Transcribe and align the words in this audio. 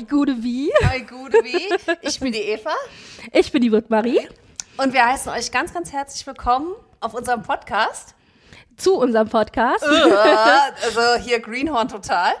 Hi, 0.00 0.06
gute 0.06 0.42
Wie. 0.42 0.72
Hi, 0.82 1.02
gute 1.02 1.44
Wie. 1.44 1.68
Ich 2.00 2.18
bin 2.18 2.32
die 2.32 2.38
Eva. 2.38 2.72
Ich 3.34 3.52
bin 3.52 3.60
die 3.60 3.70
Wirt-Marie. 3.70 4.26
Und 4.78 4.94
wir 4.94 5.04
heißen 5.04 5.30
euch 5.30 5.52
ganz, 5.52 5.74
ganz 5.74 5.92
herzlich 5.92 6.26
willkommen 6.26 6.74
auf 7.00 7.12
unserem 7.12 7.42
Podcast. 7.42 8.14
Zu 8.78 8.94
unserem 8.94 9.28
Podcast. 9.28 9.84
also 9.84 11.22
hier 11.22 11.38
Greenhorn 11.40 11.88
total. 11.88 12.32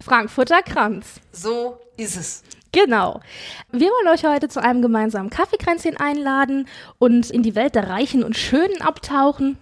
Frankfurter 0.00 0.62
Kranz. 0.62 1.20
So 1.32 1.78
ist 1.98 2.16
es. 2.16 2.44
Genau. 2.72 3.20
Wir 3.70 3.90
wollen 3.90 4.08
euch 4.08 4.24
heute 4.24 4.48
zu 4.48 4.62
einem 4.62 4.80
gemeinsamen 4.80 5.28
Kaffeekränzchen 5.28 5.98
einladen 5.98 6.66
und 6.98 7.28
in 7.28 7.42
die 7.42 7.56
Welt 7.56 7.74
der 7.74 7.90
Reichen 7.90 8.24
und 8.24 8.38
Schönen 8.38 8.80
abtauchen. 8.80 9.58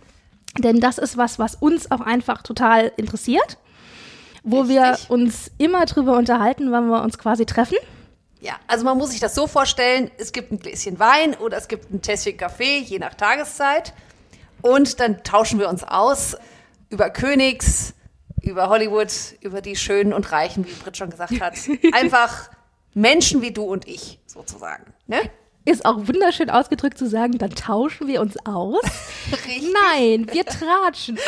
Denn 0.56 0.78
das 0.78 0.98
ist 0.98 1.16
was, 1.16 1.40
was 1.40 1.56
uns 1.56 1.90
auch 1.90 2.00
einfach 2.00 2.42
total 2.42 2.92
interessiert 2.96 3.58
wo 4.46 4.60
Richtig. 4.60 4.76
wir 4.76 4.96
uns 5.08 5.50
immer 5.58 5.84
drüber 5.86 6.16
unterhalten, 6.16 6.70
wann 6.70 6.88
wir 6.88 7.02
uns 7.02 7.18
quasi 7.18 7.44
treffen. 7.46 7.76
Ja, 8.40 8.54
also 8.68 8.84
man 8.84 8.96
muss 8.96 9.10
sich 9.10 9.18
das 9.18 9.34
so 9.34 9.48
vorstellen, 9.48 10.08
es 10.18 10.30
gibt 10.30 10.52
ein 10.52 10.60
Gläschen 10.60 11.00
Wein 11.00 11.34
oder 11.34 11.58
es 11.58 11.66
gibt 11.66 11.90
ein 11.90 12.00
Tässchen 12.00 12.36
Kaffee, 12.36 12.78
je 12.78 13.00
nach 13.00 13.14
Tageszeit. 13.14 13.92
Und 14.62 15.00
dann 15.00 15.24
tauschen 15.24 15.58
wir 15.58 15.68
uns 15.68 15.82
aus 15.82 16.36
über 16.90 17.10
Königs, 17.10 17.94
über 18.40 18.68
Hollywood, 18.68 19.12
über 19.40 19.60
die 19.60 19.74
Schönen 19.74 20.12
und 20.12 20.30
Reichen, 20.30 20.64
wie 20.64 20.72
Britt 20.72 20.96
schon 20.96 21.10
gesagt 21.10 21.40
hat. 21.40 21.54
Einfach 21.92 22.48
Menschen 22.94 23.42
wie 23.42 23.50
du 23.50 23.64
und 23.64 23.88
ich, 23.88 24.20
sozusagen. 24.26 24.94
Ne? 25.08 25.28
Ist 25.66 25.84
auch 25.84 26.06
wunderschön 26.06 26.48
ausgedrückt 26.48 26.96
zu 26.96 27.06
sagen, 27.06 27.38
dann 27.38 27.50
tauschen 27.50 28.06
wir 28.06 28.20
uns 28.22 28.36
aus. 28.46 28.82
Richtig. 29.32 29.74
Nein, 29.92 30.26
wir 30.32 30.46
tratschen. 30.46 31.18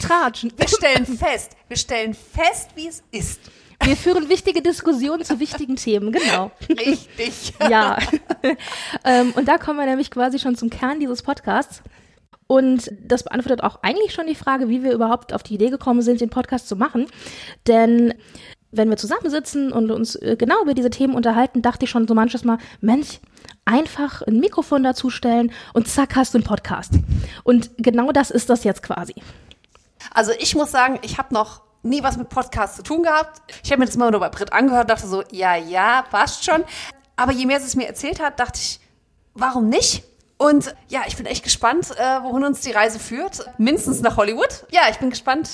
tratschen. 0.00 0.52
Wir 0.56 0.68
stellen 0.68 1.06
fest, 1.06 1.56
wir 1.66 1.76
stellen 1.76 2.14
fest, 2.14 2.70
wie 2.76 2.86
es 2.86 3.02
ist. 3.10 3.40
Wir 3.82 3.96
führen 3.96 4.28
wichtige 4.28 4.62
Diskussionen 4.62 5.24
zu 5.24 5.40
wichtigen 5.40 5.76
Themen, 5.76 6.12
genau. 6.12 6.50
Richtig. 6.68 7.54
ja. 7.70 7.98
ähm, 9.04 9.32
und 9.32 9.48
da 9.48 9.58
kommen 9.58 9.78
wir 9.78 9.86
nämlich 9.86 10.10
quasi 10.10 10.38
schon 10.38 10.56
zum 10.56 10.70
Kern 10.70 11.00
dieses 11.00 11.22
Podcasts. 11.22 11.82
Und 12.46 12.92
das 13.02 13.24
beantwortet 13.24 13.62
auch 13.62 13.80
eigentlich 13.82 14.12
schon 14.12 14.26
die 14.26 14.34
Frage, 14.34 14.68
wie 14.68 14.82
wir 14.82 14.92
überhaupt 14.92 15.32
auf 15.32 15.42
die 15.42 15.54
Idee 15.54 15.70
gekommen 15.70 16.02
sind, 16.02 16.20
den 16.20 16.30
Podcast 16.30 16.68
zu 16.68 16.76
machen. 16.76 17.06
Denn 17.66 18.14
wenn 18.70 18.88
wir 18.88 18.96
zusammensitzen 18.96 19.72
und 19.72 19.90
uns 19.90 20.14
äh, 20.16 20.36
genau 20.38 20.62
über 20.62 20.74
diese 20.74 20.90
Themen 20.90 21.14
unterhalten, 21.14 21.62
dachte 21.62 21.84
ich 21.84 21.90
schon 21.90 22.06
so 22.06 22.14
manches 22.14 22.44
Mal, 22.44 22.58
Mensch, 22.80 23.20
einfach 23.64 24.22
ein 24.22 24.38
Mikrofon 24.38 24.82
dazustellen 24.82 25.52
und 25.72 25.88
zack, 25.88 26.16
hast 26.16 26.34
du 26.34 26.38
einen 26.38 26.44
Podcast. 26.44 26.92
Und 27.44 27.70
genau 27.78 28.12
das 28.12 28.30
ist 28.30 28.50
das 28.50 28.64
jetzt 28.64 28.82
quasi. 28.82 29.14
Also 30.12 30.32
ich 30.38 30.54
muss 30.54 30.70
sagen, 30.70 30.98
ich 31.02 31.18
habe 31.18 31.34
noch 31.34 31.62
nie 31.82 32.02
was 32.02 32.16
mit 32.16 32.28
Podcasts 32.28 32.76
zu 32.76 32.82
tun 32.82 33.02
gehabt. 33.02 33.42
Ich 33.62 33.70
habe 33.70 33.80
mir 33.80 33.86
das 33.86 33.96
mal 33.96 34.10
nur 34.10 34.20
bei 34.20 34.28
Brit 34.28 34.52
angehört, 34.52 34.90
dachte 34.90 35.06
so, 35.06 35.22
ja, 35.30 35.56
ja, 35.56 36.02
passt 36.10 36.44
schon. 36.44 36.64
Aber 37.16 37.32
je 37.32 37.46
mehr 37.46 37.60
sie 37.60 37.66
es 37.66 37.76
mir 37.76 37.86
erzählt 37.86 38.20
hat, 38.20 38.38
dachte 38.40 38.58
ich, 38.60 38.80
warum 39.34 39.68
nicht? 39.68 40.04
Und 40.38 40.74
ja, 40.88 41.02
ich 41.06 41.16
bin 41.16 41.24
echt 41.24 41.44
gespannt, 41.44 41.90
äh, 41.96 42.22
wohin 42.22 42.44
uns 42.44 42.60
die 42.60 42.72
Reise 42.72 42.98
führt. 42.98 43.46
Mindestens 43.58 44.02
nach 44.02 44.16
Hollywood. 44.16 44.66
Ja, 44.70 44.82
ich 44.90 44.98
bin 44.98 45.08
gespannt, 45.08 45.48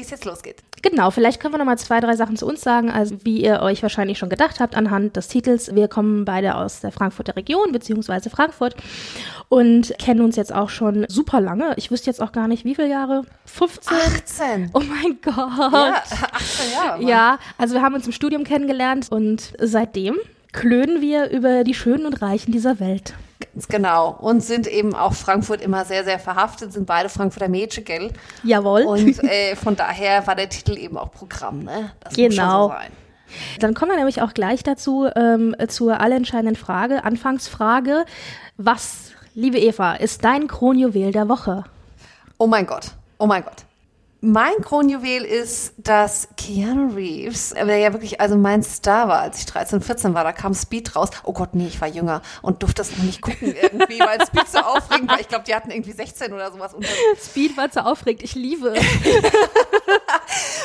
wie 0.00 0.04
es 0.04 0.10
jetzt 0.10 0.24
losgeht. 0.24 0.62
Genau, 0.80 1.10
vielleicht 1.10 1.40
können 1.40 1.52
wir 1.52 1.58
noch 1.58 1.66
mal 1.66 1.76
zwei, 1.76 2.00
drei 2.00 2.16
Sachen 2.16 2.36
zu 2.36 2.46
uns 2.46 2.62
sagen. 2.62 2.90
Also 2.90 3.16
wie 3.22 3.42
ihr 3.42 3.60
euch 3.60 3.82
wahrscheinlich 3.82 4.16
schon 4.18 4.30
gedacht 4.30 4.58
habt 4.58 4.74
anhand 4.74 5.14
des 5.14 5.28
Titels, 5.28 5.74
wir 5.74 5.88
kommen 5.88 6.24
beide 6.24 6.54
aus 6.54 6.80
der 6.80 6.90
Frankfurter 6.90 7.36
Region 7.36 7.70
beziehungsweise 7.70 8.30
Frankfurt 8.30 8.76
und 9.50 9.92
kennen 9.98 10.22
uns 10.22 10.36
jetzt 10.36 10.54
auch 10.54 10.70
schon 10.70 11.04
super 11.08 11.42
lange. 11.42 11.74
Ich 11.76 11.90
wüsste 11.90 12.08
jetzt 12.08 12.22
auch 12.22 12.32
gar 12.32 12.48
nicht, 12.48 12.64
wie 12.64 12.74
viele 12.74 12.88
Jahre? 12.88 13.24
15? 13.44 13.96
18. 13.96 14.70
Oh 14.72 14.80
mein 14.80 15.18
Gott. 15.20 15.36
Ja, 15.36 16.02
18 16.32 16.72
Jahre. 16.72 17.02
Ja, 17.04 17.38
also 17.58 17.74
wir 17.74 17.82
haben 17.82 17.94
uns 17.94 18.06
im 18.06 18.12
Studium 18.12 18.44
kennengelernt 18.44 19.08
und 19.10 19.52
seitdem 19.60 20.16
klönen 20.52 21.02
wir 21.02 21.28
über 21.28 21.62
die 21.62 21.74
Schönen 21.74 22.06
und 22.06 22.22
Reichen 22.22 22.52
dieser 22.52 22.80
Welt. 22.80 23.12
Ganz 23.40 23.68
genau. 23.68 24.16
Und 24.20 24.42
sind 24.42 24.66
eben 24.66 24.94
auch 24.94 25.14
Frankfurt 25.14 25.60
immer 25.60 25.84
sehr, 25.84 26.04
sehr 26.04 26.18
verhaftet, 26.18 26.72
sind 26.72 26.86
beide 26.86 27.08
Frankfurter 27.08 27.48
Mädchen, 27.48 27.84
gell? 27.84 28.12
Jawohl. 28.44 28.82
Und 28.82 29.22
äh, 29.24 29.56
von 29.56 29.76
daher 29.76 30.26
war 30.26 30.34
der 30.34 30.48
Titel 30.48 30.76
eben 30.76 30.96
auch 30.98 31.10
Programm, 31.10 31.64
ne? 31.64 31.92
Das 32.00 32.14
genau. 32.14 32.68
so 32.68 32.74
sein. 32.74 32.92
Dann 33.60 33.74
kommen 33.74 33.92
wir 33.92 33.96
nämlich 33.96 34.22
auch 34.22 34.34
gleich 34.34 34.62
dazu, 34.62 35.08
ähm, 35.14 35.54
zur 35.68 36.00
allentscheidenden 36.00 36.56
Frage, 36.56 37.04
Anfangsfrage. 37.04 38.04
Was, 38.56 39.12
liebe 39.34 39.58
Eva, 39.58 39.94
ist 39.94 40.24
dein 40.24 40.48
Kronjuwel 40.48 41.12
der 41.12 41.28
Woche? 41.28 41.64
Oh 42.38 42.46
mein 42.46 42.66
Gott, 42.66 42.92
oh 43.18 43.26
mein 43.26 43.44
Gott. 43.44 43.64
Mein 44.22 44.52
Kronjuwel 44.60 45.24
ist, 45.24 45.72
dass 45.78 46.28
Keanu 46.36 46.94
Reeves, 46.94 47.54
der 47.54 47.78
ja 47.78 47.94
wirklich 47.94 48.20
also 48.20 48.36
mein 48.36 48.62
Star 48.62 49.08
war, 49.08 49.20
als 49.20 49.38
ich 49.38 49.46
13, 49.46 49.80
14 49.80 50.12
war, 50.12 50.24
da 50.24 50.32
kam 50.32 50.52
Speed 50.52 50.94
raus. 50.94 51.08
Oh 51.24 51.32
Gott, 51.32 51.54
nee, 51.54 51.66
ich 51.66 51.80
war 51.80 51.88
jünger 51.88 52.20
und 52.42 52.62
durfte 52.62 52.82
das 52.82 52.94
noch 52.98 53.04
nicht 53.04 53.22
gucken 53.22 53.54
irgendwie, 53.54 53.98
weil 53.98 54.20
Speed 54.26 54.46
so 54.46 54.58
aufregend 54.58 55.10
war. 55.10 55.20
Ich 55.20 55.28
glaube, 55.28 55.44
die 55.46 55.54
hatten 55.54 55.70
irgendwie 55.70 55.92
16 55.92 56.34
oder 56.34 56.52
sowas. 56.52 56.74
Unter 56.74 56.90
Speed 57.18 57.56
war 57.56 57.70
zu 57.70 57.82
aufregend, 57.82 58.22
ich 58.22 58.34
liebe. 58.34 58.74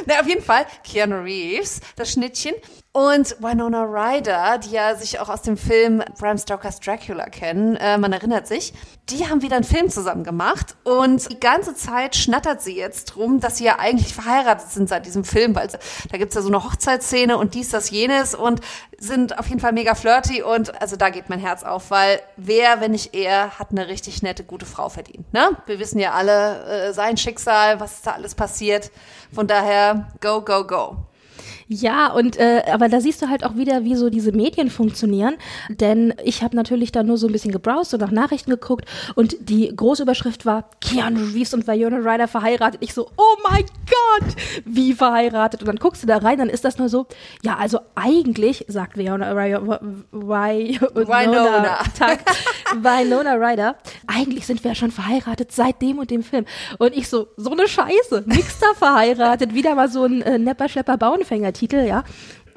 Na, 0.06 0.20
auf 0.20 0.28
jeden 0.28 0.44
Fall, 0.44 0.66
Keanu 0.84 1.22
Reeves, 1.22 1.82
das 1.96 2.12
Schnittchen. 2.12 2.56
Und 2.92 3.36
Winona 3.42 3.84
Ryder, 3.84 4.58
die 4.58 4.72
ja 4.72 4.96
sich 4.96 5.20
auch 5.20 5.28
aus 5.28 5.42
dem 5.42 5.58
Film 5.58 6.02
Bram 6.18 6.38
Stoker's 6.38 6.80
Dracula 6.80 7.26
kennen, 7.26 7.76
äh, 7.76 7.98
man 7.98 8.14
erinnert 8.14 8.48
sich, 8.48 8.74
die 9.10 9.28
haben 9.28 9.42
wieder 9.42 9.58
einen 9.58 9.66
Film 9.66 9.90
zusammen 9.90 10.24
gemacht 10.24 10.78
und 10.86 11.30
die 11.30 11.40
ganze 11.42 11.76
Zeit 11.76 12.16
schnattert 12.16 12.62
sie 12.62 12.78
jetzt 12.78 13.08
drum, 13.08 13.42
dass 13.42 13.58
sie 13.58 13.66
ja 13.66 13.80
eigentlich 13.80 14.14
verheiratet 14.14 14.70
sind 14.72 14.88
seit 14.88 15.06
diesem 15.06 15.26
Film, 15.26 15.56
weil 15.56 15.68
da 15.68 16.18
gibt's 16.18 16.36
ja 16.36 16.42
so 16.42 16.48
eine 16.48 16.64
Hochzeitsszene 16.64 17.38
und 17.38 17.54
dies, 17.54 17.68
das, 17.68 17.90
jenes 17.90 18.34
und 18.34 18.62
sind 18.98 19.38
auf 19.40 19.48
jeden 19.48 19.60
Fall 19.60 19.74
mega 19.74 19.96
flirty 19.96 20.42
und 20.42 20.82
also 20.82 20.96
da 20.96 21.10
geht 21.10 21.30
mein 21.30 21.40
Herz 21.40 21.64
auf, 21.64 21.92
weil 21.92 22.20
wer, 22.38 22.82
wenn 22.82 22.92
nicht 22.92 23.14
er, 23.14 23.60
hat 23.60 23.72
eine 23.72 23.88
richtig 23.88 24.22
nette, 24.22 24.44
gute 24.44 24.66
Frau 24.66 24.90
verdient. 24.90 25.32
Ne? 25.34 25.50
Wir 25.66 25.80
wissen 25.80 26.00
ja 26.00 26.14
alle 26.14 26.66
äh, 26.66 26.94
sein 26.94 27.18
Schicksal, 27.18 27.80
was 27.80 28.02
da 28.02 28.12
alles 28.12 28.36
passiert. 28.36 28.92
Von 29.34 29.48
daher, 29.48 30.08
go, 30.22 30.42
go, 30.42 30.66
go. 30.66 30.98
Ja, 31.68 32.12
und 32.12 32.38
äh, 32.38 32.62
aber 32.72 32.90
da 32.90 33.02
siehst 33.02 33.24
du 33.24 33.30
halt 33.30 33.44
auch 33.44 33.56
wieder, 33.56 33.84
wie 33.84 33.96
so 33.96 34.12
diese 34.12 34.32
Medien 34.32 34.70
funktionieren. 34.70 35.36
Denn 35.70 36.14
ich 36.24 36.44
habe 36.44 36.56
natürlich 36.56 36.92
da 36.92 37.02
nur 37.02 37.18
so 37.18 37.26
ein 37.26 37.32
bisschen 37.32 37.52
gebrowst 37.52 37.94
und 37.96 38.02
nach 38.02 38.12
Nachrichten 38.12 38.52
geguckt 38.52 38.86
und 39.16 39.36
die 39.50 39.76
Großüberschrift 39.76 40.46
war 40.46 40.70
Keanu 40.80 41.20
Reeves 41.34 41.56
und 41.56 41.68
Viola 41.68 41.98
Ryder 41.98 42.28
verheiratet. 42.28 42.82
Ich 42.84 42.94
so, 42.94 43.10
oh 43.18 43.38
mein 43.50 43.66
Gott, 43.66 44.36
wie 44.66 44.94
verheiratet? 44.94 45.62
Und 45.62 45.68
dann 45.68 45.78
guckst 45.78 46.04
du 46.04 46.08
da 46.08 46.18
rein, 46.18 46.38
dann 46.38 46.50
ist 46.50 46.66
das 46.66 46.78
nur 46.78 46.88
so, 46.88 47.08
ja, 47.42 47.58
also 47.58 47.80
eigentlich, 47.96 48.66
sagt 48.68 48.96
Viola 48.96 49.32
Ryder, 49.32 49.66
Winona, 50.12 51.80
Winona 52.76 53.34
Ryder, 53.34 53.76
eigentlich 54.06 54.46
sind 54.46 54.64
wir 54.64 54.72
ja 54.72 54.76
schon 54.76 54.92
verheiratet 54.92 55.52
seit 55.52 55.82
dem 55.82 55.98
und 55.98 56.12
dem 56.12 56.22
Film. 56.22 56.46
Und 56.78 56.96
ich 56.96 57.10
so, 57.10 57.28
so 57.38 57.52
eine 57.52 57.68
Scheiße, 57.68 58.24
nix 58.28 58.60
da 58.60 58.68
verheiratet, 58.76 59.56
wieder 59.56 59.74
mal 59.74 59.90
so 59.90 60.04
ein 60.04 60.22
äh, 60.22 60.38
Nepper, 60.38 60.70
Schlepper, 60.70 60.98
Bauernfänger 60.98 61.55
Titel, 61.56 61.86
ja. 61.88 62.04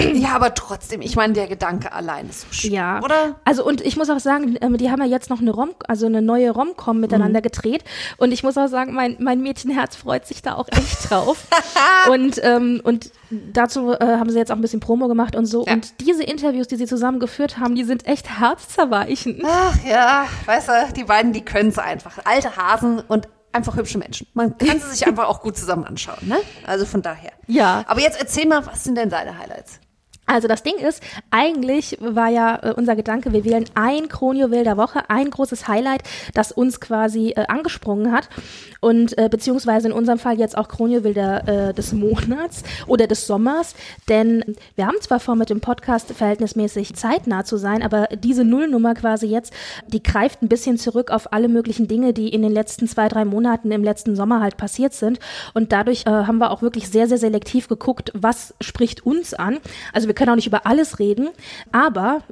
Ja, 0.01 0.37
aber 0.37 0.55
trotzdem, 0.55 1.01
ich 1.01 1.17
meine, 1.17 1.33
der 1.33 1.49
Gedanke 1.49 1.93
allein 1.93 2.29
ist 2.29 2.43
so 2.43 2.47
schön, 2.53 2.73
ja. 2.73 3.03
oder? 3.03 3.35
Also 3.45 3.67
und 3.67 3.81
ich 3.81 3.97
muss 3.97 4.09
auch 4.11 4.21
sagen, 4.21 4.57
ähm, 4.61 4.77
die 4.77 4.93
haben 4.93 5.01
ja 5.01 5.09
jetzt 5.09 5.29
noch 5.29 5.41
eine 5.41 5.51
Rom, 5.51 5.71
also 5.89 6.07
eine 6.07 6.23
neue 6.23 6.53
Romcom 6.53 7.01
miteinander 7.01 7.41
mhm. 7.41 7.43
gedreht 7.43 7.83
und 8.17 8.31
ich 8.31 8.45
muss 8.45 8.57
auch 8.57 8.69
sagen, 8.69 8.95
mein, 8.95 9.17
mein 9.19 9.41
Mädchenherz 9.41 9.97
freut 9.97 10.25
sich 10.25 10.41
da 10.41 10.55
auch 10.55 10.69
echt 10.71 11.11
drauf. 11.11 11.49
und 12.11 12.41
ähm, 12.45 12.81
und 12.85 13.11
dazu 13.31 13.93
äh, 13.93 13.99
haben 14.19 14.31
sie 14.31 14.39
jetzt 14.39 14.53
auch 14.53 14.57
ein 14.57 14.63
bisschen 14.63 14.79
Promo 14.79 15.09
gemacht 15.09 15.35
und 15.35 15.47
so 15.47 15.67
ja. 15.67 15.73
und 15.73 16.01
diese 16.01 16.23
Interviews, 16.23 16.69
die 16.69 16.77
sie 16.77 16.87
zusammen 16.87 17.19
geführt 17.19 17.59
haben, 17.59 17.75
die 17.75 17.85
sind 17.85 18.07
echt 18.07 18.39
herzzerweichend. 18.39 19.43
Ach 19.45 19.77
ja, 19.85 20.27
weißt 20.47 20.69
du, 20.69 20.73
die 20.95 21.05
beiden, 21.05 21.33
die 21.33 21.45
können 21.45 21.71
es 21.71 21.79
einfach. 21.79 22.19
Alte 22.25 22.57
Hasen 22.57 23.01
und 23.09 23.27
einfach 23.53 23.77
hübsche 23.77 23.99
Menschen. 23.99 24.27
Man 24.35 24.57
kann 24.59 24.81
sie 24.81 24.91
sich 24.91 25.07
einfach 25.07 25.29
auch 25.29 25.41
gut 25.41 25.57
zusammen 25.57 25.85
anschauen, 25.85 26.19
ne? 26.23 26.39
Also 26.67 26.85
von 26.85 27.03
daher. 27.03 27.33
Ja. 27.47 27.85
Aber 27.87 28.01
jetzt 28.01 28.21
erzähl 28.21 28.47
mal, 28.47 28.67
was 28.67 28.85
sind 28.85 28.97
denn 28.97 29.11
deine 29.11 29.39
Highlights? 29.39 29.81
Also 30.29 30.47
das 30.47 30.63
Ding 30.63 30.77
ist, 30.77 31.03
eigentlich 31.31 31.97
war 32.01 32.29
ja 32.29 32.59
äh, 32.63 32.75
unser 32.77 32.95
Gedanke, 32.97 33.33
wir 33.33 33.45
wählen 33.45 33.65
ein 33.75 34.09
Kronjuwel 34.09 34.63
der 34.63 34.77
Woche, 34.77 35.09
ein 35.09 35.31
großes 35.31 35.69
Highlight, 35.69 36.03
das 36.35 36.53
uns 36.53 36.81
quasi 36.81 37.31
äh, 37.31 37.47
angesprungen 37.49 38.13
hat 38.13 38.29
und 38.81 39.17
äh, 39.19 39.29
beziehungsweise 39.29 39.89
in 39.89 39.93
unserem 39.93 40.19
Fall 40.19 40.39
jetzt 40.39 40.57
auch 40.57 40.69
Kronjuwel 40.69 41.17
äh, 41.17 41.75
des 41.75 41.93
Monats 41.93 42.63
oder 42.87 43.07
des 43.07 43.27
Sommers, 43.27 43.75
denn 44.09 44.45
wir 44.77 44.87
haben 44.87 44.97
zwar 45.01 45.21
vor, 45.21 45.37
mit 45.37 45.51
dem 45.51 45.61
Podcast 45.61 46.13
verhältnismäßig 46.13 46.95
zeitnah 46.95 47.45
zu 47.45 47.57
sein, 47.57 47.83
aber 47.83 48.09
diese 48.15 48.45
Nullnummer 48.45 48.95
quasi 48.95 49.27
jetzt, 49.27 49.53
die 49.89 50.03
greift 50.03 50.43
ein 50.43 50.49
bisschen 50.49 50.79
zurück 50.79 51.11
auf 51.11 51.33
alle 51.33 51.49
möglichen 51.49 51.89
Dinge, 51.89 52.13
die 52.13 52.29
in 52.29 52.43
den 52.43 52.53
letzten 52.53 52.89
zwei, 52.89 53.09
drei 53.09 53.25
Monaten 53.25 53.71
im 53.71 53.85
letzten 53.85 54.17
Sommer 54.17 54.41
halt 54.41 54.57
passiert 54.57 54.95
sind 54.95 55.19
und 55.55 55.73
dadurch 55.73 56.07
äh, 56.07 56.11
haben 56.11 56.39
wir 56.39 56.51
auch 56.51 56.63
wirklich 56.63 56.89
sehr, 56.89 57.09
sehr 57.09 57.19
selektiv 57.19 57.69
geguckt, 57.69 58.13
was 58.15 58.55
spricht 58.61 59.05
uns 59.05 59.35
an. 59.35 59.59
Also 59.93 60.09
wir 60.09 60.15
können 60.15 60.31
auch 60.31 60.37
nicht 60.37 60.47
über 60.47 60.67
alles 60.67 60.99
reden, 60.99 61.29
aber 61.73 62.23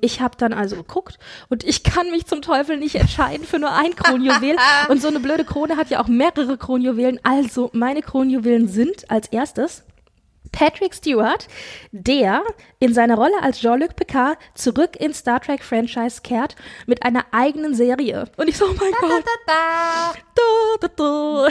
ich 0.00 0.20
habe 0.20 0.36
dann 0.36 0.52
also 0.52 0.76
geguckt 0.76 1.18
und 1.48 1.64
ich 1.64 1.82
kann 1.82 2.10
mich 2.10 2.26
zum 2.26 2.42
Teufel 2.42 2.76
nicht 2.76 2.96
entscheiden 2.96 3.46
für 3.46 3.58
nur 3.58 3.72
ein 3.72 3.96
Kronjuwel. 3.96 4.56
und 4.88 5.00
so 5.00 5.08
eine 5.08 5.20
blöde 5.20 5.44
Krone 5.44 5.76
hat 5.76 5.90
ja 5.90 6.00
auch 6.00 6.08
mehrere 6.08 6.58
Kronjuwelen. 6.58 7.18
Also 7.22 7.70
meine 7.72 8.02
Kronjuwelen 8.02 8.68
sind 8.68 9.10
als 9.10 9.28
erstes 9.28 9.84
Patrick 10.52 10.94
Stewart, 10.94 11.48
der 11.92 12.42
in 12.78 12.92
seiner 12.94 13.16
Rolle 13.16 13.42
als 13.42 13.60
Jean-Luc 13.60 13.96
Picard 13.96 14.38
zurück 14.54 14.96
ins 14.98 15.18
Star 15.18 15.40
Trek 15.40 15.62
Franchise 15.62 16.20
kehrt 16.22 16.56
mit 16.86 17.02
einer 17.02 17.24
eigenen 17.32 17.74
Serie. 17.74 18.24
Und 18.36 18.48
ich 18.48 18.56
so, 18.56 18.66
oh 18.66 18.74
mein 18.78 18.92
Da, 19.00 19.08
Gott. 19.08 19.24
da, 19.46 19.52
da. 19.52 20.12
Da, 20.36 20.88
da, 20.88 20.88
da. 20.96 21.48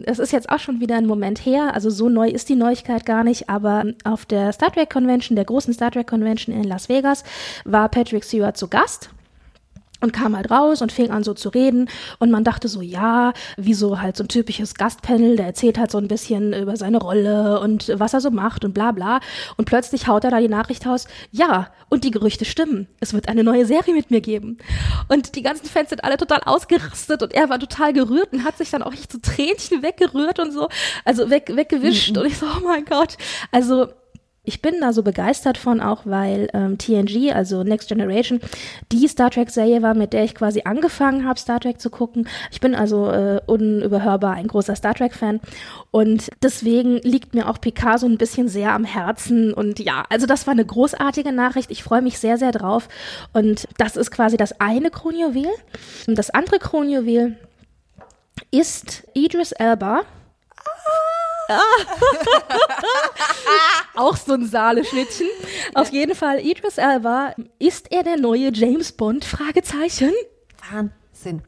Es 0.06 0.18
ist 0.18 0.32
jetzt 0.32 0.50
auch 0.50 0.58
schon 0.58 0.80
wieder 0.80 0.96
ein 0.96 1.06
Moment 1.06 1.44
her, 1.46 1.74
also 1.74 1.90
so 1.90 2.08
neu 2.08 2.28
ist 2.28 2.48
die 2.48 2.56
Neuigkeit 2.56 3.06
gar 3.06 3.24
nicht, 3.24 3.48
aber 3.48 3.84
auf 4.04 4.26
der 4.26 4.52
Star 4.52 4.72
Trek 4.72 4.90
Convention, 4.90 5.36
der 5.36 5.44
großen 5.44 5.72
Star 5.72 5.90
Trek 5.90 6.06
Convention 6.06 6.54
in 6.54 6.64
Las 6.64 6.88
Vegas, 6.88 7.24
war 7.64 7.88
Patrick 7.88 8.24
Stewart 8.24 8.56
zu 8.56 8.68
Gast 8.68 9.10
und 10.04 10.12
kam 10.12 10.36
halt 10.36 10.50
raus 10.50 10.82
und 10.82 10.92
fing 10.92 11.10
an 11.10 11.24
so 11.24 11.34
zu 11.34 11.48
reden. 11.48 11.88
Und 12.18 12.30
man 12.30 12.44
dachte 12.44 12.68
so, 12.68 12.80
ja, 12.80 13.32
wie 13.56 13.74
so 13.74 14.00
halt 14.00 14.16
so 14.16 14.24
ein 14.24 14.28
typisches 14.28 14.74
Gastpanel, 14.74 15.36
der 15.36 15.46
erzählt 15.46 15.78
halt 15.78 15.90
so 15.90 15.98
ein 15.98 16.08
bisschen 16.08 16.52
über 16.52 16.76
seine 16.76 16.98
Rolle 16.98 17.58
und 17.60 17.92
was 17.96 18.14
er 18.14 18.20
so 18.20 18.30
macht 18.30 18.64
und 18.64 18.72
bla 18.72 18.92
bla. 18.92 19.20
Und 19.56 19.64
plötzlich 19.64 20.06
haut 20.06 20.24
er 20.24 20.30
da 20.30 20.40
die 20.40 20.48
Nachricht 20.48 20.86
raus, 20.86 21.06
ja, 21.32 21.68
und 21.88 22.04
die 22.04 22.10
Gerüchte 22.10 22.44
stimmen, 22.44 22.88
es 23.00 23.14
wird 23.14 23.28
eine 23.28 23.44
neue 23.44 23.66
Serie 23.66 23.94
mit 23.94 24.10
mir 24.10 24.20
geben. 24.20 24.58
Und 25.08 25.36
die 25.36 25.42
ganzen 25.42 25.66
Fans 25.66 25.90
sind 25.90 26.04
alle 26.04 26.16
total 26.16 26.40
ausgerastet 26.44 27.22
und 27.22 27.32
er 27.34 27.48
war 27.48 27.58
total 27.58 27.92
gerührt 27.92 28.32
und 28.32 28.44
hat 28.44 28.58
sich 28.58 28.70
dann 28.70 28.82
auch 28.82 28.92
echt 28.92 29.12
so 29.12 29.18
Tränchen 29.18 29.82
weggerührt 29.82 30.38
und 30.38 30.52
so, 30.52 30.68
also 31.04 31.30
weg, 31.30 31.52
weggewischt. 31.54 32.16
Und 32.16 32.26
ich 32.26 32.38
so, 32.38 32.46
oh 32.46 32.64
mein 32.64 32.84
Gott, 32.84 33.16
also 33.52 33.88
ich 34.44 34.60
bin 34.60 34.74
da 34.80 34.92
so 34.92 35.02
begeistert 35.02 35.56
von, 35.56 35.80
auch 35.80 36.02
weil 36.04 36.48
ähm, 36.52 36.76
TNG, 36.76 37.32
also 37.32 37.62
Next 37.64 37.88
Generation, 37.88 38.40
die 38.92 39.08
Star 39.08 39.30
Trek-Serie 39.30 39.80
war, 39.80 39.94
mit 39.94 40.12
der 40.12 40.24
ich 40.24 40.34
quasi 40.34 40.62
angefangen 40.64 41.26
habe, 41.26 41.40
Star 41.40 41.60
Trek 41.60 41.80
zu 41.80 41.88
gucken. 41.88 42.28
Ich 42.52 42.60
bin 42.60 42.74
also 42.74 43.10
äh, 43.10 43.40
unüberhörbar 43.46 44.34
ein 44.34 44.46
großer 44.48 44.76
Star 44.76 44.94
Trek-Fan 44.94 45.40
und 45.90 46.30
deswegen 46.42 46.98
liegt 46.98 47.34
mir 47.34 47.48
auch 47.48 47.60
Picard 47.60 48.00
so 48.00 48.06
ein 48.06 48.18
bisschen 48.18 48.48
sehr 48.48 48.72
am 48.72 48.84
Herzen 48.84 49.54
und 49.54 49.80
ja, 49.80 50.04
also 50.10 50.26
das 50.26 50.46
war 50.46 50.52
eine 50.52 50.64
großartige 50.64 51.32
Nachricht. 51.32 51.70
Ich 51.70 51.82
freue 51.82 52.02
mich 52.02 52.18
sehr, 52.18 52.36
sehr 52.36 52.52
drauf 52.52 52.88
und 53.32 53.66
das 53.78 53.96
ist 53.96 54.10
quasi 54.10 54.36
das 54.36 54.60
eine 54.60 54.90
Kronjuwel. 54.90 55.48
Und 56.06 56.18
das 56.18 56.30
andere 56.30 56.58
Kronjuwel 56.58 57.38
ist 58.50 59.04
Idris 59.14 59.52
Elba. 59.52 60.02
Auch 63.94 64.16
so 64.16 64.34
ein 64.34 64.46
Saale-Schnittchen. 64.46 65.28
Auf 65.74 65.92
jeden 65.92 66.14
Fall, 66.14 66.40
Idris 66.40 66.78
Elba, 66.78 67.34
ist 67.58 67.92
er 67.92 68.02
der 68.02 68.16
neue 68.16 68.52
James 68.52 68.92
Bond? 68.92 69.24
Fragezeichen. 69.24 70.12
Wahnsinn. 70.70 71.42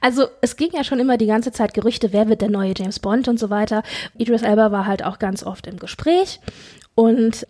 Also 0.00 0.28
es 0.40 0.56
ging 0.56 0.70
ja 0.72 0.84
schon 0.84 1.00
immer 1.00 1.16
die 1.16 1.26
ganze 1.26 1.52
Zeit 1.52 1.74
Gerüchte, 1.74 2.12
wer 2.12 2.28
wird 2.28 2.42
der 2.42 2.50
neue 2.50 2.74
James 2.76 3.00
Bond 3.00 3.28
und 3.28 3.38
so 3.38 3.50
weiter. 3.50 3.82
Idris 4.16 4.42
Elba 4.42 4.72
war 4.72 4.86
halt 4.86 5.04
auch 5.04 5.18
ganz 5.18 5.42
oft 5.42 5.66
im 5.66 5.78
Gespräch 5.78 6.40
und 6.94 7.46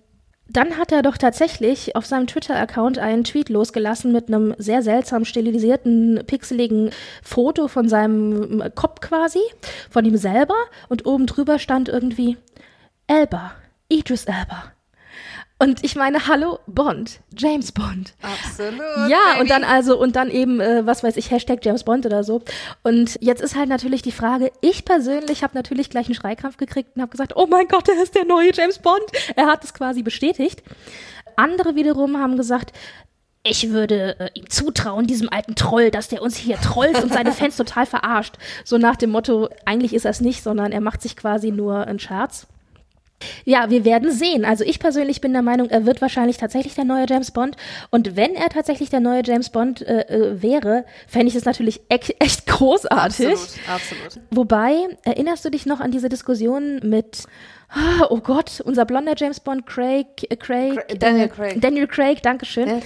dann 0.48 0.78
hat 0.78 0.92
er 0.92 1.02
doch 1.02 1.18
tatsächlich 1.18 1.94
auf 1.94 2.06
seinem 2.06 2.26
Twitter-Account 2.26 2.98
einen 2.98 3.24
Tweet 3.24 3.50
losgelassen 3.50 4.12
mit 4.12 4.28
einem 4.28 4.54
sehr 4.58 4.82
seltsam 4.82 5.24
stilisierten, 5.24 6.22
pixeligen 6.26 6.90
Foto 7.22 7.68
von 7.68 7.88
seinem 7.88 8.62
Kopf 8.74 9.00
quasi, 9.00 9.40
von 9.90 10.04
ihm 10.04 10.16
selber. 10.16 10.56
Und 10.88 11.06
oben 11.06 11.26
drüber 11.26 11.58
stand 11.58 11.88
irgendwie 11.88 12.38
Elba, 13.06 13.52
Idris 13.88 14.24
Elba. 14.24 14.72
Und 15.60 15.82
ich 15.82 15.96
meine, 15.96 16.28
hallo, 16.28 16.60
Bond, 16.68 17.18
James 17.36 17.72
Bond. 17.72 18.14
Absolut. 18.22 18.80
Ja, 19.08 19.18
baby. 19.32 19.40
und 19.40 19.50
dann 19.50 19.64
also, 19.64 19.98
und 19.98 20.14
dann 20.14 20.30
eben, 20.30 20.60
äh, 20.60 20.86
was 20.86 21.02
weiß 21.02 21.16
ich, 21.16 21.32
Hashtag 21.32 21.64
James 21.64 21.82
Bond 21.82 22.06
oder 22.06 22.22
so. 22.22 22.42
Und 22.84 23.18
jetzt 23.20 23.42
ist 23.42 23.56
halt 23.56 23.68
natürlich 23.68 24.02
die 24.02 24.12
Frage, 24.12 24.52
ich 24.60 24.84
persönlich 24.84 25.42
habe 25.42 25.56
natürlich 25.56 25.90
gleich 25.90 26.06
einen 26.06 26.14
Schreikrampf 26.14 26.58
gekriegt 26.58 26.90
und 26.94 27.02
habe 27.02 27.10
gesagt, 27.10 27.32
oh 27.34 27.46
mein 27.48 27.66
Gott, 27.66 27.88
er 27.96 28.00
ist 28.00 28.14
der 28.14 28.24
neue 28.24 28.52
James 28.54 28.78
Bond. 28.78 29.02
Er 29.34 29.46
hat 29.46 29.64
es 29.64 29.74
quasi 29.74 30.02
bestätigt. 30.02 30.62
Andere 31.34 31.74
wiederum 31.74 32.18
haben 32.18 32.36
gesagt, 32.36 32.72
ich 33.42 33.70
würde 33.70 34.18
äh, 34.20 34.30
ihm 34.34 34.48
zutrauen, 34.48 35.08
diesem 35.08 35.28
alten 35.28 35.56
Troll, 35.56 35.90
dass 35.90 36.08
der 36.08 36.22
uns 36.22 36.36
hier 36.36 36.60
trollt 36.60 37.02
und 37.02 37.12
seine 37.12 37.32
Fans 37.32 37.56
total 37.56 37.86
verarscht. 37.86 38.34
So 38.64 38.78
nach 38.78 38.96
dem 38.96 39.10
Motto, 39.10 39.48
eigentlich 39.64 39.92
ist 39.92 40.04
er 40.04 40.12
es 40.12 40.20
nicht, 40.20 40.42
sondern 40.44 40.70
er 40.70 40.80
macht 40.80 41.02
sich 41.02 41.16
quasi 41.16 41.50
nur 41.50 41.86
einen 41.86 41.98
Scherz. 41.98 42.46
Ja, 43.44 43.68
wir 43.70 43.84
werden 43.84 44.10
sehen. 44.12 44.44
Also 44.44 44.64
ich 44.64 44.78
persönlich 44.78 45.20
bin 45.20 45.32
der 45.32 45.42
Meinung, 45.42 45.68
er 45.70 45.86
wird 45.86 46.00
wahrscheinlich 46.00 46.36
tatsächlich 46.36 46.74
der 46.74 46.84
neue 46.84 47.06
James 47.08 47.30
Bond. 47.32 47.56
Und 47.90 48.14
wenn 48.16 48.34
er 48.34 48.48
tatsächlich 48.48 48.90
der 48.90 49.00
neue 49.00 49.22
James 49.24 49.50
Bond 49.50 49.82
äh, 49.82 50.02
äh, 50.02 50.42
wäre, 50.42 50.84
fände 51.08 51.26
ich 51.28 51.34
es 51.34 51.44
natürlich 51.44 51.80
echt, 51.88 52.14
echt 52.22 52.46
großartig. 52.46 53.28
Absolut, 53.28 53.48
absolut. 53.68 54.20
Wobei, 54.30 54.74
erinnerst 55.04 55.44
du 55.44 55.50
dich 55.50 55.66
noch 55.66 55.80
an 55.80 55.90
diese 55.90 56.08
Diskussion 56.08 56.80
mit, 56.84 57.24
ah, 57.70 58.06
oh 58.10 58.18
Gott, 58.20 58.60
unser 58.64 58.84
blonder 58.84 59.14
James 59.16 59.40
Bond, 59.40 59.66
Craig, 59.66 60.06
äh, 60.30 60.36
Craig, 60.36 60.78
Cra- 60.78 60.94
Daniel 60.98 61.24
äh, 61.24 61.28
Craig. 61.28 61.60
Daniel 61.60 61.86
Craig, 61.88 62.22
Dankeschön. 62.22 62.68
Ja. 62.68 62.80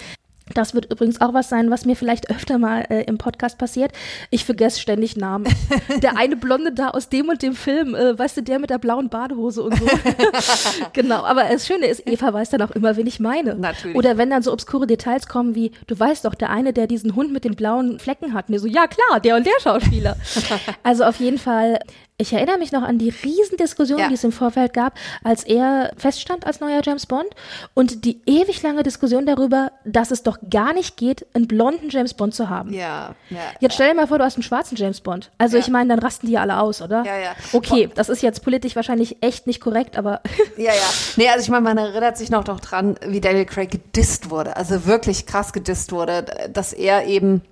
Das 0.54 0.74
wird 0.74 0.90
übrigens 0.90 1.20
auch 1.20 1.34
was 1.34 1.48
sein, 1.48 1.70
was 1.70 1.84
mir 1.84 1.96
vielleicht 1.96 2.30
öfter 2.30 2.58
mal 2.58 2.84
äh, 2.88 3.04
im 3.04 3.16
Podcast 3.16 3.58
passiert. 3.58 3.92
Ich 4.30 4.44
vergesse 4.44 4.80
ständig 4.80 5.16
Namen. 5.16 5.46
Der 6.02 6.16
eine 6.16 6.36
Blonde 6.36 6.72
da 6.72 6.88
aus 6.88 7.08
dem 7.08 7.28
und 7.28 7.42
dem 7.42 7.54
Film, 7.54 7.94
äh, 7.94 8.18
weißt 8.18 8.36
du, 8.36 8.42
der 8.42 8.58
mit 8.58 8.70
der 8.70 8.78
blauen 8.78 9.08
Badehose 9.08 9.62
und 9.62 9.76
so. 9.76 9.86
genau, 10.92 11.22
aber 11.24 11.44
das 11.44 11.66
Schöne 11.66 11.86
ist, 11.86 12.06
Eva 12.06 12.32
weiß 12.32 12.50
dann 12.50 12.62
auch 12.62 12.72
immer, 12.72 12.96
wen 12.96 13.06
ich 13.06 13.20
meine. 13.20 13.54
Natürlich. 13.54 13.96
Oder 13.96 14.18
wenn 14.18 14.30
dann 14.30 14.42
so 14.42 14.52
obskure 14.52 14.86
Details 14.86 15.26
kommen 15.26 15.54
wie, 15.54 15.72
du 15.86 15.98
weißt 15.98 16.24
doch, 16.24 16.34
der 16.34 16.50
eine, 16.50 16.72
der 16.72 16.86
diesen 16.86 17.14
Hund 17.14 17.32
mit 17.32 17.44
den 17.44 17.54
blauen 17.54 17.98
Flecken 17.98 18.34
hat. 18.34 18.48
Und 18.48 18.58
so, 18.58 18.66
ja 18.66 18.86
klar, 18.86 19.20
der 19.20 19.36
und 19.36 19.46
der 19.46 19.60
Schauspieler. 19.60 20.16
also 20.82 21.04
auf 21.04 21.20
jeden 21.20 21.38
Fall, 21.38 21.78
ich 22.18 22.32
erinnere 22.32 22.58
mich 22.58 22.70
noch 22.70 22.82
an 22.82 22.98
die 22.98 23.08
Riesendiskussion, 23.08 23.98
Ja. 23.98 24.08
die 24.08 24.14
es 24.14 24.22
im 24.22 24.30
Vorfeld 24.32 24.72
gab, 24.74 24.94
als 25.24 25.42
er 25.42 25.92
feststand 25.96 26.46
als 26.46 26.60
neuer 26.60 26.80
James 26.84 27.06
Bond 27.06 27.26
und 27.74 28.04
die 28.04 28.20
ewig 28.26 28.62
lange 28.62 28.82
Diskussion 28.84 29.26
darüber, 29.26 29.72
dass 29.84 30.10
es 30.12 30.22
doch 30.22 30.38
gar 30.48 30.72
nicht 30.72 30.96
geht, 30.96 31.26
einen 31.34 31.48
blonden 31.48 31.88
James 31.90 32.14
Bond 32.14 32.34
zu 32.34 32.48
haben. 32.48 32.72
Ja, 32.72 33.14
ja. 33.30 33.38
Jetzt 33.58 33.74
stell 33.74 33.88
dir 33.88 33.94
mal 33.96 34.06
vor, 34.06 34.18
du 34.18 34.24
hast 34.24 34.36
einen 34.36 34.44
schwarzen 34.44 34.76
James 34.76 35.00
Bond. 35.00 35.30
Also 35.38 35.56
Ja. 35.56 35.62
ich 35.62 35.68
meine, 35.68 35.88
dann 35.88 35.98
rasten 35.98 36.26
die 36.28 36.34
ja 36.34 36.42
alle 36.42 36.60
aus, 36.60 36.80
oder? 36.80 37.02
Ja, 37.04 37.16
ja. 37.18 37.34
Okay, 37.52 37.88
das 37.94 38.08
ist 38.08 38.22
jetzt 38.22 38.44
politisch 38.44 38.76
wahrscheinlich 38.76 39.16
echt 39.20 39.48
nicht 39.48 39.60
korrekt, 39.60 39.96
aber 39.98 40.20
Ja, 40.56 40.72
ja. 40.72 40.80
Nee, 41.16 41.28
also 41.28 41.42
ich 41.42 41.48
meine, 41.48 41.62
man 41.62 41.78
erinnert 41.78 42.16
sich 42.18 42.30
noch 42.30 42.44
doch 42.44 42.60
dran, 42.60 42.96
wie 43.06 43.20
Daniel 43.20 43.46
Craig 43.46 43.70
gedisst 43.70 44.30
wurde. 44.30 44.56
Also 44.56 44.86
wirklich 44.86 45.26
krass 45.26 45.52
gedisst 45.52 45.90
wurde, 45.90 46.24
dass 46.52 46.72
er 46.72 47.06
eben 47.06 47.42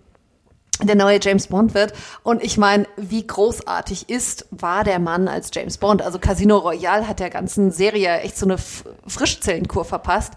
der 0.86 0.96
neue 0.96 1.18
James 1.20 1.46
Bond 1.48 1.74
wird. 1.74 1.92
Und 2.22 2.42
ich 2.42 2.58
meine, 2.58 2.86
wie 2.96 3.26
großartig 3.26 4.08
ist, 4.08 4.46
war 4.50 4.84
der 4.84 4.98
Mann 4.98 5.28
als 5.28 5.50
James 5.52 5.78
Bond. 5.78 6.02
Also 6.02 6.18
Casino 6.18 6.58
Royale 6.58 7.06
hat 7.06 7.20
der 7.20 7.30
ganzen 7.30 7.70
Serie 7.70 8.20
echt 8.20 8.36
so 8.36 8.46
eine 8.46 8.54
F 8.54 8.84
Frischzellenkur 9.06 9.84
verpasst. 9.84 10.34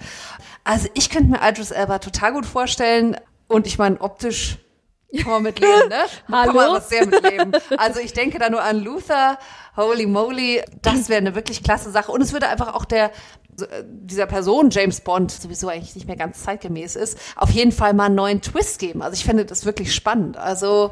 Also 0.63 0.87
ich 0.93 1.09
könnte 1.09 1.31
mir 1.31 1.39
Idris 1.47 1.71
Elba 1.71 1.99
total 1.99 2.33
gut 2.33 2.45
vorstellen. 2.45 3.17
Und 3.47 3.67
ich 3.67 3.77
meine, 3.77 3.99
optisch 4.01 4.57
kann 5.21 5.31
man 5.31 5.43
mitleben, 5.43 5.89
ne? 5.89 6.05
Kann 6.27 6.55
man 6.55 6.57
Hallo? 6.57 6.73
was 6.73 6.89
sehr 6.89 7.05
mitleben. 7.05 7.51
Also 7.77 7.99
ich 7.99 8.13
denke 8.13 8.39
da 8.39 8.49
nur 8.49 8.63
an 8.63 8.83
Luther, 8.83 9.37
holy 9.77 10.07
moly, 10.07 10.63
das 10.81 11.07
wäre 11.07 11.19
eine 11.19 11.35
wirklich 11.35 11.63
klasse 11.63 11.91
Sache. 11.91 12.11
Und 12.11 12.21
es 12.21 12.33
würde 12.33 12.47
einfach 12.47 12.73
auch 12.73 12.85
der, 12.85 13.11
dieser 13.87 14.25
Person 14.25 14.69
James 14.69 15.01
Bond 15.01 15.31
sowieso 15.31 15.67
eigentlich 15.67 15.95
nicht 15.95 16.07
mehr 16.07 16.15
ganz 16.15 16.43
zeitgemäß 16.43 16.95
ist, 16.95 17.17
auf 17.35 17.49
jeden 17.51 17.71
Fall 17.71 17.93
mal 17.93 18.05
einen 18.05 18.15
neuen 18.15 18.41
Twist 18.41 18.79
geben. 18.79 19.01
Also 19.01 19.15
ich 19.15 19.23
finde 19.25 19.45
das 19.45 19.65
wirklich 19.65 19.93
spannend. 19.93 20.37
Also 20.37 20.91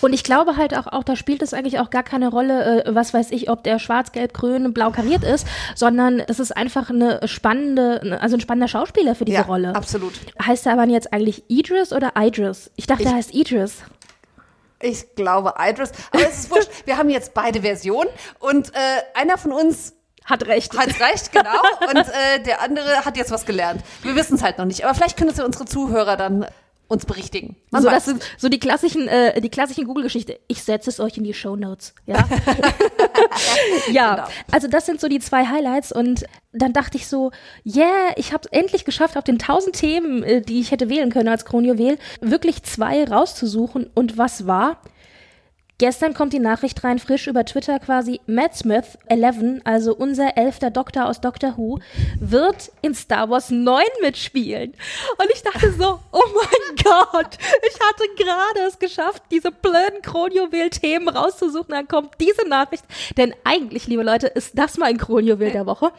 Und 0.00 0.12
ich 0.12 0.24
glaube 0.24 0.56
halt 0.56 0.76
auch, 0.76 0.86
auch 0.86 1.04
da 1.04 1.16
spielt 1.16 1.42
es 1.42 1.54
eigentlich 1.54 1.78
auch 1.78 1.90
gar 1.90 2.02
keine 2.02 2.28
Rolle, 2.28 2.84
äh, 2.84 2.94
was 2.94 3.14
weiß 3.14 3.30
ich, 3.30 3.48
ob 3.50 3.62
der 3.64 3.78
schwarz, 3.78 4.12
gelb, 4.12 4.34
grün, 4.34 4.72
blau 4.72 4.90
kariert 4.90 5.24
ist, 5.24 5.46
sondern 5.74 6.20
es 6.20 6.38
ist 6.40 6.56
einfach 6.56 6.90
eine 6.90 7.20
spannende, 7.28 8.18
also 8.20 8.36
ein 8.36 8.40
spannender 8.40 8.68
Schauspieler 8.68 9.14
für 9.14 9.24
diese 9.24 9.38
ja, 9.38 9.42
Rolle. 9.44 9.74
absolut. 9.74 10.12
Heißt 10.44 10.66
er 10.66 10.72
aber 10.72 10.86
jetzt 10.86 11.12
eigentlich 11.12 11.44
Idris 11.48 11.92
oder 11.92 12.12
Idris? 12.16 12.70
Ich 12.76 12.86
dachte, 12.86 13.02
Ich- 13.02 13.08
er 13.08 13.14
heißt 13.14 13.34
Idris. 13.34 13.78
Ich 14.84 15.14
glaube 15.14 15.54
Idris. 15.60 15.92
Aber 16.10 16.22
es 16.28 16.40
ist 16.40 16.50
wurscht. 16.50 16.68
Wir 16.86 16.96
haben 16.98 17.08
jetzt 17.08 17.34
beide 17.34 17.60
Versionen 17.62 18.10
und 18.40 18.70
äh, 18.70 18.78
einer 19.14 19.38
von 19.38 19.52
uns 19.52 19.94
Hat 20.24 20.46
recht. 20.46 20.76
hat 20.76 21.00
recht, 21.00 21.32
genau. 21.32 21.50
Und 21.88 21.96
äh, 21.98 22.42
der 22.44 22.62
andere 22.62 23.04
hat 23.04 23.16
jetzt 23.16 23.30
was 23.30 23.44
gelernt. 23.44 23.82
Wir 24.02 24.14
wissen 24.14 24.36
es 24.36 24.42
halt 24.42 24.58
noch 24.58 24.64
nicht. 24.64 24.84
Aber 24.84 24.94
vielleicht 24.94 25.16
können 25.16 25.30
es 25.30 25.36
ja 25.36 25.44
unsere 25.44 25.64
Zuhörer 25.64 26.16
dann 26.16 26.46
uns 26.92 27.06
berichtigen. 27.06 27.56
Man 27.70 27.82
so, 27.82 27.88
weiß 27.88 27.94
das 27.94 28.04
sind 28.04 28.22
so 28.36 28.48
die 28.48 28.60
klassischen, 28.60 29.08
äh, 29.08 29.40
die 29.40 29.48
klassischen 29.48 29.86
Google-Geschichte. 29.86 30.38
Ich 30.46 30.62
setze 30.62 30.90
es 30.90 31.00
euch 31.00 31.16
in 31.16 31.24
die 31.24 31.32
Show 31.34 31.56
Notes. 31.56 31.94
Ja, 32.06 32.28
ja. 33.90 34.14
Genau. 34.14 34.28
Also 34.52 34.68
das 34.68 34.86
sind 34.86 35.00
so 35.00 35.08
die 35.08 35.18
zwei 35.18 35.46
Highlights 35.46 35.90
und 35.90 36.24
dann 36.52 36.72
dachte 36.74 36.98
ich 36.98 37.08
so, 37.08 37.32
yeah, 37.64 38.12
ich 38.16 38.32
habe 38.32 38.44
es 38.44 38.52
endlich 38.52 38.84
geschafft, 38.84 39.16
auf 39.16 39.24
den 39.24 39.38
tausend 39.38 39.74
Themen, 39.74 40.22
äh, 40.22 40.42
die 40.42 40.60
ich 40.60 40.70
hätte 40.70 40.90
wählen 40.90 41.10
können 41.10 41.28
als 41.28 41.46
Kronjuwel, 41.46 41.98
wirklich 42.20 42.62
zwei 42.62 43.04
rauszusuchen. 43.04 43.90
Und 43.94 44.18
was 44.18 44.46
war? 44.46 44.82
Gestern 45.82 46.14
kommt 46.14 46.32
die 46.32 46.38
Nachricht 46.38 46.84
rein, 46.84 47.00
frisch 47.00 47.26
über 47.26 47.44
Twitter 47.44 47.80
quasi, 47.80 48.20
Matt 48.28 48.54
Smith, 48.54 48.96
11, 49.08 49.62
also 49.64 49.96
unser 49.96 50.36
elfter 50.36 50.70
Doktor 50.70 51.06
aus 51.06 51.20
Doctor 51.20 51.56
Who, 51.56 51.80
wird 52.20 52.70
in 52.82 52.94
Star 52.94 53.28
Wars 53.28 53.50
9 53.50 53.82
mitspielen. 54.00 54.74
Und 55.18 55.26
ich 55.34 55.42
dachte 55.42 55.72
so, 55.72 55.98
oh 56.12 56.22
mein 56.36 56.76
Gott, 56.84 57.36
ich 57.66 57.80
hatte 57.80 58.04
gerade 58.16 58.68
es 58.68 58.78
geschafft, 58.78 59.24
diese 59.32 59.50
blöden 59.50 60.02
Kronjuwel-Themen 60.02 61.08
rauszusuchen, 61.08 61.70
dann 61.70 61.88
kommt 61.88 62.12
diese 62.20 62.48
Nachricht. 62.48 62.84
Denn 63.16 63.34
eigentlich, 63.42 63.88
liebe 63.88 64.04
Leute, 64.04 64.28
ist 64.28 64.56
das 64.56 64.78
mein 64.78 64.98
Kronjuwel 64.98 65.50
der 65.50 65.66
Woche. 65.66 65.90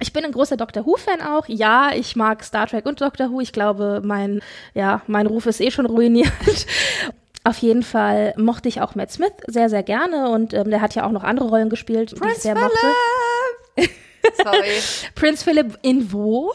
Ich 0.00 0.12
bin 0.12 0.24
ein 0.24 0.30
großer 0.30 0.56
Doctor 0.56 0.86
Who-Fan 0.86 1.22
auch. 1.22 1.48
Ja, 1.48 1.90
ich 1.92 2.14
mag 2.14 2.44
Star 2.44 2.68
Trek 2.68 2.86
und 2.86 3.00
Doctor 3.00 3.32
Who. 3.32 3.40
Ich 3.40 3.52
glaube, 3.52 4.00
mein, 4.04 4.42
ja, 4.74 5.02
mein 5.08 5.26
Ruf 5.26 5.46
ist 5.46 5.60
eh 5.60 5.72
schon 5.72 5.86
ruiniert. 5.86 6.30
Auf 7.44 7.58
jeden 7.58 7.82
Fall 7.82 8.34
mochte 8.36 8.68
ich 8.68 8.80
auch 8.80 8.94
Matt 8.94 9.10
Smith 9.10 9.32
sehr, 9.46 9.70
sehr 9.70 9.82
gerne 9.82 10.28
und 10.30 10.52
ähm, 10.54 10.70
der 10.70 10.80
hat 10.80 10.94
ja 10.94 11.06
auch 11.06 11.12
noch 11.12 11.24
andere 11.24 11.48
Rollen 11.48 11.70
gespielt, 11.70 12.10
Prince 12.10 12.24
die 12.24 12.36
ich 12.36 12.42
sehr 12.42 12.56
Philip. 12.56 12.72
mochte. 12.72 13.90
Sorry. 14.42 14.82
Prince 15.14 15.44
Philip 15.44 15.78
in 15.82 16.12
wo? 16.12 16.52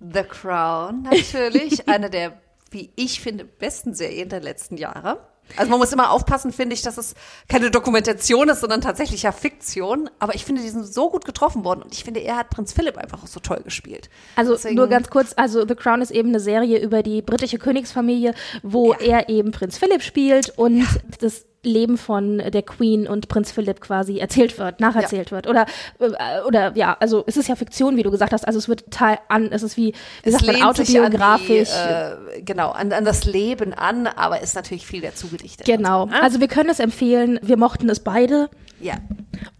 The 0.00 0.22
Crown, 0.22 1.02
natürlich. 1.02 1.88
Eine 1.88 2.10
der, 2.10 2.40
wie 2.70 2.90
ich 2.96 3.20
finde, 3.20 3.44
besten 3.44 3.94
Serien 3.94 4.28
der 4.28 4.40
letzten 4.40 4.76
Jahre. 4.76 5.26
Also 5.56 5.70
man 5.70 5.78
muss 5.80 5.92
immer 5.92 6.10
aufpassen, 6.10 6.52
finde 6.52 6.74
ich, 6.74 6.82
dass 6.82 6.96
es 6.96 7.14
keine 7.48 7.70
Dokumentation 7.70 8.48
ist, 8.48 8.60
sondern 8.60 8.80
tatsächlich 8.80 9.22
ja 9.24 9.32
Fiktion. 9.32 10.08
Aber 10.18 10.34
ich 10.34 10.44
finde, 10.44 10.62
die 10.62 10.68
sind 10.70 10.86
so 10.86 11.10
gut 11.10 11.24
getroffen 11.24 11.64
worden. 11.64 11.82
Und 11.82 11.92
ich 11.92 12.04
finde, 12.04 12.20
er 12.20 12.36
hat 12.36 12.48
Prinz 12.50 12.72
Philipp 12.72 12.96
einfach 12.96 13.22
auch 13.22 13.26
so 13.26 13.38
toll 13.40 13.60
gespielt. 13.62 14.08
Also 14.36 14.52
Deswegen- 14.52 14.76
nur 14.76 14.86
ganz 14.88 15.10
kurz, 15.10 15.34
also 15.36 15.66
The 15.66 15.74
Crown 15.74 16.00
ist 16.00 16.10
eben 16.10 16.30
eine 16.30 16.40
Serie 16.40 16.78
über 16.80 17.02
die 17.02 17.20
britische 17.22 17.58
Königsfamilie, 17.58 18.34
wo 18.62 18.92
Ja. 18.94 19.00
er 19.00 19.28
eben 19.28 19.50
Prinz 19.50 19.76
Philipp 19.78 20.02
spielt 20.02 20.56
und 20.58 20.86
das 21.20 21.44
Leben 21.64 21.96
von 21.96 22.38
der 22.38 22.62
Queen 22.62 23.06
und 23.06 23.28
Prinz 23.28 23.52
Philipp 23.52 23.80
quasi 23.80 24.18
erzählt 24.18 24.58
wird, 24.58 24.80
nacherzählt 24.80 25.30
wird. 25.30 25.46
Oder, 25.46 25.66
äh, 26.00 26.40
oder 26.46 26.76
ja, 26.76 26.96
also 26.98 27.22
es 27.26 27.36
ist 27.36 27.48
ja 27.48 27.56
Fiktion, 27.56 27.96
wie 27.96 28.02
du 28.02 28.10
gesagt 28.10 28.32
hast, 28.32 28.46
also 28.46 28.58
es 28.58 28.68
wird 28.68 28.90
Teil 28.90 29.18
an, 29.28 29.50
es 29.52 29.62
ist 29.62 29.76
wie, 29.76 29.94
wie 30.22 30.28
Es 30.28 30.32
sagt 30.34 30.46
man, 30.46 30.62
autobiografisch. 30.62 31.70
Die, 31.70 32.38
äh, 32.38 32.42
genau, 32.42 32.70
an, 32.70 32.92
an 32.92 33.04
das 33.04 33.24
Leben 33.24 33.72
an, 33.72 34.06
aber 34.06 34.40
ist 34.40 34.54
natürlich 34.54 34.86
viel 34.86 35.00
dazu 35.00 35.28
gedichtet. 35.28 35.66
genau. 35.66 36.04
Und 36.04 36.10
so, 36.10 36.16
ne? 36.16 36.22
Also 36.22 36.40
wir 36.40 36.48
können 36.48 36.70
es 36.70 36.80
empfehlen, 36.80 37.38
wir 37.42 37.56
mochten 37.56 37.88
es 37.88 38.00
beide 38.00 38.50
ja. 38.80 38.94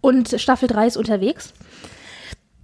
und 0.01 0.39
Staffel 0.39 0.67
3 0.67 0.87
ist 0.87 0.97
unterwegs. 0.97 1.53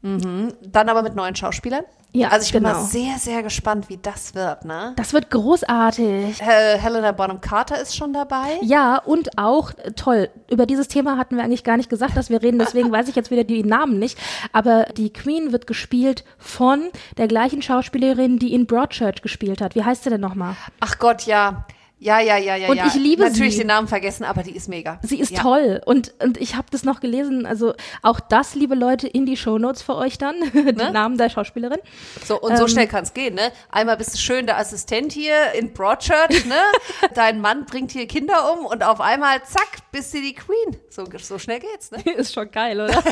Dann 0.02 0.90
aber 0.90 1.02
mit 1.04 1.16
neuen 1.16 1.36
Schauspielern. 1.36 1.84
Ja, 2.12 2.30
also 2.30 2.44
ich 2.44 2.54
bin 2.54 2.64
genau. 2.64 2.76
mal 2.76 2.84
sehr, 2.86 3.20
sehr 3.20 3.44
gespannt, 3.44 3.88
wie 3.88 3.98
das 3.98 4.34
wird, 4.34 4.66
ne? 4.66 4.94
Das 4.96 5.14
wird 5.14 5.30
großartig. 5.30 6.42
Hel 6.42 6.80
Helena 6.80 7.12
Bonham 7.12 7.40
Carter 7.40 7.80
ist 7.80 7.96
schon 7.96 8.14
dabei. 8.14 8.58
Ja, 8.62 8.98
und 8.98 9.38
auch 9.38 9.72
äh, 9.78 9.92
toll. 9.92 10.30
Über 10.50 10.66
dieses 10.66 10.88
Thema 10.88 11.18
hatten 11.18 11.36
wir 11.36 11.44
eigentlich 11.44 11.64
gar 11.64 11.78
nicht 11.78 11.90
gesagt, 11.90 12.18
dass 12.18 12.32
wir 12.32 12.42
reden, 12.42 12.58
deswegen 12.58 12.92
weiß 12.94 13.10
ich 13.10 13.16
jetzt 13.16 13.30
wieder 13.30 13.44
die 13.44 13.64
Namen 13.64 14.00
nicht. 14.00 14.18
Aber 14.54 14.86
die 14.98 15.14
Queen 15.14 15.52
wird 15.52 15.68
gespielt 15.68 16.24
von 16.40 16.90
der 17.18 17.28
gleichen 17.28 17.62
Schauspielerin, 17.62 18.40
die 18.40 18.54
in 18.56 18.66
Broadchurch 18.66 19.22
gespielt 19.22 19.62
hat. 19.62 19.76
Wie 19.76 19.84
heißt 19.84 20.04
sie 20.04 20.10
denn 20.10 20.22
nochmal? 20.22 20.56
Ach 20.80 20.98
Gott, 20.98 21.24
ja. 21.24 21.66
Ja, 22.02 22.22
ja, 22.22 22.38
ja, 22.38 22.56
ja. 22.56 22.70
Und 22.70 22.78
ja. 22.78 22.88
ich 22.88 22.94
liebe 22.94 23.24
Natürlich 23.24 23.54
sie. 23.54 23.60
den 23.60 23.68
Namen 23.68 23.90
vergessen, 23.90 24.24
aber 24.24 24.42
die 24.42 24.56
ist 24.56 24.70
mega. 24.70 25.00
Sie 25.04 25.20
ist 25.20 25.32
ja. 25.32 25.42
toll 25.42 25.82
und, 25.86 26.14
und 26.24 26.38
ich 26.40 26.56
habe 26.56 26.68
das 26.72 26.84
noch 26.86 27.02
gelesen. 27.02 27.46
Also 27.46 27.74
auch 28.02 28.22
das, 28.22 28.56
liebe 28.56 28.74
Leute, 28.74 29.06
in 29.06 29.26
die 29.26 29.36
Shownotes 29.36 29.82
für 29.82 29.96
euch 29.96 30.18
dann, 30.18 30.36
die 30.54 30.72
Namen 30.72 31.18
der 31.18 31.30
Schauspielerin. 31.30 31.80
So, 32.26 32.40
und 32.40 32.56
so 32.56 32.64
Ähm, 32.64 32.70
schnell 32.70 32.88
kann 32.88 33.04
es 33.04 33.14
gehen, 33.14 33.36
ne? 33.36 33.52
Einmal 33.70 33.98
bist 33.98 34.14
du 34.14 34.18
schön 34.18 34.46
der 34.46 34.58
Assistent 34.58 35.12
hier 35.12 35.52
in 35.58 35.74
Broadchurch, 35.74 36.46
ne? 36.46 36.62
Dein 37.16 37.42
Mann 37.42 37.66
bringt 37.66 37.92
hier 37.92 38.08
Kinder 38.08 38.54
um 38.54 38.66
und 38.66 38.82
auf 38.82 39.02
einmal, 39.02 39.44
zack, 39.44 39.80
bist 39.92 40.14
du 40.14 40.22
die 40.22 40.34
Queen. 40.34 40.78
So, 40.90 41.06
so 41.22 41.38
schnell 41.38 41.60
geht's, 41.60 41.92
ne? 41.92 42.00
Ist 42.16 42.34
schon 42.34 42.50
geil, 42.50 42.80
oder? 42.80 43.04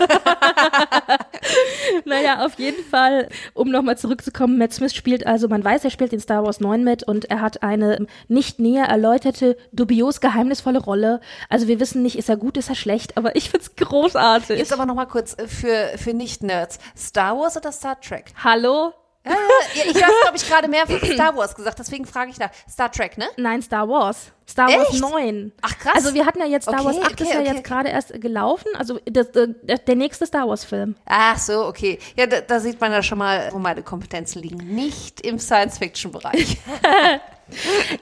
naja, 2.06 2.46
auf 2.46 2.58
jeden 2.58 2.84
Fall, 2.86 3.28
um 3.54 3.70
nochmal 3.70 3.98
zurückzukommen, 3.98 4.58
Matt 4.58 4.74
Smith 4.74 4.96
spielt 4.96 5.28
also, 5.28 5.50
man 5.50 5.64
weiß, 5.64 5.84
er 5.84 5.90
spielt 5.90 6.14
in 6.14 6.22
Star 6.22 6.46
Wars 6.46 6.62
9 6.62 6.86
mit 6.86 7.04
und 7.04 7.26
er 7.26 7.42
hat 7.42 7.64
eine 7.64 8.08
nicht 8.30 8.60
näher 8.60 8.77
erläuterte, 8.86 9.58
dubios 9.72 10.22
geheimnisvolle 10.22 10.80
Rolle. 10.80 11.22
Also 11.50 11.68
wir 11.68 11.80
wissen 11.80 12.02
nicht, 12.04 12.18
ist 12.18 12.30
er 12.30 12.38
gut, 12.38 12.58
ist 12.58 12.70
er 12.70 12.76
schlecht, 12.76 13.18
aber 13.18 13.36
ich 13.36 13.50
find's 13.50 13.76
großartig. 13.76 14.58
Jetzt 14.58 14.74
aber 14.74 14.86
noch 14.86 14.96
mal 14.96 15.06
kurz 15.06 15.36
äh, 15.38 15.48
für, 15.48 15.98
für 15.98 16.14
Nicht-Nerds. 16.14 16.80
Star 16.98 17.38
Wars 17.38 17.58
oder 17.58 17.72
Star 17.72 18.00
Trek? 18.00 18.34
Hallo? 18.44 18.94
Ja, 19.28 19.84
ich 19.86 19.96
weiß, 19.96 20.04
glaube 20.22 20.38
ich, 20.38 20.48
gerade 20.48 20.68
mehrfach 20.68 21.06
Star 21.06 21.36
Wars 21.36 21.56
gesagt, 21.56 21.80
deswegen 21.80 22.06
frage 22.06 22.32
ich 22.32 22.40
nach. 22.40 22.50
Star 22.70 22.92
Trek, 22.92 23.18
ne? 23.18 23.28
Nein, 23.38 23.62
Star 23.62 23.88
Wars. 23.88 24.32
Star 24.50 24.70
Wars 24.70 24.94
Echt? 24.94 25.02
9. 25.02 25.52
Ach, 25.62 25.78
krass. 25.78 25.94
Also 25.96 26.14
wir 26.14 26.26
hatten 26.26 26.40
ja 26.40 26.46
jetzt 26.46 26.64
Star 26.64 26.86
Okay, 26.86 26.86
Wars 26.86 26.98
8 26.98 27.22
ist 27.22 27.28
okay, 27.28 27.34
ja 27.34 27.42
okay, 27.42 27.54
jetzt 27.56 27.64
gerade 27.66 27.90
erst 27.90 28.22
gelaufen. 28.22 28.68
Also 28.78 29.00
das, 29.06 29.32
der, 29.32 29.48
der 29.48 29.96
nächste 29.96 30.26
Star 30.26 30.48
Wars 30.48 30.64
Film. 30.64 30.96
Ach 31.06 31.38
so, 31.38 31.66
okay. 31.66 32.00
Ja, 32.16 32.28
da, 32.28 32.42
da 32.42 32.60
sieht 32.60 32.80
man 32.80 32.92
ja 32.92 33.04
schon 33.04 33.18
mal, 33.18 33.50
wo 33.52 33.60
meine 33.60 33.84
Kompetenzen 33.84 34.42
liegen. 34.42 34.58
Nicht 34.58 35.22
im 35.22 35.40
Science-Fiction-Bereich. 35.40 36.58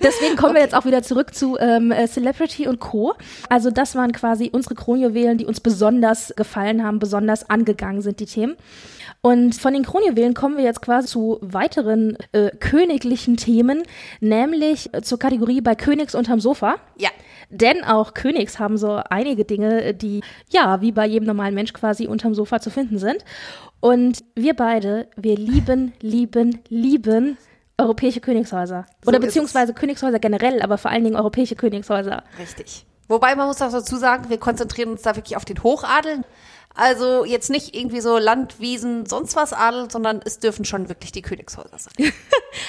Deswegen 0.02 0.36
kommen 0.36 0.56
wir 0.56 0.62
jetzt 0.62 0.75
auch 0.75 0.86
wieder 0.86 1.04
zurück 1.04 1.34
zu 1.34 1.58
ähm, 1.60 1.92
äh, 1.92 2.08
Celebrity 2.08 2.68
und 2.68 2.80
Co. 2.80 3.14
Also 3.50 3.72
das 3.72 3.96
waren 3.96 4.12
quasi 4.12 4.50
unsere 4.52 4.75
Kronjuwelen, 4.75 5.38
die 5.38 5.46
uns 5.46 5.60
besonders 5.60 6.34
gefallen 6.36 6.84
haben, 6.84 7.00
besonders 7.00 7.50
angegangen 7.50 8.02
sind, 8.02 8.20
die 8.20 8.25
Themen. 8.25 8.56
Und 9.22 9.56
von 9.56 9.74
den 9.74 9.84
Kronjuwelen 9.84 10.36
kommen 10.36 10.58
wir 10.58 10.64
jetzt 10.64 10.82
quasi 10.82 11.08
zu 11.08 11.40
weiteren 11.42 12.18
äh, 12.32 12.52
königlichen 12.60 13.38
Themen, 13.38 13.84
nämlich 14.20 14.94
äh, 14.94 15.02
zur 15.02 15.18
Kategorie 15.18 15.62
bei 15.62 15.74
Königs 15.74 16.14
unterm 16.14 16.40
Sofa. 16.40 16.75
Ja. 16.98 17.10
Denn 17.50 17.84
auch 17.84 18.14
Königs 18.14 18.60
haben 18.60 18.78
so 18.78 19.02
einige 19.10 19.46
Dinge, 19.46 19.94
die 19.94 20.22
ja, 20.50 20.82
wie 20.82 20.92
bei 20.92 21.08
jedem 21.08 21.25
normalen 21.25 21.56
Mensch 21.56 21.74
quasi 21.74 22.08
unterm 22.08 22.36
Sofa 22.36 22.60
zu 22.60 22.70
finden 22.70 23.00
sind. 23.00 23.25
Und 23.80 24.24
wir 24.36 24.56
beide, 24.56 25.08
wir 25.16 25.38
lieben, 25.38 25.94
lieben, 26.02 26.60
lieben 26.70 27.38
europäische 27.77 28.22
Königshäuser. 28.22 28.86
So 29.03 29.10
Oder 29.10 29.20
beziehungsweise 29.20 29.74
Königshäuser 29.74 30.20
generell, 30.20 30.62
aber 30.62 30.77
vor 30.77 30.91
allen 30.91 31.03
Dingen 31.03 31.15
europäische 31.15 31.55
Königshäuser. 31.55 32.24
Richtig. 32.39 32.86
Wobei 33.08 33.36
man 33.36 33.48
muss 33.48 33.62
auch 33.62 33.72
dazu 33.72 33.98
sagen, 33.98 34.29
wir 34.29 34.39
konzentrieren 34.39 34.89
uns 34.91 35.01
da 35.01 35.15
wirklich 35.15 35.38
auf 35.38 35.46
den 35.46 35.62
Hochadel. 35.62 36.24
Also 36.74 37.24
jetzt 37.24 37.50
nicht 37.50 37.74
irgendwie 37.75 38.01
so 38.01 38.17
Land, 38.17 38.60
Wiesen, 38.60 39.05
sonst 39.05 39.36
was 39.38 39.53
Adel, 39.53 39.89
sondern 39.89 40.22
es 40.25 40.39
dürfen 40.39 40.65
schon 40.65 40.89
wirklich 40.89 41.12
die 41.13 41.22
Königshäuser 41.22 41.77
sein. 41.77 42.12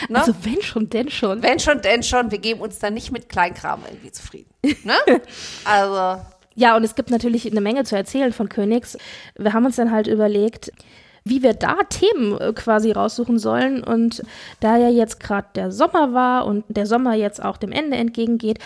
Ne? 0.08 0.18
Also 0.18 0.34
wenn 0.42 0.60
schon, 0.62 0.90
denn 0.90 1.10
schon. 1.10 1.42
Wenn 1.44 1.60
schon, 1.60 1.80
denn 1.80 2.02
schon, 2.02 2.32
wir 2.32 2.38
geben 2.38 2.60
uns 2.60 2.80
da 2.80 2.90
nicht 2.90 3.12
mit 3.12 3.28
Kleinkram 3.28 3.82
irgendwie 3.88 4.10
zufrieden. 4.10 4.50
Ne? 4.82 4.94
Also, 5.64 6.20
Ja, 6.56 6.76
und 6.76 6.82
es 6.82 6.96
gibt 6.96 7.10
natürlich 7.10 7.48
eine 7.48 7.60
Menge 7.60 7.84
zu 7.84 7.94
erzählen 7.94 8.32
von 8.32 8.48
Königs. 8.48 8.98
Wir 9.36 9.52
haben 9.52 9.64
uns 9.64 9.76
dann 9.76 9.92
halt 9.92 10.08
überlegt, 10.08 10.72
wie 11.28 11.42
wir 11.42 11.54
da 11.54 11.76
Themen 11.88 12.38
äh, 12.40 12.52
quasi 12.54 12.92
raussuchen 12.92 13.38
sollen. 13.38 13.83
Und 13.83 14.23
da 14.61 14.76
ja 14.76 14.88
jetzt 14.88 15.18
gerade 15.21 15.49
der 15.54 15.73
Sommer 15.73 16.14
war 16.14 16.47
und 16.47 16.64
der 16.68 16.87
Sommer 16.87 17.14
jetzt 17.14 17.42
auch 17.42 17.56
dem 17.56 17.73
Ende 17.73 17.97
entgegengeht, 17.97 18.59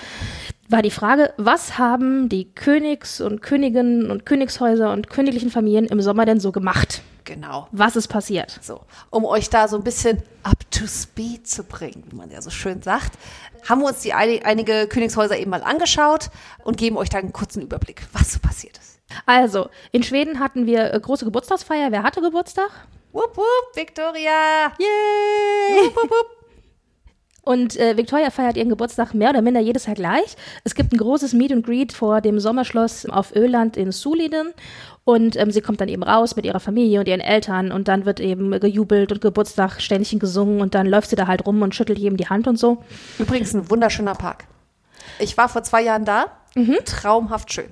war 0.69 0.83
die 0.83 0.91
Frage, 0.91 1.33
was 1.37 1.79
haben 1.79 2.29
die 2.29 2.45
Königs- 2.55 3.21
und 3.21 3.43
Königinnen 3.43 4.11
und 4.11 4.25
Königshäuser 4.27 4.93
und 4.93 5.09
königlichen 5.11 5.51
Familien 5.51 5.87
im 5.87 6.01
Sommer 6.01 6.27
denn 6.27 6.39
so 6.39 6.53
gemacht? 6.53 7.03
genau. 7.25 7.69
Was 7.71 7.95
ist 7.95 8.09
passiert? 8.09 8.59
So, 8.61 8.81
um 9.11 9.25
euch 9.25 9.49
da 9.51 9.69
so 9.69 9.77
ein 9.77 9.85
bisschen 9.85 10.21
up 10.43 10.69
to 10.73 10.87
speed 10.89 11.47
zu 11.47 11.63
bringen, 11.63 12.03
wie 12.11 12.17
man 12.17 12.29
ja 12.31 12.43
so 12.43 12.51
schön 12.51 12.83
sagt, 12.83 13.13
haben 13.69 13.83
wir 13.83 13.87
uns 13.89 14.01
die 14.01 14.13
ein- 14.15 14.45
einige 14.45 14.89
Königshäuser 14.89 15.39
eben 15.39 15.51
mal 15.51 15.63
angeschaut 15.63 16.31
und 16.65 16.77
geben 16.77 16.97
euch 16.97 17.09
da 17.09 17.19
einen 17.19 17.33
kurzen 17.33 17.63
Überblick, 17.63 18.03
was 18.13 18.33
so 18.33 18.41
passiert 18.41 18.79
ist. 18.79 18.90
Also, 19.27 19.69
in 19.93 20.03
Schweden 20.03 20.41
hatten 20.41 20.67
wir 20.67 20.93
äh, 20.93 21.01
große 21.01 21.25
Geburtstagsfeier. 21.25 21.91
Wer 21.93 22.03
hatte 22.03 22.21
Geburtstag? 22.21 22.71
Wupp, 23.13 23.37
wupp, 23.37 23.75
Victoria! 23.75 24.73
Yay! 24.79 25.87
Wupp, 25.87 25.97
wupp, 25.97 26.11
wupp. 26.11 26.41
Und 27.43 27.77
äh, 27.77 27.97
Victoria 27.97 28.31
feiert 28.31 28.57
ihren 28.57 28.69
Geburtstag 28.69 29.15
mehr 29.15 29.31
oder 29.31 29.43
minder 29.43 29.61
jedes 29.61 29.87
Jahr 29.87 29.95
gleich. 29.95 30.37
Es 30.63 30.75
gibt 30.75 30.93
ein 30.93 30.99
großes 30.99 31.33
Meet 31.33 31.53
and 31.53 31.67
Greet 31.67 31.93
vor 31.93 32.21
dem 32.21 32.39
Sommerschloss 32.39 33.07
auf 33.07 33.35
Öland 33.35 33.77
in 33.77 33.93
Suliden. 33.93 34.53
Und 35.05 35.37
ähm, 35.37 35.51
sie 35.51 35.63
kommt 35.63 35.81
dann 35.81 35.89
eben 35.89 36.03
raus 36.03 36.37
mit 36.37 36.45
ihrer 36.45 36.61
Familie 36.61 37.01
und 37.01 37.09
ihren 37.09 37.21
Eltern 37.21 37.73
und 37.73 37.89
dann 37.89 38.05
wird 38.05 38.21
eben 38.21 38.51
gejubelt 38.61 39.11
und 39.11 39.21
Geburtstagständchen 39.21 40.19
gesungen 40.21 40.61
und 40.61 40.75
dann 40.75 40.87
läuft 40.87 41.11
sie 41.11 41.17
da 41.17 41.27
halt 41.27 41.47
rum 41.47 41.63
und 41.63 41.75
schüttelt 41.75 41.99
jedem 41.99 42.19
die 42.19 42.29
Hand 42.29 42.47
und 42.47 42.57
so. 42.59 42.85
Übrigens 43.19 43.55
ein 43.55 43.69
wunderschöner 43.71 44.15
Park. 44.15 44.45
Ich 45.19 45.37
war 45.37 45.49
vor 45.49 45.63
zwei 45.63 45.83
Jahren 45.83 46.05
da. 46.05 46.27
Traumhaft 46.85 47.53
schön. 47.53 47.71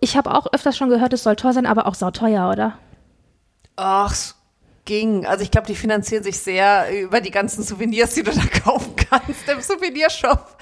Ich 0.00 0.16
habe 0.16 0.34
auch 0.34 0.52
öfters 0.52 0.76
schon 0.76 0.88
gehört, 0.88 1.12
es 1.12 1.22
soll 1.22 1.36
teuer 1.36 1.52
sein, 1.52 1.66
aber 1.66 1.86
auch 1.86 1.94
sauteuer, 1.94 2.50
oder? 2.50 2.78
Ach, 3.76 4.12
es 4.12 4.36
ging. 4.84 5.26
Also 5.26 5.44
ich 5.44 5.50
glaube, 5.50 5.66
die 5.66 5.74
finanzieren 5.74 6.24
sich 6.24 6.38
sehr 6.38 7.02
über 7.02 7.20
die 7.20 7.30
ganzen 7.30 7.62
Souvenirs, 7.62 8.14
die 8.14 8.22
du 8.22 8.32
da 8.32 8.42
kaufen 8.64 8.94
kannst 8.96 9.48
im 9.48 9.60
Souvenirshop. 9.60 10.56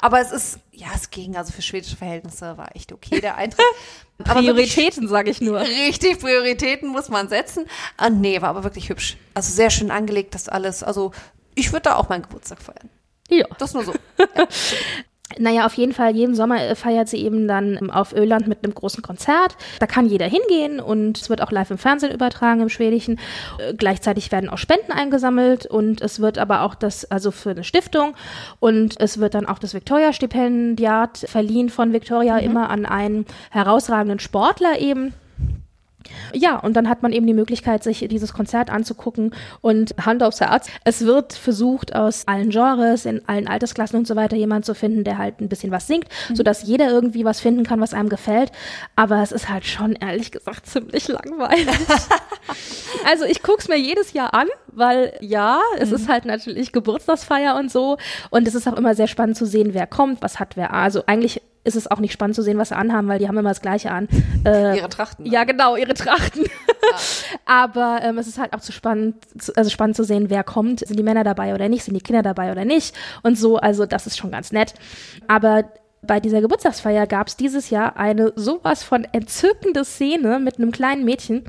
Aber 0.00 0.20
es 0.20 0.32
ist, 0.32 0.58
ja, 0.72 0.88
es 0.94 1.10
ging. 1.10 1.36
Also 1.36 1.52
für 1.52 1.62
schwedische 1.62 1.96
Verhältnisse 1.96 2.56
war 2.56 2.74
echt 2.76 2.92
okay 2.92 3.20
der 3.20 3.36
Eintritt. 3.36 3.64
Prioritäten, 4.18 5.08
sage 5.08 5.30
ich 5.30 5.40
nur. 5.40 5.60
Richtig, 5.60 6.20
Prioritäten 6.20 6.88
muss 6.88 7.08
man 7.08 7.28
setzen. 7.28 7.66
Ah, 7.96 8.10
nee, 8.10 8.40
war 8.40 8.50
aber 8.50 8.64
wirklich 8.64 8.88
hübsch. 8.88 9.16
Also 9.34 9.52
sehr 9.52 9.70
schön 9.70 9.90
angelegt, 9.90 10.34
das 10.34 10.48
alles. 10.48 10.82
Also 10.82 11.12
ich 11.54 11.72
würde 11.72 11.82
da 11.82 11.96
auch 11.96 12.08
meinen 12.08 12.22
Geburtstag 12.22 12.62
feiern. 12.62 12.90
Ja. 13.28 13.46
Das 13.58 13.74
nur 13.74 13.84
so. 13.84 13.94
Naja, 15.38 15.66
auf 15.66 15.74
jeden 15.74 15.92
Fall, 15.92 16.14
jeden 16.14 16.34
Sommer 16.34 16.60
äh, 16.62 16.74
feiert 16.74 17.08
sie 17.08 17.18
eben 17.18 17.48
dann 17.48 17.78
ähm, 17.80 17.90
auf 17.90 18.12
Öland 18.12 18.46
mit 18.48 18.64
einem 18.64 18.74
großen 18.74 19.02
Konzert. 19.02 19.56
Da 19.80 19.86
kann 19.86 20.06
jeder 20.06 20.26
hingehen 20.26 20.80
und 20.80 21.20
es 21.20 21.30
wird 21.30 21.42
auch 21.42 21.50
live 21.50 21.70
im 21.70 21.78
Fernsehen 21.78 22.12
übertragen 22.12 22.60
im 22.60 22.68
Schwedischen. 22.68 23.18
Äh, 23.58 23.74
gleichzeitig 23.74 24.32
werden 24.32 24.48
auch 24.48 24.58
Spenden 24.58 24.92
eingesammelt 24.92 25.66
und 25.66 26.00
es 26.00 26.20
wird 26.20 26.38
aber 26.38 26.62
auch 26.62 26.74
das, 26.74 27.10
also 27.10 27.30
für 27.30 27.50
eine 27.50 27.64
Stiftung 27.64 28.14
und 28.60 29.00
es 29.00 29.18
wird 29.18 29.34
dann 29.34 29.46
auch 29.46 29.58
das 29.58 29.74
Victoria-Stipendiat 29.74 31.24
verliehen 31.28 31.68
von 31.68 31.92
Victoria 31.92 32.34
mhm. 32.34 32.40
immer 32.40 32.70
an 32.70 32.86
einen 32.86 33.26
herausragenden 33.50 34.18
Sportler 34.18 34.80
eben. 34.80 35.14
Ja, 36.32 36.58
und 36.58 36.74
dann 36.74 36.88
hat 36.88 37.02
man 37.02 37.12
eben 37.12 37.26
die 37.26 37.34
Möglichkeit, 37.34 37.82
sich 37.82 38.06
dieses 38.08 38.32
Konzert 38.32 38.70
anzugucken 38.70 39.34
und 39.60 39.94
Hand 40.04 40.22
aufs 40.22 40.40
Herz. 40.40 40.68
Es 40.84 41.04
wird 41.04 41.32
versucht, 41.32 41.94
aus 41.94 42.26
allen 42.26 42.50
Genres, 42.50 43.04
in 43.04 43.26
allen 43.28 43.48
Altersklassen 43.48 43.98
und 43.98 44.06
so 44.06 44.16
weiter 44.16 44.36
jemand 44.36 44.64
zu 44.64 44.74
finden, 44.74 45.04
der 45.04 45.18
halt 45.18 45.40
ein 45.40 45.48
bisschen 45.48 45.70
was 45.70 45.86
singt, 45.86 46.06
mhm. 46.28 46.36
sodass 46.36 46.62
jeder 46.62 46.90
irgendwie 46.90 47.24
was 47.24 47.40
finden 47.40 47.64
kann, 47.64 47.80
was 47.80 47.94
einem 47.94 48.08
gefällt. 48.08 48.52
Aber 48.96 49.22
es 49.22 49.32
ist 49.32 49.48
halt 49.48 49.64
schon, 49.64 49.94
ehrlich 49.94 50.30
gesagt, 50.30 50.66
ziemlich 50.66 51.08
langweilig. 51.08 51.68
also 53.06 53.24
ich 53.24 53.42
guck's 53.42 53.68
mir 53.68 53.78
jedes 53.78 54.12
Jahr 54.12 54.34
an, 54.34 54.48
weil 54.68 55.12
ja, 55.20 55.60
es 55.78 55.90
mhm. 55.90 55.96
ist 55.96 56.08
halt 56.08 56.24
natürlich 56.24 56.72
Geburtstagsfeier 56.72 57.56
und 57.56 57.70
so. 57.70 57.98
Und 58.30 58.48
es 58.48 58.54
ist 58.54 58.68
auch 58.68 58.76
immer 58.76 58.94
sehr 58.94 59.08
spannend 59.08 59.36
zu 59.36 59.46
sehen, 59.46 59.74
wer 59.74 59.86
kommt, 59.86 60.22
was 60.22 60.38
hat 60.38 60.56
wer. 60.56 60.72
Also 60.72 61.04
eigentlich 61.06 61.42
ist 61.64 61.76
es 61.76 61.90
auch 61.90 61.98
nicht 61.98 62.12
spannend 62.12 62.34
zu 62.34 62.42
sehen, 62.42 62.58
was 62.58 62.70
sie 62.70 62.76
anhaben, 62.76 63.08
weil 63.08 63.18
die 63.18 63.28
haben 63.28 63.38
immer 63.38 63.50
das 63.50 63.62
Gleiche 63.62 63.90
an. 63.90 64.08
Äh, 64.44 64.78
ihre 64.78 64.88
Trachten. 64.88 65.24
Ja, 65.24 65.44
genau, 65.44 65.76
ihre 65.76 65.94
Trachten. 65.94 66.42
Ja. 66.42 66.50
Aber 67.44 68.00
ähm, 68.02 68.18
es 68.18 68.26
ist 68.26 68.38
halt 68.38 68.54
auch 68.54 68.60
zu 68.60 68.72
spannend, 68.72 69.14
also 69.54 69.70
spannend 69.70 69.94
zu 69.94 70.02
sehen, 70.02 70.30
wer 70.30 70.42
kommt. 70.42 70.80
Sind 70.80 70.98
die 70.98 71.04
Männer 71.04 71.22
dabei 71.22 71.54
oder 71.54 71.68
nicht? 71.68 71.84
Sind 71.84 71.94
die 71.94 72.00
Kinder 72.00 72.22
dabei 72.22 72.50
oder 72.50 72.64
nicht? 72.64 72.96
Und 73.22 73.38
so, 73.38 73.58
also 73.58 73.86
das 73.86 74.08
ist 74.08 74.18
schon 74.18 74.32
ganz 74.32 74.50
nett. 74.50 74.74
Aber 75.28 75.64
bei 76.02 76.18
dieser 76.18 76.40
Geburtstagsfeier 76.40 77.06
gab 77.06 77.28
es 77.28 77.36
dieses 77.36 77.70
Jahr 77.70 77.96
eine 77.96 78.32
sowas 78.34 78.82
von 78.82 79.04
entzückende 79.04 79.84
Szene 79.84 80.40
mit 80.40 80.58
einem 80.58 80.72
kleinen 80.72 81.04
Mädchen, 81.04 81.44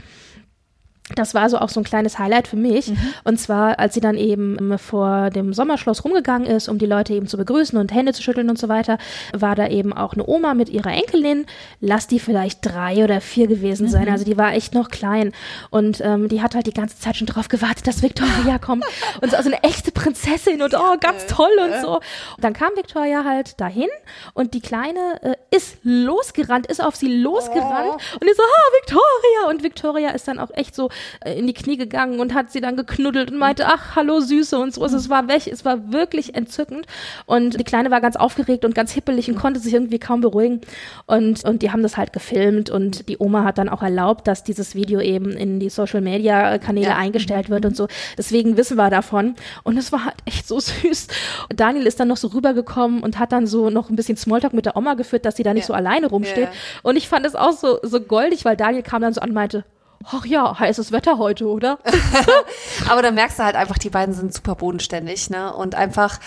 das 1.16 1.34
war 1.34 1.50
so 1.50 1.58
auch 1.58 1.70
so 1.70 1.82
ein 1.82 1.84
kleines 1.84 2.18
Highlight 2.18 2.48
für 2.48 2.56
mich. 2.56 2.88
Mhm. 2.88 2.98
Und 3.26 3.38
zwar, 3.38 3.78
als 3.78 3.94
sie 3.94 4.00
dann 4.00 4.16
eben 4.16 4.58
ähm, 4.60 4.80
vor 4.80 5.30
dem 5.32 5.54
Sommerschloss 5.54 6.06
rumgegangen 6.06 6.48
ist, 6.48 6.70
um 6.70 6.78
die 6.78 6.86
Leute 6.86 7.14
eben 7.14 7.28
zu 7.28 7.36
begrüßen 7.38 7.78
und 7.78 7.94
Hände 7.94 8.14
zu 8.14 8.24
schütteln 8.24 8.50
und 8.50 8.58
so 8.58 8.70
weiter, 8.70 8.98
war 9.34 9.56
da 9.56 9.68
eben 9.68 9.92
auch 9.92 10.14
eine 10.14 10.26
Oma 10.26 10.54
mit 10.54 10.70
ihrer 10.70 10.92
Enkelin. 10.92 11.46
Lass 11.82 12.08
die 12.08 12.20
vielleicht 12.20 12.60
drei 12.66 13.04
oder 13.04 13.20
vier 13.20 13.48
gewesen 13.48 13.90
sein. 13.90 14.06
Mhm. 14.06 14.12
Also 14.12 14.24
die 14.24 14.38
war 14.38 14.54
echt 14.54 14.74
noch 14.74 14.90
klein. 14.90 15.34
Und 15.70 16.00
ähm, 16.02 16.30
die 16.30 16.42
hat 16.42 16.56
halt 16.56 16.68
die 16.68 16.74
ganze 16.74 16.98
Zeit 16.98 17.18
schon 17.18 17.28
drauf 17.28 17.50
gewartet, 17.50 17.86
dass 17.86 18.02
Victoria 18.02 18.58
kommt. 18.58 18.86
Und 19.22 19.32
so 19.32 19.38
also 19.38 19.50
eine 19.50 19.62
echte 19.64 19.92
Prinzessin 19.92 20.62
und 20.62 20.74
oh, 20.74 20.98
ganz 21.00 21.28
toll 21.28 21.52
und 21.60 21.82
so. 21.82 21.96
Und 21.96 22.44
dann 22.44 22.54
kam 22.54 22.70
Victoria 22.76 23.24
halt 23.24 23.60
dahin 23.60 23.88
und 24.34 24.54
die 24.54 24.62
Kleine 24.62 25.20
äh, 25.22 25.56
ist 25.56 25.78
losgerannt, 25.84 26.68
ist 26.68 26.84
auf 26.84 26.96
sie 26.96 27.22
losgerannt 27.22 27.92
oh. 27.92 28.18
und 28.20 28.30
ist 28.30 28.38
so, 28.38 28.44
ah, 28.44 28.72
Victoria! 28.82 29.50
Und 29.50 29.64
Victoria 29.64 30.10
ist 30.10 30.28
dann 30.28 30.40
auch 30.40 30.50
echt 30.54 30.76
so 30.76 30.90
in 31.26 31.48
die 31.48 31.54
Knie 31.54 31.78
gegangen 31.78 32.20
und 32.20 32.34
hat 32.34 32.52
sie 32.52 32.62
dann 32.62 32.76
geknuddelt 32.76 33.32
und 33.32 33.38
meinte, 33.38 33.66
ach, 33.68 33.96
hallo 33.96 34.20
Süße 34.20 34.58
und 34.58 34.74
so. 34.74 34.84
Also 34.84 34.98
es 34.98 35.10
war 35.10 35.28
weg, 35.28 35.48
es 35.48 35.66
war 35.66 35.92
wirklich 35.92 36.36
entzückend. 36.36 36.86
Und 37.26 37.60
die 37.60 37.64
Kleine 37.64 37.92
war 37.92 38.02
ganz 38.02 38.16
aufgeregt 38.16 38.66
und 38.66 38.76
ganz 38.76 38.92
hippelig 38.92 39.30
und 39.30 39.36
konnte 39.36 39.60
sich 39.60 39.74
irgendwie 39.74 40.00
kaum 40.00 40.22
beruhigen. 40.22 40.62
Und, 41.06 41.44
und 41.44 41.62
die 41.62 41.72
haben 41.72 41.84
das 41.84 41.98
halt 41.98 42.14
gefilmt 42.14 42.70
und 42.70 43.08
die 43.10 43.18
Oma 43.20 43.44
hat 43.44 43.58
dann 43.58 43.70
auch 43.70 43.82
erlaubt, 43.82 44.28
dass 44.28 44.44
dieses 44.44 44.76
Video 44.76 45.00
eben 45.00 45.32
in 45.32 45.60
die 45.60 45.70
Social 45.70 46.02
Media 46.02 46.58
Kanäle 46.58 46.88
ja. 46.88 46.98
eingestellt 46.98 47.50
wird 47.50 47.66
und 47.66 47.76
so. 47.76 47.88
Deswegen 48.18 48.58
wissen 48.58 48.78
wir 48.78 48.90
davon. 48.90 49.36
Und 49.64 49.78
es 49.78 49.92
war 49.92 50.06
halt 50.06 50.16
echt 50.26 50.48
so 50.48 50.60
süß. 50.60 51.08
Und 51.50 51.60
Daniel 51.60 51.86
ist 51.86 52.00
dann 52.00 52.08
noch 52.08 52.18
so 52.18 52.28
rübergekommen 52.28 53.04
und 53.04 53.20
hat 53.20 53.32
dann 53.32 53.48
so 53.48 53.70
noch 53.70 53.90
ein 53.90 53.96
bisschen 53.96 54.18
Smalltalk 54.18 54.54
mit 54.54 54.66
der 54.66 54.76
Oma 54.76 54.94
geführt, 54.96 55.26
dass 55.26 55.36
sie 55.36 55.44
da 55.44 55.54
nicht 55.54 55.64
ja. 55.64 55.68
so 55.68 55.74
alleine 55.74 56.08
rumsteht. 56.08 56.46
Ja. 56.46 56.52
Und 56.84 56.96
ich 56.96 57.08
fand 57.08 57.26
es 57.26 57.36
auch 57.36 57.54
so, 57.54 57.80
so 57.84 58.02
goldig, 58.02 58.46
weil 58.46 58.58
Daniel 58.58 58.84
kam 58.84 59.02
dann 59.02 59.14
so 59.14 59.22
an 59.22 59.30
und 59.30 59.36
meinte, 59.36 59.66
ach 60.12 60.26
ja, 60.26 60.58
heißes 60.60 60.92
Wetter 60.92 61.18
heute, 61.18 61.48
oder? 61.48 61.80
Aber 62.90 63.02
da 63.02 63.12
merkst 63.12 63.40
du 63.40 63.44
halt 63.44 63.56
einfach, 63.56 63.78
die 63.78 63.90
beiden 63.90 64.14
sind 64.14 64.34
super 64.34 64.56
bodenständig, 64.56 65.30
ne? 65.30 65.54
Und 65.54 65.76
einfach, 65.76 66.20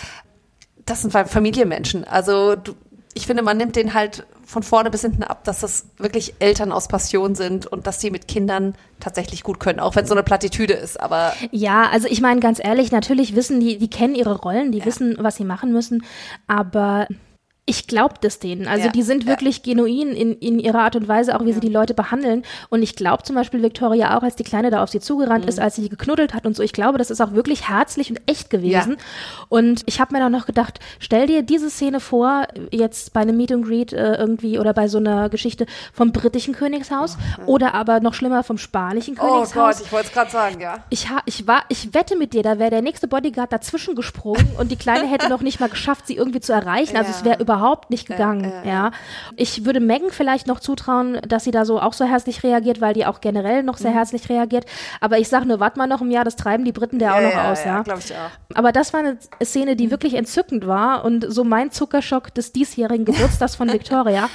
das 0.85 1.01
sind 1.01 1.11
Familienmenschen. 1.11 2.03
Also 2.03 2.55
du, 2.55 2.73
ich 3.13 3.25
finde, 3.27 3.43
man 3.43 3.57
nimmt 3.57 3.75
den 3.75 3.93
halt 3.93 4.25
von 4.45 4.63
vorne 4.63 4.89
bis 4.89 5.01
hinten 5.01 5.23
ab, 5.23 5.43
dass 5.43 5.59
das 5.59 5.87
wirklich 5.97 6.35
Eltern 6.39 6.71
aus 6.71 6.87
Passion 6.87 7.35
sind 7.35 7.67
und 7.67 7.85
dass 7.85 7.97
die 7.97 8.11
mit 8.11 8.27
Kindern 8.27 8.75
tatsächlich 8.99 9.43
gut 9.43 9.59
können, 9.59 9.79
auch 9.79 9.95
wenn 9.95 10.03
es 10.03 10.09
so 10.09 10.15
eine 10.15 10.23
Plattitüde 10.23 10.73
ist. 10.73 11.01
Aber 11.01 11.33
ja, 11.51 11.89
also 11.89 12.07
ich 12.07 12.21
meine 12.21 12.39
ganz 12.39 12.63
ehrlich, 12.63 12.91
natürlich 12.91 13.35
wissen 13.35 13.59
die, 13.59 13.77
die 13.77 13.89
kennen 13.89 14.15
ihre 14.15 14.35
Rollen, 14.37 14.71
die 14.71 14.79
ja. 14.79 14.85
wissen, 14.85 15.17
was 15.19 15.35
sie 15.35 15.43
machen 15.43 15.73
müssen, 15.73 16.05
aber 16.47 17.07
ich 17.69 17.85
glaube 17.85 18.15
das 18.21 18.39
denen. 18.39 18.65
Also 18.65 18.85
ja, 18.85 18.91
die 18.93 19.03
sind 19.03 19.27
wirklich 19.27 19.57
ja. 19.57 19.73
genuin 19.73 20.13
in, 20.13 20.33
in 20.39 20.57
ihrer 20.57 20.79
Art 20.79 20.95
und 20.95 21.09
Weise, 21.09 21.35
auch 21.35 21.43
wie 21.43 21.49
ja. 21.49 21.55
sie 21.55 21.59
die 21.59 21.67
Leute 21.67 21.93
behandeln. 21.93 22.43
Und 22.69 22.81
ich 22.81 22.95
glaube 22.95 23.23
zum 23.23 23.35
Beispiel 23.35 23.61
Victoria 23.61 24.17
auch, 24.17 24.23
als 24.23 24.37
die 24.37 24.45
Kleine 24.45 24.71
da 24.71 24.81
auf 24.81 24.89
sie 24.89 25.01
zugerannt 25.01 25.43
mhm. 25.43 25.49
ist, 25.49 25.59
als 25.59 25.75
sie 25.75 25.89
geknuddelt 25.89 26.33
hat 26.33 26.45
und 26.45 26.55
so. 26.55 26.63
Ich 26.63 26.71
glaube, 26.71 26.97
das 26.97 27.11
ist 27.11 27.19
auch 27.19 27.33
wirklich 27.33 27.67
herzlich 27.67 28.09
und 28.09 28.21
echt 28.25 28.49
gewesen. 28.49 28.95
Und 29.49 29.83
ich 29.85 29.99
habe 29.99 30.13
mir 30.13 30.21
dann 30.21 30.31
noch 30.31 30.45
gedacht, 30.45 30.79
stell 30.99 31.27
dir 31.27 31.43
diese 31.43 31.69
Szene 31.69 31.99
vor, 31.99 32.47
jetzt 32.71 33.11
bei 33.11 33.19
einem 33.19 33.35
Meet 33.35 33.51
and 33.51 33.65
Greet 33.65 33.91
äh, 33.91 34.15
irgendwie 34.15 34.59
oder 34.59 34.73
bei 34.73 34.87
so 34.87 34.97
einer 34.97 35.27
Geschichte 35.27 35.65
vom 35.91 36.13
britischen 36.13 36.53
Königshaus 36.53 37.17
oh, 37.45 37.51
oder 37.51 37.73
aber 37.73 37.99
noch 37.99 38.13
schlimmer 38.13 38.43
vom 38.43 38.57
spanischen 38.57 39.15
Königshaus. 39.15 39.51
Oh 39.53 39.59
Gott, 39.59 39.81
ich 39.83 39.91
wollte 39.91 40.07
es 40.07 40.13
gerade 40.13 40.31
sagen, 40.31 40.61
ja. 40.61 40.85
Ich, 40.89 41.09
ha, 41.09 41.19
ich, 41.25 41.47
war, 41.47 41.63
ich 41.67 41.93
wette 41.93 42.15
mit 42.15 42.33
dir, 42.33 42.43
da 42.43 42.59
wäre 42.59 42.69
der 42.69 42.81
nächste 42.81 43.09
Bodyguard 43.09 43.51
dazwischen 43.51 43.93
gesprungen 43.93 44.47
und 44.57 44.71
die 44.71 44.77
Kleine 44.77 45.05
hätte 45.05 45.27
noch 45.27 45.41
nicht 45.41 45.59
mal 45.59 45.67
geschafft, 45.67 46.07
sie 46.07 46.15
irgendwie 46.15 46.39
zu 46.39 46.53
erreichen. 46.53 46.95
Also 46.95 47.11
es 47.11 47.25
wäre 47.25 47.41
überhaupt 47.41 47.56
überhaupt 47.57 47.89
nicht 47.89 48.07
gegangen. 48.07 48.43
Äh, 48.43 48.63
äh, 48.63 48.69
ja. 48.69 48.91
Ich 49.35 49.65
würde 49.65 49.79
Megan 49.79 50.11
vielleicht 50.11 50.47
noch 50.47 50.59
zutrauen, 50.59 51.19
dass 51.27 51.43
sie 51.43 51.51
da 51.51 51.65
so 51.65 51.79
auch 51.79 51.93
so 51.93 52.05
herzlich 52.05 52.43
reagiert, 52.43 52.81
weil 52.81 52.93
die 52.93 53.05
auch 53.05 53.21
generell 53.21 53.63
noch 53.63 53.77
sehr 53.77 53.91
mhm. 53.91 53.95
herzlich 53.95 54.29
reagiert. 54.29 54.65
Aber 55.01 55.17
ich 55.17 55.27
sage 55.27 55.45
nur, 55.45 55.59
warte 55.59 55.77
mal 55.77 55.87
noch 55.87 56.01
im 56.01 56.11
Jahr, 56.11 56.23
das 56.23 56.35
treiben 56.35 56.65
die 56.65 56.71
Briten 56.71 56.99
der 56.99 57.09
ja, 57.09 57.15
auch 57.15 57.21
noch 57.21 57.31
ja, 57.31 57.51
aus, 57.51 57.63
ja. 57.63 57.83
ja. 57.85 57.97
Ich 57.97 58.13
auch. 58.13 58.57
Aber 58.57 58.71
das 58.71 58.93
war 58.93 59.01
eine 59.01 59.17
Szene, 59.43 59.75
die 59.75 59.87
mhm. 59.87 59.91
wirklich 59.91 60.13
entzückend 60.13 60.67
war 60.67 61.03
und 61.03 61.25
so 61.27 61.43
mein 61.43 61.71
Zuckerschock 61.71 62.33
des 62.33 62.51
diesjährigen 62.51 63.05
Geburtstags 63.05 63.55
von 63.55 63.71
Victoria. 63.73 64.29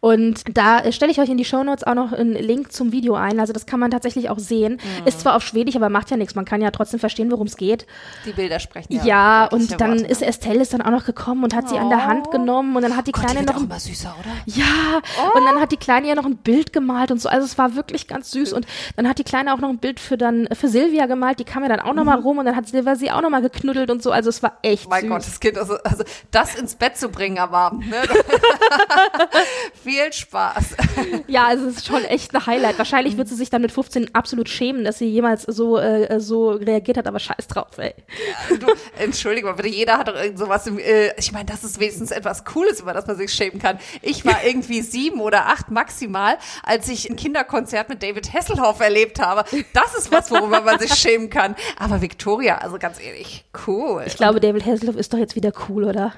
Und 0.00 0.56
da 0.56 0.92
stelle 0.92 1.10
ich 1.10 1.18
euch 1.18 1.28
in 1.28 1.38
die 1.38 1.44
Shownotes 1.44 1.82
auch 1.84 1.94
noch 1.94 2.12
einen 2.12 2.34
Link 2.34 2.70
zum 2.70 2.92
Video 2.92 3.14
ein. 3.14 3.40
Also 3.40 3.52
das 3.52 3.66
kann 3.66 3.80
man 3.80 3.90
tatsächlich 3.90 4.30
auch 4.30 4.38
sehen. 4.38 4.74
Mhm. 4.74 5.06
Ist 5.06 5.20
zwar 5.20 5.34
auf 5.34 5.42
Schwedisch, 5.42 5.74
aber 5.74 5.88
macht 5.88 6.10
ja 6.10 6.16
nichts. 6.16 6.36
Man 6.36 6.44
kann 6.44 6.60
ja 6.60 6.70
trotzdem 6.70 7.00
verstehen, 7.00 7.32
worum 7.32 7.48
es 7.48 7.56
geht. 7.56 7.84
Die 8.24 8.30
Bilder 8.30 8.60
sprechen 8.60 8.92
ja. 8.92 9.04
Ja, 9.04 9.44
und 9.46 9.80
dann 9.80 9.98
Worte, 9.98 10.06
ist 10.06 10.22
Estelle 10.22 10.62
ist 10.62 10.72
dann 10.72 10.82
auch 10.82 10.92
noch 10.92 11.04
gekommen 11.04 11.42
und 11.42 11.52
hat 11.52 11.64
oh. 11.66 11.68
sie 11.70 11.78
an 11.78 11.88
der 11.88 12.06
Hand 12.06 12.26
oh. 12.28 12.30
genommen 12.30 12.76
und 12.76 12.82
dann 12.82 12.96
hat 12.96 13.08
die 13.08 13.12
Gott, 13.12 13.24
Kleine 13.24 13.40
die 13.40 13.46
noch 13.46 13.56
auch 13.56 13.64
immer 13.64 13.80
süßer, 13.80 14.14
oder? 14.20 14.30
Ja, 14.46 15.00
oh. 15.20 15.36
und 15.36 15.44
dann 15.44 15.60
hat 15.60 15.72
die 15.72 15.76
Kleine 15.76 16.06
ja 16.06 16.14
noch 16.14 16.26
ein 16.26 16.36
Bild 16.36 16.72
gemalt 16.72 17.10
und 17.10 17.20
so. 17.20 17.28
Also 17.28 17.44
es 17.44 17.58
war 17.58 17.74
wirklich 17.74 18.06
ganz 18.06 18.30
süß 18.30 18.52
und 18.52 18.66
dann 18.94 19.08
hat 19.08 19.18
die 19.18 19.24
Kleine 19.24 19.52
auch 19.52 19.58
noch 19.58 19.68
ein 19.68 19.78
Bild 19.78 19.98
für 19.98 20.16
dann 20.16 20.48
für 20.52 20.68
Silvia 20.68 21.06
gemalt. 21.06 21.40
Die 21.40 21.44
kam 21.44 21.64
ja 21.64 21.68
dann 21.68 21.80
auch 21.80 21.94
noch 21.94 22.04
mal 22.04 22.18
mhm. 22.18 22.22
rum 22.22 22.38
und 22.38 22.44
dann 22.44 22.54
hat 22.54 22.68
Silvia 22.68 22.94
sie 22.94 23.10
auch 23.10 23.20
noch 23.20 23.30
mal 23.30 23.42
geknuddelt 23.42 23.90
und 23.90 24.00
so. 24.00 24.12
Also 24.12 24.28
es 24.28 24.44
war 24.44 24.58
echt 24.62 24.88
mein 24.88 25.02
süß. 25.02 25.10
Gott, 25.10 25.26
das 25.26 25.40
Kind 25.40 25.58
also, 25.58 25.74
also 25.82 26.04
das 26.30 26.54
ins 26.54 26.76
Bett 26.76 26.96
zu 26.96 27.08
bringen 27.08 27.38
am 27.38 27.52
Abend. 27.52 27.90
Ne? 27.90 27.96
Viel 29.88 30.12
Spaß. 30.12 30.76
ja, 31.28 31.46
also 31.46 31.66
es 31.66 31.78
ist 31.78 31.86
schon 31.86 32.04
echt 32.04 32.34
ein 32.34 32.44
Highlight. 32.44 32.76
Wahrscheinlich 32.76 33.16
wird 33.16 33.26
sie 33.28 33.36
sich 33.36 33.48
dann 33.48 33.62
mit 33.62 33.72
15 33.72 34.14
absolut 34.14 34.50
schämen, 34.50 34.84
dass 34.84 34.98
sie 34.98 35.06
jemals 35.06 35.44
so, 35.44 35.78
äh, 35.78 36.20
so 36.20 36.50
reagiert 36.50 36.98
hat, 36.98 37.06
aber 37.06 37.18
scheiß 37.18 37.46
drauf, 37.48 37.78
ey. 37.78 37.94
Ja, 38.50 38.56
du, 38.58 38.66
Entschuldigung, 38.98 39.56
bitte, 39.56 39.70
jeder 39.70 39.96
hat 39.96 40.08
doch 40.08 40.14
irgend 40.14 40.38
sowas 40.38 40.66
im, 40.66 40.78
äh, 40.78 41.18
ich 41.18 41.32
meine, 41.32 41.46
das 41.46 41.64
ist 41.64 41.80
wenigstens 41.80 42.10
etwas 42.10 42.44
Cooles, 42.44 42.80
über 42.80 42.92
das 42.92 43.06
man 43.06 43.16
sich 43.16 43.32
schämen 43.32 43.58
kann. 43.60 43.78
Ich 44.02 44.26
war 44.26 44.44
irgendwie 44.44 44.82
sieben 44.82 45.20
oder 45.20 45.46
acht 45.46 45.70
maximal, 45.70 46.36
als 46.62 46.86
ich 46.90 47.08
ein 47.08 47.16
Kinderkonzert 47.16 47.88
mit 47.88 48.02
David 48.02 48.30
Hasselhoff 48.34 48.80
erlebt 48.80 49.20
habe. 49.20 49.44
Das 49.72 49.94
ist 49.94 50.12
was, 50.12 50.30
worüber 50.30 50.60
man 50.60 50.78
sich 50.78 50.92
schämen 50.92 51.30
kann. 51.30 51.56
Aber 51.78 52.02
Victoria, 52.02 52.58
also 52.58 52.78
ganz 52.78 53.00
ehrlich, 53.00 53.46
cool. 53.66 54.02
Ich 54.06 54.16
glaube, 54.16 54.38
David 54.38 54.66
Hasselhoff 54.66 54.96
ist 54.96 55.14
doch 55.14 55.18
jetzt 55.18 55.34
wieder 55.34 55.52
cool, 55.66 55.84
oder? 55.84 56.12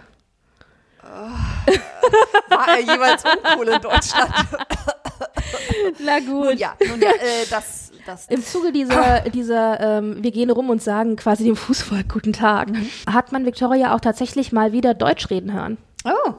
War 2.49 2.69
er 2.69 2.81
jeweils 2.81 3.25
uncool 3.25 3.69
in 3.69 3.81
Deutschland? 3.81 4.31
Na 6.05 6.19
gut. 6.21 6.29
Nun 6.29 6.59
ja, 6.59 6.75
nun 6.89 7.01
ja, 7.01 7.11
äh, 7.11 7.47
das, 7.51 7.93
das. 8.07 8.27
Im 8.27 8.43
Zuge 8.43 8.73
dieser, 8.73 9.21
dieser 9.31 9.81
ähm, 9.81 10.23
wir 10.23 10.31
gehen 10.31 10.51
rum 10.51 10.71
und 10.71 10.83
sagen 10.83 11.17
quasi 11.17 11.45
dem 11.45 11.57
Fußvolk 11.57 12.09
Guten 12.09 12.33
Tag, 12.33 12.71
mhm. 12.71 12.89
hat 13.11 13.33
man 13.33 13.45
Victoria 13.45 13.95
auch 13.95 14.01
tatsächlich 14.01 14.53
mal 14.53 14.73
wieder 14.73 14.95
Deutsch 14.95 15.31
reden 15.31 15.53
hören. 15.53 15.79
Oh. 16.05 16.35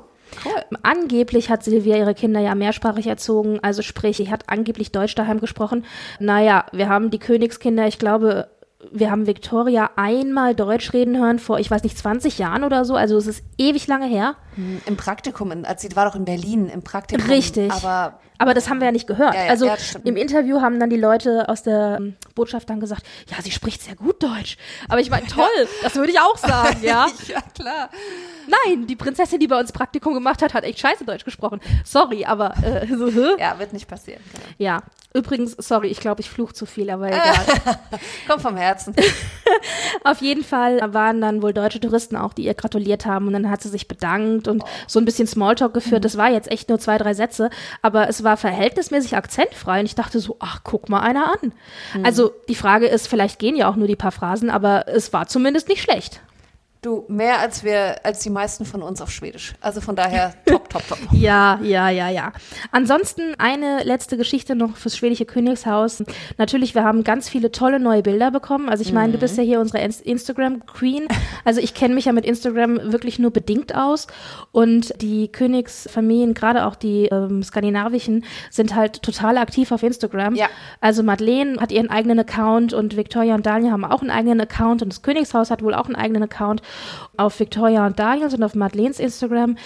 Cool. 0.46 0.64
Angeblich 0.82 1.50
hat 1.50 1.62
Silvia 1.62 1.98
ihre 1.98 2.14
Kinder 2.14 2.40
ja 2.40 2.56
mehrsprachig 2.56 3.06
erzogen, 3.06 3.60
also 3.62 3.82
sprich, 3.82 4.16
sie 4.16 4.32
hat 4.32 4.46
angeblich 4.48 4.94
Deutsch 4.94 5.14
daheim 5.14 5.42
gesprochen. 5.42 5.84
Naja, 6.20 6.66
wir 6.72 6.88
haben 6.88 7.10
die 7.10 7.20
Königskinder, 7.20 7.86
ich 7.86 8.00
glaube, 8.00 8.48
wir 8.94 9.10
haben 9.12 9.28
Victoria 9.28 9.90
einmal 9.96 10.54
Deutsch 10.56 10.94
reden 10.94 11.18
hören 11.18 11.40
vor, 11.40 11.60
ich 11.60 11.72
weiß 11.72 11.84
nicht, 11.84 11.98
20 11.98 12.38
Jahren 12.38 12.64
oder 12.64 12.84
so. 12.86 12.96
Also 12.96 13.18
es 13.18 13.28
ist 13.28 13.44
ewig 13.58 13.88
lange 13.88 14.08
her. 14.08 14.36
Hm, 14.56 14.82
Im 14.86 14.98
Praktikum, 14.98 15.52
in- 15.52 15.66
als 15.66 15.82
sie 15.82 15.96
war 15.96 16.06
doch 16.06 16.16
in 16.16 16.26
Berlin 16.26 16.68
im 16.70 16.82
Praktikum. 16.84 17.30
Richtig. 17.30 17.72
Aber 17.72 18.20
Aber 18.42 18.54
das 18.54 18.70
haben 18.70 18.80
wir 18.80 18.86
ja 18.86 18.92
nicht 18.92 19.08
gehört. 19.08 19.36
Ja, 19.36 19.46
ja, 19.46 19.50
also 19.52 19.68
ja, 19.68 19.76
im 20.04 20.18
Interview 20.18 20.62
haben 20.62 20.80
dann 20.80 20.90
die 20.90 20.98
Leute 20.98 21.48
aus 21.48 21.62
der 21.62 21.98
ähm, 22.00 22.16
Botschaft 22.34 22.70
dann 22.70 22.80
gesagt, 22.80 23.06
ja, 23.30 23.42
sie 23.42 23.52
spricht 23.52 23.84
sehr 23.84 23.96
gut 23.96 24.22
Deutsch. 24.24 24.58
Aber 24.90 25.00
ich 25.00 25.10
meine, 25.10 25.28
toll, 25.34 25.68
das 25.84 25.96
würde 25.96 26.12
ich 26.12 26.20
auch 26.20 26.38
sagen, 26.38 26.80
ja. 26.82 27.08
ja, 27.28 27.42
klar. 27.54 27.90
Nein, 28.48 28.88
die 28.88 28.96
Prinzessin, 28.96 29.40
die 29.40 29.48
bei 29.48 29.60
uns 29.60 29.72
Praktikum 29.72 30.14
gemacht 30.14 30.42
hat, 30.42 30.54
hat 30.54 30.64
echt 30.64 30.80
scheiße 30.80 31.06
Deutsch 31.06 31.24
gesprochen. 31.24 31.62
Sorry, 31.86 32.26
aber 32.26 32.56
äh, 32.64 32.88
so? 32.98 33.38
Ja, 33.38 33.60
wird 33.60 33.74
nicht 33.74 33.88
passieren. 33.88 34.22
Genau. 34.34 34.46
ja. 34.58 34.84
Übrigens, 35.14 35.58
sorry, 35.58 35.90
ich 35.90 36.00
glaube, 36.00 36.22
ich 36.22 36.30
fluch 36.30 36.54
zu 36.54 36.66
viel, 36.66 36.90
aber 36.90 37.08
egal. 37.08 37.36
Kommt 38.30 38.42
vom 38.42 38.56
Herzen. 38.56 38.96
Auf 40.06 40.22
jeden 40.22 40.46
Fall 40.46 40.80
waren 40.94 41.20
dann 41.20 41.42
wohl 41.42 41.52
deutsche 41.52 41.82
Touristen 41.82 42.16
auch, 42.16 42.32
die 42.32 42.46
ihr 42.46 42.54
gratuliert 42.54 43.06
haben 43.06 43.28
und 43.28 43.34
dann 43.34 43.50
hat 43.50 43.62
sie 43.62 43.68
sich 43.68 43.90
bedankt 43.90 44.48
und 44.48 44.64
so 44.88 45.00
ein 45.00 45.06
bisschen 45.06 45.28
Smalltalk 45.28 45.74
geführt. 45.74 46.06
Das 46.06 46.18
war 46.18 46.30
jetzt 46.30 46.50
echt 46.50 46.70
nur 46.70 46.80
zwei, 46.80 46.98
drei 46.98 47.14
Sätze, 47.14 47.50
aber 47.82 48.08
es 48.08 48.24
war 48.24 48.31
verhältnismäßig 48.38 49.16
akzentfrei 49.16 49.80
und 49.80 49.86
ich 49.86 49.96
dachte 49.96 50.20
so, 50.20 50.38
ach, 50.40 50.62
guck 50.64 50.90
mal 50.90 51.02
einer 51.02 51.34
an. 51.42 51.54
Also 52.04 52.32
die 52.48 52.56
Frage 52.56 52.88
ist, 52.88 53.08
vielleicht 53.08 53.40
gehen 53.40 53.56
ja 53.56 53.70
auch 53.70 53.76
nur 53.76 53.88
die 53.88 53.96
paar 53.96 54.12
Phrasen, 54.12 54.50
aber 54.50 54.88
es 54.88 55.14
war 55.14 55.28
zumindest 55.28 55.68
nicht 55.68 55.82
schlecht. 55.82 56.22
Du, 56.84 57.06
mehr 57.08 57.38
als 57.40 57.64
wir, 57.64 58.04
als 58.04 58.22
die 58.22 58.32
meisten 58.32 58.66
von 58.66 58.82
uns 58.82 59.02
auf 59.04 59.12
Schwedisch. 59.12 59.54
Also 59.62 59.82
von 59.82 59.96
daher 59.96 60.34
top, 60.48 60.68
top, 60.68 60.82
top. 60.88 60.98
Ja, 61.12 61.60
ja, 61.62 61.90
ja, 61.90 62.10
ja. 62.10 62.34
Ansonsten 62.72 63.36
eine 63.38 63.84
letzte 63.84 64.18
Geschichte 64.18 64.56
noch 64.56 64.78
fürs 64.78 64.98
schwedische 64.98 65.26
Königshaus. 65.26 66.04
Natürlich, 66.40 66.74
wir 66.74 66.84
haben 66.84 67.04
ganz 67.04 67.30
viele 67.30 67.52
tolle 67.52 67.80
neue 67.80 68.02
Bilder 68.02 68.32
bekommen. 68.32 68.68
Also 68.68 68.82
ich 68.82 68.94
meine, 68.94 69.12
du 69.14 69.20
bist 69.20 69.38
ja 69.38 69.44
hier 69.44 69.60
unsere 69.60 69.78
Ins- 69.84 70.02
Instagram-Queen. 70.02 71.08
Also 71.46 71.62
ich 71.62 71.76
kenne 71.76 71.94
mich 71.94 72.06
ja 72.06 72.14
mit 72.14 72.26
Instagram 72.26 72.92
wirklich 72.92 73.20
nur 73.20 73.30
bedingt 73.30 73.76
aus. 73.76 74.08
Und 74.52 75.00
die 75.04 75.28
Königsfamilien, 75.32 76.34
gerade 76.34 76.66
auch 76.66 76.74
die 76.74 77.06
ähm, 77.12 77.44
skandinavischen, 77.44 78.26
sind 78.50 78.74
halt 78.74 79.04
total 79.04 79.38
aktiv 79.38 79.72
auf 79.72 79.84
Instagram. 79.84 80.34
Ja. 80.34 80.48
Also 80.80 81.04
Madeleine 81.04 81.60
hat 81.62 81.72
ihren 81.72 81.92
eigenen 81.92 82.18
Account 82.18 82.74
und 82.74 82.98
Victoria 82.98 83.36
und 83.36 83.46
Daniel 83.46 83.72
haben 83.72 83.86
auch 83.86 84.02
einen 84.02 84.10
eigenen 84.10 84.42
Account 84.42 84.82
und 84.82 84.90
das 84.92 85.04
Königshaus 85.04 85.52
hat 85.52 85.62
wohl 85.62 85.76
auch 85.76 85.86
einen 85.86 85.96
eigenen 85.96 86.24
Account. 86.24 86.64
Auf 87.18 87.40
Victoria 87.40 87.86
und 87.86 88.00
Daniels 88.00 88.34
und 88.34 88.44
auf 88.44 88.56
Madeleines 88.56 89.00
Instagram 89.00 89.58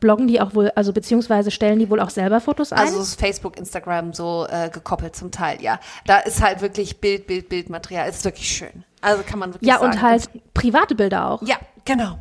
bloggen 0.00 0.26
die 0.26 0.40
auch 0.40 0.54
wohl, 0.54 0.70
also 0.74 0.92
beziehungsweise 0.92 1.50
stellen 1.50 1.78
die 1.78 1.90
wohl 1.90 2.00
auch 2.00 2.10
selber 2.10 2.40
Fotos 2.40 2.72
ein. 2.72 2.80
Also 2.80 3.00
ist 3.00 3.20
Facebook, 3.20 3.56
Instagram 3.56 4.12
so 4.12 4.46
äh, 4.48 4.70
gekoppelt 4.70 5.14
zum 5.16 5.30
Teil, 5.30 5.62
ja. 5.62 5.78
Da 6.06 6.18
ist 6.18 6.42
halt 6.42 6.60
wirklich 6.60 7.00
Bild, 7.00 7.26
Bild, 7.26 7.48
Bildmaterial. 7.48 8.08
Ist 8.08 8.24
wirklich 8.24 8.48
schön. 8.48 8.84
Also 9.00 9.22
kann 9.22 9.38
man 9.38 9.52
wirklich 9.52 9.68
ja, 9.68 9.78
sagen. 9.78 9.92
und 9.92 10.02
halt 10.02 10.28
private 10.54 10.94
Bilder 10.94 11.30
auch. 11.30 11.42
Ja, 11.42 11.56
genau. 11.84 12.18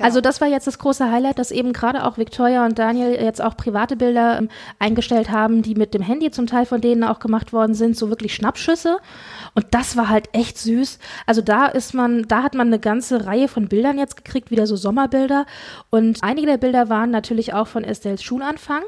Also 0.00 0.20
das 0.20 0.40
war 0.40 0.48
jetzt 0.48 0.66
das 0.66 0.78
große 0.78 1.10
Highlight, 1.10 1.38
dass 1.38 1.50
eben 1.50 1.72
gerade 1.72 2.04
auch 2.04 2.18
Victoria 2.18 2.64
und 2.64 2.78
Daniel 2.78 3.14
jetzt 3.20 3.42
auch 3.42 3.56
private 3.56 3.96
Bilder 3.96 4.38
ähm, 4.38 4.48
eingestellt 4.78 5.30
haben, 5.30 5.62
die 5.62 5.74
mit 5.74 5.94
dem 5.94 6.02
Handy 6.02 6.30
zum 6.30 6.46
Teil 6.46 6.66
von 6.66 6.80
denen 6.80 7.04
auch 7.04 7.18
gemacht 7.18 7.52
worden 7.52 7.74
sind, 7.74 7.96
so 7.96 8.08
wirklich 8.08 8.34
Schnappschüsse. 8.34 8.98
Und 9.54 9.66
das 9.70 9.96
war 9.96 10.08
halt 10.08 10.28
echt 10.32 10.58
süß. 10.58 10.98
Also 11.26 11.40
da 11.40 11.66
ist 11.66 11.94
man, 11.94 12.22
da 12.26 12.42
hat 12.42 12.54
man 12.54 12.66
eine 12.68 12.78
ganze 12.80 13.26
Reihe 13.26 13.46
von 13.48 13.68
Bildern 13.68 13.98
jetzt 13.98 14.16
gekriegt, 14.16 14.50
wieder 14.50 14.66
so 14.66 14.74
Sommerbilder. 14.76 15.46
Und 15.90 16.18
einige 16.22 16.46
der 16.46 16.58
Bilder 16.58 16.88
waren 16.88 17.10
natürlich 17.10 17.54
auch 17.54 17.68
von 17.68 17.84
Estelles 17.84 18.22
Schulanfang, 18.22 18.82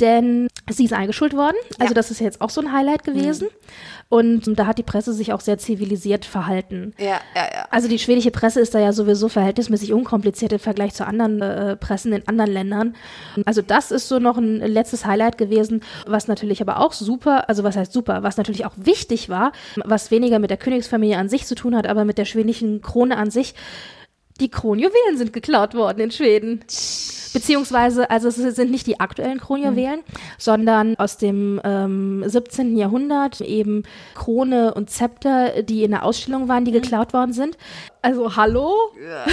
denn 0.00 0.48
sie 0.70 0.84
ist 0.84 0.92
eingeschult 0.92 1.34
worden. 1.34 1.56
Also 1.78 1.82
Mhm. 1.82 1.82
Ja. 1.82 1.90
Mhm. 1.90 1.94
das 1.94 2.10
ist 2.10 2.20
jetzt 2.20 2.40
auch 2.40 2.50
so 2.50 2.60
ein 2.60 2.72
Highlight 2.72 3.04
gewesen. 3.04 3.48
Und 4.08 4.58
da 4.58 4.66
hat 4.66 4.76
die 4.76 4.82
Presse 4.82 5.14
sich 5.14 5.32
auch 5.32 5.40
sehr 5.40 5.56
zivilisiert 5.56 6.26
verhalten. 6.26 6.92
Ja, 6.98 7.18
ja, 7.34 7.48
ja. 7.54 7.66
Also 7.70 7.88
die 7.88 7.98
schwedische 7.98 8.30
Presse 8.30 8.60
ist 8.60 8.74
da 8.74 8.78
ja 8.78 8.92
sowieso 8.92 9.30
verhältnismäßig 9.30 9.94
unkompliziert 9.94 10.52
im 10.52 10.58
Vergleich 10.58 10.92
zu 10.92 11.06
anderen 11.06 11.40
äh, 11.40 11.76
Pressen 11.76 12.12
in 12.12 12.28
anderen 12.28 12.52
Ländern. 12.52 12.94
Also 13.46 13.62
das 13.62 13.90
ist 13.90 14.08
so 14.08 14.18
noch 14.18 14.36
ein 14.36 14.58
letztes 14.58 15.06
Highlight 15.06 15.38
gewesen, 15.38 15.80
was 16.06 16.28
natürlich 16.28 16.60
aber 16.60 16.80
auch 16.80 16.92
super, 16.92 17.48
also 17.48 17.64
was 17.64 17.74
heißt 17.76 17.92
super, 17.92 18.22
was 18.22 18.36
natürlich 18.36 18.66
auch 18.66 18.74
wichtig 18.76 19.30
war, 19.30 19.52
was 19.84 20.10
weniger 20.10 20.38
mit 20.38 20.50
der 20.50 20.56
Königsfamilie 20.56 21.18
an 21.18 21.28
sich 21.28 21.46
zu 21.46 21.54
tun 21.54 21.76
hat, 21.76 21.86
aber 21.86 22.04
mit 22.04 22.18
der 22.18 22.24
schwedischen 22.24 22.82
Krone 22.82 23.16
an 23.16 23.30
sich. 23.30 23.54
Die 24.40 24.50
Kronjuwelen 24.50 25.18
sind 25.18 25.32
geklaut 25.32 25.74
worden 25.74 26.00
in 26.00 26.10
Schweden. 26.10 26.60
Beziehungsweise, 27.32 28.10
also 28.10 28.28
es 28.28 28.36
sind 28.36 28.70
nicht 28.70 28.86
die 28.86 28.98
aktuellen 28.98 29.40
Kronjuwelen, 29.40 30.00
sondern 30.38 30.96
aus 30.96 31.16
dem 31.16 31.60
ähm, 31.64 32.24
17. 32.26 32.76
Jahrhundert 32.76 33.40
eben 33.40 33.84
Krone 34.14 34.74
und 34.74 34.90
Zepter, 34.90 35.62
die 35.62 35.84
in 35.84 35.92
der 35.92 36.04
Ausstellung 36.04 36.48
waren, 36.48 36.64
die 36.64 36.72
geklaut 36.72 37.12
worden 37.12 37.32
sind. 37.32 37.56
Also 38.00 38.36
hallo? 38.36 38.74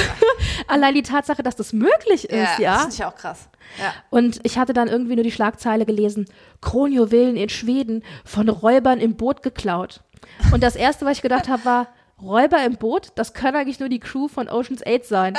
Allein 0.68 0.94
die 0.94 1.04
Tatsache, 1.04 1.44
dass 1.44 1.56
das 1.56 1.74
möglich 1.74 2.26
ist, 2.26 2.32
Das 2.32 2.58
ja. 2.60 2.78
finde 2.80 2.96
ich 2.96 3.04
auch 3.04 3.16
krass. 3.16 3.50
Ja. 3.80 3.94
Und 4.10 4.40
ich 4.44 4.58
hatte 4.58 4.74
dann 4.74 4.88
irgendwie 4.88 5.16
nur 5.16 5.24
die 5.24 5.32
Schlagzeile 5.32 5.86
gelesen, 5.86 6.26
Kronjuwelen 6.62 7.36
in 7.36 7.50
Schweden 7.50 8.04
von 8.26 8.50
Räubern 8.50 9.00
im 9.00 9.16
Boot 9.16 9.44
geklaut. 9.44 10.02
Und 10.52 10.64
das 10.64 10.76
Erste, 10.76 11.06
was 11.06 11.18
ich 11.18 11.22
gedacht 11.22 11.48
habe, 11.48 11.66
war, 11.66 11.88
Räuber 12.22 12.64
im 12.66 12.76
Boot? 12.76 13.12
Das 13.16 13.34
können 13.34 13.56
eigentlich 13.56 13.80
nur 13.80 13.90
die 13.90 14.00
Crew 14.00 14.28
von 14.28 14.50
Ocean's 14.50 14.86
8 14.86 15.06
sein. 15.06 15.38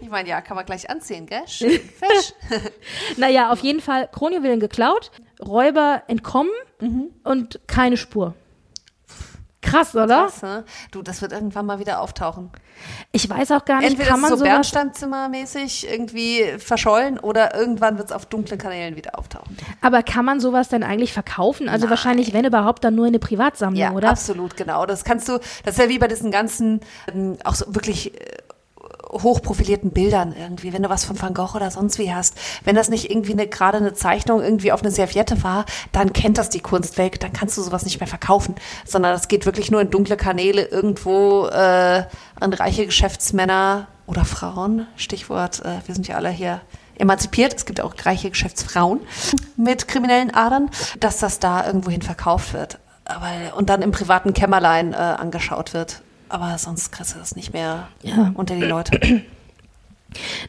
Ich 0.00 0.08
meine, 0.08 0.28
ja, 0.28 0.40
kann 0.40 0.56
man 0.56 0.64
gleich 0.64 0.88
anziehen, 0.88 1.26
gell? 1.26 1.46
Schön. 1.46 1.70
Fisch. 1.80 2.32
Naja, 3.16 3.50
auf 3.50 3.60
jeden 3.60 3.80
Fall 3.80 4.08
Kronjuwelen 4.10 4.60
geklaut, 4.60 5.10
Räuber 5.44 6.02
entkommen 6.08 6.50
und 7.24 7.60
keine 7.66 7.96
Spur. 7.96 8.34
Krass, 9.62 9.94
oder? 9.94 10.24
Krass, 10.24 10.42
ne? 10.42 10.64
Du, 10.90 11.02
das 11.02 11.22
wird 11.22 11.32
irgendwann 11.32 11.64
mal 11.66 11.78
wieder 11.78 12.00
auftauchen. 12.00 12.50
Ich 13.12 13.30
weiß 13.30 13.52
auch 13.52 13.64
gar 13.64 13.78
nicht, 13.78 13.90
Entweder 13.90 14.08
kann 14.10 14.16
ist 14.16 14.22
man 14.22 14.30
so 14.30 14.36
sowas... 14.38 14.50
Bernsteinzimmermäßig 14.50 15.88
irgendwie 15.88 16.58
verschollen 16.58 17.18
oder 17.18 17.54
irgendwann 17.54 17.96
wird 17.96 18.08
es 18.08 18.12
auf 18.12 18.26
dunklen 18.26 18.58
Kanälen 18.58 18.96
wieder 18.96 19.18
auftauchen. 19.18 19.56
Aber 19.80 20.02
kann 20.02 20.24
man 20.24 20.40
sowas 20.40 20.68
denn 20.68 20.82
eigentlich 20.82 21.12
verkaufen? 21.12 21.68
Also 21.68 21.88
wahrscheinlich, 21.88 22.32
wenn 22.32 22.44
überhaupt, 22.44 22.82
dann 22.84 22.94
nur 22.94 23.06
in 23.06 23.10
eine 23.12 23.18
Privatsammlung, 23.20 23.80
Ja, 23.80 23.92
oder? 23.92 24.10
absolut, 24.10 24.56
genau. 24.56 24.84
Das 24.84 25.04
kannst 25.04 25.28
du, 25.28 25.38
das 25.64 25.76
ist 25.76 25.78
ja 25.78 25.88
wie 25.88 25.98
bei 25.98 26.08
diesen 26.08 26.30
ganzen, 26.30 26.80
ähm, 27.12 27.38
auch 27.44 27.54
so 27.54 27.72
wirklich 27.74 28.20
äh, 28.20 28.41
hochprofilierten 29.12 29.90
Bildern 29.90 30.34
irgendwie, 30.38 30.72
wenn 30.72 30.82
du 30.82 30.88
was 30.88 31.04
von 31.04 31.20
Van 31.20 31.34
Gogh 31.34 31.54
oder 31.54 31.70
sonst 31.70 31.98
wie 31.98 32.12
hast, 32.12 32.34
wenn 32.64 32.74
das 32.74 32.88
nicht 32.88 33.10
irgendwie 33.10 33.32
eine, 33.32 33.46
gerade 33.46 33.78
eine 33.78 33.92
Zeichnung 33.92 34.42
irgendwie 34.42 34.72
auf 34.72 34.82
eine 34.82 34.90
Serviette 34.90 35.42
war, 35.42 35.66
dann 35.92 36.12
kennt 36.12 36.38
das 36.38 36.48
die 36.48 36.60
Kunstwelt, 36.60 37.22
dann 37.22 37.32
kannst 37.32 37.56
du 37.56 37.62
sowas 37.62 37.84
nicht 37.84 38.00
mehr 38.00 38.06
verkaufen, 38.06 38.54
sondern 38.86 39.12
das 39.12 39.28
geht 39.28 39.46
wirklich 39.46 39.70
nur 39.70 39.80
in 39.80 39.90
dunkle 39.90 40.16
Kanäle 40.16 40.64
irgendwo 40.64 41.46
äh, 41.46 42.04
an 42.40 42.52
reiche 42.52 42.86
Geschäftsmänner 42.86 43.88
oder 44.06 44.24
Frauen, 44.24 44.86
Stichwort, 44.96 45.60
äh, 45.64 45.86
wir 45.86 45.94
sind 45.94 46.08
ja 46.08 46.16
alle 46.16 46.30
hier 46.30 46.60
emanzipiert, 46.96 47.54
es 47.54 47.66
gibt 47.66 47.80
auch 47.80 47.94
reiche 48.04 48.30
Geschäftsfrauen 48.30 49.00
mit 49.56 49.88
kriminellen 49.88 50.32
Adern, 50.34 50.70
dass 51.00 51.18
das 51.18 51.38
da 51.38 51.66
irgendwohin 51.66 52.02
verkauft 52.02 52.54
wird. 52.54 52.78
Aber, 53.04 53.56
und 53.56 53.68
dann 53.68 53.82
im 53.82 53.90
privaten 53.90 54.32
Kämmerlein 54.32 54.92
äh, 54.92 54.96
angeschaut 54.96 55.74
wird. 55.74 56.02
Aber 56.32 56.56
sonst 56.56 56.90
kriegst 56.92 57.14
du 57.14 57.18
das 57.18 57.36
nicht 57.36 57.52
mehr 57.52 57.88
Ja. 58.02 58.32
unter 58.34 58.54
die 58.54 58.62
Leute. 58.62 59.22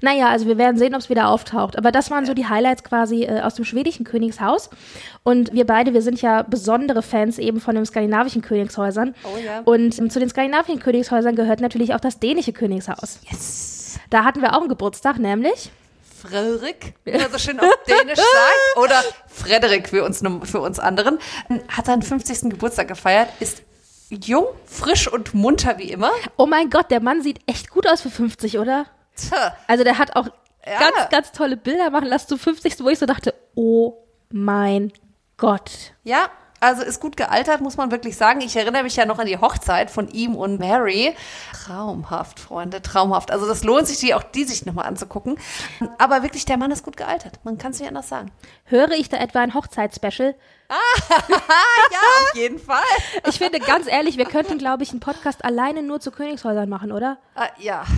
Naja, 0.01 0.27
also 0.27 0.45
wir 0.45 0.57
werden 0.57 0.77
sehen, 0.77 0.93
ob 0.93 0.99
es 0.99 1.09
wieder 1.09 1.29
auftaucht. 1.29 1.77
Aber 1.77 1.93
das 1.93 2.11
waren 2.11 2.25
so 2.25 2.33
die 2.33 2.47
Highlights 2.47 2.83
quasi 2.83 3.23
äh, 3.23 3.39
aus 3.43 3.55
dem 3.55 3.63
schwedischen 3.63 4.03
Königshaus. 4.03 4.69
Und 5.23 5.53
wir 5.53 5.65
beide, 5.65 5.93
wir 5.93 6.01
sind 6.01 6.21
ja 6.21 6.41
besondere 6.41 7.01
Fans 7.01 7.37
eben 7.37 7.61
von 7.61 7.73
den 7.73 7.85
skandinavischen 7.85 8.41
Königshäusern. 8.41 9.15
Oh 9.23 9.37
ja. 9.37 9.61
Und 9.63 9.97
ähm, 9.99 10.09
zu 10.09 10.19
den 10.19 10.27
skandinavischen 10.29 10.81
Königshäusern 10.81 11.37
gehört 11.37 11.61
natürlich 11.61 11.93
auch 11.93 12.01
das 12.01 12.19
dänische 12.19 12.51
Königshaus. 12.51 13.19
Yes. 13.31 13.99
Da 14.09 14.25
hatten 14.25 14.41
wir 14.41 14.51
auch 14.53 14.59
einen 14.59 14.67
Geburtstag, 14.67 15.17
nämlich 15.17 15.71
Frederik, 16.21 16.93
wie 17.05 17.11
man 17.13 17.31
so 17.31 17.37
schön 17.37 17.57
auf 17.59 17.67
Dänisch 17.87 18.17
sagt, 18.19 18.77
oder 18.83 19.01
Frederik 19.27 19.87
für 19.87 20.03
uns, 20.03 20.21
für 20.43 20.59
uns 20.59 20.77
anderen, 20.79 21.19
hat 21.69 21.85
seinen 21.85 22.01
50. 22.01 22.49
Geburtstag 22.49 22.89
gefeiert, 22.89 23.29
ist 23.39 23.61
jung, 24.09 24.45
frisch 24.65 25.07
und 25.07 25.33
munter 25.33 25.77
wie 25.77 25.91
immer. 25.91 26.11
Oh 26.37 26.45
mein 26.45 26.69
Gott, 26.69 26.91
der 26.91 27.01
Mann 27.01 27.21
sieht 27.21 27.39
echt 27.47 27.69
gut 27.69 27.87
aus 27.87 28.01
für 28.01 28.09
50, 28.11 28.59
oder? 28.59 28.85
Tja, 29.15 29.55
Also 29.67 29.83
der 29.83 29.97
hat 29.99 30.15
auch 30.15 30.27
Ja. 30.65 30.79
ganz, 30.79 31.09
ganz 31.11 31.31
tolle 31.31 31.57
Bilder 31.57 31.89
machen 31.89 32.07
lassen 32.07 32.27
zu 32.27 32.37
50, 32.37 32.79
wo 32.83 32.89
ich 32.89 32.99
so 32.99 33.05
dachte, 33.05 33.33
oh 33.55 33.93
mein 34.31 34.91
Gott. 35.37 35.71
Ja, 36.03 36.27
also 36.59 36.81
ist 36.83 37.01
gut 37.01 37.17
gealtert, 37.17 37.59
muss 37.59 37.75
man 37.75 37.91
wirklich 37.91 38.15
sagen. 38.15 38.39
Ich 38.39 38.55
erinnere 38.55 38.83
mich 38.83 38.95
ja 38.95 39.05
noch 39.05 39.19
an 39.19 39.25
die 39.25 39.37
Hochzeit 39.37 39.91
von 39.91 40.07
ihm 40.07 40.33
und 40.35 40.59
Mary. 40.61 41.13
Traumhaft, 41.65 42.39
Freunde, 42.39 42.81
traumhaft. 42.81 43.31
Also 43.31 43.45
das 43.47 43.65
lohnt 43.65 43.85
sich, 43.87 43.97
die 43.99 44.13
auch 44.13 44.23
die 44.23 44.45
sich 44.45 44.65
nochmal 44.65 44.85
anzugucken. 44.85 45.37
Aber 45.97 46.23
wirklich, 46.23 46.45
der 46.45 46.55
Mann 46.57 46.71
ist 46.71 46.83
gut 46.83 46.95
gealtert. 46.95 47.39
Man 47.43 47.57
kann 47.57 47.71
es 47.71 47.79
nicht 47.79 47.89
anders 47.89 48.07
sagen. 48.07 48.31
Höre 48.73 48.89
ich 48.93 49.07
da 49.07 49.17
etwa 49.17 49.41
ein 49.41 49.53
Hochzeitsspecial? 49.53 50.33
Ja, 51.91 51.99
auf 52.23 52.35
jeden 52.35 52.57
Fall. 52.57 52.81
Ich 53.29 53.37
finde, 53.37 53.59
ganz 53.59 53.85
ehrlich, 53.85 54.17
wir 54.17 54.25
könnten, 54.25 54.57
glaube 54.57 54.81
ich, 54.81 54.89
einen 54.89 54.99
Podcast 54.99 55.45
alleine 55.45 55.83
nur 55.83 55.99
zu 55.99 56.09
Königshäusern 56.09 56.67
machen, 56.67 56.91
oder? 56.91 57.19
Ah, 57.35 57.49
ja. 57.59 57.83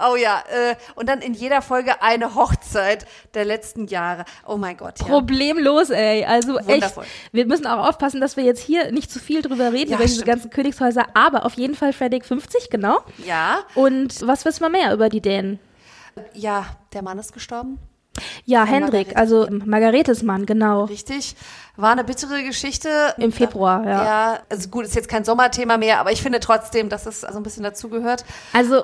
Oh 0.00 0.14
ja, 0.16 0.44
äh, 0.48 0.76
und 0.94 1.08
dann 1.08 1.20
in 1.22 1.34
jeder 1.34 1.60
Folge 1.62 2.02
eine 2.02 2.34
Hochzeit 2.36 3.04
der 3.34 3.44
letzten 3.44 3.86
Jahre. 3.88 4.24
Oh 4.46 4.56
mein 4.56 4.76
Gott, 4.76 5.00
ja. 5.00 5.06
Problemlos, 5.06 5.90
ey. 5.90 6.24
Also 6.24 6.58
echt. 6.58 6.68
Wundervoll. 6.68 7.04
Wir 7.32 7.46
müssen 7.46 7.66
auch 7.66 7.88
aufpassen, 7.88 8.20
dass 8.20 8.36
wir 8.36 8.44
jetzt 8.44 8.60
hier 8.60 8.92
nicht 8.92 9.10
zu 9.10 9.18
viel 9.18 9.42
drüber 9.42 9.72
reden, 9.72 9.90
Ja, 9.90 9.96
über 9.96 10.04
diese 10.04 10.16
stimmt. 10.20 10.28
ganzen 10.28 10.50
Königshäuser, 10.50 11.06
aber 11.14 11.44
auf 11.46 11.54
jeden 11.54 11.74
Fall 11.74 11.92
Fredrik 11.92 12.24
50, 12.26 12.70
genau. 12.70 12.98
Ja, 13.26 13.60
Und 13.74 14.24
was 14.26 14.44
wissen 14.44 14.60
wir 14.62 14.68
mehr 14.68 14.92
über 14.92 15.08
die 15.08 15.20
Dänen? 15.20 15.58
Ja, 16.34 16.66
der 16.92 17.02
Mann 17.02 17.18
ist 17.18 17.32
gestorben. 17.32 17.78
Ja, 18.44 18.66
Von 18.66 18.74
Hendrik, 18.74 19.14
Margarete. 19.14 19.16
also 19.16 19.48
Margaretes 19.64 20.22
Mann, 20.22 20.46
genau. 20.46 20.84
Richtig. 20.84 21.36
War 21.76 21.92
eine 21.92 22.02
bittere 22.04 22.42
Geschichte. 22.42 22.88
Im 23.18 23.30
Februar, 23.30 23.84
ja. 23.84 24.04
Ja, 24.04 24.38
also 24.48 24.68
gut, 24.68 24.84
ist 24.86 24.94
jetzt 24.96 25.08
kein 25.08 25.24
Sommerthema 25.24 25.76
mehr, 25.76 26.00
aber 26.00 26.10
ich 26.10 26.22
finde 26.22 26.40
trotzdem, 26.40 26.88
dass 26.88 27.06
es 27.06 27.24
also 27.24 27.38
ein 27.38 27.42
bisschen 27.44 27.62
dazugehört. 27.62 28.24
Also, 28.52 28.82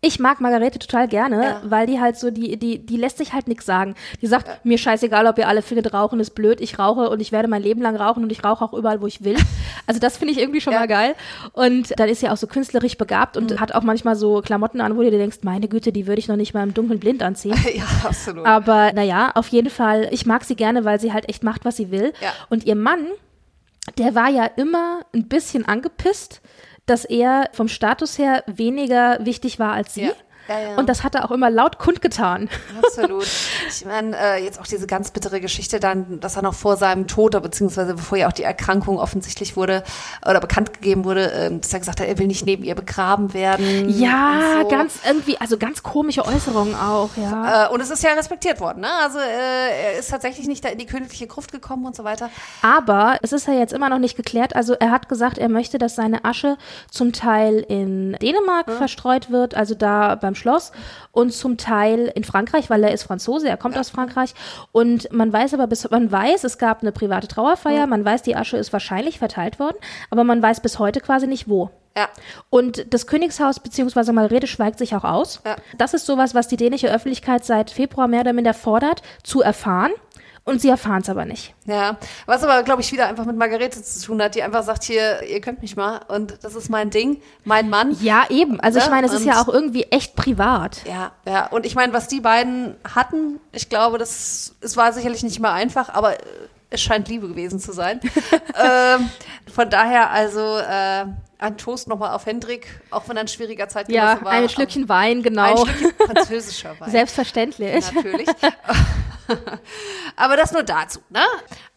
ich 0.00 0.20
mag 0.20 0.40
Margarete 0.40 0.78
total 0.78 1.08
gerne, 1.08 1.42
Ja. 1.42 1.60
weil 1.64 1.86
die 1.88 2.00
halt 2.00 2.16
so, 2.16 2.30
die, 2.30 2.56
die, 2.56 2.78
die 2.78 2.96
lässt 2.96 3.18
sich 3.18 3.32
halt 3.32 3.48
nichts 3.48 3.66
sagen. 3.66 3.96
Die 4.22 4.28
sagt, 4.28 4.64
mir 4.64 4.78
scheißegal, 4.78 5.26
ob 5.26 5.38
ihr 5.38 5.48
alle 5.48 5.60
findet, 5.60 5.92
Rauchen 5.92 6.20
ist 6.20 6.30
blöd, 6.36 6.60
ich 6.60 6.78
rauche 6.78 7.10
und 7.10 7.20
ich 7.20 7.32
werde 7.32 7.48
mein 7.48 7.62
Leben 7.62 7.82
lang 7.82 7.96
rauchen 7.96 8.22
und 8.22 8.30
ich 8.30 8.44
rauche 8.44 8.64
auch 8.64 8.72
überall, 8.74 9.00
wo 9.00 9.06
ich 9.06 9.24
will. 9.24 9.36
Also 9.86 10.00
das 10.00 10.18
finde 10.18 10.32
ich 10.34 10.38
irgendwie 10.38 10.60
schon 10.60 10.74
Ja. 10.74 10.80
mal 10.80 10.86
geil. 10.86 11.14
Und 11.54 11.98
dann 11.98 12.10
ist 12.10 12.20
sie 12.20 12.28
auch 12.28 12.36
so 12.36 12.46
künstlerisch 12.46 12.98
begabt 12.98 13.38
und 13.38 13.52
Mhm. 13.52 13.60
hat 13.60 13.72
auch 13.74 13.82
manchmal 13.82 14.16
so 14.16 14.42
Klamotten 14.42 14.82
an, 14.82 14.96
wo 14.98 15.02
du 15.02 15.10
dir 15.10 15.16
denkst, 15.18 15.38
meine 15.42 15.66
Güte, 15.66 15.92
die 15.92 16.06
würde 16.06 16.18
ich 16.18 16.28
noch 16.28 16.36
nicht 16.36 16.52
mal 16.52 16.62
im 16.62 16.74
Dunkeln 16.74 17.00
blind 17.00 17.22
anziehen. 17.22 17.56
ja, 17.74 17.84
absolut. 18.04 18.44
Aber 18.44 18.92
naja, 18.92 19.32
auf 19.34 19.48
jeden 19.48 19.70
Fall, 19.70 20.08
ich 20.10 20.26
mag 20.26 20.44
sie 20.44 20.56
gerne, 20.56 20.84
weil 20.84 21.00
sie 21.00 21.14
halt 21.14 21.26
echt 21.30 21.42
macht, 21.42 21.64
was 21.64 21.76
sie 21.78 21.90
will. 21.90 22.12
Ja. 22.20 22.32
Und 22.50 22.64
ihr 22.64 22.74
Mann, 22.76 23.06
der 23.96 24.14
war 24.14 24.28
ja 24.28 24.44
immer 24.44 25.00
ein 25.14 25.26
bisschen 25.28 25.66
angepisst, 25.66 26.42
dass 26.88 27.04
er 27.04 27.50
vom 27.52 27.68
Status 27.68 28.18
her 28.18 28.42
weniger 28.46 29.18
wichtig 29.24 29.58
war 29.58 29.72
als 29.72 29.94
sie. 29.94 30.02
Ja. 30.04 30.12
Ja, 30.48 30.58
ja. 30.58 30.76
Und 30.76 30.88
das 30.88 31.04
hat 31.04 31.14
er 31.14 31.24
auch 31.24 31.30
immer 31.30 31.50
laut 31.50 31.78
kundgetan. 31.78 32.48
Absolut. 32.82 33.26
Ich 33.70 33.84
meine, 33.84 34.16
äh, 34.16 34.44
jetzt 34.44 34.60
auch 34.60 34.66
diese 34.66 34.86
ganz 34.86 35.10
bittere 35.10 35.40
Geschichte 35.40 35.78
dann, 35.78 36.20
dass 36.20 36.36
er 36.36 36.42
noch 36.42 36.54
vor 36.54 36.76
seinem 36.76 37.06
Tod, 37.06 37.34
oder 37.34 37.40
beziehungsweise 37.40 37.94
bevor 37.94 38.16
ja 38.16 38.28
auch 38.28 38.32
die 38.32 38.42
Erkrankung 38.42 38.98
offensichtlich 38.98 39.56
wurde 39.56 39.84
oder 40.26 40.40
bekannt 40.40 40.72
gegeben 40.72 41.04
wurde, 41.04 41.26
ähm, 41.26 41.60
dass 41.60 41.72
er 41.72 41.78
gesagt 41.80 42.00
hat, 42.00 42.08
er 42.08 42.18
will 42.18 42.26
nicht 42.26 42.46
neben 42.46 42.64
ihr 42.64 42.74
begraben 42.74 43.34
werden. 43.34 43.88
Ja, 43.88 44.60
so. 44.62 44.68
ganz 44.68 45.00
irgendwie, 45.06 45.38
also 45.38 45.58
ganz 45.58 45.82
komische 45.82 46.24
Äußerungen 46.24 46.74
auch, 46.74 47.10
ja. 47.16 47.66
Äh, 47.66 47.68
und 47.68 47.80
es 47.80 47.90
ist 47.90 48.02
ja 48.02 48.12
respektiert 48.14 48.60
worden, 48.60 48.80
ne? 48.80 48.88
Also 49.02 49.18
äh, 49.18 49.92
er 49.92 49.98
ist 49.98 50.10
tatsächlich 50.10 50.46
nicht 50.46 50.64
da 50.64 50.70
in 50.70 50.78
die 50.78 50.86
königliche 50.86 51.26
Gruft 51.26 51.52
gekommen 51.52 51.84
und 51.86 51.94
so 51.94 52.04
weiter. 52.04 52.30
Aber 52.62 53.18
es 53.22 53.32
ist 53.32 53.46
ja 53.46 53.54
jetzt 53.54 53.72
immer 53.72 53.88
noch 53.88 53.98
nicht 53.98 54.16
geklärt. 54.16 54.56
Also 54.56 54.74
er 54.74 54.90
hat 54.90 55.08
gesagt, 55.08 55.38
er 55.38 55.48
möchte, 55.48 55.78
dass 55.78 55.94
seine 55.94 56.24
Asche 56.24 56.56
zum 56.90 57.12
Teil 57.12 57.64
in 57.68 58.12
Dänemark 58.22 58.70
verstreut 58.70 59.30
wird, 59.30 59.54
also 59.54 59.74
da 59.74 60.14
beim 60.14 60.34
Schloss, 60.38 60.72
und 61.12 61.32
zum 61.32 61.56
Teil 61.56 62.10
in 62.14 62.24
Frankreich, 62.24 62.70
weil 62.70 62.82
er 62.84 62.92
ist 62.92 63.02
Franzose, 63.02 63.48
er 63.48 63.56
kommt 63.56 63.76
aus 63.76 63.90
Frankreich. 63.90 64.34
Und 64.72 65.12
man 65.12 65.32
weiß 65.32 65.54
aber 65.54 65.66
bis, 65.66 65.90
man 65.90 66.10
weiß, 66.10 66.44
es 66.44 66.58
gab 66.58 66.82
eine 66.82 66.92
private 66.92 67.28
Trauerfeier, 67.28 67.86
man 67.86 68.04
weiß, 68.04 68.22
die 68.22 68.36
Asche 68.36 68.56
ist 68.56 68.72
wahrscheinlich 68.72 69.18
verteilt 69.18 69.58
worden, 69.58 69.76
aber 70.10 70.24
man 70.24 70.40
weiß 70.40 70.60
bis 70.60 70.78
heute 70.78 71.00
quasi 71.00 71.26
nicht 71.26 71.48
wo. 71.48 71.70
Ja. 71.96 72.08
Und 72.48 72.94
das 72.94 73.08
Königshaus 73.08 73.58
bzw. 73.58 74.12
Margarete 74.12 74.46
schweigt 74.46 74.78
sich 74.78 74.94
auch 74.94 75.02
aus. 75.02 75.40
Ja. 75.44 75.56
Das 75.78 75.94
ist 75.94 76.06
sowas, 76.06 76.32
was 76.32 76.46
die 76.46 76.56
dänische 76.56 76.92
Öffentlichkeit 76.92 77.44
seit 77.44 77.70
Februar 77.70 78.06
mehr 78.06 78.20
oder 78.20 78.32
minder 78.32 78.54
fordert, 78.54 79.02
zu 79.24 79.42
erfahren. 79.42 79.90
Und 80.48 80.60
sie 80.62 80.68
erfahren 80.70 81.02
es 81.02 81.08
aber 81.10 81.24
nicht. 81.26 81.54
Ja, 81.66 81.98
was 82.26 82.42
aber, 82.42 82.62
glaube 82.62 82.80
ich, 82.80 82.90
wieder 82.90 83.06
einfach 83.06 83.26
mit 83.26 83.36
Margarete 83.36 83.82
zu 83.82 84.06
tun 84.06 84.22
hat, 84.22 84.34
die 84.34 84.42
einfach 84.42 84.62
sagt, 84.62 84.82
hier, 84.84 85.22
ihr 85.28 85.40
könnt 85.42 85.60
mich 85.60 85.76
mal 85.76 86.00
und 86.08 86.38
das 86.42 86.54
ist 86.54 86.70
mein 86.70 86.88
Ding, 86.90 87.20
mein 87.44 87.68
Mann. 87.68 87.96
Ja, 88.00 88.24
eben. 88.30 88.58
Also 88.60 88.78
ich 88.78 88.84
Ja, 88.86 88.90
meine, 88.90 89.06
es 89.06 89.12
ist 89.12 89.26
ja 89.26 89.40
auch 89.42 89.48
irgendwie 89.48 89.84
echt 89.84 90.16
privat. 90.16 90.80
Ja, 90.86 91.12
ja. 91.26 91.46
Und 91.48 91.66
ich 91.66 91.74
meine, 91.74 91.92
was 91.92 92.08
die 92.08 92.20
beiden 92.20 92.76
hatten, 92.94 93.40
ich 93.52 93.68
glaube, 93.68 93.98
das 93.98 94.54
es 94.60 94.76
war 94.76 94.92
sicherlich 94.92 95.22
nicht 95.22 95.36
immer 95.36 95.52
einfach, 95.52 95.90
aber 95.90 96.14
äh, 96.14 96.22
es 96.70 96.80
scheint 96.80 97.08
Liebe 97.08 97.28
gewesen 97.28 97.60
zu 97.60 97.72
sein. 97.72 98.00
ähm, 98.58 99.10
von 99.54 99.68
daher 99.70 100.10
also 100.10 100.40
äh, 100.58 101.04
ein 101.38 101.56
Toast 101.58 101.88
nochmal 101.88 102.14
auf 102.14 102.24
Hendrik, 102.26 102.80
auch 102.90 103.06
wenn 103.08 103.16
er 103.16 103.24
ein 103.24 103.28
schwieriger 103.28 103.68
Zeitgenosse 103.68 104.18
Ja, 104.18 104.24
war. 104.24 104.32
ein 104.32 104.48
Schlückchen 104.48 104.88
Wein, 104.88 105.18
Ein 105.18 105.22
genau. 105.22 105.56
Schlückchen 105.66 105.92
französischer 106.06 106.74
Wein. 106.80 106.90
Selbstverständlich. 106.90 107.84
Natürlich. 107.92 108.28
aber 110.16 110.36
das 110.36 110.52
nur 110.52 110.62
dazu, 110.62 111.00
ne? 111.10 111.20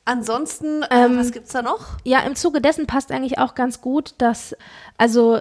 Ansonsten, 0.06 0.84
äh, 0.84 1.06
Ähm, 1.06 1.18
was 1.18 1.32
gibt's 1.32 1.52
da 1.52 1.62
noch? 1.62 1.80
Ja, 2.04 2.20
im 2.22 2.36
Zuge 2.36 2.62
dessen 2.62 2.88
passt 2.88 3.12
eigentlich 3.12 3.38
auch 3.40 3.56
ganz 3.56 3.82
gut, 3.82 4.16
dass, 4.18 4.56
also 4.98 5.40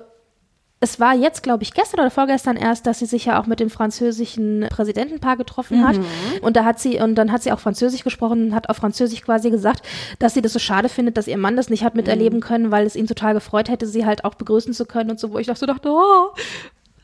es 0.83 0.99
war 0.99 1.15
jetzt, 1.15 1.43
glaube 1.43 1.63
ich, 1.63 1.75
gestern 1.75 2.01
oder 2.01 2.11
vorgestern 2.11 2.57
erst, 2.57 2.87
dass 2.87 3.01
sie 3.01 3.07
sich 3.07 3.27
ja 3.27 3.39
auch 3.39 3.47
mit 3.47 3.61
dem 3.61 3.69
französischen 3.69 4.67
Präsidentenpaar 4.71 5.37
getroffen 5.37 5.87
hat. 5.87 5.97
Und 6.41 6.57
da 6.57 6.65
hat 6.65 6.81
sie, 6.81 6.99
und 7.01 7.17
dann 7.17 7.33
hat 7.33 7.43
sie 7.43 7.53
auch 7.53 7.61
Französisch 7.61 8.03
gesprochen 8.03 8.47
und 8.47 8.55
hat 8.55 8.71
auf 8.71 8.79
Französisch 8.79 9.21
quasi 9.21 9.51
gesagt, 9.51 9.87
dass 10.19 10.33
sie 10.33 10.41
das 10.41 10.55
so 10.55 10.59
schade 10.59 10.89
findet, 10.89 11.19
dass 11.19 11.27
ihr 11.29 11.37
Mann 11.37 11.55
das 11.55 11.69
nicht 11.69 11.85
hat 11.85 11.97
miterleben 11.97 12.41
können, 12.41 12.71
weil 12.71 12.87
es 12.87 12.97
ihn 12.97 13.07
total 13.07 13.35
gefreut 13.35 13.69
hätte, 13.69 13.87
sie 13.87 14.07
halt 14.07 14.25
auch 14.25 14.37
begrüßen 14.37 14.73
zu 14.73 14.87
können 14.87 15.11
und 15.11 15.21
so, 15.21 15.33
wo 15.33 15.39
ich 15.39 15.49
doch 15.49 15.57
so 15.57 15.67
dachte, 15.67 15.91
oh, 15.91 16.31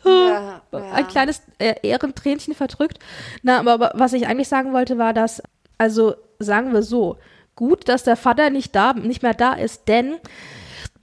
Ja, 0.06 0.60
ja. 0.72 0.92
ein 0.92 1.06
kleines 1.08 1.42
äh, 1.58 1.74
Ehrentränchen 1.82 2.54
verdrückt. 2.54 2.98
Na, 3.42 3.58
aber, 3.58 3.72
aber 3.74 3.92
was 3.94 4.12
ich 4.12 4.26
eigentlich 4.26 4.48
sagen 4.48 4.72
wollte, 4.72 4.98
war, 4.98 5.12
dass, 5.12 5.42
also 5.78 6.14
sagen 6.38 6.72
wir 6.72 6.82
so, 6.82 7.16
gut, 7.54 7.88
dass 7.88 8.04
der 8.04 8.16
Vater 8.16 8.50
nicht 8.50 8.74
da, 8.74 8.92
nicht 8.92 9.22
mehr 9.22 9.34
da 9.34 9.52
ist, 9.54 9.88
denn 9.88 10.16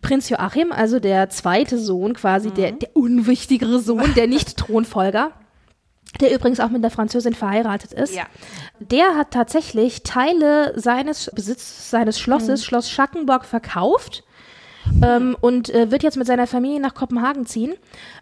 Prinz 0.02 0.30
Joachim, 0.30 0.72
also 0.72 1.00
der 1.00 1.30
zweite 1.30 1.78
Sohn, 1.78 2.14
quasi 2.14 2.52
der, 2.52 2.74
der 2.74 2.96
unwichtigere 2.96 3.80
Sohn, 3.80 4.14
der 4.16 4.28
Nicht-Thronfolger, 4.28 5.32
der 6.22 6.34
übrigens 6.36 6.60
auch 6.60 6.70
mit 6.70 6.84
der 6.84 6.92
Französin 6.92 7.34
verheiratet 7.34 7.94
ist, 7.94 8.14
Ja. 8.14 8.26
der 8.80 9.16
hat 9.16 9.32
tatsächlich 9.32 10.04
Teile 10.04 10.80
seines 10.80 11.32
Besitzes, 11.34 11.90
seines 11.90 12.20
Schlosses, 12.20 12.64
Schloss 12.64 12.90
Schackenborg, 12.90 13.46
verkauft 13.46 14.24
ähm, 15.02 15.36
und 15.40 15.70
äh, 15.70 15.92
wird 15.92 16.04
jetzt 16.04 16.18
mit 16.18 16.28
seiner 16.28 16.48
Familie 16.48 16.80
nach 16.80 16.94
Kopenhagen 16.94 17.46
ziehen. 17.46 17.74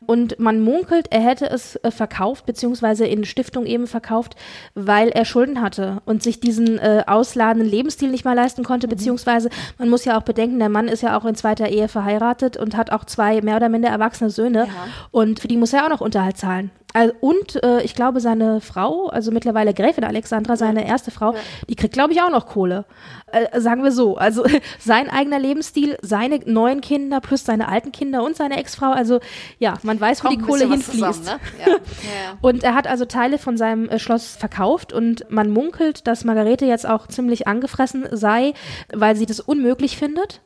Und 0.06 0.39
man 0.39 0.62
munkelt, 0.62 1.08
er 1.10 1.21
hätte 1.21 1.50
es 1.50 1.76
äh, 1.78 1.91
verkauft, 1.91 2.45
beziehungsweise 2.45 3.06
in 3.06 3.26
Stiftung 3.26 3.65
eben 3.65 3.88
verkauft, 3.88 4.36
weil 4.74 5.10
er 5.10 5.26
Schulden 5.26 5.62
hatte 5.62 6.02
und 6.06 6.24
sich 6.24 6.39
diesen 6.39 6.80
äh, 6.80 7.04
ausladenden 7.08 7.69
Lebensstil 7.69 8.10
nicht 8.10 8.26
mal 8.26 8.34
leisten 8.34 8.63
konnte, 8.63 8.88
beziehungsweise 8.88 9.50
man 9.78 9.89
muss 9.89 10.06
ja 10.06 10.17
auch 10.17 10.24
bedenken, 10.24 10.60
der 10.60 10.69
Mann 10.69 10.88
ist 10.88 11.02
ja 11.02 11.17
auch 11.17 11.26
in 11.26 11.36
zweiter 11.36 11.69
Ehe 11.69 11.88
verheiratet 11.88 12.58
und 12.58 12.76
hat 12.78 12.91
auch 12.91 13.06
zwei 13.06 13.41
mehr 13.41 13.58
oder 13.58 13.69
minder 13.69 13.89
erwachsene 13.89 14.30
Söhne 14.30 14.67
und 15.12 15.39
für 15.39 15.47
die 15.47 15.58
muss 15.58 15.74
er 15.74 15.86
auch 15.86 15.89
noch 15.89 16.02
Unterhalt 16.02 16.38
zahlen. 16.38 16.71
Also, 16.94 17.14
und 17.22 17.64
äh, 17.64 17.82
ich 17.84 17.96
glaube, 17.96 18.20
seine 18.20 18.62
Frau, 18.62 19.08
also 19.08 19.32
mittlerweile 19.32 19.74
Gräfin 19.74 20.04
Alexandra, 20.04 20.56
seine 20.56 20.88
erste 20.88 21.12
Frau, 21.12 21.36
die 21.70 21.76
kriegt, 21.76 21.94
glaube 21.94 22.14
ich, 22.14 22.22
auch 22.22 22.30
noch 22.30 22.48
Kohle. 22.48 22.86
Äh, 23.32 23.60
sagen 23.60 23.84
wir 23.84 23.92
so. 23.92 24.18
Also 24.18 24.44
sein 24.80 25.10
eigener 25.10 25.40
Lebensstil, 25.40 25.98
seine 26.02 26.40
neuen 26.46 26.82
Kinder 26.82 27.22
plus 27.22 27.46
seine 27.46 27.68
alten 27.68 27.92
Kinder 27.92 28.24
und 28.24 28.36
seine 28.36 28.58
Ex-Frau. 28.58 28.92
Also 28.92 29.20
ja, 29.60 29.76
man 29.84 30.00
weiß, 30.00 30.24
wo 30.24 30.28
Kommt 30.28 30.42
die 30.42 30.46
Kohle 30.46 30.68
hinfließt. 30.68 30.92
zusammen, 30.92 31.22
Ne? 31.24 31.40
Ja. 31.60 31.68
ja, 31.68 31.74
ja. 31.74 32.38
Und 32.42 32.64
er 32.64 32.74
hat 32.74 32.88
also 32.88 33.06
Teile 33.06 33.38
von 33.38 33.58
seinem 33.58 33.90
äh, 33.90 34.00
Schloss 34.00 34.36
verkauft 34.36 34.94
und 34.94 35.26
man 35.30 35.50
munkelt, 35.50 36.08
dass 36.08 36.24
Margarete 36.26 36.66
jetzt 36.66 36.88
auch 36.88 37.08
ziemlich 37.08 37.48
angefressen 37.48 38.08
sei, 38.12 38.54
weil 38.94 39.16
sie 39.16 39.26
das 39.26 39.40
unmöglich 39.40 39.98
findet. 39.98 40.42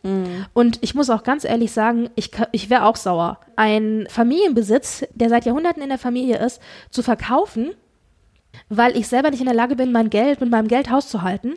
Und 0.54 0.78
ich 0.82 0.96
muss 0.96 1.10
auch 1.10 1.24
ganz 1.24 1.44
ehrlich 1.46 1.72
sagen, 1.72 2.10
ich, 2.16 2.32
ich 2.52 2.70
wäre 2.70 2.86
auch 2.86 2.96
sauer. 2.96 3.40
Ein 3.56 4.08
Familienbesitz, 4.10 5.06
der 5.14 5.30
seit 5.30 5.46
Jahrhunderten 5.46 5.82
in 5.82 5.90
der 5.90 5.98
Familie 5.98 6.35
ist, 6.38 6.62
zu 6.90 7.04
verkaufen, 7.04 7.74
weil 8.70 8.98
ich 8.98 9.08
selber 9.08 9.32
nicht 9.32 9.42
in 9.42 9.48
der 9.48 9.56
Lage 9.56 9.76
bin, 9.76 9.92
mein 9.92 10.10
Geld 10.10 10.42
mit 10.42 10.50
meinem 10.50 10.68
Geld 10.68 10.90
Haus 10.90 11.10
zu 11.10 11.22
halten. 11.22 11.56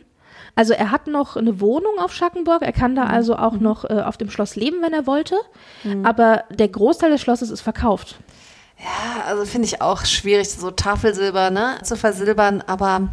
Also 0.55 0.73
er 0.73 0.91
hat 0.91 1.07
noch 1.07 1.37
eine 1.37 1.61
Wohnung 1.61 1.99
auf 1.99 2.13
Schackenburg, 2.13 2.63
er 2.63 2.73
kann 2.73 2.95
da 2.95 3.03
also 3.03 3.35
auch 3.35 3.53
noch 3.53 3.85
äh, 3.85 4.01
auf 4.01 4.17
dem 4.17 4.29
Schloss 4.29 4.55
leben, 4.55 4.81
wenn 4.81 4.93
er 4.93 5.05
wollte. 5.07 5.35
Aber 6.03 6.43
der 6.49 6.67
Großteil 6.67 7.11
des 7.11 7.21
Schlosses 7.21 7.49
ist 7.49 7.61
verkauft. 7.61 8.17
Ja, 8.79 9.25
also 9.25 9.45
finde 9.45 9.67
ich 9.67 9.81
auch 9.81 10.05
schwierig, 10.05 10.49
so 10.49 10.71
Tafelsilber 10.71 11.49
ne, 11.49 11.77
zu 11.83 11.97
versilbern, 11.97 12.63
aber 12.65 13.09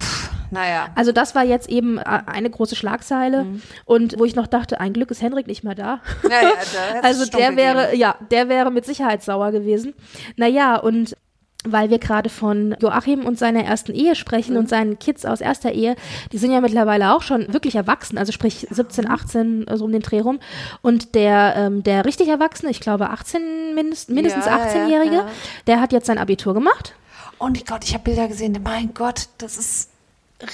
pff, 0.00 0.27
naja. 0.50 0.88
Also 0.94 1.12
das 1.12 1.34
war 1.34 1.44
jetzt 1.44 1.68
eben 1.68 1.98
äh, 1.98 2.02
eine 2.26 2.50
große 2.50 2.76
Schlagzeile 2.76 3.46
und 3.84 4.18
wo 4.18 4.24
ich 4.24 4.34
noch 4.34 4.46
dachte, 4.46 4.80
ein 4.80 4.92
Glück 4.92 5.10
ist 5.10 5.22
Henrik 5.22 5.46
nicht 5.46 5.64
mehr 5.64 5.74
da. 5.74 6.00
Ja, 6.24 6.30
ja, 6.30 6.40
da 6.40 6.94
hätt's 6.94 7.04
also 7.04 7.26
der 7.26 7.56
wäre, 7.56 7.82
gegeben. 7.82 8.00
ja, 8.00 8.16
der 8.30 8.48
wäre 8.48 8.70
mit 8.70 8.84
Sicherheit 8.84 9.22
sauer 9.22 9.52
gewesen. 9.52 9.94
Naja, 10.36 10.76
und 10.76 11.16
weil 11.64 11.90
wir 11.90 11.98
gerade 11.98 12.28
von 12.28 12.76
Joachim 12.80 13.26
und 13.26 13.38
seiner 13.38 13.64
ersten 13.64 13.92
Ehe 13.92 14.14
sprechen 14.14 14.56
und 14.56 14.68
seinen 14.68 14.98
Kids 14.98 15.24
aus 15.24 15.40
erster 15.40 15.72
Ehe, 15.72 15.96
die 16.32 16.38
sind 16.38 16.52
ja 16.52 16.60
mittlerweile 16.60 17.12
auch 17.12 17.22
schon 17.22 17.52
wirklich 17.52 17.74
erwachsen, 17.74 18.16
also 18.16 18.30
sprich 18.30 18.66
17, 18.70 19.10
18, 19.10 19.66
so 19.74 19.84
um 19.84 19.92
den 19.92 20.02
Dreh 20.02 20.20
rum. 20.20 20.38
Und 20.82 21.16
der, 21.16 21.54
ähm, 21.56 21.82
der 21.82 22.04
richtig 22.04 22.28
Erwachsene, 22.28 22.70
ich 22.70 22.80
glaube 22.80 23.10
18, 23.10 23.74
mindest, 23.74 24.08
mindestens 24.08 24.46
Ja, 24.46 24.58
ja, 24.58 24.64
18-Jährige, 24.66 25.16
ja. 25.16 25.28
der 25.66 25.80
hat 25.80 25.92
jetzt 25.92 26.06
sein 26.06 26.18
Abitur 26.18 26.54
gemacht. 26.54 26.94
Oh 27.40 27.44
mein 27.46 27.64
Gott, 27.66 27.84
ich 27.84 27.94
habe 27.94 28.04
Bilder 28.04 28.28
gesehen. 28.28 28.58
Mein 28.62 28.94
Gott, 28.94 29.28
das 29.38 29.56
ist 29.58 29.87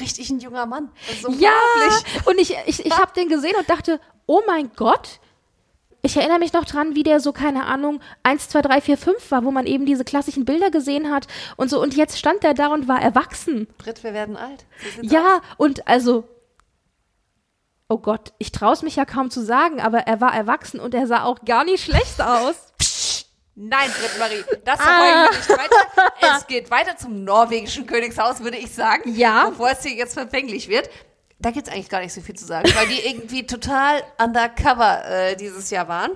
richtig 0.01 0.31
ein 0.31 0.41
junger 0.41 0.67
Mann. 0.67 0.91
Ist 1.11 1.41
Ja, 1.41 1.51
und 2.25 2.39
ich, 2.39 2.55
ich, 2.67 2.85
ich 2.85 2.99
habe 2.99 3.13
den 3.15 3.29
gesehen 3.29 3.55
und 3.59 3.69
dachte, 3.69 4.01
oh 4.27 4.43
mein 4.47 4.71
Gott, 4.77 5.21
ich 6.05 6.17
erinnere 6.19 6.39
mich 6.39 6.53
noch 6.53 6.67
dran, 6.67 6.95
wie 6.95 7.03
der 7.03 7.19
so, 7.19 7.33
keine 7.33 7.65
Ahnung, 7.65 8.01
1, 8.25 8.51
2, 8.51 8.63
3, 8.63 8.81
4, 8.83 8.99
5 8.99 9.31
war, 9.31 9.45
wo 9.45 9.51
man 9.51 9.67
eben 9.67 9.87
diese 9.87 10.05
klassischen 10.05 10.45
Bilder 10.45 10.71
gesehen 10.71 11.11
hat 11.11 11.27
und 11.57 11.71
so. 11.71 11.81
Und 11.81 11.95
jetzt 11.97 12.19
stand 12.19 12.43
der 12.43 12.53
da 12.53 12.67
und 12.69 12.89
war 12.89 13.01
erwachsen. 13.01 13.69
Britt, 13.79 14.05
wir 14.05 14.13
werden 14.13 14.37
alt. 14.37 14.67
So 14.97 15.03
Ja, 15.03 15.37
aus. 15.37 15.43
und 15.57 15.89
also, 15.89 16.29
oh 17.89 17.97
Gott, 17.97 18.35
ich 18.39 18.53
traue 18.53 18.75
es 18.75 18.83
mich 18.83 18.97
ja 18.97 19.07
kaum 19.07 19.31
zu 19.31 19.43
sagen, 19.43 19.81
aber 19.81 20.01
er 20.01 20.21
war 20.21 20.35
erwachsen 20.35 20.79
und 20.79 20.93
er 20.95 21.07
sah 21.07 21.25
auch 21.25 21.45
gar 21.47 21.65
nicht 21.65 21.85
schlecht 21.85 22.21
aus. 22.21 22.55
Nein, 23.57 23.89
Britt 23.91 24.19
Marie, 24.19 24.45
das 24.65 24.81
Ah. 24.81 24.83
verfolgen 24.83 25.15
wir 25.23 25.31
nicht 25.39 25.51
weiter. 25.51 26.37
Es 26.39 26.47
geht 26.49 26.71
weiter 26.71 26.97
zum 26.97 27.23
norwegischen 27.25 27.87
Königshaus, 27.87 28.41
würde 28.41 28.57
ich 28.57 28.73
sagen. 28.75 29.15
Ja. 29.15 29.51
Bevor 29.51 29.71
es 29.71 29.83
hier 29.83 29.95
jetzt 29.95 30.15
verfänglich 30.15 30.69
wird. 30.69 30.91
Da 31.39 31.51
gibt's 31.51 31.71
eigentlich 31.71 31.89
gar 31.89 32.01
nicht 32.01 32.13
so 32.15 32.21
viel 32.21 32.35
zu 32.35 32.45
sagen, 32.47 32.69
weil 32.75 32.89
die 32.89 33.01
irgendwie 33.07 33.47
total 33.47 34.03
undercover 34.23 35.05
äh, 35.05 35.37
dieses 35.37 35.71
Jahr 35.71 35.89
waren. 35.89 36.11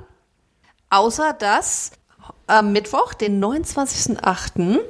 Außer 0.90 1.33
dass 1.35 1.92
am 2.46 2.72
Mittwoch, 2.72 3.14
den 3.14 3.42
29.08., 3.44 4.81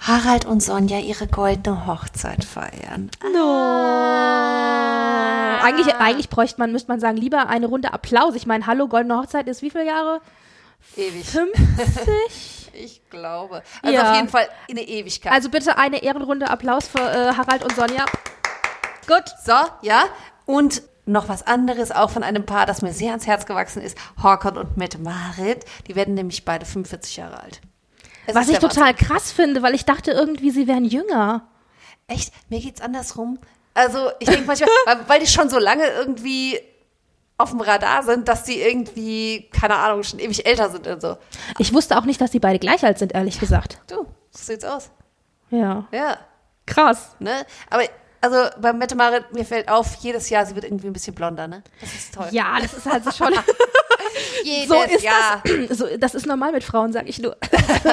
Harald 0.00 0.44
und 0.46 0.62
Sonja 0.62 0.98
ihre 0.98 1.26
goldene 1.26 1.86
Hochzeit 1.86 2.42
feiern. 2.44 3.10
Eigentlich, 5.62 5.94
eigentlich 5.96 6.30
bräuchte 6.30 6.58
man, 6.58 6.72
müsste 6.72 6.90
man 6.90 7.00
sagen, 7.00 7.16
lieber 7.18 7.48
eine 7.48 7.66
Runde 7.66 7.92
Applaus. 7.92 8.34
Ich 8.34 8.46
meine, 8.46 8.66
hallo, 8.66 8.88
Goldene 8.88 9.16
Hochzeit 9.18 9.46
ist 9.46 9.60
wie 9.62 9.70
viele 9.70 9.86
Jahre? 9.86 10.20
Ewig. 10.96 11.26
50? 11.26 12.56
Ich 12.72 13.02
glaube. 13.10 13.62
Also 13.82 13.94
Ja. 13.96 14.10
auf 14.10 14.16
jeden 14.16 14.28
Fall 14.28 14.48
in 14.68 14.78
eine 14.78 14.86
Ewigkeit. 14.86 15.32
Also 15.32 15.48
bitte 15.50 15.76
eine 15.76 16.02
Ehrenrunde 16.04 16.48
Applaus 16.48 16.86
für 16.86 17.00
äh, 17.00 17.34
Harald 17.36 17.64
und 17.64 17.74
Sonja. 17.74 18.06
Gut. 19.08 19.24
So, 19.44 19.52
ja. 19.82 20.04
Und 20.46 20.82
noch 21.04 21.28
was 21.28 21.44
anderes, 21.46 21.90
auch 21.90 22.10
von 22.10 22.22
einem 22.22 22.46
Paar, 22.46 22.66
das 22.66 22.80
mir 22.80 22.92
sehr 22.92 23.10
ans 23.10 23.26
Herz 23.26 23.44
gewachsen 23.44 23.82
ist. 23.82 23.98
Håkon 24.22 24.56
und 24.56 24.76
Mette 24.76 24.98
Marit. 24.98 25.64
Die 25.88 25.96
werden 25.96 26.14
nämlich 26.14 26.44
beide 26.44 26.64
45 26.64 27.16
Jahre 27.16 27.40
alt. 27.40 27.60
Es 28.26 28.34
Was 28.36 28.48
ich 28.48 28.58
total 28.60 28.90
Wahnsinn. 28.94 29.06
krass 29.08 29.32
finde, 29.32 29.62
weil 29.62 29.74
ich 29.74 29.84
dachte 29.84 30.12
irgendwie, 30.12 30.50
sie 30.52 30.68
wären 30.68 30.84
jünger. 30.84 31.48
Echt, 32.06 32.32
mir 32.50 32.60
geht's 32.60 32.80
andersrum. 32.80 33.38
Also, 33.74 34.10
ich 34.20 34.28
denke 34.28 34.46
manchmal, 34.46 34.68
weil, 34.86 35.08
weil 35.08 35.20
die 35.20 35.26
schon 35.26 35.50
so 35.50 35.58
lange 35.58 35.86
irgendwie 35.88 36.60
auf 37.40 37.50
dem 37.50 37.60
Radar 37.60 38.02
sind, 38.02 38.28
dass 38.28 38.44
die 38.44 38.60
irgendwie, 38.60 39.48
keine 39.52 39.76
Ahnung, 39.76 40.02
schon 40.02 40.18
ewig 40.18 40.46
älter 40.46 40.70
sind 40.70 40.86
und 40.86 41.00
so. 41.00 41.16
Ich 41.58 41.72
wusste 41.74 41.96
auch 41.98 42.04
nicht, 42.04 42.20
dass 42.20 42.30
die 42.30 42.40
beide 42.40 42.58
gleich 42.58 42.84
alt 42.84 42.98
sind, 42.98 43.12
ehrlich 43.14 43.40
gesagt. 43.40 43.78
Du, 43.88 44.06
so 44.30 44.44
sieht's 44.44 44.64
aus. 44.64 44.90
Ja. 45.50 45.86
Ja, 45.92 46.18
Krass. 46.66 47.16
ne? 47.18 47.44
Aber, 47.70 47.82
also, 48.20 48.36
bei 48.60 48.72
Mette 48.72 48.94
Marit, 48.94 49.32
mir 49.32 49.44
fällt 49.44 49.68
auf, 49.68 49.94
jedes 49.96 50.28
Jahr, 50.30 50.44
sie 50.46 50.54
wird 50.54 50.64
irgendwie 50.64 50.86
ein 50.86 50.92
bisschen 50.92 51.14
blonder, 51.14 51.48
ne? 51.48 51.62
Das 51.80 51.92
ist 51.94 52.14
toll. 52.14 52.28
Ja, 52.30 52.58
das 52.60 52.74
ist 52.74 52.86
halt 52.86 53.02
schon. 53.16 53.32
jedes 54.44 54.68
so 54.68 54.82
ist 54.82 55.02
Jahr. 55.02 55.42
das. 55.68 55.78
So, 55.78 55.86
das 55.98 56.14
ist 56.14 56.26
normal 56.26 56.52
mit 56.52 56.62
Frauen, 56.64 56.92
sag 56.92 57.08
ich 57.08 57.18
nur. 57.20 57.36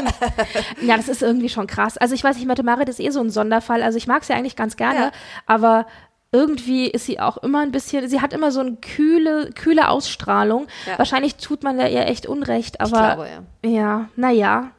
ja, 0.82 0.98
das 0.98 1.08
ist 1.08 1.22
irgendwie 1.22 1.50
schon 1.50 1.68
krass. 1.68 1.98
Also 1.98 2.16
ich 2.16 2.24
weiß 2.24 2.36
nicht, 2.38 2.48
Mathematik 2.48 2.90
ist 2.90 3.00
eh 3.00 3.10
so 3.12 3.20
ein 3.22 3.30
Sonderfall. 3.30 3.82
Also 3.84 3.98
ich 3.98 4.08
mag 4.08 4.24
sie 4.24 4.34
eigentlich 4.34 4.56
ganz 4.56 4.76
gerne, 4.78 5.00
Ja. 5.00 5.12
aber 5.46 5.86
irgendwie 6.32 6.88
ist 6.88 7.06
sie 7.06 7.20
auch 7.20 7.38
immer 7.38 7.62
ein 7.62 7.72
bisschen, 7.72 8.08
sie 8.10 8.22
hat 8.22 8.34
immer 8.34 8.52
so 8.52 8.60
eine 8.60 8.76
kühle, 8.76 9.52
kühle 9.52 9.90
Ausstrahlung. 9.90 10.68
Ja. 10.86 10.98
Wahrscheinlich 10.98 11.36
tut 11.36 11.63
man 11.63 11.78
da 11.78 11.88
ihr 11.88 12.06
echt 12.08 12.26
Unrecht, 12.26 12.82
aber 12.82 13.16
glaube, 13.16 13.30
ja. 13.63 13.70
ja, 13.70 14.10
naja. 14.16 14.72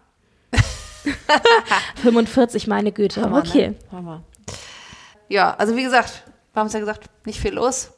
45, 2.03 2.67
meine 2.67 2.93
Güte. 2.93 3.23
Hammer, 3.23 3.39
okay. 3.39 3.69
Ne? 3.69 3.77
Hammer. 3.93 4.23
Ja, 5.29 5.55
also 5.55 5.77
wie 5.77 5.83
gesagt, 5.83 6.23
wir 6.53 6.61
haben 6.61 6.67
es 6.69 6.73
ja 6.73 6.81
gesagt, 6.81 7.09
nicht 7.25 7.41
viel 7.41 7.55
los. 7.55 7.93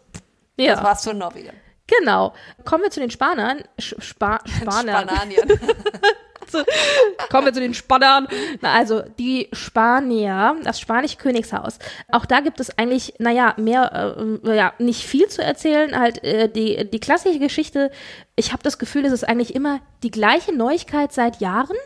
Das 0.56 0.66
Ja, 0.66 0.82
war's 0.82 1.04
für 1.04 1.14
Norwegen. 1.14 1.50
genau. 1.86 2.34
Kommen 2.64 2.82
wir 2.84 2.90
zu 2.90 3.00
den 3.00 3.10
Spanern. 3.10 3.62
Spa 3.78 4.40
Spanern. 4.60 5.08
Spanien. 6.50 7.28
Kommen 7.30 7.46
wir 7.46 7.52
zu 7.52 7.60
den 7.60 7.74
Spannern. 7.74 8.28
Na, 8.60 8.72
also 8.72 9.02
die 9.18 9.48
Spanier, 9.52 10.56
das 10.64 10.80
spanische 10.80 11.16
Königshaus. 11.16 11.78
Auch 12.10 12.26
da 12.26 12.40
gibt 12.40 12.60
es 12.60 12.76
eigentlich, 12.78 13.14
naja, 13.18 13.54
mehr, 13.56 14.16
äh, 14.44 14.56
ja, 14.56 14.72
nicht 14.78 15.04
viel 15.04 15.28
zu 15.28 15.42
erzählen. 15.42 15.98
Halt 15.98 16.22
äh, 16.24 16.48
die, 16.48 16.88
die 16.90 17.00
klassische 17.00 17.38
Geschichte. 17.38 17.90
Ich 18.36 18.52
habe 18.52 18.62
das 18.62 18.78
Gefühl, 18.78 19.04
es 19.04 19.12
ist 19.12 19.28
eigentlich 19.28 19.54
immer 19.54 19.80
die 20.02 20.10
gleiche 20.10 20.54
Neuigkeit 20.54 21.12
seit 21.12 21.40
Jahren. 21.40 21.76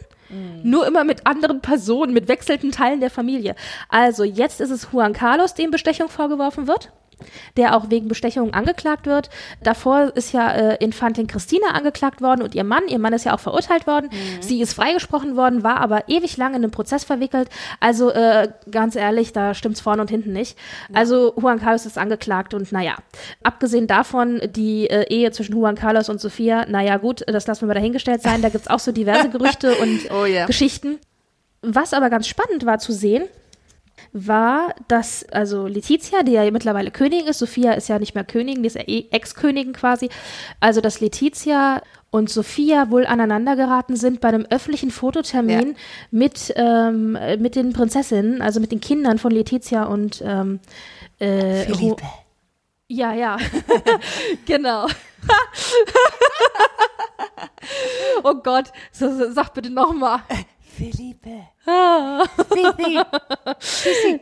Nur 0.65 0.87
immer 0.87 1.05
mit 1.05 1.27
anderen 1.27 1.61
Personen, 1.61 2.13
mit 2.13 2.27
wechselnden 2.27 2.73
Teilen 2.73 2.99
der 2.99 3.11
Familie. 3.11 3.55
Also 3.89 4.25
jetzt 4.25 4.61
ist 4.61 4.71
es 4.71 4.89
Juan 4.91 5.13
Carlos, 5.13 5.55
dem 5.55 5.71
Bestechung 5.71 6.09
vorgeworfen 6.09 6.67
wird 6.67 6.91
der 7.57 7.77
auch 7.77 7.91
wegen 7.91 8.09
Bestechung 8.09 8.53
angeklagt 8.55 9.07
wird. 9.07 9.31
Davor 9.63 10.13
ist 10.15 10.33
ja 10.33 10.51
äh, 10.53 10.77
Infantin 10.85 11.27
Christina 11.27 11.69
angeklagt 11.69 12.21
worden 12.21 12.43
und 12.43 12.55
ihr 12.55 12.65
Mann. 12.65 12.83
Ihr 12.89 12.99
Mann 12.99 13.13
ist 13.13 13.25
ja 13.25 13.35
auch 13.35 13.41
verurteilt 13.41 13.87
worden. 13.87 14.11
Sie 14.41 14.61
ist 14.61 14.75
freigesprochen 14.75 15.37
worden, 15.37 15.63
war 15.63 15.79
aber 15.79 16.09
ewig 16.09 16.37
lang 16.37 16.51
in 16.51 16.57
einem 16.57 16.71
Prozess 16.71 17.05
verwickelt. 17.05 17.49
Also 17.81 18.11
äh, 18.11 18.49
ganz 18.71 18.97
ehrlich, 18.97 19.33
da 19.33 19.55
stimmt's 19.55 19.81
vorne 19.81 20.03
und 20.03 20.11
hinten 20.11 20.33
nicht. 20.33 20.57
Also 20.93 21.35
Juan 21.37 21.61
Carlos 21.61 21.87
ist 21.87 21.99
angeklagt 21.99 22.55
und 22.55 22.71
naja, 22.73 22.97
abgesehen 23.43 23.87
davon, 23.87 24.41
die 24.45 24.89
äh, 24.91 25.07
Ehe 25.09 25.31
zwischen 25.33 25.57
Juan 25.57 25.75
Carlos 25.75 26.09
und 26.09 26.21
Sophia, 26.21 26.67
naja 26.69 26.97
gut, 26.97 27.23
das 27.27 27.47
lassen 27.47 27.63
wir 27.63 27.69
mal 27.69 27.75
dahingestellt 27.75 28.23
sein. 28.23 28.43
Da 28.43 28.49
gibt's 28.49 28.69
auch 28.69 28.79
so 28.79 28.93
diverse 28.93 29.29
Gerüchte 29.35 29.75
und 29.77 30.11
Oh 30.11 30.25
ja. 30.25 30.47
Geschichten. 30.47 30.99
Was 31.63 31.95
aber 31.95 32.11
ganz 32.11 32.29
spannend 32.29 32.67
war 32.67 32.79
zu 32.79 32.93
sehen, 32.93 33.25
war, 34.15 34.75
dass 34.89 35.25
also 35.31 35.67
Letizia, 35.67 36.23
die 36.23 36.33
ja 36.33 36.51
mittlerweile 36.51 36.91
Königin 36.91 37.27
ist, 37.27 37.41
Sophia 37.41 37.73
ist 37.73 37.89
ja 37.89 37.99
nicht 37.99 38.15
mehr 38.15 38.25
Königin, 38.25 38.63
die 38.63 38.69
ist 38.69 38.77
ja 38.77 38.83
eh 38.87 39.07
Ex-Königin 39.11 39.73
quasi, 39.73 40.09
also 40.61 40.81
dass 40.81 41.01
Letizia 41.01 41.83
und 42.11 42.31
Sophia 42.31 42.91
wohl 42.91 43.07
aneinander 43.07 43.57
geraten 43.57 43.97
sind 43.97 44.21
bei 44.21 44.29
einem 44.29 44.47
öffentlichen 44.49 44.93
Fototermin 44.93 45.71
Ja. 45.71 45.75
mit, 46.13 46.53
ähm, 46.55 47.17
äh, 47.17 47.37
mit 47.37 47.57
den 47.57 47.73
Prinzessinnen, 47.73 48.41
also 48.41 48.61
mit 48.61 48.71
den 48.71 48.81
Kindern 48.81 49.19
von 49.19 49.33
Letizia 49.33 49.85
und 49.85 50.23
ähm, 50.25 50.61
äh, 51.21 51.65
ja, 52.87 53.13
ja, 53.15 53.37
genau. 54.47 54.87
oh 58.23 58.35
Gott, 58.35 58.67
sag 58.93 59.55
bitte 59.55 59.71
nochmal. 59.71 60.21
Philippe. 60.77 61.31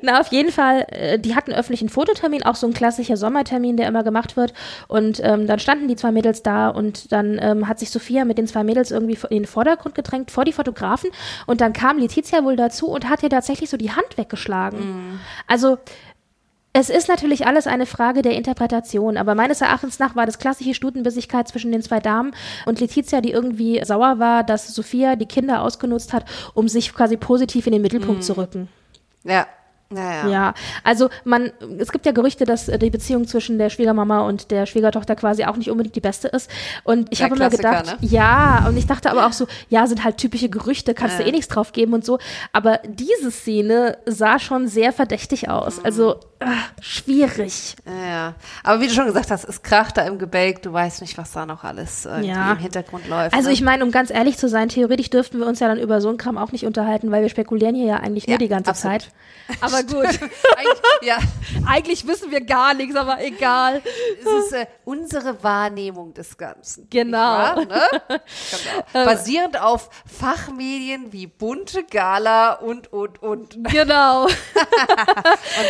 Na, 0.03 0.21
auf 0.21 0.29
jeden 0.29 0.53
Fall, 0.53 0.87
äh, 0.91 1.19
die 1.19 1.35
hatten 1.35 1.53
öffentlichen 1.53 1.89
Fototermin, 1.89 2.43
auch 2.45 2.55
so 2.55 2.67
ein 2.67 2.75
klassischer 2.75 3.17
Sommertermin, 3.17 3.77
der 3.77 3.89
immer 3.89 4.05
gemacht 4.05 4.37
wird. 4.37 4.53
Und 4.89 5.21
ähm, 5.25 5.47
dann 5.47 5.59
standen 5.59 5.89
die 5.89 5.97
zwei 5.97 6.13
Mädels 6.13 6.43
da 6.43 6.69
und 6.69 7.11
dann 7.11 7.39
ähm, 7.41 7.69
hat 7.69 7.79
sich 7.79 7.91
Sophia 7.91 8.25
mit 8.25 8.39
den 8.39 8.47
zwei 8.47 8.63
Mädels 8.65 8.91
irgendwie 8.91 9.19
in 9.31 9.43
den 9.43 9.47
Vordergrund 9.47 9.95
gedrängt, 9.95 10.31
vor 10.31 10.45
die 10.45 10.53
Fotografen. 10.53 11.11
Und 11.47 11.61
dann 11.61 11.73
kam 11.73 11.99
Letizia 11.99 12.45
wohl 12.45 12.57
dazu 12.57 12.89
und 12.89 13.09
hat 13.09 13.23
ihr 13.23 13.31
tatsächlich 13.31 13.71
so 13.71 13.77
die 13.77 13.91
Hand 13.91 14.17
weggeschlagen. 14.17 15.21
Also, 15.47 15.79
es 16.75 16.89
ist 16.89 17.09
natürlich 17.09 17.47
alles 17.47 17.67
eine 17.67 17.85
Frage 17.85 18.23
der 18.23 18.35
Interpretation, 18.35 19.19
aber 19.19 19.35
meines 19.35 19.61
Erachtens 19.61 19.99
nach 19.99 20.17
war 20.17 20.25
das 20.25 20.39
klassische 20.39 20.75
Stutenbissigkeit 20.75 21.47
zwischen 21.47 21.71
den 21.71 21.83
zwei 21.83 22.01
Damen 22.01 22.33
und 22.65 22.81
Letizia, 22.81 23.21
die 23.21 23.31
irgendwie 23.31 23.85
sauer 23.85 24.19
war, 24.19 24.43
dass 24.43 24.75
Sophia 24.75 25.17
die 25.17 25.27
Kinder 25.27 25.63
ausgenutzt 25.63 26.15
hat, 26.15 26.25
um 26.55 26.69
sich 26.69 26.95
quasi 26.95 27.19
positiv 27.19 27.67
in 27.67 27.75
den 27.75 27.83
Mittelpunkt 27.83 28.25
zu 28.25 28.39
rücken. 28.39 28.69
Ja. 29.25 29.47
Naja. 29.93 30.29
Ja, 30.29 30.55
also 30.85 31.09
man, 31.25 31.53
es 31.79 31.93
gibt 31.93 32.07
ja 32.07 32.13
Gerüchte, 32.13 32.45
dass 32.45 32.69
äh, 32.69 32.79
die 32.79 32.91
Beziehung 32.91 33.27
zwischen 33.27 33.59
der 33.59 33.71
Schwiegermama 33.71 34.21
und 34.23 34.51
der 34.51 34.67
Schwiegertochter 34.67 35.17
quasi 35.17 35.45
auch 35.45 35.57
nicht 35.57 35.71
unbedingt 35.71 35.95
die 35.97 36.01
beste 36.01 36.29
ist. 36.29 36.51
Und 36.85 37.09
ich 37.13 37.23
habe 37.23 37.37
immer 37.37 37.51
gedacht, 37.51 37.87
ne? 37.87 37.97
ja, 38.01 38.65
und 38.69 38.77
ich 38.77 38.87
dachte 38.87 39.11
aber 39.11 39.27
auch 39.27 39.33
so, 39.33 39.47
ja, 39.69 39.87
sind 39.87 40.05
halt 40.05 40.17
typische 40.17 40.49
Gerüchte, 40.49 40.95
kannst 40.95 41.19
du 41.19 41.23
Ja. 41.23 41.29
eh 41.29 41.33
nichts 41.33 41.49
drauf 41.49 41.73
geben 41.73 41.93
und 41.95 42.05
so. 42.05 42.19
Aber 42.53 42.81
diese 42.87 43.31
Szene 43.31 43.99
sah 44.07 44.39
schon 44.39 44.69
sehr 44.69 44.93
verdächtig 44.93 45.49
aus. 45.49 45.79
Mhm. 45.79 45.85
Also 45.85 46.15
äh, 46.41 46.47
schwierig. 46.81 47.77
Ja, 47.87 48.35
aber 48.65 48.81
wie 48.81 48.87
du 48.89 48.93
schon 48.95 49.07
gesagt 49.07 49.31
hast, 49.31 49.45
es 49.45 49.63
kracht 49.63 49.97
da 49.97 50.03
im 50.03 50.19
Gebälk, 50.19 50.63
du 50.63 50.73
weißt 50.73 51.01
nicht, 51.01 51.17
was 51.19 51.33
da 51.33 51.47
noch 51.47 51.65
alles 51.65 52.09
Ja. 52.23 52.53
im 52.53 52.59
Hintergrund 52.59 53.09
läuft. 53.09 53.35
Also 53.35 53.49
ne? 53.49 53.55
ich 53.55 53.63
meine, 53.63 53.85
um 53.85 53.91
ganz 53.91 54.11
ehrlich 54.11 54.37
zu 54.39 54.49
sein, 54.49 54.69
theoretisch 54.69 55.11
dürften 55.11 55.39
wir 55.39 55.47
uns 55.47 55.61
ja 55.61 55.69
dann 55.69 55.79
über 55.79 56.01
so 56.01 56.09
einen 56.09 56.19
Kram 56.19 56.39
auch 56.39 56.53
nicht 56.53 56.65
unterhalten, 56.67 57.11
weil 57.11 57.23
wir 57.23 57.29
spekulieren 57.29 57.75
hier 57.75 57.87
ja 57.87 57.97
eigentlich 57.97 58.27
nur 58.29 58.39
die 58.39 58.49
ganze 58.49 58.71
absolut. 58.71 59.03
Zeit. 59.03 59.13
Aber 59.61 59.82
gut, 59.87 60.07
Eigentlich, 60.57 60.83
ja, 61.03 61.19
eigentlich 61.67 62.07
wissen 62.07 62.31
wir 62.31 62.41
gar 62.41 62.75
nichts, 62.75 62.97
aber 62.97 63.21
egal. 63.23 63.83
es 64.21 64.45
ist 64.45 64.53
äh, 64.53 64.67
unsere 64.85 65.43
Wahrnehmung 65.43 66.15
des 66.15 66.37
Ganzen. 66.37 66.89
Genau. 66.91 67.19
Wahr, 67.19 67.65
ne? 67.65 67.83
genau. 68.93 69.05
Basierend 69.05 69.61
auf 69.61 69.91
Fachmedien 70.07 71.13
wie 71.13 71.27
Bunte, 71.27 71.85
Gala 71.85 72.55
und, 72.55 72.93
und, 72.93 73.23
und. 73.23 73.57
Und 73.57 73.69
Genau. 73.71 74.27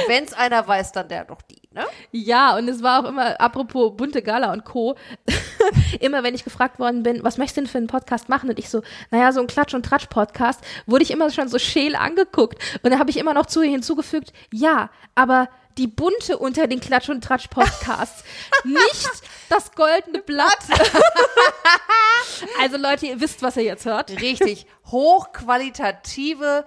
wenn 0.09 0.25
es 0.25 0.33
einer 0.33 0.67
weiß, 0.67 0.93
dann 0.93 1.09
der 1.09 1.25
doch 1.25 1.43
die, 1.43 1.62
ne? 1.75 1.85
Ja, 2.11 2.57
und 2.57 2.68
es 2.68 2.83
war 2.83 3.01
auch 3.01 3.09
immer, 3.09 3.41
apropos 3.41 3.97
bunte 3.97 4.23
Gala 4.23 4.53
und 4.53 4.64
Co., 4.64 4.97
immer 6.01 6.23
wenn 6.23 6.35
ich 6.35 6.45
gefragt 6.45 6.79
worden 6.79 7.03
bin, 7.03 7.23
was 7.25 7.39
möchtest 7.39 7.57
du 7.57 7.61
denn 7.62 7.70
für 7.70 7.79
einen 7.79 7.87
Podcast 7.87 8.29
machen? 8.29 8.51
Und 8.51 8.59
ich 8.59 8.68
so, 8.68 8.83
naja, 9.11 9.33
so 9.33 9.41
ein 9.41 9.47
Klatsch- 9.47 9.75
und 9.75 9.85
Tratsch-Podcast, 9.85 10.61
wurde 10.87 11.03
ich 11.03 11.11
immer 11.11 11.31
schon 11.31 11.49
so 11.49 11.59
scheel 11.59 11.95
angeguckt. 11.97 12.62
Und 12.83 12.93
da 12.93 12.99
habe 12.99 13.11
ich 13.11 13.16
immer 13.16 13.35
noch 13.35 13.47
zu 13.47 13.62
hinzugefügt, 13.62 14.33
ja, 14.53 14.91
aber 15.14 15.49
die 15.79 15.87
bunte 15.87 16.39
unter 16.39 16.66
den 16.66 16.81
Klatsch- 16.81 17.11
und 17.11 17.25
Tratsch-Podcasts. 17.25 18.25
Nicht 18.64 19.11
das 19.49 19.73
goldene 19.73 20.20
Blatt. 20.20 20.59
also 22.61 22.77
Leute, 22.77 23.07
ihr 23.07 23.20
wisst, 23.20 23.43
was 23.43 23.57
ihr 23.57 23.64
jetzt 23.64 23.87
hört. 23.87 24.11
Richtig. 24.20 24.66
Hochqualitative 24.87 26.64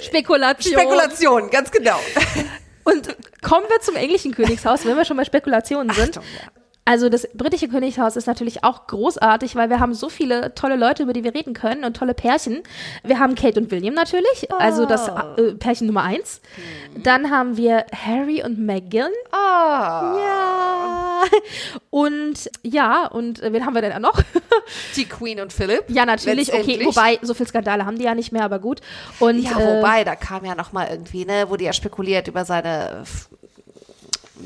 Spekulation. 0.00 0.72
Spekulation, 0.72 1.50
ganz 1.50 1.70
genau. 1.70 1.98
Und 2.84 3.16
kommen 3.42 3.66
wir 3.68 3.80
zum 3.80 3.96
englischen 3.96 4.34
Königshaus, 4.34 4.84
wenn 4.84 4.96
wir 4.96 5.04
schon 5.04 5.16
bei 5.16 5.24
Spekulationen 5.24 5.90
sind. 5.94 6.18
Achtung, 6.18 6.24
ja. 6.36 6.61
Also 6.84 7.08
das 7.08 7.28
britische 7.34 7.68
Königshaus 7.68 8.16
ist 8.16 8.26
natürlich 8.26 8.64
auch 8.64 8.88
großartig, 8.88 9.54
weil 9.54 9.70
wir 9.70 9.78
haben 9.78 9.94
so 9.94 10.08
viele 10.08 10.52
tolle 10.56 10.74
Leute, 10.74 11.04
über 11.04 11.12
die 11.12 11.22
wir 11.22 11.32
reden 11.32 11.54
können 11.54 11.84
und 11.84 11.96
tolle 11.96 12.12
Pärchen. 12.12 12.62
Wir 13.04 13.20
haben 13.20 13.36
Kate 13.36 13.60
und 13.60 13.70
William 13.70 13.94
natürlich, 13.94 14.50
also 14.58 14.84
das 14.84 15.08
äh, 15.36 15.52
Pärchen 15.54 15.86
Nummer 15.86 16.02
eins. 16.02 16.40
Dann 16.96 17.30
haben 17.30 17.56
wir 17.56 17.86
Harry 17.94 18.42
und 18.44 18.58
Meghan. 18.58 19.12
Ah, 19.30 20.16
Ja. 20.18 21.22
Und 21.90 22.50
ja, 22.62 23.06
und 23.06 23.40
äh, 23.42 23.52
wen 23.52 23.64
haben 23.64 23.74
wir 23.74 23.82
denn 23.82 23.92
da 23.92 24.00
noch? 24.00 24.20
die 24.96 25.04
Queen 25.04 25.40
und 25.40 25.52
Philip. 25.52 25.84
ja, 25.88 26.04
natürlich. 26.04 26.52
Okay, 26.52 26.84
wobei, 26.84 27.18
so 27.22 27.32
viel 27.32 27.46
Skandale 27.46 27.86
haben 27.86 27.96
die 27.96 28.04
ja 28.04 28.14
nicht 28.16 28.32
mehr, 28.32 28.44
aber 28.44 28.58
gut. 28.58 28.80
Und 29.20 29.38
Ja, 29.38 29.58
äh, 29.58 29.78
wobei, 29.78 30.02
da 30.02 30.16
kam 30.16 30.44
ja 30.44 30.56
noch 30.56 30.72
mal 30.72 30.88
irgendwie, 30.90 31.24
ne, 31.24 31.48
wurde 31.48 31.62
ja 31.64 31.72
spekuliert 31.72 32.26
über 32.26 32.44
seine, 32.44 33.04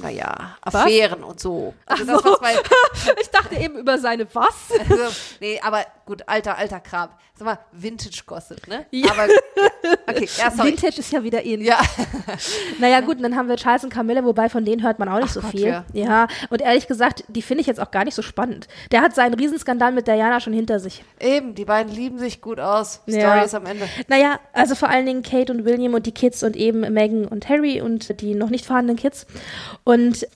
naja, 0.00 0.56
Affären 0.60 1.22
und 1.24 1.40
so. 1.40 1.74
Also 1.86 2.04
das, 2.04 2.24
was 2.24 2.40
bei, 2.40 2.54
ich 3.20 3.30
dachte 3.30 3.56
eben 3.56 3.78
über 3.78 3.98
seine 3.98 4.26
was? 4.34 4.54
also, 4.78 5.14
nee, 5.40 5.60
aber 5.60 5.86
gut, 6.06 6.22
alter, 6.26 6.56
alter 6.56 6.80
Kram. 6.80 7.10
Sag 7.34 7.44
mal, 7.44 7.58
Vintage-Gossip, 7.72 8.66
ne? 8.68 8.86
Ja. 8.90 9.10
Aber, 9.10 9.26
ja, 9.26 9.34
okay, 10.08 10.28
ja, 10.38 10.50
sorry. 10.50 10.70
Vintage 10.70 11.00
ist 11.00 11.12
ja 11.12 11.22
wieder 11.22 11.42
in. 11.42 11.60
Ja, 11.60 11.78
Naja, 12.78 13.00
gut, 13.00 13.16
und 13.16 13.22
dann 13.24 13.36
haben 13.36 13.48
wir 13.48 13.56
Charles 13.56 13.84
und 13.84 13.90
Camilla, 13.90 14.24
wobei 14.24 14.48
von 14.48 14.64
denen 14.64 14.82
hört 14.82 14.98
man 14.98 15.08
auch 15.08 15.16
nicht 15.16 15.26
Ach 15.28 15.34
so 15.34 15.40
Gott, 15.40 15.50
viel. 15.50 15.66
ja. 15.66 15.84
Ja, 15.92 16.28
und 16.50 16.62
ehrlich 16.62 16.86
gesagt, 16.88 17.24
die 17.28 17.42
finde 17.42 17.60
ich 17.60 17.66
jetzt 17.66 17.80
auch 17.80 17.90
gar 17.90 18.04
nicht 18.04 18.14
so 18.14 18.22
spannend. 18.22 18.68
Der 18.90 19.02
hat 19.02 19.14
seinen 19.14 19.34
Riesenskandal 19.34 19.92
mit 19.92 20.06
Diana 20.06 20.40
schon 20.40 20.52
hinter 20.52 20.80
sich. 20.80 21.04
eben, 21.20 21.54
die 21.54 21.64
beiden 21.64 21.92
lieben 21.92 22.18
sich 22.18 22.40
gut 22.40 22.60
aus. 22.60 23.00
Ja. 23.06 23.20
Story 23.32 23.44
ist 23.44 23.54
am 23.54 23.66
Ende. 23.66 23.88
Naja, 24.08 24.38
also 24.52 24.74
vor 24.74 24.88
allen 24.88 25.06
Dingen 25.06 25.22
Kate 25.22 25.52
und 25.52 25.64
William 25.64 25.94
und 25.94 26.06
die 26.06 26.12
Kids 26.12 26.42
und 26.42 26.56
eben 26.56 26.80
Meghan 26.92 27.26
und 27.26 27.48
Harry 27.48 27.80
und 27.80 28.20
die 28.20 28.34
noch 28.34 28.50
nicht 28.50 28.64
vorhandenen 28.64 28.96
Kids. 28.98 29.26
Und 29.84 30.26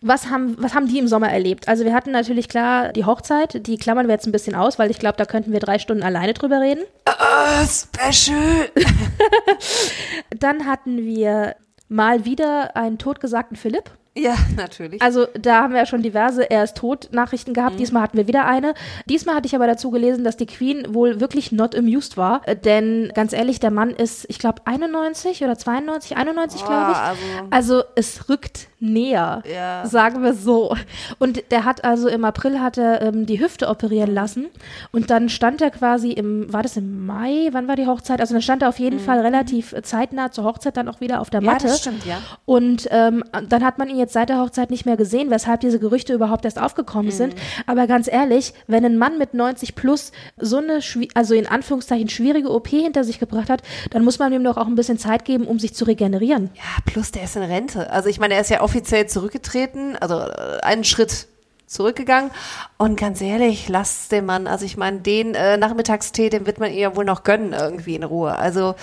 was 0.00 0.30
haben, 0.30 0.56
was 0.58 0.74
haben 0.74 0.88
die 0.88 0.98
im 0.98 1.08
Sommer 1.08 1.30
erlebt? 1.30 1.68
Also 1.68 1.84
wir 1.84 1.94
hatten 1.94 2.10
natürlich 2.10 2.48
klar 2.48 2.92
die 2.92 3.04
Hochzeit, 3.04 3.66
die 3.66 3.76
klammern 3.76 4.06
wir 4.06 4.14
jetzt 4.14 4.26
ein 4.26 4.32
bisschen 4.32 4.54
aus, 4.54 4.78
weil 4.78 4.90
ich 4.90 4.98
glaube, 4.98 5.16
da 5.16 5.24
könnten 5.24 5.52
wir 5.52 5.60
drei 5.60 5.78
Stunden 5.78 6.02
alleine 6.02 6.34
drüber 6.34 6.60
reden. 6.60 6.82
Äh, 7.06 7.66
special. 7.66 8.70
Dann 10.30 10.66
hatten 10.66 10.98
wir 10.98 11.56
mal 11.88 12.24
wieder 12.24 12.76
einen 12.76 12.98
totgesagten 12.98 13.56
Philipp. 13.56 13.90
Ja, 14.14 14.34
natürlich. 14.56 15.00
Also 15.00 15.26
da 15.40 15.62
haben 15.62 15.72
wir 15.72 15.80
ja 15.80 15.86
schon 15.86 16.02
diverse 16.02 16.50
Er 16.50 16.64
ist 16.64 16.76
tot 16.76 17.08
Nachrichten 17.12 17.54
gehabt. 17.54 17.78
Diesmal 17.80 18.02
hatten 18.02 18.16
wir 18.18 18.26
wieder 18.28 18.44
eine. 18.46 18.74
Diesmal 19.06 19.34
hatte 19.36 19.46
ich 19.46 19.54
aber 19.54 19.66
dazu 19.66 19.90
gelesen, 19.90 20.22
dass 20.22 20.36
die 20.36 20.46
Queen 20.46 20.92
wohl 20.94 21.20
wirklich 21.20 21.50
not 21.52 21.74
amused 21.74 22.16
war. 22.16 22.42
Äh, 22.46 22.56
Denn 22.56 23.10
ganz 23.14 23.32
ehrlich, 23.32 23.58
der 23.60 23.70
Mann 23.70 23.90
ist, 23.90 24.26
ich 24.28 24.38
glaube, 24.38 24.60
91 24.66 25.42
oder 25.44 25.56
92, 25.56 26.16
91 26.16 26.64
glaube 26.64 26.92
ich. 26.92 26.96
Boah, 26.98 27.16
also- 27.50 27.74
Also 27.78 27.84
es 27.94 28.28
rückt 28.28 28.68
näher, 28.80 29.42
Ja. 29.50 29.86
sagen 29.86 30.22
wir 30.22 30.34
so. 30.34 30.76
Und 31.18 31.50
der 31.52 31.64
hat 31.64 31.84
also 31.84 32.08
im 32.08 32.24
April 32.24 32.60
hat 32.60 32.76
er 32.78 33.00
ähm, 33.02 33.26
die 33.26 33.40
Hüfte 33.40 33.68
operieren 33.68 34.12
lassen 34.12 34.46
und 34.90 35.08
dann 35.10 35.28
stand 35.28 35.62
er 35.62 35.70
quasi 35.70 36.10
im, 36.10 36.52
war 36.52 36.62
das 36.64 36.76
im 36.76 37.06
Mai? 37.06 37.48
Wann 37.52 37.68
war 37.68 37.76
die 37.76 37.86
Hochzeit? 37.86 38.20
Also 38.20 38.34
dann 38.34 38.42
stand 38.42 38.62
er 38.62 38.68
auf 38.68 38.78
jeden 38.80 38.98
Fall 38.98 39.20
relativ 39.20 39.72
zeitnah 39.82 40.32
zur 40.32 40.44
Hochzeit 40.44 40.76
dann 40.76 40.88
auch 40.88 41.00
wieder 41.00 41.20
auf 41.20 41.30
der 41.30 41.40
Mhm. 41.40 41.46
Ja, 41.46 41.52
Matte. 41.52 41.66
das 41.68 41.78
stimmt, 41.78 42.04
ja. 42.04 42.18
Und 42.44 42.88
ähm, 42.90 43.22
dann 43.48 43.64
hat 43.64 43.78
man 43.78 43.88
ihn 43.88 43.98
jetzt 44.02 44.12
seit 44.12 44.28
der 44.28 44.40
Hochzeit 44.40 44.70
nicht 44.70 44.84
mehr 44.86 44.96
gesehen, 44.96 45.30
weshalb 45.30 45.60
diese 45.60 45.78
Gerüchte 45.78 46.12
überhaupt 46.12 46.44
erst 46.44 46.60
aufgekommen 46.60 47.06
Mhm. 47.06 47.10
sind. 47.16 47.34
Aber 47.66 47.86
ganz 47.86 48.08
ehrlich, 48.12 48.52
wenn 48.66 48.84
ein 48.84 48.98
Mann 48.98 49.18
mit 49.18 49.34
90 49.34 49.74
plus 49.74 50.12
so 50.36 50.58
eine, 50.58 50.80
also 51.14 51.34
in 51.34 51.46
Anführungszeichen 51.46 52.08
schwierige 52.08 52.50
OP 52.50 52.68
hinter 52.68 53.04
sich 53.04 53.18
gebracht 53.18 53.48
hat, 53.48 53.62
dann 53.90 54.04
muss 54.04 54.18
man 54.18 54.32
ihm 54.32 54.44
doch 54.44 54.56
auch 54.56 54.66
ein 54.66 54.74
bisschen 54.74 54.98
Zeit 54.98 55.24
geben, 55.24 55.46
um 55.46 55.58
sich 55.58 55.74
zu 55.74 55.84
regenerieren. 55.84 56.50
Ja, 56.54 56.62
plus 56.84 57.10
der 57.12 57.24
ist 57.24 57.36
in 57.36 57.42
Rente. 57.42 57.90
Also 57.90 58.08
ich 58.08 58.18
meine, 58.20 58.34
er 58.34 58.40
ist 58.40 58.50
ja 58.50 58.60
offiziell 58.60 59.06
zurückgetreten, 59.06 59.96
also 59.96 60.16
äh, 60.20 60.60
einen 60.62 60.84
Schritt 60.84 61.26
zurückgegangen. 61.66 62.30
Und 62.76 62.98
ganz 63.00 63.20
ehrlich, 63.22 63.68
lasst 63.68 64.12
den 64.12 64.26
Mann, 64.26 64.46
also 64.46 64.64
ich 64.66 64.76
meine, 64.76 64.98
den 65.00 65.34
äh, 65.34 65.56
Nachmittagstee, 65.56 66.28
den 66.28 66.44
wird 66.46 66.60
man 66.60 66.70
ihr 66.70 66.78
ja 66.80 66.96
wohl 66.96 67.04
noch 67.06 67.22
gönnen 67.24 67.54
irgendwie 67.54 67.94
in 67.94 68.02
Ruhe. 68.02 68.36
Also 68.36 68.74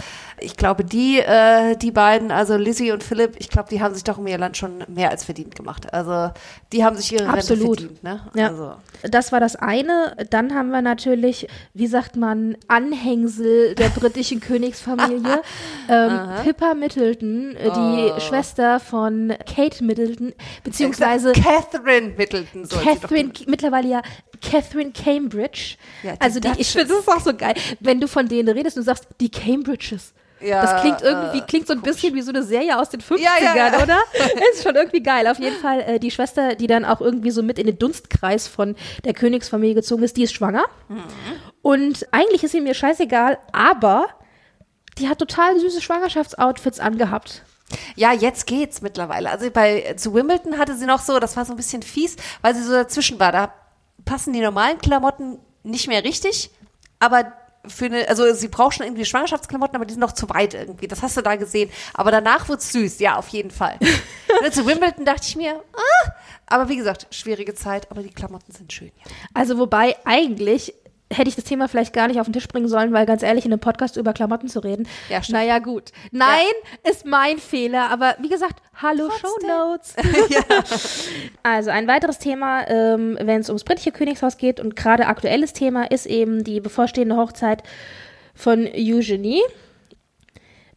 ich 0.41 0.57
glaube, 0.57 0.83
die, 0.83 1.19
äh, 1.19 1.75
die 1.75 1.91
beiden, 1.91 2.31
also 2.31 2.57
Lizzie 2.57 2.91
und 2.91 3.03
Philipp, 3.03 3.35
ich 3.39 3.49
glaube, 3.49 3.69
die 3.69 3.81
haben 3.81 3.93
sich 3.93 4.03
doch 4.03 4.17
um 4.17 4.27
ihr 4.27 4.37
Land 4.37 4.57
schon 4.57 4.83
mehr 4.87 5.09
als 5.09 5.23
verdient 5.23 5.55
gemacht. 5.55 5.93
Also 5.93 6.31
die 6.71 6.83
haben 6.83 6.95
sich 6.97 7.11
ihre 7.13 7.27
Absolut. 7.27 7.79
Rente 7.79 7.95
verdient. 7.95 8.03
Ne? 8.03 8.21
Ja. 8.35 8.47
Also. 8.47 8.73
Das 9.03 9.31
war 9.31 9.39
das 9.39 9.55
eine. 9.55 10.15
Dann 10.29 10.53
haben 10.53 10.69
wir 10.71 10.81
natürlich, 10.81 11.47
wie 11.73 11.87
sagt 11.87 12.15
man, 12.15 12.57
Anhängsel 12.67 13.75
der 13.75 13.89
britischen 13.89 14.39
Königsfamilie. 14.41 15.41
ähm, 15.89 16.19
Pippa 16.43 16.73
Middleton, 16.73 17.55
äh, 17.55 17.71
die 17.71 18.11
Oh. 18.15 18.19
Schwester 18.19 18.79
von 18.79 19.33
Kate 19.45 19.83
Middleton, 19.83 20.33
beziehungsweise 20.63 21.33
Catherine 21.33 22.13
Middleton 22.17 22.67
Catherine, 22.67 23.31
mittlerweile 23.47 23.87
ja 23.89 24.01
Catherine 24.41 24.91
Cambridge. 24.91 25.75
Ja, 26.03 26.13
die 26.13 26.21
also 26.21 26.39
die, 26.39 26.49
ich 26.57 26.71
finde, 26.71 26.87
das 26.87 26.99
ist 26.99 27.07
auch 27.07 27.19
so 27.19 27.33
geil, 27.35 27.55
wenn 27.79 27.99
du 27.99 28.07
von 28.07 28.27
denen 28.27 28.49
redest 28.49 28.77
und 28.77 28.83
sagst, 28.83 29.07
die 29.19 29.29
Cambridges. 29.29 30.13
Ja, 30.41 30.61
das 30.61 30.81
klingt 30.81 31.01
irgendwie, 31.01 31.39
äh, 31.39 31.45
klingt 31.47 31.67
so 31.67 31.73
ein 31.73 31.81
bisschen 31.81 32.15
wie 32.15 32.21
so 32.21 32.31
eine 32.31 32.43
Serie 32.43 32.79
aus 32.79 32.89
den 32.89 33.01
50ern, 33.01 33.19
Ja, 33.19 33.31
ja, 33.55 33.55
ja. 33.55 33.83
oder? 33.83 33.97
Ist 34.53 34.63
schon 34.63 34.75
irgendwie 34.75 35.03
geil. 35.03 35.27
Auf 35.27 35.39
jeden 35.39 35.57
Fall, 35.57 35.81
äh, 35.81 35.99
die 35.99 36.11
Schwester, 36.11 36.55
die 36.55 36.67
dann 36.67 36.85
auch 36.85 37.01
irgendwie 37.01 37.31
so 37.31 37.43
mit 37.43 37.59
in 37.59 37.65
den 37.65 37.77
Dunstkreis 37.77 38.47
von 38.47 38.75
der 39.03 39.13
Königsfamilie 39.13 39.75
gezogen 39.75 40.03
ist, 40.03 40.17
die 40.17 40.23
ist 40.23 40.33
schwanger. 40.33 40.65
Mhm. 40.87 41.03
Und 41.61 42.07
eigentlich 42.11 42.43
ist 42.43 42.51
sie 42.51 42.61
mir 42.61 42.73
scheißegal, 42.73 43.37
aber 43.51 44.07
die 44.97 45.09
hat 45.09 45.19
total 45.19 45.59
süße 45.59 45.81
Schwangerschaftsoutfits 45.81 46.79
angehabt. 46.79 47.43
Ja, 47.95 48.13
jetzt 48.13 48.47
geht's 48.47 48.81
mittlerweile. 48.81 49.29
Also 49.29 49.49
bei 49.51 49.93
zu 49.97 50.13
Wimbledon 50.13 50.57
hatte 50.57 50.75
sie 50.75 50.85
noch 50.85 51.01
so, 51.01 51.19
das 51.19 51.37
war 51.37 51.45
so 51.45 51.53
ein 51.53 51.57
bisschen 51.57 51.83
fies, 51.83 52.15
weil 52.41 52.55
sie 52.55 52.63
so 52.63 52.71
dazwischen 52.73 53.19
war. 53.19 53.31
Da 53.31 53.53
passen 54.05 54.33
die 54.33 54.41
normalen 54.41 54.79
Klamotten 54.79 55.39
nicht 55.63 55.87
mehr 55.87 56.03
richtig, 56.03 56.49
aber 56.99 57.31
für 57.67 57.85
eine, 57.85 58.07
also 58.07 58.33
sie 58.33 58.47
braucht 58.47 58.75
schon 58.75 58.85
irgendwie 58.85 59.05
Schwangerschaftsklamotten, 59.05 59.75
aber 59.75 59.85
die 59.85 59.93
sind 59.93 60.01
noch 60.01 60.13
zu 60.13 60.29
weit 60.29 60.53
irgendwie. 60.53 60.87
Das 60.87 61.01
hast 61.01 61.17
du 61.17 61.21
da 61.21 61.35
gesehen. 61.35 61.69
Aber 61.93 62.11
danach 62.11 62.47
wird's 62.49 62.71
süß, 62.71 62.99
ja, 62.99 63.17
auf 63.17 63.27
jeden 63.29 63.51
Fall. 63.51 63.77
Und 64.43 64.53
zu 64.53 64.65
Wimbledon 64.65 65.05
dachte 65.05 65.23
ich 65.27 65.35
mir, 65.35 65.61
ah, 65.73 66.11
aber 66.45 66.69
wie 66.69 66.77
gesagt, 66.77 67.07
schwierige 67.11 67.53
Zeit, 67.53 67.91
aber 67.91 68.01
die 68.01 68.09
Klamotten 68.09 68.51
sind 68.51 68.71
schön. 68.71 68.91
Ja. 68.97 69.11
Also 69.33 69.57
wobei 69.57 69.95
eigentlich 70.05 70.73
hätte 71.11 71.29
ich 71.29 71.35
das 71.35 71.45
Thema 71.45 71.67
vielleicht 71.67 71.93
gar 71.93 72.07
nicht 72.07 72.19
auf 72.19 72.27
den 72.27 72.33
Tisch 72.33 72.47
bringen 72.47 72.67
sollen, 72.67 72.93
weil 72.93 73.05
ganz 73.05 73.23
ehrlich, 73.23 73.45
in 73.45 73.51
einem 73.51 73.59
Podcast 73.59 73.97
über 73.97 74.13
Klamotten 74.13 74.47
zu 74.47 74.59
reden. 74.59 74.87
Ja, 75.09 75.23
stimmt. 75.23 75.39
naja, 75.39 75.59
gut. 75.59 75.91
Nein, 76.11 76.45
ist 76.89 77.05
mein 77.05 77.39
Fehler, 77.39 77.89
aber 77.89 78.15
wie 78.19 78.29
gesagt, 78.29 78.61
hallo 78.75 79.09
Trotzdem. 79.09 79.49
Shownotes. 79.49 79.95
Also 81.43 81.71
ein 81.71 81.87
weiteres 81.87 82.19
Thema, 82.19 82.67
ähm, 82.69 83.17
wenn 83.19 83.41
es 83.41 83.49
ums 83.49 83.63
britische 83.63 83.91
Königshaus 83.91 84.37
geht 84.37 84.59
und 84.59 84.75
gerade 84.75 85.07
aktuelles 85.07 85.53
Thema 85.53 85.89
ist 85.89 86.05
eben 86.05 86.43
die 86.43 86.59
bevorstehende 86.59 87.15
Hochzeit 87.15 87.63
von 88.35 88.67
Eugenie. 88.67 89.41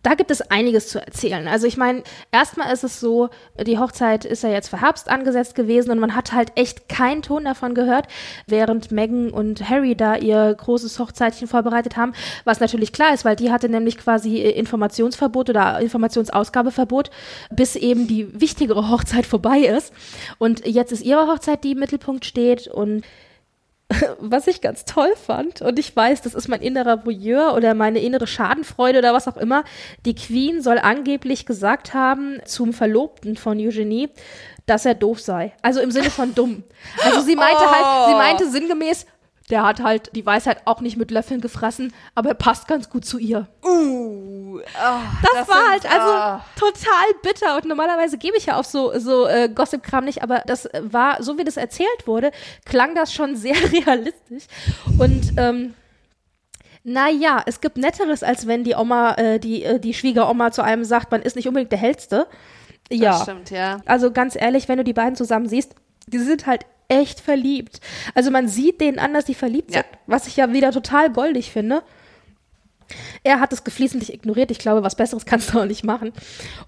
Da 0.03 0.15
gibt 0.15 0.33
es 0.33 0.41
einiges 0.43 0.89
zu 0.89 1.01
erzählen. 1.01 1.47
Also 1.47 1.67
ich 1.67 1.77
meine, 1.77 2.03
erstmal 2.33 2.73
ist 2.73 2.83
es 2.83 2.99
so, 2.99 3.31
die 3.61 3.79
Hochzeit 3.79 4.25
ist 4.25 4.43
ja 4.43 4.51
jetzt 4.51 4.69
für 4.69 4.81
Herbst 4.81 5.09
angesetzt 5.09 5.55
gewesen 5.55 5.93
und 5.93 6.01
man 6.01 6.17
hat 6.17 6.33
halt 6.33 6.53
echt 6.57 6.89
keinen 6.89 7.23
Ton 7.23 7.45
davon 7.45 7.75
gehört, 7.75 8.09
während 8.47 8.91
Meghan 8.91 9.31
und 9.31 9.69
Harry 9.69 9.95
da 9.95 10.17
ihr 10.17 10.55
großes 10.55 10.99
Hochzeitchen 10.99 11.47
vorbereitet 11.47 11.97
haben, 11.97 12.15
was 12.45 12.59
natürlich 12.59 12.93
klar 12.93 13.15
ist, 13.15 13.25
weil 13.25 13.37
die 13.37 13.53
hatte 13.53 13.69
nämlich 13.69 13.97
quasi 13.97 14.39
Informationsverbot 14.39 15.51
oder 15.51 15.79
Informationsausgabeverbot, 15.81 17.11
bis 17.51 17.77
eben 17.77 18.09
die 18.09 18.41
wichtigere 18.41 18.91
Hochzeit 18.91 19.27
vorbei 19.27 19.61
ist. 19.61 19.93
Und 20.39 20.67
jetzt 20.67 20.91
ist 20.91 21.03
ihre 21.03 21.29
Hochzeit, 21.29 21.63
die 21.63 21.73
im 21.73 21.79
Mittelpunkt 21.79 22.25
steht 22.25 22.67
und 22.67 23.05
was 24.21 24.47
ich 24.47 24.61
ganz 24.61 24.85
toll 24.85 25.13
fand, 25.17 25.63
und 25.63 25.79
ich 25.79 25.95
weiß, 25.95 26.23
das 26.23 26.35
ist 26.35 26.49
mein 26.49 26.63
innerer 26.63 27.05
Voyeur 27.05 27.55
oder 27.55 27.75
meine 27.75 28.01
innere 28.01 28.27
Schadenfreude 28.27 28.99
oder 28.99 29.13
was 29.13 29.29
auch 29.29 29.37
immer, 29.37 29.65
die 30.05 30.15
Queen 30.15 30.63
soll 30.63 30.79
angeblich 30.79 31.47
gesagt 31.47 31.95
haben 31.95 32.39
zum 32.45 32.73
Verlobten 32.73 33.37
von 33.37 33.59
Eugenie, 33.59 34.11
dass 34.67 34.87
er 34.87 34.95
doof 34.95 35.21
sei. 35.21 35.53
Also 35.63 35.81
im 35.81 35.91
Sinne 35.91 36.11
von 36.11 36.35
dumm. 36.35 36.63
Also 37.05 37.21
sie 37.21 37.37
meinte 37.37 37.71
halt, 37.71 38.09
sie 38.09 38.15
meinte 38.15 38.51
sinngemäß, 38.51 39.07
der 39.51 39.65
hat 39.65 39.83
halt 39.83 40.15
die 40.15 40.25
Weisheit 40.25 40.63
auch 40.65 40.81
nicht 40.81 40.97
mit 40.97 41.11
Löffeln 41.11 41.41
gefressen, 41.41 41.93
aber 42.15 42.31
er 42.31 42.35
passt 42.35 42.69
ganz 42.69 42.89
gut 42.91 43.05
zu 43.05 43.19
ihr. 43.19 43.49
Uh, 43.65 44.61
ah, 44.81 45.01
Das, 45.23 45.49
war 45.49 45.57
sind- 45.57 45.71
halt 45.71 45.87
also 45.87 46.09
ah. 46.09 46.45
total 46.57 47.05
bitter 47.23 47.57
und 47.57 47.67
normalerweise 47.67 48.19
gebe 48.19 48.37
ich 48.37 48.47
ja 48.47 48.57
auf 48.57 48.67
so 48.67 48.99
so 48.99 49.27
äh, 49.27 49.49
Gossip-Kram 49.49 50.05
nicht, 50.05 50.23
aber 50.23 50.43
das 50.47 50.69
war 50.81 51.23
so 51.23 51.39
wie 51.39 51.45
das 51.45 51.57
erzählt 51.57 52.07
wurde, 52.07 52.31
klang 52.65 52.95
das 52.95 53.13
schon 53.13 53.37
sehr 53.37 53.57
realistisch 53.73 54.45
und 54.99 55.33
ähm, 55.37 55.75
naja, 56.85 57.43
es 57.47 57.61
gibt 57.61 57.77
Netteres, 57.77 58.23
als 58.23 58.47
wenn 58.47 58.65
die 58.65 58.75
Oma, 58.75 59.15
äh, 59.15 59.39
die, 59.39 59.63
äh, 59.63 59.79
die 59.79 59.95
Schwiegeroma 59.95 60.51
zu 60.51 60.63
einem 60.63 60.85
sagt, 60.85 61.13
man 61.13 61.23
ist 61.23 61.37
nicht 61.37 61.47
unbedingt 61.47 61.71
der 61.71 61.79
Hellste. 61.79 62.27
Ja. 62.91 63.13
Das 63.13 63.23
stimmt, 63.23 63.51
ja. 63.51 63.81
Also 63.87 64.11
ganz 64.11 64.35
ehrlich, 64.35 64.69
wenn 64.69 64.79
du 64.79 64.85
die 64.85 64.93
beiden 64.93 65.15
zusammen 65.15 65.49
siehst, 65.49 65.77
die 66.09 66.19
sind 66.19 66.47
halt 66.47 66.67
echt 66.93 67.21
verliebt. 67.21 67.81
Also 68.15 68.31
man 68.31 68.49
sieht 68.49 68.81
denen 68.81 68.99
an, 68.99 69.15
dass 69.15 69.25
die 69.25 69.35
verliebt 69.35 69.71
Ja. 69.71 69.83
sind, 69.83 69.87
was 70.07 70.27
ich 70.27 70.37
ja 70.37 70.53
wieder 70.53 70.73
total 70.73 71.11
goldig 71.11 71.51
finde. 71.51 71.83
Er 73.23 73.41
hat 73.41 73.53
es 73.53 73.65
geflissentlich 73.65 74.13
ignoriert. 74.13 74.51
Ich 74.51 74.59
glaube, 74.59 74.83
was 74.83 74.97
Besseres 74.97 75.25
kannst 75.27 75.55
du 75.55 75.61
auch 75.61 75.65
nicht 75.65 75.85
machen. 75.85 76.13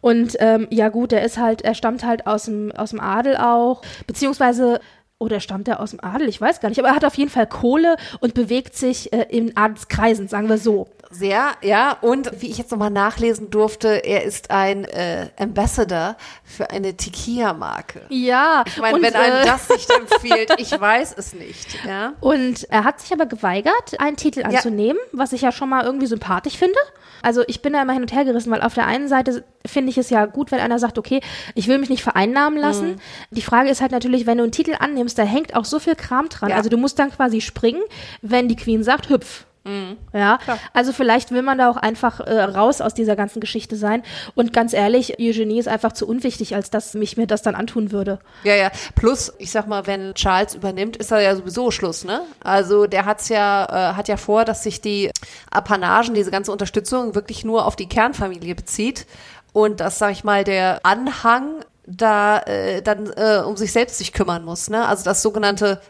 Und 0.00 0.36
ähm, 0.40 0.66
ja 0.70 0.88
gut, 0.88 1.12
er 1.12 1.22
ist 1.22 1.38
halt, 1.38 1.62
er 1.62 1.74
stammt 1.74 2.04
halt 2.04 2.26
aus 2.26 2.44
dem, 2.44 2.72
aus 2.72 2.90
dem 2.90 3.00
Adel 3.00 3.36
auch, 3.36 3.82
beziehungsweise 4.06 4.80
oder 5.18 5.40
stammt 5.40 5.68
er 5.68 5.80
aus 5.80 5.90
dem 5.90 6.02
Adel? 6.02 6.28
Ich 6.28 6.40
weiß 6.40 6.60
gar 6.60 6.68
nicht. 6.68 6.78
Aber 6.78 6.88
er 6.88 6.96
hat 6.96 7.04
auf 7.04 7.14
jeden 7.14 7.30
Fall 7.30 7.46
Kohle 7.46 7.96
und 8.20 8.34
bewegt 8.34 8.76
sich 8.76 9.12
äh, 9.12 9.26
in 9.30 9.56
Adelskreisen, 9.56 10.28
sagen 10.28 10.48
wir 10.48 10.58
so. 10.58 10.88
Sehr, 11.10 11.52
ja. 11.62 11.96
Und 12.00 12.42
wie 12.42 12.50
ich 12.50 12.58
jetzt 12.58 12.72
nochmal 12.72 12.90
nachlesen 12.90 13.48
durfte, 13.50 14.04
er 14.04 14.24
ist 14.24 14.50
ein 14.50 14.84
äh, 14.84 15.28
Ambassador 15.38 16.16
für 16.42 16.70
eine 16.70 16.96
Tequila-Marke. 16.96 18.02
Ja, 18.08 18.64
Ich 18.66 18.78
meine, 18.78 19.00
wenn 19.00 19.14
einem 19.14 19.42
äh, 19.42 19.44
das 19.44 19.68
nicht 19.68 19.88
empfiehlt, 19.90 20.52
ich 20.58 20.78
weiß 20.78 21.14
es 21.16 21.32
nicht. 21.34 21.84
Ja. 21.86 22.14
Und 22.20 22.64
er 22.70 22.82
hat 22.82 23.00
sich 23.00 23.12
aber 23.12 23.26
geweigert, 23.26 24.00
einen 24.00 24.16
Titel 24.16 24.42
anzunehmen, 24.42 24.98
was 25.12 25.32
ich 25.32 25.42
ja 25.42 25.52
schon 25.52 25.68
mal 25.68 25.84
irgendwie 25.84 26.06
sympathisch 26.06 26.56
finde. 26.56 26.78
Also 27.22 27.42
ich 27.46 27.62
bin 27.62 27.72
da 27.72 27.80
immer 27.80 27.94
hin 27.94 28.02
und 28.02 28.12
her 28.12 28.24
gerissen, 28.24 28.50
weil 28.50 28.60
auf 28.60 28.74
der 28.74 28.86
einen 28.86 29.08
Seite 29.08 29.44
finde 29.64 29.90
ich 29.90 29.96
es 29.96 30.10
ja 30.10 30.26
gut, 30.26 30.50
wenn 30.50 30.60
einer 30.60 30.78
sagt, 30.78 30.98
okay, 30.98 31.20
ich 31.54 31.68
will 31.68 31.78
mich 31.78 31.88
nicht 31.88 32.02
vereinnahmen 32.02 32.58
lassen. 32.58 32.88
Mhm. 32.88 32.96
Die 33.30 33.40
Frage 33.40 33.70
ist 33.70 33.80
halt 33.80 33.92
natürlich, 33.92 34.26
wenn 34.26 34.36
du 34.36 34.42
einen 34.44 34.52
Titel 34.52 34.74
annimmst, 34.78 35.03
da 35.12 35.22
hängt 35.22 35.54
auch 35.54 35.64
so 35.64 35.78
viel 35.78 35.96
Kram 35.96 36.28
dran. 36.28 36.50
Ja. 36.50 36.56
Also 36.56 36.70
du 36.70 36.76
musst 36.76 36.98
dann 36.98 37.10
quasi 37.10 37.40
springen, 37.40 37.82
wenn 38.22 38.48
die 38.48 38.56
Queen 38.56 38.82
sagt, 38.82 39.10
hüpf. 39.10 39.44
Mhm. 39.64 39.96
Ja, 40.12 40.38
also 40.74 40.92
vielleicht 40.92 41.30
will 41.30 41.40
man 41.40 41.56
da 41.56 41.70
auch 41.70 41.78
einfach 41.78 42.20
äh, 42.20 42.42
raus 42.42 42.82
aus 42.82 42.92
dieser 42.92 43.16
ganzen 43.16 43.40
Geschichte 43.40 43.76
sein. 43.76 44.02
Und 44.34 44.52
ganz 44.52 44.74
ehrlich, 44.74 45.18
Eugenie 45.18 45.58
ist 45.58 45.68
einfach 45.68 45.92
zu 45.92 46.06
unwichtig, 46.06 46.54
als 46.54 46.68
dass 46.68 46.92
mich 46.92 47.16
mir 47.16 47.26
das 47.26 47.40
dann 47.40 47.54
antun 47.54 47.90
würde. 47.90 48.18
Ja, 48.42 48.54
ja. 48.54 48.70
Plus, 48.94 49.32
ich 49.38 49.50
sag 49.50 49.66
mal, 49.66 49.86
wenn 49.86 50.14
Charles 50.14 50.54
übernimmt, 50.54 50.98
ist 50.98 51.10
da 51.10 51.18
ja 51.18 51.34
sowieso 51.34 51.70
Schluss, 51.70 52.04
ne? 52.04 52.20
Also 52.42 52.86
der 52.86 53.06
hat's 53.06 53.30
ja, 53.30 53.64
äh, 53.64 53.94
hat 53.94 54.08
ja 54.08 54.18
vor, 54.18 54.44
dass 54.44 54.62
sich 54.62 54.82
die 54.82 55.10
Apanagen, 55.50 56.14
diese 56.14 56.30
ganze 56.30 56.52
Unterstützung 56.52 57.14
wirklich 57.14 57.42
nur 57.44 57.64
auf 57.64 57.74
die 57.74 57.88
Kernfamilie 57.88 58.54
bezieht 58.54 59.06
und 59.54 59.80
dass, 59.80 59.98
sag 59.98 60.12
ich 60.12 60.24
mal, 60.24 60.44
der 60.44 60.80
Anhang 60.82 61.64
da 61.86 62.38
äh, 62.40 62.82
dann 62.82 63.12
äh, 63.16 63.42
um 63.44 63.56
sich 63.56 63.72
selbst 63.72 63.98
sich 63.98 64.12
kümmern 64.12 64.44
muss, 64.44 64.70
ne? 64.70 64.86
Also 64.86 65.04
das 65.04 65.22
sogenannte, 65.22 65.80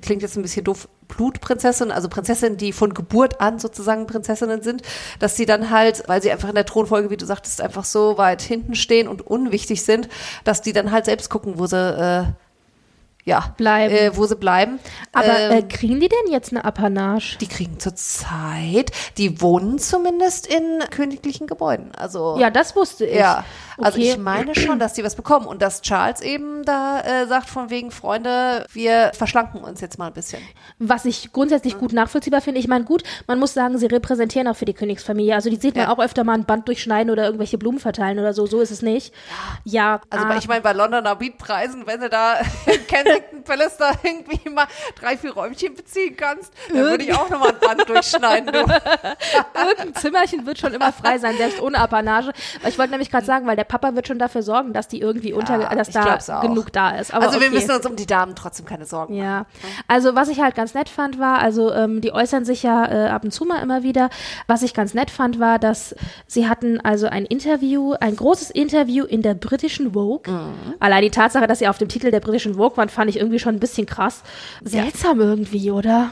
klingt 0.00 0.22
jetzt 0.22 0.36
ein 0.36 0.42
bisschen 0.42 0.64
doof, 0.64 0.88
Blutprinzessin, 1.08 1.90
also 1.90 2.08
Prinzessinnen, 2.08 2.56
die 2.56 2.72
von 2.72 2.94
Geburt 2.94 3.40
an 3.40 3.58
sozusagen 3.58 4.06
Prinzessinnen 4.06 4.62
sind, 4.62 4.82
dass 5.18 5.36
sie 5.36 5.46
dann 5.46 5.70
halt, 5.70 6.04
weil 6.08 6.22
sie 6.22 6.30
einfach 6.32 6.48
in 6.48 6.54
der 6.54 6.66
Thronfolge, 6.66 7.10
wie 7.10 7.16
du 7.16 7.26
sagtest, 7.26 7.60
einfach 7.60 7.84
so 7.84 8.18
weit 8.18 8.42
hinten 8.42 8.74
stehen 8.74 9.08
und 9.08 9.22
unwichtig 9.22 9.84
sind, 9.84 10.08
dass 10.44 10.62
die 10.62 10.72
dann 10.72 10.90
halt 10.90 11.04
selbst 11.04 11.30
gucken, 11.30 11.58
wo 11.58 11.66
sie 11.66 11.76
äh, 11.76 12.24
ja 13.24 13.54
Bleiben. 13.56 13.94
äh, 13.94 14.16
wo 14.16 14.26
sie 14.26 14.36
bleiben. 14.36 14.78
Aber 15.12 15.28
äh, 15.28 15.58
ähm, 15.58 15.68
kriegen 15.68 16.00
die 16.00 16.08
denn 16.08 16.32
jetzt 16.32 16.52
eine 16.52 16.64
Apanage? 16.64 17.36
die 17.40 17.48
kriegen 17.48 17.78
zurzeit, 17.78 18.90
die 19.18 19.40
wohnen 19.40 19.78
zumindest 19.78 20.46
in 20.46 20.82
königlichen 20.90 21.46
Gebäuden. 21.46 21.92
Also 21.96 22.36
Ja, 22.38 22.50
das 22.50 22.74
wusste 22.74 23.04
ich. 23.04 23.18
ja, 23.18 23.44
also 23.78 23.98
Okay. 23.98 24.10
ich 24.12 24.18
meine 24.18 24.54
schon, 24.54 24.78
dass 24.78 24.92
die 24.94 25.04
was 25.04 25.14
bekommen 25.16 25.46
und 25.46 25.62
dass 25.62 25.82
Charles 25.82 26.20
eben 26.20 26.64
da 26.64 27.00
äh, 27.00 27.26
sagt 27.26 27.48
von 27.48 27.70
wegen 27.70 27.90
Freunde, 27.90 28.66
wir 28.72 29.12
verschlanken 29.14 29.60
uns 29.62 29.80
jetzt 29.80 29.98
mal 29.98 30.08
ein 30.08 30.12
bisschen. 30.12 30.42
Was 30.78 31.04
ich 31.04 31.32
grundsätzlich 31.32 31.78
gut 31.78 31.92
nachvollziehbar 31.92 32.40
finde. 32.40 32.60
Ich 32.60 32.68
meine, 32.68 32.84
gut, 32.84 33.02
man 33.26 33.38
muss 33.38 33.54
sagen, 33.54 33.78
sie 33.78 33.86
repräsentieren 33.86 34.48
auch 34.48 34.56
für 34.56 34.64
die 34.64 34.74
Königsfamilie. 34.74 35.34
Also 35.34 35.50
die 35.50 35.56
sieht 35.56 35.74
man 35.76 35.84
Ja. 35.84 35.92
auch 35.92 35.98
öfter 35.98 36.24
mal 36.24 36.34
ein 36.34 36.44
Band 36.44 36.68
durchschneiden 36.68 37.10
oder 37.10 37.24
irgendwelche 37.24 37.58
Blumen 37.58 37.78
verteilen 37.78 38.18
oder 38.18 38.32
so. 38.32 38.46
So 38.46 38.60
ist 38.60 38.70
es 38.70 38.82
nicht. 38.82 39.12
Ja, 39.64 40.00
Also 40.10 40.26
ah, 40.26 40.36
ich 40.36 40.48
meine, 40.48 40.60
bei 40.62 40.72
Londoner 40.72 41.14
Beatpreisen, 41.16 41.86
wenn 41.86 42.00
du 42.00 42.08
da 42.08 42.34
in 42.66 42.86
Kensington 42.86 43.44
Palace 43.44 43.76
da 43.76 43.92
irgendwie 44.02 44.48
mal 44.50 44.66
drei, 45.00 45.16
vier 45.16 45.32
Räumchen 45.32 45.74
beziehen 45.74 46.16
kannst, 46.16 46.52
dann 46.68 46.78
würde 46.78 47.04
ich 47.04 47.14
auch 47.14 47.28
nochmal 47.30 47.50
ein 47.50 47.58
Band 47.60 47.88
durchschneiden. 47.88 48.52
Du. 48.52 48.58
irgendein 49.54 49.94
Zimmerchen 49.94 50.46
wird 50.46 50.58
schon 50.58 50.72
immer 50.74 50.92
frei 50.92 51.18
sein, 51.18 51.36
selbst 51.36 51.60
ohne 51.60 51.78
Apanage. 51.78 52.32
Ich 52.66 52.78
wollte 52.78 52.90
nämlich 52.92 53.10
gerade 53.10 53.26
sagen, 53.26 53.46
weil 53.46 53.56
der 53.56 53.64
Papa 53.68 53.94
wird 53.94 54.06
schon 54.06 54.18
dafür 54.18 54.42
sorgen, 54.42 54.72
dass 54.72 54.88
die 54.88 55.00
irgendwie 55.00 55.32
unter, 55.32 55.58
dass 55.58 55.90
da 55.90 56.40
genug 56.40 56.72
da 56.72 56.90
ist. 56.90 57.12
Aber 57.12 57.26
also 57.26 57.40
wir 57.40 57.48
okay. 57.48 57.56
müssen 57.56 57.70
uns 57.70 57.86
um 57.86 57.96
die 57.96 58.06
Damen 58.06 58.34
trotzdem 58.34 58.66
keine 58.66 58.84
Sorgen 58.84 59.16
machen. 59.16 59.24
Ja, 59.24 59.46
also 59.88 60.14
was 60.14 60.28
ich 60.28 60.40
halt 60.40 60.54
ganz 60.54 60.74
nett 60.74 60.88
fand 60.88 61.18
war, 61.18 61.38
also 61.38 61.72
ähm, 61.72 62.00
die 62.00 62.12
äußern 62.12 62.44
sich 62.44 62.62
ja 62.62 62.86
äh, 62.86 63.08
ab 63.08 63.24
und 63.24 63.30
zu 63.30 63.44
mal 63.44 63.62
immer 63.62 63.82
wieder. 63.82 64.10
Was 64.46 64.62
ich 64.62 64.74
ganz 64.74 64.94
nett 64.94 65.10
fand 65.10 65.40
war, 65.40 65.58
dass 65.58 65.94
sie 66.26 66.48
hatten 66.48 66.80
also 66.80 67.06
ein 67.06 67.24
Interview, 67.24 67.94
ein 68.00 68.16
großes 68.16 68.50
Interview 68.50 69.04
in 69.04 69.22
der 69.22 69.34
britischen 69.34 69.92
Vogue. 69.92 70.32
Allein 70.80 71.02
die 71.02 71.10
Tatsache, 71.10 71.46
dass 71.46 71.58
sie 71.58 71.68
auf 71.68 71.78
dem 71.78 71.88
Titel 71.88 72.10
der 72.10 72.20
britischen 72.20 72.54
Vogue 72.54 72.76
waren, 72.76 72.88
fand 72.88 73.10
ich 73.10 73.18
irgendwie 73.18 73.38
schon 73.38 73.54
ein 73.54 73.60
bisschen 73.60 73.86
krass. 73.86 74.22
Seltsam 74.62 75.20
irgendwie, 75.20 75.70
oder? 75.70 76.10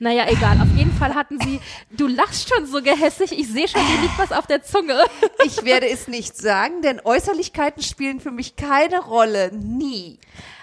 Naja, 0.00 0.26
egal. 0.28 0.58
Auf 0.60 0.76
jeden 0.76 0.92
Fall 0.92 1.14
hatten 1.14 1.38
sie. 1.40 1.60
Du 1.90 2.06
lachst 2.06 2.48
schon 2.48 2.66
so 2.66 2.82
gehässig. 2.82 3.32
Ich 3.32 3.48
sehe 3.48 3.68
schon, 3.68 3.80
dir 3.86 4.00
liegt 4.02 4.18
was 4.18 4.32
auf 4.32 4.46
der 4.46 4.62
Zunge. 4.62 5.02
Ich 5.44 5.64
werde 5.64 5.88
es 5.88 6.08
nicht 6.08 6.36
sagen, 6.36 6.82
denn 6.82 7.00
Äußerlichkeiten 7.04 7.82
spielen 7.82 8.20
für 8.20 8.30
mich 8.30 8.56
keine 8.56 9.00
Rolle. 9.00 9.50
Nie. 9.52 10.18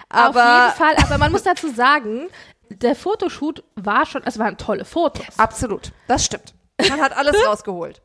Aber 0.08 0.40
auf 0.40 0.76
jeden 0.76 0.96
Fall. 0.96 1.04
Aber 1.04 1.18
man 1.18 1.32
muss 1.32 1.42
dazu 1.42 1.68
sagen, 1.72 2.28
der 2.68 2.94
Fotoshoot 2.96 3.62
war 3.76 4.06
schon. 4.06 4.22
Es 4.24 4.38
waren 4.38 4.56
tolle 4.56 4.84
Fotos. 4.84 5.38
absolut. 5.38 5.92
Das 6.08 6.24
stimmt. 6.24 6.54
Man 6.88 7.00
hat 7.00 7.16
alles 7.16 7.34
rausgeholt. 7.46 8.00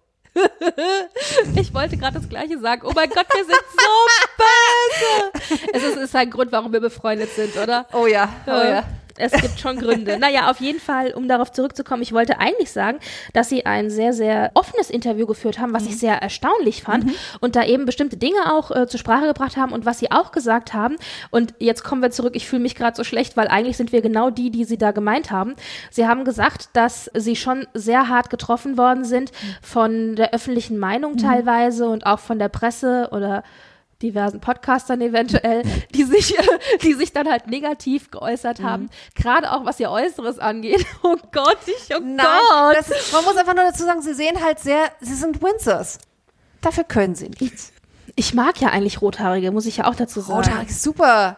Ich 1.55 1.73
wollte 1.73 1.95
gerade 1.97 2.19
das 2.19 2.27
Gleiche 2.27 2.59
sagen. 2.59 2.81
Oh 2.85 2.91
mein 2.93 3.09
Gott, 3.09 3.25
wir 3.33 3.45
sind 3.45 3.57
so 3.71 3.89
böse. 4.37 5.59
Es 5.73 5.83
ist, 5.83 5.95
ist 5.97 6.15
ein 6.15 6.29
Grund, 6.29 6.51
warum 6.51 6.73
wir 6.73 6.81
befreundet 6.81 7.29
sind, 7.33 7.55
oder? 7.55 7.87
Oh 7.93 8.05
ja, 8.05 8.27
oh 8.45 8.49
ja. 8.51 8.83
Es 9.17 9.31
gibt 9.31 9.59
schon 9.59 9.77
Gründe. 9.77 10.17
Naja, 10.19 10.49
auf 10.49 10.59
jeden 10.59 10.79
Fall, 10.79 11.11
um 11.13 11.27
darauf 11.27 11.51
zurückzukommen, 11.51 12.01
ich 12.01 12.11
wollte 12.13 12.39
eigentlich 12.39 12.71
sagen, 12.71 12.99
dass 13.33 13.49
sie 13.49 13.65
ein 13.65 13.89
sehr, 13.89 14.11
sehr 14.13 14.51
offenes 14.55 14.89
Interview 14.89 15.25
geführt 15.25 15.59
haben, 15.59 15.73
was 15.73 15.83
Mhm. 15.83 15.89
ich 15.89 15.99
sehr 15.99 16.15
erstaunlich 16.21 16.83
fand 16.83 17.11
und 17.41 17.55
da 17.55 17.63
eben 17.63 17.85
bestimmte 17.85 18.17
Dinge 18.17 18.53
auch 18.53 18.71
äh, 18.71 18.87
zur 18.87 18.99
Sprache 18.99 19.25
gebracht 19.27 19.55
haben 19.57 19.71
und 19.71 19.85
was 19.85 19.99
sie 19.99 20.11
auch 20.11 20.31
gesagt 20.31 20.73
haben. 20.73 20.95
Und 21.31 21.53
jetzt 21.59 21.83
kommen 21.83 22.01
wir 22.01 22.11
zurück, 22.11 22.35
ich 22.35 22.47
fühle 22.47 22.61
mich 22.61 22.75
gerade 22.75 22.95
so 22.95 23.03
schlecht, 23.03 23.37
weil 23.37 23.47
eigentlich 23.47 23.77
sind 23.77 23.91
wir 23.91 24.01
genau 24.01 24.29
die, 24.29 24.51
die 24.51 24.63
sie 24.65 24.77
da 24.77 24.91
gemeint 24.91 25.31
haben. 25.31 25.55
Sie 25.91 26.07
haben 26.07 26.25
gesagt, 26.25 26.69
dass 26.73 27.09
sie 27.13 27.35
schon 27.35 27.67
sehr 27.73 28.09
hart 28.09 28.29
getroffen 28.29 28.77
worden 28.77 29.05
sind 29.05 29.31
von 29.61 30.15
der 30.15 30.33
öffentlichen 30.33 30.77
Meinung 30.77 31.13
Mhm. 31.13 31.17
teilweise 31.17 31.87
und 31.87 32.05
auch 32.05 32.19
von 32.19 32.39
der 32.39 32.49
Presse 32.49 33.09
oder 33.11 33.43
diversen 34.01 34.41
Podcastern 34.41 35.01
eventuell, 35.01 35.63
die 35.93 36.03
sich, 36.03 36.35
die 36.83 36.93
sich 36.93 37.13
dann 37.13 37.29
halt 37.29 37.47
negativ 37.47 38.11
geäußert 38.11 38.59
Mhm. 38.59 38.63
haben. 38.63 38.89
Gerade 39.15 39.51
auch 39.51 39.65
was 39.65 39.79
ihr 39.79 39.89
Äußeres 39.89 40.39
angeht. 40.39 40.85
Oh 41.03 41.17
Gott, 41.31 41.57
ich, 41.67 41.95
oh 41.95 41.99
Nein, 42.01 42.25
Gott. 42.49 42.77
das 42.77 43.11
man 43.13 43.23
muss 43.25 43.37
einfach 43.37 43.53
nur 43.55 43.63
dazu 43.65 43.83
sagen, 43.83 44.01
sie 44.01 44.13
sehen 44.13 44.43
halt 44.43 44.59
sehr, 44.59 44.91
sie 45.01 45.13
sind 45.13 45.41
Windsors. 45.41 45.99
Dafür 46.61 46.83
können 46.83 47.15
sie 47.15 47.29
nichts. 47.39 47.71
Ich 48.15 48.33
mag 48.33 48.59
ja 48.61 48.69
eigentlich 48.69 49.01
Rothaarige, 49.01 49.51
muss 49.51 49.65
ich 49.65 49.77
ja 49.77 49.87
auch 49.87 49.95
dazu 49.95 50.19
sagen. 50.21 50.33
Rothaarig 50.39 50.69
ist 50.69 50.81
super. 50.83 51.37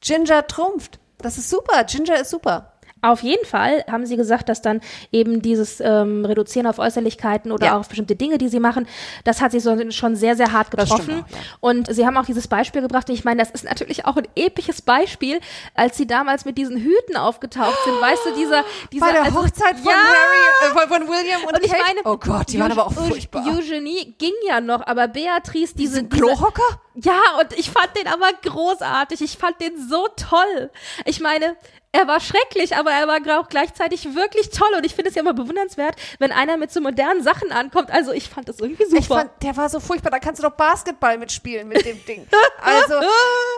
Ginger 0.00 0.46
trumpft. 0.46 0.98
Das 1.18 1.38
ist 1.38 1.48
super. 1.48 1.84
Ginger 1.84 2.20
ist 2.20 2.30
super. 2.30 2.71
Auf 3.02 3.22
jeden 3.22 3.44
Fall 3.44 3.84
haben 3.90 4.06
sie 4.06 4.16
gesagt, 4.16 4.48
dass 4.48 4.62
dann 4.62 4.80
eben 5.10 5.42
dieses 5.42 5.80
ähm, 5.80 6.24
Reduzieren 6.24 6.66
auf 6.68 6.78
Äußerlichkeiten 6.78 7.50
oder 7.52 7.66
Ja. 7.66 7.76
auf 7.78 7.88
bestimmte 7.88 8.14
Dinge, 8.16 8.38
die 8.38 8.48
sie 8.48 8.60
machen, 8.60 8.86
das 9.24 9.40
hat 9.40 9.50
sie 9.52 9.60
so, 9.60 9.76
schon 9.90 10.14
sehr, 10.16 10.36
sehr 10.36 10.52
hart 10.52 10.70
getroffen. 10.70 11.24
auch, 11.28 11.30
ja. 11.32 11.38
Und 11.60 11.92
sie 11.92 12.06
haben 12.06 12.16
auch 12.16 12.24
dieses 12.26 12.46
Beispiel 12.48 12.80
gebracht. 12.80 13.08
und 13.08 13.14
Ich 13.14 13.24
meine, 13.24 13.40
das 13.42 13.50
ist 13.50 13.64
natürlich 13.64 14.06
auch 14.06 14.16
ein 14.16 14.28
episches 14.36 14.82
Beispiel, 14.82 15.40
als 15.74 15.96
sie 15.96 16.06
damals 16.06 16.44
mit 16.44 16.56
diesen 16.58 16.76
Hüten 16.78 17.16
aufgetaucht 17.16 17.76
sind. 17.84 18.00
Weißt 18.00 18.24
du, 18.26 18.34
dieser, 18.36 18.64
dieser 18.92 19.06
Bei 19.06 19.12
der 19.12 19.22
also, 19.24 19.38
Hochzeit 19.42 19.76
von 19.78 19.90
ja! 19.90 19.96
Harry, 19.96 20.84
äh, 20.84 20.88
von, 20.88 21.08
William 21.08 21.42
und, 21.44 21.54
Und 21.56 21.64
ich 21.64 21.70
Kate. 21.72 21.82
meine, 21.82 22.00
oh 22.04 22.16
Gott, 22.16 22.52
die 22.52 22.60
waren 22.60 22.70
aber 22.72 22.86
auch 22.86 22.96
Eug- 22.96 23.08
furchtbar. 23.08 23.44
Eugenie 23.48 24.14
ging 24.18 24.32
ja 24.46 24.60
noch, 24.60 24.86
aber 24.86 25.08
Beatrice, 25.08 25.74
diese, 25.74 26.02
Diesen 26.02 26.08
diese 26.08 26.22
Klohocker? 26.24 26.62
ja, 26.94 27.18
und 27.40 27.52
ich 27.58 27.70
fand 27.70 27.90
den 27.96 28.06
aber 28.06 28.28
großartig. 28.42 29.20
Ich 29.22 29.36
fand 29.38 29.60
den 29.60 29.72
so 29.88 30.06
toll. 30.16 30.70
Ich 31.04 31.20
meine, 31.20 31.56
er 31.92 32.08
war 32.08 32.20
schrecklich, 32.20 32.74
aber 32.76 32.90
er 32.90 33.06
war 33.06 33.40
auch 33.40 33.48
gleichzeitig 33.48 34.14
wirklich 34.14 34.48
toll. 34.50 34.70
Und 34.76 34.86
ich 34.86 34.94
finde 34.94 35.10
es 35.10 35.14
ja 35.14 35.20
immer 35.22 35.34
bewundernswert, 35.34 35.96
wenn 36.18 36.32
einer 36.32 36.56
mit 36.56 36.72
so 36.72 36.80
modernen 36.80 37.22
Sachen 37.22 37.52
ankommt. 37.52 37.90
Also 37.90 38.12
ich 38.12 38.28
fand 38.30 38.48
das 38.48 38.58
irgendwie 38.60 38.84
super. 38.84 38.98
Ich 38.98 39.08
fand, 39.08 39.30
der 39.42 39.56
war 39.58 39.68
so 39.68 39.78
furchtbar, 39.78 40.10
da 40.10 40.18
kannst 40.18 40.42
du 40.42 40.48
doch 40.48 40.56
Basketball 40.56 41.18
mitspielen 41.18 41.68
mit 41.68 41.84
dem 41.84 42.04
Ding. 42.06 42.26
Also, 42.64 42.94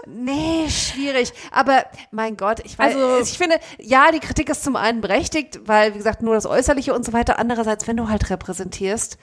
nee, 0.07 0.67
schwierig. 0.71 1.33
Aber 1.51 1.85
mein 2.11 2.37
Gott, 2.39 2.61
ich 2.65 2.79
weiß, 2.79 2.95
Also- 2.97 3.19
ich 3.23 3.37
finde, 3.37 3.61
ja, 3.79 4.11
die 4.13 4.19
Kritik 4.21 4.49
ist 4.49 4.65
zum 4.65 4.77
einen 4.77 5.01
berechtigt, 5.03 5.61
weil, 5.67 5.93
wie 5.95 5.99
gesagt, 5.99 6.23
nur 6.23 6.35
das 6.35 6.47
Äußerliche 6.47 6.95
und 6.95 7.05
so 7.05 7.13
weiter. 7.13 7.39
Andererseits, 7.39 7.87
wenn 7.87 7.97
du 7.99 8.09
halt 8.09 8.31
repräsentierst, 8.31 9.19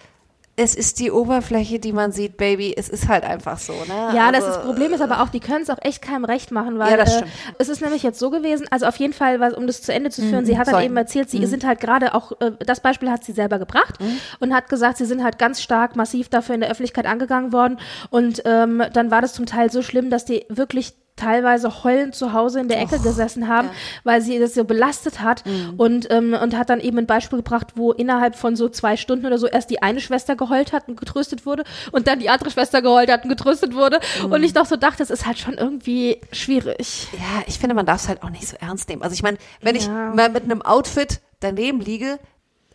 es 0.64 0.76
ist 0.76 1.00
die 1.00 1.12
Oberfläche, 1.12 1.80
die 1.80 1.92
man 1.94 2.12
sieht, 2.12 2.38
Baby. 2.38 2.74
Es 2.78 2.88
ist 2.90 3.08
halt 3.08 3.24
einfach 3.24 3.58
so, 3.58 3.74
ne? 3.74 4.16
Ja, 4.16 4.32
das, 4.32 4.44
Also, 4.44 4.58
das 4.58 4.66
Problem 4.66 4.94
ist 4.94 5.02
aber 5.02 5.22
auch, 5.22 5.30
die 5.30 5.40
können 5.40 5.64
es 5.64 5.70
auch 5.70 5.78
echt 5.82 6.02
keinem 6.02 6.26
recht 6.26 6.52
machen, 6.52 6.78
weil 6.78 6.92
Ja, 6.92 6.98
das 6.98 7.14
äh, 7.14 7.18
stimmt. 7.18 7.32
es 7.58 7.70
ist 7.70 7.82
nämlich 7.82 8.04
jetzt 8.04 8.20
so 8.20 8.30
gewesen, 8.30 8.68
also 8.70 8.86
auf 8.86 8.96
jeden 8.98 9.14
Fall, 9.14 9.40
was, 9.40 9.54
um 9.54 9.66
das 9.68 9.82
zu 9.82 9.92
Ende 9.94 10.10
zu 10.12 10.22
führen, 10.22 10.46
sie 10.46 10.58
hat 10.58 10.68
dann 10.68 10.74
sorry. 10.76 10.86
eben 10.86 10.98
erzählt, 10.98 11.30
sie 11.30 11.46
sind 11.46 11.66
halt 11.66 11.80
gerade 11.80 12.14
auch, 12.14 12.32
äh, 12.42 12.52
das 12.66 12.80
Beispiel 12.80 13.10
hat 13.10 13.24
sie 13.24 13.32
selber 13.34 13.60
gebracht 13.60 13.96
und 14.40 14.54
hat 14.54 14.70
gesagt, 14.70 14.98
sie 14.98 15.06
sind 15.06 15.24
halt 15.24 15.40
ganz 15.40 15.62
stark 15.62 15.96
massiv 15.96 16.30
dafür 16.30 16.56
in 16.56 16.62
der 16.62 16.70
Öffentlichkeit 16.70 17.06
angegangen 17.06 17.52
worden 17.54 17.80
und 18.10 18.42
ähm, 18.46 18.84
dann 18.94 19.12
war 19.12 19.22
das 19.22 19.34
zum 19.34 19.46
Teil 19.46 19.72
so 19.72 19.82
schlimm, 19.82 20.10
dass 20.10 20.26
die 20.26 20.46
wirklich 20.50 20.94
teilweise 21.22 21.84
heulend 21.84 22.16
zu 22.16 22.34
Hause 22.34 22.60
in 22.60 22.68
der 22.68 22.82
Ecke 22.82 23.00
gesessen 23.00 23.48
haben, 23.48 23.70
weil 24.04 24.22
sie 24.22 24.40
das 24.40 24.54
so 24.54 24.64
belastet 24.64 25.22
hat 25.22 25.44
und, 25.78 26.08
ähm, 26.12 26.34
und 26.34 26.58
hat 26.58 26.70
dann 26.70 26.80
eben 26.80 26.98
ein 26.98 27.06
Beispiel 27.06 27.38
gebracht, 27.38 27.68
wo 27.76 27.92
innerhalb 27.92 28.36
von 28.36 28.56
so 28.56 28.68
zwei 28.70 28.98
Stunden 28.98 29.26
oder 29.26 29.38
so 29.38 29.48
erst 29.48 29.70
die 29.70 29.82
eine 29.82 30.02
Schwester 30.02 30.36
geheult 30.36 30.74
hat 30.74 30.88
und 30.88 31.00
getröstet 31.00 31.46
wurde 31.46 31.64
und 31.92 32.08
dann 32.08 32.20
die 32.20 32.30
andere 32.30 32.50
Schwester 32.52 32.82
geheult 32.82 33.12
hat 33.12 33.24
und 33.24 33.30
getröstet 33.30 33.76
wurde 33.76 34.00
und 34.30 34.44
ich 34.44 34.54
doch 34.54 34.66
so 34.66 34.76
dachte, 34.76 34.98
das 35.00 35.10
ist 35.12 35.26
halt 35.26 35.38
schon 35.40 35.54
irgendwie 35.54 36.20
schwierig. 36.32 37.08
Ja, 37.14 37.44
ich 37.48 37.60
finde, 37.60 37.76
man 37.76 37.86
darf 37.86 38.02
es 38.02 38.08
halt 38.08 38.24
auch 38.24 38.30
nicht 38.30 38.48
so 38.48 38.58
ernst 38.60 38.90
nehmen. 38.90 39.02
Also 39.04 39.14
ich 39.14 39.24
meine, 39.24 39.38
wenn 39.62 39.76
ich 39.76 39.86
Ja. 39.88 40.12
mal 40.14 40.30
mit 40.30 40.44
einem 40.44 40.62
Outfit 40.62 41.22
daneben 41.40 41.80
liege, 41.82 42.20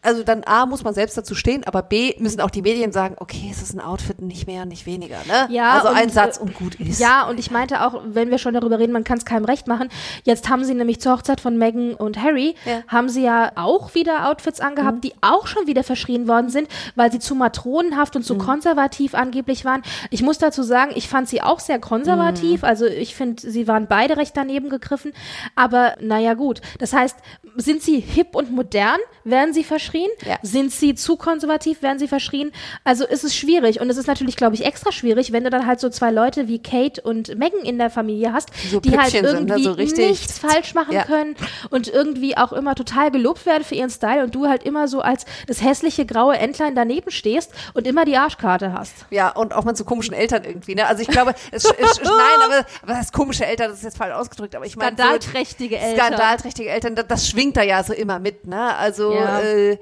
also 0.06 0.22
dann 0.22 0.42
A, 0.44 0.64
muss 0.66 0.84
man 0.84 0.94
selbst 0.94 1.18
dazu 1.18 1.34
stehen, 1.34 1.64
aber 1.64 1.82
B, 1.82 2.14
müssen 2.18 2.40
auch 2.40 2.50
die 2.50 2.62
Medien 2.62 2.92
sagen, 2.92 3.16
okay, 3.18 3.48
es 3.50 3.60
ist 3.60 3.74
ein 3.74 3.80
Outfit, 3.80 4.22
nicht 4.22 4.46
mehr, 4.46 4.64
nicht 4.64 4.86
weniger, 4.86 5.16
ne? 5.26 5.46
Ja, 5.50 5.72
also 5.74 5.88
ein 5.88 6.04
und, 6.04 6.12
Satz 6.12 6.38
äh, 6.38 6.40
und 6.40 6.54
gut 6.54 6.76
ist. 6.76 7.00
Ja, 7.00 7.28
und 7.28 7.38
ich 7.38 7.50
meinte 7.50 7.84
auch, 7.86 8.00
wenn 8.06 8.30
wir 8.30 8.38
schon 8.38 8.54
darüber 8.54 8.78
reden, 8.78 8.92
man 8.92 9.04
kann 9.04 9.18
es 9.18 9.24
keinem 9.24 9.44
recht 9.44 9.66
machen. 9.66 9.88
Jetzt 10.24 10.48
haben 10.48 10.64
sie 10.64 10.74
nämlich 10.74 11.00
zur 11.00 11.12
Hochzeit 11.12 11.40
von 11.40 11.58
Meghan 11.58 11.94
und 11.94 12.22
Harry, 12.22 12.54
Ja. 12.64 12.76
Mhm. 12.78 12.82
haben 12.88 13.08
sie 13.08 13.22
ja 13.22 13.52
auch 13.56 13.94
wieder 13.94 14.28
Outfits 14.30 14.60
angehabt, 14.60 15.04
die 15.04 15.12
auch 15.20 15.46
schon 15.46 15.66
wieder 15.66 15.82
verschrien 15.84 16.28
worden 16.28 16.48
sind, 16.48 16.68
weil 16.94 17.10
sie 17.12 17.18
zu 17.18 17.34
matronenhaft 17.34 18.16
und 18.16 18.22
zu 18.22 18.34
Mhm. 18.34 18.38
konservativ 18.38 19.14
angeblich 19.14 19.64
waren. 19.64 19.82
Ich 20.10 20.22
muss 20.22 20.38
dazu 20.38 20.62
sagen, 20.62 20.92
ich 20.94 21.08
fand 21.08 21.28
sie 21.28 21.42
auch 21.42 21.60
sehr 21.60 21.78
konservativ. 21.80 22.62
Mhm. 22.62 22.68
Also 22.68 22.86
ich 22.86 23.14
finde, 23.16 23.42
sie 23.50 23.66
waren 23.68 23.86
beide 23.88 24.16
recht 24.16 24.36
daneben 24.36 24.68
gegriffen. 24.68 25.12
Aber 25.54 25.94
naja, 26.00 26.34
gut. 26.34 26.60
Das 26.78 26.92
heißt, 26.92 27.16
sind 27.56 27.82
sie 27.82 28.00
hip 28.00 28.34
und 28.34 28.50
modern, 28.52 28.98
werden 29.24 29.52
sie 29.52 29.64
verschrien? 29.64 30.08
Ja. 30.24 30.36
Sind 30.42 30.72
sie 30.72 30.94
zu 30.94 31.16
konservativ, 31.16 31.82
werden 31.82 31.98
sie 31.98 32.08
verschrien? 32.08 32.52
Also 32.84 33.06
ist 33.06 33.24
es 33.24 33.34
schwierig. 33.34 33.80
Und 33.80 33.90
es 33.90 33.96
ist 33.96 34.06
natürlich, 34.06 34.36
glaube 34.36 34.54
ich, 34.54 34.64
extra 34.64 34.92
schwierig, 34.92 35.32
wenn 35.32 35.44
du 35.44 35.50
dann 35.50 35.66
halt 35.66 35.80
so 35.80 35.88
zwei 35.88 36.10
Leute 36.10 36.48
wie 36.48 36.60
Kate 36.62 37.00
und 37.02 37.36
Megan 37.38 37.60
in 37.60 37.78
der 37.78 37.90
Familie 37.90 38.32
hast, 38.32 38.48
So 38.70 38.80
die 38.80 38.90
halt 38.98 39.10
Püppchen 39.12 39.26
sind, 39.28 39.48
ne? 39.48 39.56
irgendwie 39.58 39.88
So 39.88 39.96
nichts 39.96 40.38
falsch 40.38 40.74
machen 40.74 40.92
Ja. 40.94 41.04
können 41.04 41.34
und 41.70 41.88
irgendwie 41.88 42.36
auch 42.36 42.52
immer 42.52 42.74
total 42.74 43.10
gelobt 43.10 43.46
werden 43.46 43.64
für 43.64 43.74
ihren 43.74 43.90
Style 43.90 44.22
und 44.24 44.34
du 44.34 44.46
halt 44.48 44.62
immer 44.62 44.86
so 44.88 45.00
als 45.00 45.24
das 45.46 45.62
hässliche 45.62 46.06
graue 46.06 46.36
Entlein 46.38 46.74
daneben 46.74 47.10
stehst 47.10 47.52
und 47.74 47.86
immer 47.86 48.04
die 48.04 48.16
Arschkarte 48.16 48.72
hast. 48.72 48.92
Ja, 49.10 49.30
und 49.30 49.52
auch 49.54 49.64
mit 49.64 49.76
so 49.76 49.84
komischen 49.84 50.14
Eltern 50.14 50.44
irgendwie, 50.44 50.74
ne? 50.74 50.86
Also 50.86 51.02
ich 51.02 51.08
glaube, 51.08 51.34
es, 51.50 51.64
es, 51.64 52.00
nein, 52.02 52.12
aber, 52.44 52.66
aber 52.82 52.92
das 52.92 53.00
ist 53.06 53.12
komische 53.12 53.46
Eltern, 53.46 53.68
das 53.70 53.78
ist 53.78 53.84
jetzt 53.84 53.96
falsch 53.98 54.14
ausgedrückt, 54.14 54.54
aber 54.54 54.66
ich 54.66 54.76
meine, 54.76 54.96
Skandalträchtige 54.96 55.78
Eltern. 55.78 56.06
skandalträchtige 56.08 56.68
Eltern, 56.70 56.94
das, 56.94 57.06
das 57.06 57.28
schwingt 57.28 57.45
da 57.52 57.62
ja 57.62 57.82
so 57.82 57.92
immer 57.92 58.18
mit, 58.18 58.46
ne? 58.46 58.74
Also 58.76 59.12
Ja. 59.14 59.40
äh, 59.40 59.78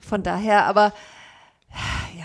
von 0.00 0.22
daher, 0.22 0.64
aber 0.66 0.92
ja, 2.18 2.24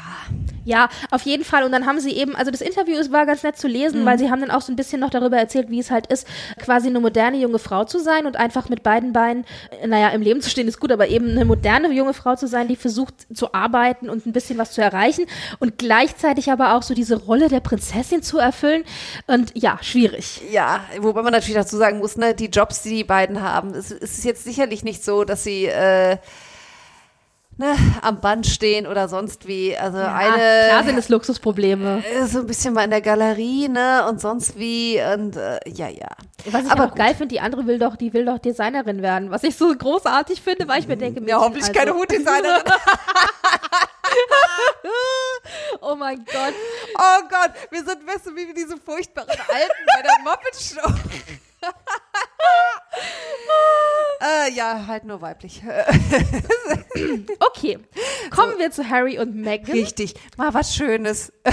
Ja, 0.64 0.90
auf 1.10 1.24
jeden 1.24 1.44
Fall. 1.44 1.64
Und 1.64 1.72
dann 1.72 1.88
haben 1.88 2.00
sie 2.00 2.12
eben, 2.12 2.36
also 2.36 2.52
das 2.52 2.62
Interview 2.62 2.96
ist- 2.96 3.12
war 3.12 3.26
ganz 3.26 3.42
nett 3.42 3.58
zu 3.58 3.68
lesen, 3.68 4.06
weil 4.06 4.20
sie 4.20 4.30
haben 4.30 4.42
dann 4.42 4.52
auch 4.52 4.62
so 4.62 4.72
ein 4.72 4.76
bisschen 4.76 5.00
noch 5.00 5.10
darüber 5.10 5.36
erzählt, 5.38 5.72
wie 5.72 5.80
es 5.80 5.90
halt 5.90 6.06
ist, 6.08 6.28
quasi 6.60 6.88
eine 6.88 7.00
moderne 7.00 7.38
junge 7.38 7.58
Frau 7.58 7.84
zu 7.84 7.98
sein 8.00 8.28
und 8.28 8.36
einfach 8.38 8.70
mit 8.70 8.84
beiden 8.84 9.12
Beinen, 9.12 9.44
äh, 9.82 9.88
naja, 9.88 10.10
im 10.10 10.22
Leben 10.22 10.40
zu 10.40 10.52
stehen 10.52 10.68
ist 10.68 10.80
gut, 10.80 10.92
aber 10.92 11.08
eben 11.08 11.32
eine 11.32 11.46
moderne 11.46 11.92
junge 11.92 12.14
Frau 12.14 12.36
zu 12.36 12.48
sein, 12.48 12.68
die 12.68 12.76
versucht 12.76 13.16
zu 13.36 13.54
arbeiten 13.56 14.08
und 14.08 14.28
ein 14.28 14.34
bisschen 14.34 14.60
was 14.60 14.72
zu 14.72 14.82
erreichen 14.82 15.26
und 15.60 15.80
gleichzeitig 15.80 16.52
aber 16.52 16.76
auch 16.76 16.84
so 16.84 16.94
diese 16.94 17.16
Rolle 17.16 17.50
der 17.50 17.60
Prinzessin 17.60 18.22
zu 18.22 18.38
erfüllen. 18.38 18.84
Und 19.26 19.52
ja, 19.56 19.80
schwierig. 19.82 20.42
ja, 20.52 20.82
wobei 21.00 21.24
man 21.24 21.34
natürlich 21.34 21.56
dazu 21.56 21.76
sagen 21.78 21.98
muss, 21.98 22.18
ne, 22.18 22.36
die 22.36 22.46
Jobs, 22.50 22.84
die 22.84 22.90
die 22.90 23.04
beiden 23.04 23.42
haben, 23.42 23.72
es, 23.74 23.90
es 23.90 24.20
ist 24.20 24.26
jetzt 24.26 24.44
sicherlich 24.44 24.84
nicht 24.84 25.04
so, 25.04 25.24
dass 25.24 25.44
sie 25.44 25.66
äh, 25.66 26.18
ne, 27.58 27.76
am 28.02 28.20
Band 28.22 28.48
stehen 28.48 28.88
oder 28.88 29.08
sonst 29.08 29.48
wie. 29.48 29.78
Also 29.78 29.98
Ah, 30.00 30.16
eine 30.16 30.34
klar 30.70 30.84
sind 30.84 30.98
es 30.98 31.10
Luxusprobleme. 31.10 32.04
äh, 32.06 32.26
so 32.26 32.40
ein 32.40 32.48
bisschen 32.48 32.74
mal 32.74 32.84
in 32.84 32.90
der 32.90 33.02
Galerie, 33.02 33.68
ne, 33.70 34.06
und 34.10 34.20
sonst 34.22 34.58
wie 34.58 35.00
und 35.14 35.36
äh, 35.38 35.60
ja, 35.68 35.88
ja. 35.90 36.08
Was 36.50 36.66
ich 36.66 36.72
Aber 36.72 36.86
auch 36.86 36.96
geil 36.96 37.14
finde, 37.14 37.28
die 37.36 37.40
andere 37.40 37.68
will 37.68 37.78
doch, 37.78 37.96
die 37.96 38.14
will 38.14 38.26
doch 38.26 38.40
Designerin 38.40 39.02
werden, 39.02 39.30
was 39.30 39.44
ich 39.44 39.56
so 39.56 39.74
großartig 39.76 40.42
finde, 40.42 40.68
weil 40.68 40.80
ich 40.80 40.88
mir 40.88 40.98
denke, 40.98 41.22
Ja, 41.28 41.40
hoffentlich 41.40 41.64
also- 41.66 41.74
keine 41.80 41.94
Hutdesignerin. 41.94 42.64
Oh 45.82 45.96
mein 45.96 46.18
Gott. 46.26 46.54
Oh 46.98 47.22
Gott, 47.30 47.52
wir 47.72 47.80
sind, 47.84 48.06
weißt 48.08 48.28
du, 48.28 48.36
wie 48.36 48.54
diese 48.54 48.78
furchtbaren 48.78 49.30
Alten 49.30 49.86
bei 49.96 50.02
der 50.02 50.18
Muppet 50.24 50.56
Show. 50.56 50.94
ja, 54.54 54.88
halt 54.88 55.06
nur 55.06 55.22
weiblich. 55.22 55.62
Okay, 57.40 57.80
kommen 58.30 58.58
wir 58.58 58.72
zu 58.72 58.88
Harry 58.88 59.18
und 59.18 59.36
Meghan. 59.36 59.72
Richtig. 59.72 60.14
Mal 60.38 60.54
was 60.54 60.76
Schönes. 60.76 61.32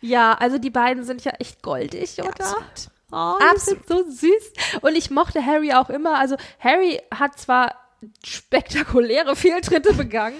Ja, 0.00 0.34
also 0.34 0.58
die 0.58 0.68
beiden 0.68 1.02
sind 1.04 1.24
ja 1.24 1.32
echt 1.38 1.62
goldig, 1.62 2.18
oder? 2.20 2.28
absolut. 2.28 2.90
Oh, 3.10 3.38
sind 3.56 3.88
so 3.88 4.04
süß. 4.06 4.80
Und 4.82 4.96
ich 4.96 5.10
mochte 5.10 5.44
Harry 5.44 5.72
auch 5.72 5.88
immer. 5.88 6.18
Also 6.18 6.36
Harry 6.58 7.00
hat 7.10 7.38
zwar 7.38 7.74
spektakuläre 8.22 9.34
Fehltritte 9.34 9.94
begangen. 9.94 10.36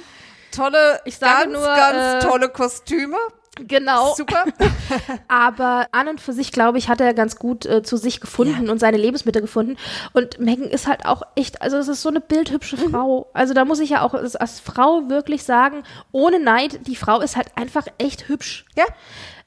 Tolle, 0.53 1.01
Ich 1.07 1.17
sage 1.17 1.45
ganz, 1.45 1.53
nur, 1.55 1.65
ganz 1.65 2.25
äh, 2.25 2.29
tolle 2.29 2.49
Kostüme. 2.51 3.17
Genau. 3.57 4.15
Super. 4.15 4.45
Aber 5.29 5.89
an 5.93 6.09
und 6.09 6.21
für 6.21 6.33
sich, 6.33 6.51
glaube 6.51 6.79
ich, 6.79 6.89
hat 6.89 7.01
er 7.01 7.15
ganz 7.15 7.37
gut 7.37 7.67
äh, 7.67 7.83
zu 7.83 7.97
sich 7.97 8.21
gefunden 8.21 8.69
und 8.69 8.79
seine 8.81 8.97
Lebensmittel 8.97 9.43
gefunden. 9.43 9.77
Und 10.13 10.41
Megan 10.41 10.69
ist 10.69 10.87
halt 10.89 11.07
auch 11.07 11.23
echt, 11.37 11.63
also 11.63 11.77
es 11.77 11.89
ist 11.89 12.03
so 12.03 12.09
eine 12.09 12.21
bildhübsche 12.21 12.77
Frau. 12.77 13.31
Also 13.33 13.55
da 13.55 13.65
muss 13.65 13.81
ich 13.81 13.91
ja 13.91 14.03
auch 14.03 14.15
als, 14.15 14.35
als 14.37 14.61
Frau 14.61 15.09
wirklich 15.09 15.45
sagen, 15.45 15.85
ohne 16.11 16.41
Neid, 16.41 16.87
die 16.87 16.97
Frau 16.97 17.21
ist 17.21 17.37
halt 17.37 17.49
einfach 17.57 17.87
echt 17.99 18.29
hübsch. 18.29 18.67
Ja. 18.77 18.85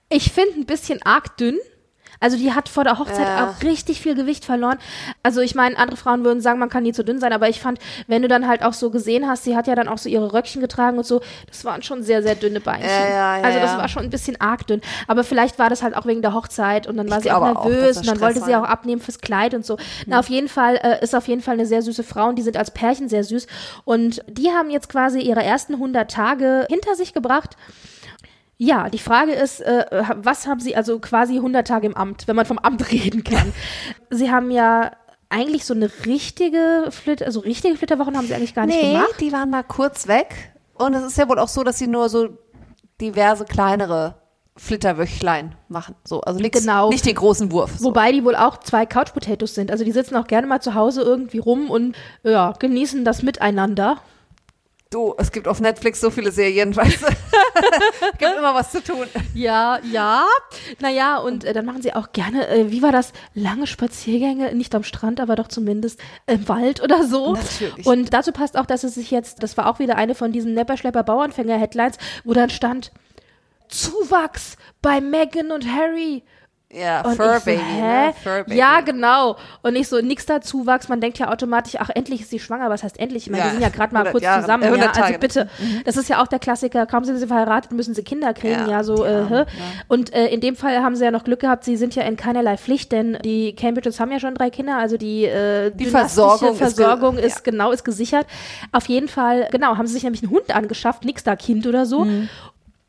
Ich 0.10 0.32
finde 0.32 0.60
ein 0.60 0.66
bisschen 0.66 1.02
arg 1.04 1.36
dünn. 1.38 1.58
Also 2.20 2.38
die 2.38 2.54
hat 2.54 2.70
vor 2.70 2.84
der 2.84 3.00
Hochzeit 3.00 3.28
Ja. 3.28 3.50
auch 3.50 3.64
richtig 3.64 4.02
viel 4.02 4.16
Gewicht 4.16 4.46
verloren. 4.46 4.78
Also 5.24 5.42
ich 5.42 5.56
meine, 5.56 5.78
andere 5.78 5.98
Frauen 5.98 6.24
würden 6.24 6.42
sagen, 6.42 6.60
man 6.60 6.70
kann 6.70 6.84
nie 6.84 6.94
zu 6.94 7.04
dünn 7.04 7.20
sein, 7.20 7.34
aber 7.34 7.50
ich 7.50 7.60
fand, 7.62 7.80
wenn 8.08 8.22
du 8.22 8.28
dann 8.28 8.48
halt 8.48 8.64
auch 8.64 8.74
so 8.74 8.90
gesehen 8.90 9.28
hast, 9.28 9.44
sie 9.44 9.56
hat 9.56 9.68
ja 9.68 9.76
dann 9.76 9.88
auch 9.88 9.98
so 9.98 10.10
ihre 10.10 10.34
Röckchen 10.34 10.62
getragen 10.62 10.98
und 10.98 11.06
so, 11.06 11.22
das 11.48 11.66
waren 11.66 11.82
schon 11.84 12.04
sehr, 12.04 12.24
sehr 12.24 12.36
dünne 12.36 12.60
Beinchen. 12.60 12.88
Ja, 12.90 13.38
ja, 13.38 13.44
also 13.44 13.60
das 13.60 13.78
war 13.78 13.88
schon 13.88 14.04
ein 14.04 14.10
bisschen 14.10 14.40
arg 14.42 14.66
dünn. 14.68 14.82
Aber 15.08 15.24
vielleicht 15.24 15.60
war 15.60 15.70
das 15.70 15.84
halt 15.84 15.96
auch 15.96 16.06
wegen 16.06 16.22
der 16.22 16.34
Hochzeit 16.34 16.88
und 16.88 16.98
dann 16.98 17.10
war 17.10 17.18
Ich 17.18 17.24
sie 17.24 17.32
auch 17.32 17.42
auch, 17.42 17.66
nervös 17.66 17.96
dass 17.96 17.98
und 17.98 18.08
dann 18.08 18.20
wollte 18.22 18.42
sie 18.44 18.56
auch 18.56 18.64
abnehmen 18.64 19.02
fürs 19.02 19.20
Kleid 19.20 19.54
und 19.54 19.66
so. 19.66 19.78
Na, 20.06 20.20
auf 20.20 20.30
jeden 20.30 20.48
Fall 20.48 20.76
äh, 20.78 21.04
ist 21.04 21.16
auf 21.16 21.28
jeden 21.28 21.42
Fall 21.42 21.54
eine 21.56 21.66
sehr 21.66 21.82
süße 21.82 22.04
Frau 22.04 22.28
und 22.30 22.36
die 22.36 22.42
sind 22.44 22.58
als 22.58 22.72
Pärchen 22.72 23.10
sehr 23.10 23.24
süß. 23.24 23.48
Und 23.86 24.22
die 24.28 24.50
haben 24.52 24.70
jetzt 24.70 24.90
quasi 24.90 25.20
ihre 25.20 25.44
ersten 25.44 25.74
100 25.74 26.10
Tage 26.10 26.66
hinter 26.70 26.96
sich 26.96 27.14
gebracht. 27.14 27.56
Ja, 28.58 28.90
die 28.90 28.98
Frage 29.00 29.34
ist, 29.34 29.62
äh, 29.62 29.86
was 30.18 30.48
haben 30.48 30.60
Sie 30.60 30.76
also 30.76 31.00
quasi 31.00 31.36
100 31.36 31.68
Tage 31.68 31.86
im 31.88 31.96
Amt, 31.96 32.28
wenn 32.28 32.36
man 32.36 32.46
vom 32.46 32.58
Amt 32.58 32.92
reden 32.92 33.24
kann? 33.24 33.54
Sie 34.10 34.32
haben 34.32 34.50
ja 34.52 34.92
eigentlich 35.30 35.66
so 35.66 35.74
eine 35.74 35.92
richtige 36.06 36.88
Flitter, 36.90 37.26
also 37.26 37.42
richtige 37.42 37.76
Flitterwochen 37.76 38.18
haben 38.18 38.26
Sie 38.28 38.34
eigentlich 38.34 38.56
gar 38.56 38.66
nicht 38.66 38.82
Nee, 38.82 38.94
gemacht. 38.94 39.16
die 39.20 39.32
waren 39.32 39.50
mal 39.50 39.64
kurz 39.64 40.08
weg. 40.08 40.54
Und 40.74 40.94
es 40.94 41.04
ist 41.04 41.18
ja 41.18 41.28
wohl 41.30 41.38
auch 41.40 41.48
so, 41.48 41.64
dass 41.64 41.78
sie 41.80 41.88
nur 41.88 42.08
so 42.10 42.30
diverse 43.02 43.46
kleinere 43.46 44.16
Flitterwöchlein 44.56 45.56
machen. 45.70 45.96
So, 46.04 46.22
also 46.22 46.40
nix, 46.40 46.60
Genau. 46.62 46.90
nicht 46.90 47.06
den 47.06 47.16
großen 47.16 47.52
Wurf. 47.52 47.78
So. 47.78 47.86
Wobei 47.90 48.12
die 48.12 48.24
wohl 48.24 48.36
auch 48.36 48.58
zwei 48.60 48.86
Couch 48.86 49.14
Potatoes 49.14 49.54
sind. 49.56 49.72
Also 49.72 49.84
die 49.84 49.92
sitzen 49.92 50.16
auch 50.16 50.28
gerne 50.28 50.48
mal 50.48 50.62
zu 50.62 50.74
Hause 50.74 51.02
irgendwie 51.02 51.40
rum 51.40 51.70
und 51.70 51.96
ja, 52.24 52.54
genießen 52.58 53.06
das 53.06 53.22
Miteinander. 53.22 53.98
Du, 54.90 55.14
es 55.18 55.32
gibt 55.32 55.48
auf 55.48 55.60
Netflix 55.60 56.00
so 56.00 56.10
viele 56.10 56.32
Serien, 56.32 56.74
weißt 56.74 57.02
du. 57.02 57.08
es 57.08 58.12
gibt 58.18 58.38
immer 58.38 58.54
was 58.54 58.72
zu 58.72 58.82
tun. 58.82 59.06
Ja, 59.34 59.80
ja. 59.92 60.26
Naja, 60.80 61.18
und 61.18 61.44
äh, 61.44 61.52
dann 61.52 61.66
machen 61.66 61.82
sie 61.82 61.94
auch 61.94 62.14
gerne, 62.14 62.48
äh, 62.48 62.72
wie 62.72 62.82
war 62.82 62.94
das, 62.94 63.12
lange 63.34 63.68
Spaziergänge, 63.68 64.56
nicht 64.56 64.74
am 64.76 64.84
Strand, 64.84 65.20
aber 65.20 65.36
doch 65.36 65.50
zumindest 65.50 66.00
im 66.26 66.48
Wald 66.48 66.82
oder 66.82 67.06
so. 67.06 67.34
Natürlich. 67.34 67.86
Und 67.86 68.14
dazu 68.14 68.32
passt 68.32 68.58
auch, 68.58 68.66
dass 68.66 68.86
es 68.86 68.96
sich 68.96 69.12
jetzt, 69.12 69.44
das 69.44 69.58
war 69.58 69.68
auch 69.68 69.80
wieder 69.80 69.98
eine 69.98 70.16
von 70.16 70.32
diesen 70.32 70.54
Nepperschlepper-Bauernfänger-Headlines, 70.54 71.98
wo 72.24 72.34
dann 72.34 72.50
stand, 72.50 72.92
Zuwachs 73.68 74.56
bei 74.82 75.02
Meghan 75.02 75.52
und 75.52 75.68
Harry. 75.70 76.24
Ja, 76.70 77.00
Und 77.06 77.16
Fur 77.16 77.40
so, 77.40 77.46
Baby. 77.46 77.62
hä? 77.62 78.08
Ne? 78.08 78.14
Fur 78.22 78.44
Baby. 78.44 78.58
Ja, 78.58 78.82
genau. 78.82 79.38
Und 79.62 79.72
nicht 79.74 79.88
so, 79.88 80.02
nix 80.02 80.26
da 80.26 80.42
Zuwachs. 80.42 80.90
Man 80.90 81.00
denkt 81.00 81.18
ja 81.18 81.32
automatisch, 81.32 81.76
ach, 81.80 81.90
endlich 81.96 82.20
ist 82.20 82.30
sie 82.30 82.40
schwanger. 82.40 82.70
Was 82.70 82.84
heißt 82.84 83.00
endlich? 83.00 83.24
Ich 83.24 83.30
meine, 83.30 83.44
Ja, 83.44 83.48
die 83.48 83.54
sind 83.54 83.62
ja 83.62 83.70
gerade 83.70 83.94
mal 83.94 84.00
100 84.00 84.12
kurz 84.12 84.24
Jahre, 84.26 84.42
zusammen. 84.42 84.64
äh, 84.64 84.68
100 84.68 84.84
ja, 84.86 84.90
also 84.92 85.02
Tage. 85.02 85.20
bitte. 85.20 85.50
Das 85.86 85.96
ist 85.96 86.10
ja 86.10 86.22
auch 86.22 86.28
der 86.28 86.40
Klassiker. 86.40 86.86
Kaum 86.86 87.06
sind 87.06 87.20
sie 87.20 87.28
verheiratet, 87.28 87.72
müssen 87.72 87.94
sie 87.94 88.04
Kinder 88.04 88.34
kriegen. 88.34 88.54
Ja, 88.68 88.68
Ja, 88.68 88.84
so. 88.84 89.06
Äh, 89.06 89.22
ja. 89.30 89.46
Und 89.88 90.14
äh, 90.14 90.28
in 90.28 90.42
dem 90.42 90.58
Fall 90.58 90.84
haben 90.84 90.98
sie 90.98 91.06
ja 91.06 91.12
noch 91.12 91.24
Glück 91.24 91.40
gehabt. 91.40 91.64
Sie 91.64 91.78
sind 91.78 91.96
ja 91.96 92.04
in 92.04 92.18
keinerlei 92.18 92.58
Pflicht, 92.58 92.92
denn 92.92 93.18
die 93.24 93.56
Cambridges 93.56 94.02
haben 94.02 94.12
ja 94.12 94.20
schon 94.20 94.36
drei 94.36 94.50
Kinder. 94.50 94.78
Also 94.78 94.98
die, 94.98 95.24
äh, 95.24 95.72
Die 95.72 95.86
dynastische 95.86 96.28
Versorgung 96.28 96.50
ist 96.52 96.60
ge- 96.60 96.68
Versorgung 96.86 97.18
ist, 97.18 97.44
genau 97.46 97.72
ist 97.72 97.86
gesichert. 97.86 98.28
Auf 98.74 98.88
jeden 98.90 99.08
Fall, 99.08 99.48
genau, 99.54 99.78
haben 99.78 99.88
sie 99.88 99.94
sich 99.94 100.04
nämlich 100.04 100.22
einen 100.22 100.32
Hund 100.34 100.54
angeschafft, 100.54 101.06
nix 101.06 101.24
da 101.24 101.38
Kind 101.38 101.66
oder 101.66 101.86
so. 101.86 102.04
Mhm. 102.04 102.28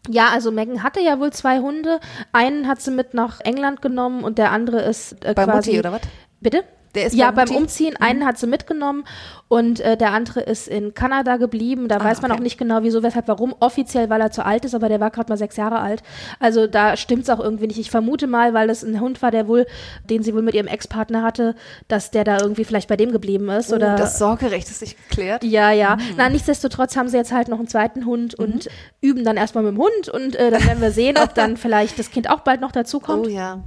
Ja, 0.07 0.29
also 0.31 0.51
Megan 0.51 0.83
hatte 0.83 1.01
ja 1.01 1.19
wohl 1.19 1.33
zwei 1.33 1.59
Hunde. 1.59 2.01
Einen 2.33 2.67
hat 2.67 2.81
sie 2.81 2.91
mit 2.91 3.15
nach 3.15 3.41
England 3.41 3.83
genommen 3.83 4.25
und 4.25 4.39
der 4.39 4.53
andere 4.53 4.81
ist 4.83 5.25
äh, 5.25 5.35
Bei 5.35 5.45
quasi. 5.45 5.71
Mutti, 5.71 5.79
oder 5.81 5.93
was? 5.93 6.01
Bitte? 6.41 6.65
Der 6.95 7.07
ist 7.07 7.15
ja, 7.15 7.31
bei 7.31 7.45
beim 7.45 7.49
Mutti? 7.49 7.61
Umziehen, 7.63 7.97
einen 7.97 8.25
hat 8.25 8.39
sie 8.39 8.47
mitgenommen 8.47 9.05
und 9.49 9.81
äh, 9.81 9.97
der 9.97 10.13
andere 10.13 10.41
ist 10.41 10.69
in 10.69 10.95
Kanada 10.95 11.37
geblieben. 11.37 11.89
Da 11.89 11.97
Ah, 11.99 12.05
weiß 12.05 12.23
man 12.23 12.31
okay. 12.31 12.39
auch 12.41 12.43
nicht 12.43 12.59
genau, 12.59 12.79
wieso, 12.83 13.03
weshalb, 13.03 13.29
warum. 13.29 13.55
Offiziell, 13.61 14.11
weil 14.11 14.21
er 14.21 14.31
zu 14.31 14.45
alt 14.45 14.65
ist, 14.65 14.75
aber 14.75 14.89
der 14.89 15.01
war 15.01 15.11
gerade 15.11 15.31
mal 15.31 15.37
sechs 15.37 15.57
Jahre 15.57 15.81
alt. 15.81 16.03
Also 16.41 16.67
da 16.67 16.97
stimmt's 16.97 17.31
auch 17.31 17.41
irgendwie 17.41 17.67
nicht. 17.67 17.79
Ich 17.79 17.91
vermute 17.91 18.27
mal, 18.27 18.55
weil 18.55 18.69
es 18.71 18.83
ein 18.83 19.01
Hund 19.01 19.21
war, 19.23 19.31
der 19.31 19.49
wohl, 19.49 19.67
den 20.09 20.23
sie 20.23 20.35
wohl 20.35 20.43
mit 20.43 20.55
ihrem 20.55 20.67
Ex-Partner 20.67 21.23
hatte, 21.23 21.55
dass 21.89 22.11
der 22.11 22.25
da 22.25 22.39
irgendwie 22.41 22.65
vielleicht 22.65 22.89
bei 22.89 22.97
dem 22.97 23.13
geblieben 23.13 23.49
ist. 23.51 23.73
oder 23.73 23.95
Oh, 23.95 23.99
das 23.99 24.19
Sorgerecht 24.19 24.69
ist 24.71 24.81
nicht 24.83 24.97
geklärt. 25.09 25.45
ja, 25.45 25.71
ja. 25.71 25.97
Mhm. 25.97 26.03
Na, 26.17 26.29
nichtsdestotrotz 26.29 26.97
haben 26.97 27.09
sie 27.09 27.17
jetzt 27.17 27.33
halt 27.33 27.49
noch 27.49 27.59
einen 27.59 27.69
zweiten 27.69 28.07
Hund 28.07 28.35
und 28.35 28.69
üben 29.01 29.25
dann 29.25 29.37
erstmal 29.37 29.65
mit 29.65 29.75
dem 29.75 29.79
Hund 29.79 30.09
und 30.09 30.37
äh, 30.37 30.51
dann 30.51 30.65
werden 30.65 30.81
wir 30.81 30.91
sehen, 30.91 31.17
ob 31.23 31.35
dann 31.35 31.57
vielleicht 31.59 31.99
das 31.99 32.11
Kind 32.11 32.29
auch 32.31 32.41
bald 32.41 32.61
noch 32.61 32.73
dazukommt. 32.73 33.27
Oh 33.27 33.29
ja. 33.31 33.61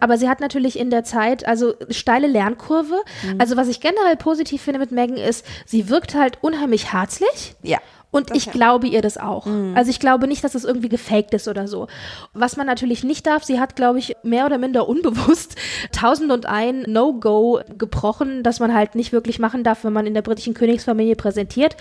Aber 0.00 0.18
sie 0.18 0.28
hat 0.28 0.40
natürlich 0.40 0.78
in 0.78 0.90
der 0.90 1.04
Zeit, 1.04 1.46
also 1.46 1.74
steile 1.90 2.26
Lernkurve. 2.26 3.00
Mhm. 3.22 3.40
Also 3.40 3.56
was 3.56 3.68
ich 3.68 3.80
generell 3.80 4.16
positiv 4.16 4.62
finde 4.62 4.80
mit 4.80 4.92
Megan 4.92 5.16
ist, 5.16 5.44
sie 5.66 5.88
wirkt 5.88 6.14
halt 6.14 6.38
unheimlich 6.42 6.92
herzlich. 6.92 7.54
Ja. 7.62 7.78
Und 8.10 8.34
ich 8.34 8.46
ja. 8.46 8.52
glaube 8.52 8.86
ihr 8.88 9.02
das 9.02 9.18
auch. 9.18 9.44
Mhm. 9.44 9.74
Also 9.76 9.90
ich 9.90 10.00
glaube 10.00 10.26
nicht, 10.28 10.42
dass 10.42 10.54
es 10.54 10.64
irgendwie 10.64 10.88
gefaked 10.88 11.34
ist 11.34 11.46
oder 11.46 11.68
so. 11.68 11.88
Was 12.32 12.56
man 12.56 12.66
natürlich 12.66 13.04
nicht 13.04 13.26
darf, 13.26 13.44
sie 13.44 13.60
hat, 13.60 13.76
glaube 13.76 13.98
ich, 13.98 14.16
mehr 14.22 14.46
oder 14.46 14.56
minder 14.56 14.88
unbewusst 14.88 15.56
tausend 15.92 16.32
und 16.32 16.46
ein 16.46 16.84
No-Go 16.86 17.60
gebrochen, 17.76 18.42
dass 18.42 18.60
man 18.60 18.72
halt 18.72 18.94
nicht 18.94 19.12
wirklich 19.12 19.38
machen 19.38 19.62
darf, 19.62 19.84
wenn 19.84 19.92
man 19.92 20.06
in 20.06 20.14
der 20.14 20.22
britischen 20.22 20.54
Königsfamilie 20.54 21.16
präsentiert. 21.16 21.76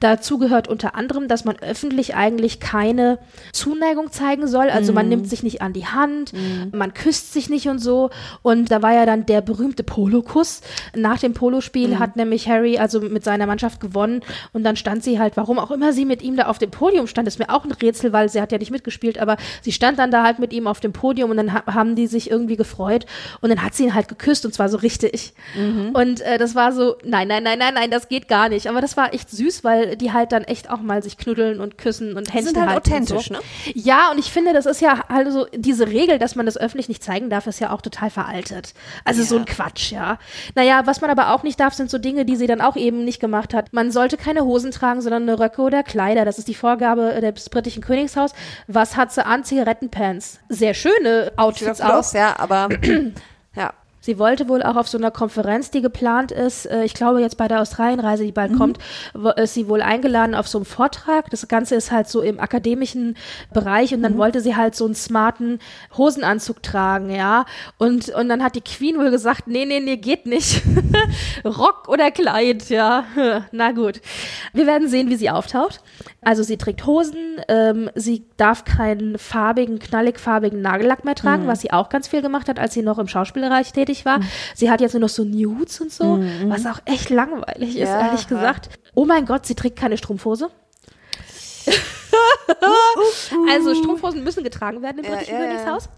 Dazu 0.00 0.36
gehört 0.38 0.68
unter 0.68 0.94
anderem, 0.94 1.28
dass 1.28 1.44
man 1.46 1.56
öffentlich 1.60 2.14
eigentlich 2.14 2.60
keine 2.60 3.18
Zuneigung 3.52 4.10
zeigen 4.12 4.46
soll. 4.48 4.68
Also 4.70 4.92
Mhm. 4.92 4.96
man 4.96 5.08
nimmt 5.08 5.28
sich 5.30 5.42
nicht 5.42 5.62
an 5.62 5.72
die 5.72 5.86
Hand, 5.86 6.32
man 6.72 6.92
küsst 6.94 7.32
sich 7.32 7.48
nicht 7.48 7.68
und 7.68 7.78
so. 7.78 8.10
Und 8.42 8.70
da 8.70 8.82
war 8.82 8.92
ja 8.92 9.06
dann 9.06 9.24
der 9.26 9.40
berühmte 9.40 9.82
Polokuss. 9.82 10.60
Nach 10.94 11.18
dem 11.18 11.32
Polospiel 11.32 11.88
Mhm. 11.88 11.98
hat 11.98 12.16
nämlich 12.16 12.48
Harry 12.48 12.76
also 12.78 13.00
mit 13.00 13.24
seiner 13.24 13.46
Mannschaft 13.46 13.80
gewonnen 13.80 14.20
und 14.52 14.62
dann 14.64 14.76
stand 14.76 15.02
sie 15.02 15.18
halt, 15.18 15.36
warum 15.36 15.58
auch 15.58 15.69
immer 15.70 15.92
sie 15.92 16.04
mit 16.04 16.22
ihm 16.22 16.36
da 16.36 16.46
auf 16.46 16.58
dem 16.58 16.70
Podium 16.70 17.06
stand, 17.06 17.28
ist 17.28 17.38
mir 17.38 17.50
auch 17.50 17.64
ein 17.64 17.72
Rätsel, 17.72 18.12
weil 18.12 18.28
sie 18.28 18.40
hat 18.40 18.52
ja 18.52 18.58
nicht 18.58 18.70
mitgespielt, 18.70 19.18
aber 19.18 19.36
sie 19.62 19.72
stand 19.72 19.98
dann 19.98 20.10
da 20.10 20.22
halt 20.22 20.38
mit 20.38 20.52
ihm 20.52 20.66
auf 20.66 20.80
dem 20.80 20.92
Podium 20.92 21.30
und 21.30 21.36
dann 21.36 21.52
ha 21.52 21.62
haben 21.66 21.94
die 21.94 22.06
sich 22.06 22.30
irgendwie 22.30 22.56
gefreut 22.56 23.06
und 23.40 23.50
dann 23.50 23.62
hat 23.62 23.74
sie 23.74 23.84
ihn 23.84 23.94
halt 23.94 24.08
geküsst 24.08 24.44
und 24.44 24.52
zwar 24.52 24.68
so 24.68 24.78
richtig. 24.78 25.32
Mhm. 25.56 25.90
Und 25.92 26.20
äh, 26.20 26.38
das 26.38 26.54
war 26.54 26.72
so, 26.72 26.96
nein, 27.04 27.28
nein, 27.28 27.42
nein, 27.42 27.58
nein, 27.58 27.74
nein, 27.74 27.90
das 27.90 28.08
geht 28.08 28.28
gar 28.28 28.48
nicht. 28.48 28.66
Aber 28.66 28.80
das 28.80 28.96
war 28.96 29.14
echt 29.14 29.30
süß, 29.30 29.64
weil 29.64 29.96
die 29.96 30.12
halt 30.12 30.32
dann 30.32 30.44
echt 30.44 30.70
auch 30.70 30.80
mal 30.80 31.02
sich 31.02 31.16
knuddeln 31.16 31.60
und 31.60 31.78
küssen 31.78 32.16
und 32.16 32.32
Händchen 32.32 32.54
sind 32.54 32.66
halt 32.66 32.78
authentisch, 32.78 33.28
so. 33.28 33.34
ne? 33.34 33.40
Ja, 33.74 34.10
und 34.10 34.18
ich 34.18 34.30
finde, 34.30 34.52
das 34.52 34.66
ist 34.66 34.80
ja 34.80 35.04
also 35.08 35.46
diese 35.54 35.88
Regel, 35.88 36.18
dass 36.18 36.36
man 36.36 36.46
das 36.46 36.56
öffentlich 36.56 36.88
nicht 36.88 37.02
zeigen 37.02 37.30
darf, 37.30 37.46
ist 37.46 37.60
ja 37.60 37.72
auch 37.72 37.82
total 37.82 38.10
veraltet. 38.10 38.74
Also 39.04 39.22
so 39.22 39.36
ein 39.36 39.44
Quatsch, 39.44 39.92
ja. 39.92 40.18
Naja, 40.54 40.82
was 40.86 41.00
man 41.00 41.10
aber 41.10 41.34
auch 41.34 41.42
nicht 41.42 41.60
darf, 41.60 41.74
sind 41.74 41.90
so 41.90 41.98
Dinge, 41.98 42.24
die 42.24 42.36
sie 42.36 42.46
dann 42.46 42.60
auch 42.60 42.76
eben 42.76 43.04
nicht 43.04 43.20
gemacht 43.20 43.54
hat. 43.54 43.72
Man 43.72 43.90
sollte 43.90 44.16
keine 44.16 44.44
Hosen 44.44 44.70
tragen, 44.70 45.00
sondern 45.00 45.22
eine 45.22 45.38
Röcke 45.38 45.59
oder 45.60 45.82
Kleider. 45.82 46.24
Das 46.24 46.38
ist 46.38 46.48
die 46.48 46.54
Vorgabe 46.54 47.20
des 47.20 47.48
britischen 47.48 47.82
Königshaus. 47.82 48.32
Was 48.66 48.96
hat 48.96 49.12
sie 49.12 49.24
an? 49.24 49.44
Zigarettenpants. 49.44 50.40
Sehr 50.48 50.74
schöne 50.74 51.32
Outfits 51.36 51.80
aus, 51.80 52.12
ja, 52.12 52.38
aber. 52.38 52.68
Sie 54.00 54.18
wollte 54.18 54.48
wohl 54.48 54.62
auch 54.62 54.76
auf 54.76 54.88
so 54.88 54.96
einer 54.98 55.10
Konferenz, 55.10 55.70
die 55.70 55.82
geplant 55.82 56.32
ist, 56.32 56.66
äh, 56.66 56.84
ich 56.84 56.94
glaube 56.94 57.20
jetzt 57.20 57.36
bei 57.36 57.48
der 57.48 57.60
Australienreise, 57.60 58.22
die 58.24 58.30
Mhm. 58.30 58.34
bald 58.34 58.56
kommt, 58.56 58.78
wo- 59.14 59.30
ist 59.30 59.54
sie 59.54 59.68
wohl 59.68 59.82
eingeladen 59.82 60.34
auf 60.34 60.48
so 60.48 60.58
einem 60.58 60.64
Vortrag. 60.64 61.28
Das 61.30 61.46
Ganze 61.48 61.74
ist 61.74 61.90
halt 61.90 62.08
so 62.08 62.22
im 62.22 62.40
akademischen 62.40 63.16
Bereich 63.52 63.90
Mhm. 63.90 63.96
und 63.98 64.02
dann 64.02 64.18
wollte 64.18 64.40
sie 64.40 64.56
halt 64.56 64.74
so 64.74 64.84
einen 64.86 64.94
smarten 64.94 65.58
Hosenanzug 65.96 66.62
tragen, 66.62 67.10
ja. 67.10 67.44
Und, 67.78 68.08
und 68.08 68.28
dann 68.28 68.42
hat 68.42 68.54
die 68.54 68.60
Queen 68.62 68.96
wohl 68.98 69.10
gesagt, 69.10 69.46
nee, 69.46 69.64
nee, 69.66 69.80
nee, 69.80 69.96
geht 69.96 70.26
nicht. 70.26 70.62
Rock 71.44 71.88
oder 71.88 72.10
Kleid, 72.10 72.68
ja. 72.70 73.04
Na 73.52 73.72
gut. 73.72 74.00
Wir 74.52 74.66
werden 74.66 74.88
sehen, 74.88 75.10
wie 75.10 75.16
sie 75.16 75.30
auftaucht. 75.30 75.80
Also 76.22 76.42
sie 76.42 76.58
trägt 76.58 76.84
Hosen, 76.86 77.40
ähm, 77.48 77.88
sie 77.94 78.24
darf 78.36 78.64
keinen 78.64 79.16
farbigen, 79.18 79.78
knallig 79.78 80.18
farbigen 80.20 80.60
Nagellack 80.60 81.04
mehr 81.04 81.14
Mhm. 81.14 81.18
tragen, 81.18 81.46
was 81.46 81.60
sie 81.62 81.72
auch 81.72 81.88
ganz 81.88 82.08
viel 82.08 82.20
gemacht 82.20 82.48
hat, 82.48 82.58
als 82.58 82.74
sie 82.74 82.82
noch 82.82 82.98
im 82.98 83.08
Schauspielerbereich 83.08 83.72
tätig 83.72 84.04
war. 84.04 84.20
Sie 84.54 84.70
hat 84.70 84.80
jetzt 84.82 84.92
nur 84.92 85.00
noch 85.00 85.08
so 85.08 85.24
Nudes 85.24 85.80
und 85.80 85.90
so, 85.90 86.20
was 86.46 86.66
auch 86.66 86.80
echt 86.84 87.08
langweilig 87.10 87.70
ist, 87.76 87.88
Mhm. 87.88 87.94
Ja, 87.94 88.06
ehrlich 88.06 88.26
gesagt. 88.28 88.68
Oh 88.94 89.06
mein 89.06 89.24
Gott, 89.24 89.46
sie 89.46 89.54
trägt 89.54 89.78
keine 89.78 89.96
Strumpfhose. 89.96 90.50
also 93.50 93.74
Strumpfhosen 93.74 94.22
müssen 94.24 94.42
getragen 94.44 94.82
werden 94.82 94.98
im 94.98 95.04
Ja, 95.04 95.12
britischen 95.12 95.34
ja. 95.34 95.46
Königshaus. 95.46 95.88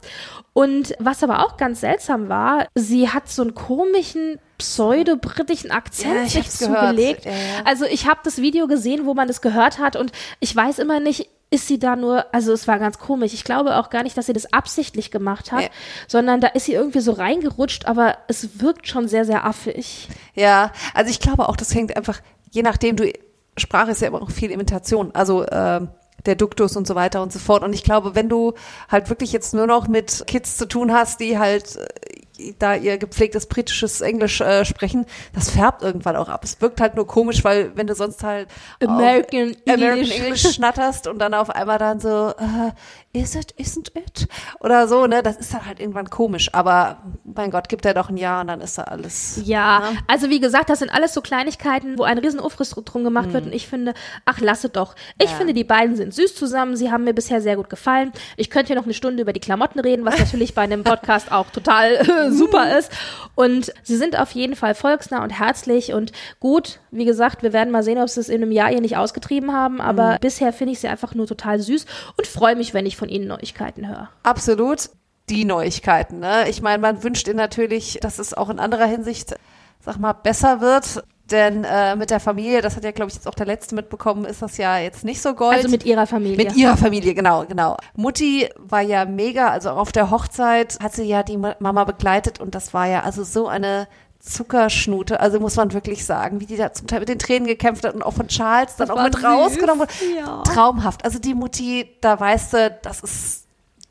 Und 0.54 0.94
was 0.98 1.22
aber 1.22 1.44
auch 1.46 1.56
ganz 1.56 1.80
seltsam 1.80 2.28
war, 2.28 2.66
sie 2.74 3.08
hat 3.08 3.28
so 3.28 3.42
einen 3.42 3.54
komischen 3.54 4.38
pseudo-britischen 4.58 5.70
Akzent 5.70 6.14
Ja, 6.14 6.22
ich 6.24 6.32
sich 6.32 6.50
zugelegt. 6.50 7.24
Ja, 7.24 7.30
ja. 7.30 7.36
Also 7.64 7.84
ich 7.86 8.06
habe 8.06 8.20
das 8.24 8.38
Video 8.38 8.66
gesehen, 8.66 9.06
wo 9.06 9.14
man 9.14 9.28
das 9.28 9.40
gehört 9.40 9.78
hat 9.78 9.96
und 9.96 10.12
ich 10.40 10.54
weiß 10.54 10.78
immer 10.78 11.00
nicht, 11.00 11.28
ist 11.50 11.68
sie 11.68 11.78
da 11.78 11.96
nur, 11.96 12.26
also 12.34 12.52
es 12.52 12.66
war 12.66 12.78
ganz 12.78 12.98
komisch. 12.98 13.34
Ich 13.34 13.44
glaube 13.44 13.76
auch 13.76 13.90
gar 13.90 14.02
nicht, 14.02 14.16
dass 14.16 14.26
sie 14.26 14.32
das 14.32 14.52
absichtlich 14.52 15.10
gemacht 15.10 15.52
hat, 15.52 15.62
Ja. 15.64 15.68
sondern 16.08 16.40
da 16.40 16.48
ist 16.48 16.64
sie 16.64 16.72
irgendwie 16.72 17.00
so 17.00 17.12
reingerutscht, 17.12 17.86
aber 17.86 18.16
es 18.28 18.60
wirkt 18.60 18.88
schon 18.88 19.06
sehr, 19.08 19.24
sehr 19.26 19.44
affig. 19.44 20.08
Ja, 20.34 20.72
also 20.94 21.10
ich 21.10 21.20
glaube 21.20 21.48
auch, 21.48 21.56
das 21.56 21.74
hängt 21.74 21.94
einfach, 21.96 22.20
je 22.50 22.62
nachdem, 22.62 22.96
du, 22.96 23.10
Sprache 23.58 23.90
ist 23.90 24.00
ja 24.00 24.08
immer 24.08 24.22
auch 24.22 24.30
viel 24.30 24.50
Imitation, 24.50 25.14
also 25.14 25.46
ähm, 25.50 25.88
der 26.26 26.34
Duktus 26.34 26.76
und 26.76 26.86
so 26.86 26.94
weiter 26.94 27.22
und 27.22 27.32
so 27.32 27.38
fort. 27.38 27.62
Und 27.62 27.72
ich 27.72 27.84
glaube, 27.84 28.14
wenn 28.14 28.28
du 28.28 28.54
halt 28.88 29.08
wirklich 29.08 29.32
jetzt 29.32 29.54
nur 29.54 29.66
noch 29.66 29.88
mit 29.88 30.24
Kids 30.26 30.56
zu 30.56 30.66
tun 30.66 30.92
hast, 30.92 31.20
die 31.20 31.38
halt 31.38 31.76
äh, 31.76 32.52
da 32.58 32.74
ihr 32.74 32.98
gepflegtes 32.98 33.46
britisches 33.46 34.00
Englisch 34.00 34.40
äh, 34.40 34.64
sprechen, 34.64 35.06
das 35.34 35.50
färbt 35.50 35.82
irgendwann 35.82 36.16
auch 36.16 36.28
ab. 36.28 36.44
Es 36.44 36.60
wirkt 36.60 36.80
halt 36.80 36.94
nur 36.96 37.06
komisch, 37.06 37.44
weil 37.44 37.76
wenn 37.76 37.86
du 37.86 37.94
sonst 37.94 38.22
halt 38.24 38.48
American 38.82 39.56
American 39.66 39.98
English. 39.98 40.18
English 40.18 40.54
schnatterst 40.54 41.06
und 41.06 41.18
dann 41.18 41.34
auf 41.34 41.50
einmal 41.50 41.78
dann 41.78 42.00
so, 42.00 42.30
äh, 42.30 42.72
is 43.14 43.34
it, 43.34 43.52
isn't 43.58 43.92
it? 43.94 44.26
Oder 44.60 44.88
so, 44.88 45.06
ne? 45.06 45.22
Das 45.22 45.36
ist 45.36 45.52
dann 45.52 45.66
halt 45.66 45.80
irgendwann 45.80 46.08
komisch. 46.08 46.48
Aber 46.54 47.02
mein 47.24 47.50
Gott, 47.50 47.68
gibt 47.68 47.84
er 47.84 47.92
doch 47.92 48.08
ein 48.08 48.16
Jahr 48.16 48.40
und 48.40 48.46
dann 48.46 48.60
ist 48.62 48.78
da 48.78 48.84
alles. 48.84 49.40
Ja, 49.44 49.82
also 50.06 50.30
wie 50.30 50.40
gesagt, 50.40 50.70
das 50.70 50.78
sind 50.78 50.88
alles 50.90 51.12
so 51.12 51.20
Kleinigkeiten, 51.20 51.98
wo 51.98 52.04
ein 52.04 52.16
riesen 52.18 52.40
Aufriss 52.40 52.70
drum 52.70 53.04
gemacht 53.04 53.32
wird 53.34 53.44
und 53.46 53.52
ich 53.54 53.66
finde, 53.68 53.92
ach, 54.24 54.40
lasse 54.40 54.70
doch. 54.70 54.94
Ich 55.18 55.30
Ja. 55.30 55.36
finde, 55.36 55.52
die 55.52 55.64
beiden 55.64 55.94
sind 55.94 56.14
süß 56.14 56.34
zusammen, 56.34 56.74
sie 56.76 56.90
haben 56.90 57.04
mir 57.04 57.12
bisher 57.12 57.42
sehr 57.42 57.56
gut 57.56 57.68
gefallen. 57.68 58.12
Ich 58.38 58.48
könnte 58.48 58.68
hier 58.68 58.76
noch 58.76 58.84
eine 58.84 58.94
Stunde 58.94 59.22
über 59.22 59.34
die 59.34 59.40
Klamotten 59.40 59.80
reden, 59.80 60.04
was 60.06 60.18
natürlich 60.18 60.54
bei 60.54 60.62
einem 60.62 60.82
Podcast 60.82 61.30
auch 61.32 61.50
total 61.50 62.04
super 62.32 62.78
ist. 62.78 62.90
Und 63.34 63.72
sie 63.82 63.96
sind 63.96 64.18
auf 64.18 64.30
jeden 64.32 64.56
Fall 64.56 64.74
volksnah 64.74 65.22
und 65.22 65.30
herzlich 65.38 65.92
und 65.92 66.12
gut. 66.40 66.78
Wie 66.90 67.04
gesagt, 67.04 67.42
wir 67.42 67.52
werden 67.52 67.70
mal 67.70 67.82
sehen, 67.82 67.98
ob 67.98 68.08
sie 68.08 68.20
es 68.20 68.28
in 68.28 68.42
einem 68.42 68.52
Jahr 68.52 68.68
hier 68.68 68.80
nicht 68.80 68.96
ausgetrieben 68.96 69.52
haben, 69.52 69.80
aber 69.82 70.18
bisher 70.20 70.52
finde 70.52 70.72
ich 70.72 70.80
sie 70.80 70.88
einfach 70.88 71.14
nur 71.14 71.26
total 71.26 71.58
süß 71.60 71.86
und 72.16 72.26
freue 72.26 72.56
mich, 72.56 72.72
wenn 72.74 72.86
ich 72.86 72.96
von 73.02 73.08
ihnen 73.08 73.26
Neuigkeiten 73.26 73.88
höre. 73.88 74.10
Absolut 74.22 74.90
die 75.28 75.44
Neuigkeiten. 75.44 76.20
Ne? 76.20 76.48
Ich 76.48 76.62
meine, 76.62 76.80
man 76.80 77.02
wünscht 77.02 77.26
ihnen 77.26 77.36
natürlich, 77.36 77.98
dass 78.00 78.20
es 78.20 78.32
auch 78.32 78.48
in 78.48 78.60
anderer 78.60 78.86
Hinsicht, 78.86 79.34
sag 79.80 79.98
mal, 79.98 80.12
besser 80.12 80.60
wird. 80.60 81.02
Denn 81.32 81.64
äh, 81.64 81.96
mit 81.96 82.10
der 82.10 82.20
Familie, 82.20 82.60
das 82.62 82.76
hat 82.76 82.84
ja, 82.84 82.92
glaube 82.92 83.08
ich, 83.08 83.16
jetzt 83.16 83.26
auch 83.26 83.34
der 83.34 83.46
Letzte 83.46 83.74
mitbekommen, 83.74 84.24
ist 84.24 84.40
das 84.42 84.56
ja 84.56 84.78
jetzt 84.78 85.02
nicht 85.04 85.20
so 85.20 85.34
gold. 85.34 85.56
Also 85.56 85.68
mit 85.68 85.84
ihrer 85.84 86.06
Familie. 86.06 86.36
Mit 86.36 86.54
ihrer 86.54 86.76
Familie, 86.76 87.14
genau, 87.14 87.44
genau. 87.44 87.76
Mutti 87.96 88.48
war 88.58 88.82
ja 88.82 89.04
mega, 89.04 89.48
also 89.48 89.70
auf 89.70 89.90
der 89.90 90.10
Hochzeit 90.10 90.78
hat 90.80 90.92
sie 90.92 91.04
ja 91.04 91.24
die 91.24 91.38
Ma- 91.38 91.56
Mama 91.58 91.82
begleitet 91.84 92.38
und 92.38 92.54
das 92.54 92.72
war 92.72 92.86
ja 92.86 93.02
also 93.02 93.24
so 93.24 93.48
eine 93.48 93.88
Zuckerschnute, 94.22 95.18
also 95.18 95.40
muss 95.40 95.56
man 95.56 95.72
wirklich 95.72 96.04
sagen, 96.04 96.40
wie 96.40 96.46
die 96.46 96.56
da 96.56 96.72
zum 96.72 96.86
Teil 96.86 97.00
mit 97.00 97.08
den 97.08 97.18
Tränen 97.18 97.46
gekämpft 97.48 97.84
hat 97.84 97.94
und 97.94 98.02
auch 98.02 98.14
von 98.14 98.28
Charles 98.28 98.76
dann 98.76 98.86
Das 98.88 98.96
auch 98.96 99.02
mit 99.02 99.16
süß, 99.16 99.24
rausgenommen 99.24 99.80
wurde. 99.80 99.92
ja. 100.16 100.42
Traumhaft. 100.44 101.04
Also 101.04 101.18
die 101.18 101.34
Mutti, 101.34 101.88
da 102.00 102.18
weißt 102.18 102.52
du, 102.52 102.78
das 102.82 103.00
ist 103.00 103.46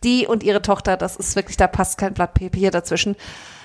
die 0.05 0.25
und 0.25 0.43
ihre 0.43 0.61
Tochter, 0.61 0.95
das 0.95 1.17
ist 1.17 1.35
wirklich, 1.35 1.57
da 1.57 1.67
passt 1.67 1.97
kein 1.97 2.13
Blatt 2.13 2.33
Papier 2.33 2.71
dazwischen. 2.71 3.15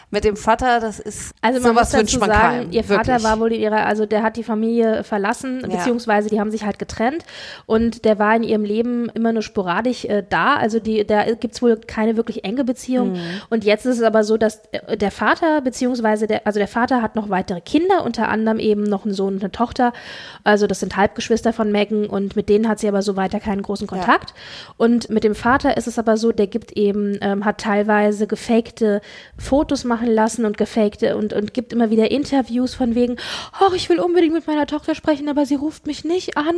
Mit 0.08 0.22
dem 0.22 0.36
Vater, 0.36 0.78
das 0.78 1.00
ist 1.00 1.34
Also 1.42 1.60
man 1.60 1.72
sowas 1.72 1.90
muss 1.92 2.00
wünscht 2.00 2.20
man 2.20 2.30
sagen, 2.30 2.40
keinem. 2.60 2.70
ihr 2.72 2.84
Vater 2.84 3.06
wirklich. 3.14 3.24
war 3.24 3.40
wohl 3.40 3.52
in 3.52 3.60
ihrer, 3.60 3.86
also 3.86 4.06
der 4.06 4.22
hat 4.22 4.36
die 4.36 4.44
Familie 4.44 5.02
verlassen, 5.02 5.60
Ja. 5.62 5.66
beziehungsweise 5.66 6.28
die 6.30 6.38
haben 6.38 6.52
sich 6.52 6.64
halt 6.64 6.78
getrennt 6.78 7.24
und 7.66 8.04
der 8.04 8.20
war 8.20 8.36
in 8.36 8.44
ihrem 8.44 8.62
Leben 8.64 9.08
immer 9.14 9.32
nur 9.32 9.42
sporadisch 9.42 10.04
äh, 10.04 10.22
da. 10.28 10.54
Also 10.54 10.78
die, 10.78 11.04
da 11.04 11.24
gibt's 11.34 11.60
wohl 11.60 11.76
keine 11.76 12.16
wirklich 12.16 12.44
enge 12.44 12.62
Beziehung. 12.62 13.14
Mhm. 13.14 13.18
Und 13.50 13.64
jetzt 13.64 13.84
ist 13.84 13.96
es 13.98 14.02
aber 14.04 14.22
so, 14.22 14.36
dass 14.36 14.62
äh, 14.70 14.96
der 14.96 15.10
Vater, 15.10 15.60
beziehungsweise 15.60 16.28
der, 16.28 16.46
also 16.46 16.60
der 16.60 16.68
Vater 16.68 17.02
hat 17.02 17.16
noch 17.16 17.28
weitere 17.28 17.60
Kinder, 17.60 18.04
unter 18.04 18.28
anderem 18.28 18.60
eben 18.60 18.84
noch 18.84 19.04
einen 19.04 19.12
Sohn 19.12 19.34
und 19.34 19.42
eine 19.42 19.50
Tochter. 19.50 19.92
Also 20.44 20.68
das 20.68 20.78
sind 20.78 20.96
Halbgeschwister 20.96 21.52
von 21.52 21.72
Megan 21.72 22.06
und 22.06 22.36
mit 22.36 22.48
denen 22.48 22.68
hat 22.68 22.78
sie 22.78 22.86
aber 22.86 23.02
so 23.02 23.16
weiter 23.16 23.40
keinen 23.40 23.62
großen 23.62 23.88
Kontakt. 23.88 24.34
Und 24.76 25.10
mit 25.10 25.24
dem 25.24 25.34
Vater 25.34 25.76
ist 25.76 25.88
es 25.88 25.98
aber 25.98 26.16
so, 26.16 26.30
der 26.30 26.46
gibt 26.46 26.72
eben, 26.72 27.18
ähm, 27.22 27.44
hat 27.44 27.58
teilweise 27.58 28.28
gefakte 28.28 29.00
Fotos, 29.36 29.82
macht 29.84 29.95
machen 29.96 30.10
lassen 30.12 30.44
und 30.44 30.58
gefakte 30.58 31.16
und, 31.16 31.32
und 31.32 31.54
gibt 31.54 31.72
immer 31.72 31.88
wieder 31.90 32.10
Interviews 32.10 32.74
von 32.74 32.94
wegen, 32.94 33.16
oh, 33.60 33.72
ich 33.74 33.88
will 33.88 33.98
unbedingt 33.98 34.34
mit 34.34 34.46
meiner 34.46 34.66
Tochter 34.66 34.94
sprechen, 34.94 35.28
aber 35.30 35.46
sie 35.46 35.54
ruft 35.54 35.86
mich 35.86 36.04
nicht 36.04 36.36
an. 36.36 36.54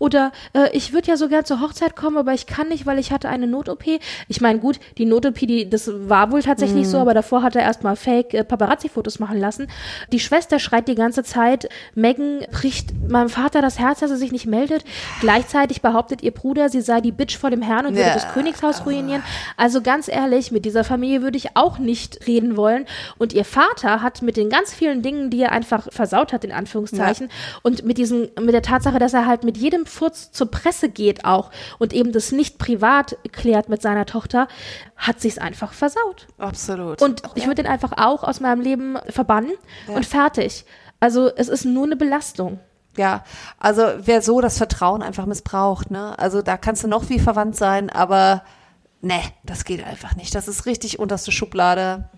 Oder 0.00 0.32
äh, 0.54 0.68
ich 0.76 0.92
würde 0.92 1.08
ja 1.08 1.16
so 1.16 1.28
gern 1.28 1.44
zur 1.44 1.60
Hochzeit 1.60 1.94
kommen, 1.94 2.16
aber 2.16 2.32
ich 2.34 2.46
kann 2.46 2.68
nicht, 2.68 2.86
weil 2.86 2.98
ich 2.98 3.12
hatte 3.12 3.28
eine 3.28 3.46
Not-OP. 3.46 3.84
Ich 4.28 4.40
meine, 4.40 4.58
gut, 4.58 4.80
die 4.98 5.04
Not-OP, 5.06 5.38
die, 5.38 5.70
das 5.70 5.88
war 6.08 6.32
wohl 6.32 6.42
tatsächlich 6.42 6.86
Mhm. 6.86 6.90
so, 6.90 6.98
aber 6.98 7.14
davor 7.14 7.42
hat 7.44 7.54
er 7.54 7.62
erstmal 7.62 7.94
Fake 7.94 8.34
äh, 8.34 8.42
Paparazzi-Fotos 8.44 9.18
machen 9.20 9.38
lassen. 9.38 9.68
Die 10.12 10.18
Schwester 10.20 10.58
schreit 10.58 10.88
die 10.88 10.94
ganze 10.96 11.22
Zeit, 11.22 11.68
Megan 11.94 12.40
bricht 12.50 12.92
meinem 13.08 13.28
Vater 13.28 13.62
das 13.62 13.78
Herz, 13.78 14.00
dass 14.00 14.10
er 14.10 14.16
sich 14.16 14.32
nicht 14.32 14.46
meldet. 14.46 14.84
Gleichzeitig 15.20 15.82
behauptet 15.82 16.22
ihr 16.22 16.32
Bruder, 16.32 16.68
sie 16.68 16.80
sei 16.80 17.00
die 17.00 17.12
Bitch 17.12 17.36
vor 17.38 17.50
dem 17.50 17.62
Herrn 17.62 17.86
und 17.86 17.92
würde 17.94 18.08
Ja. 18.08 18.14
das 18.14 18.32
Königshaus 18.32 18.84
ruinieren. 18.86 19.22
Also 19.56 19.80
ganz 19.82 20.08
ehrlich, 20.08 20.50
mit 20.50 20.64
dieser 20.64 20.82
Familie 20.84 21.22
würde 21.22 21.36
ich 21.36 21.56
auch 21.56 21.78
nicht 21.78 22.26
reden 22.26 22.56
wollen. 22.56 22.79
Und 23.18 23.32
ihr 23.32 23.44
Vater 23.44 24.02
hat 24.02 24.22
mit 24.22 24.36
den 24.36 24.50
ganz 24.50 24.72
vielen 24.72 25.02
Dingen, 25.02 25.30
die 25.30 25.42
er 25.42 25.52
einfach 25.52 25.88
versaut 25.90 26.32
hat, 26.32 26.44
in 26.44 26.52
Anführungszeichen, 26.52 27.30
und 27.62 27.84
mit 27.84 27.98
diesem, 27.98 28.28
mit 28.40 28.54
der 28.54 28.62
Tatsache, 28.62 28.98
dass 28.98 29.14
er 29.14 29.26
halt 29.26 29.44
mit 29.44 29.56
jedem 29.56 29.86
Furz 29.86 30.32
zur 30.32 30.50
Presse 30.50 30.88
geht 30.88 31.24
auch 31.24 31.50
und 31.78 31.92
eben 31.92 32.12
das 32.12 32.32
nicht 32.32 32.58
privat 32.58 33.16
klärt 33.32 33.68
mit 33.68 33.82
seiner 33.82 34.06
Tochter, 34.06 34.48
hat 34.96 35.20
sich's 35.20 35.38
einfach 35.38 35.72
versaut. 35.72 36.26
Absolut. 36.38 37.02
Und 37.02 37.22
ich 37.34 37.46
würde 37.46 37.62
den 37.62 37.70
einfach 37.70 37.92
auch 37.96 38.24
aus 38.24 38.40
meinem 38.40 38.60
Leben 38.60 38.98
verbannen 39.08 39.52
und 39.88 40.06
fertig. 40.06 40.64
Also 41.00 41.30
es 41.34 41.48
ist 41.48 41.64
nur 41.64 41.84
eine 41.84 41.96
Belastung. 41.96 42.60
Ja, 42.96 43.24
also 43.58 43.84
wer 43.98 44.20
so 44.20 44.40
das 44.40 44.58
Vertrauen 44.58 45.02
einfach 45.02 45.24
missbraucht, 45.26 45.90
ne? 45.90 46.18
Also 46.18 46.42
da 46.42 46.56
kannst 46.56 46.82
du 46.82 46.88
noch 46.88 47.08
wie 47.08 47.20
verwandt 47.20 47.56
sein, 47.56 47.88
aber 47.88 48.42
ne, 49.00 49.20
das 49.44 49.64
geht 49.64 49.84
einfach 49.86 50.16
nicht. 50.16 50.34
Das 50.34 50.48
ist 50.48 50.66
richtig 50.66 50.98
unterste 50.98 51.32
Schublade. 51.32 52.08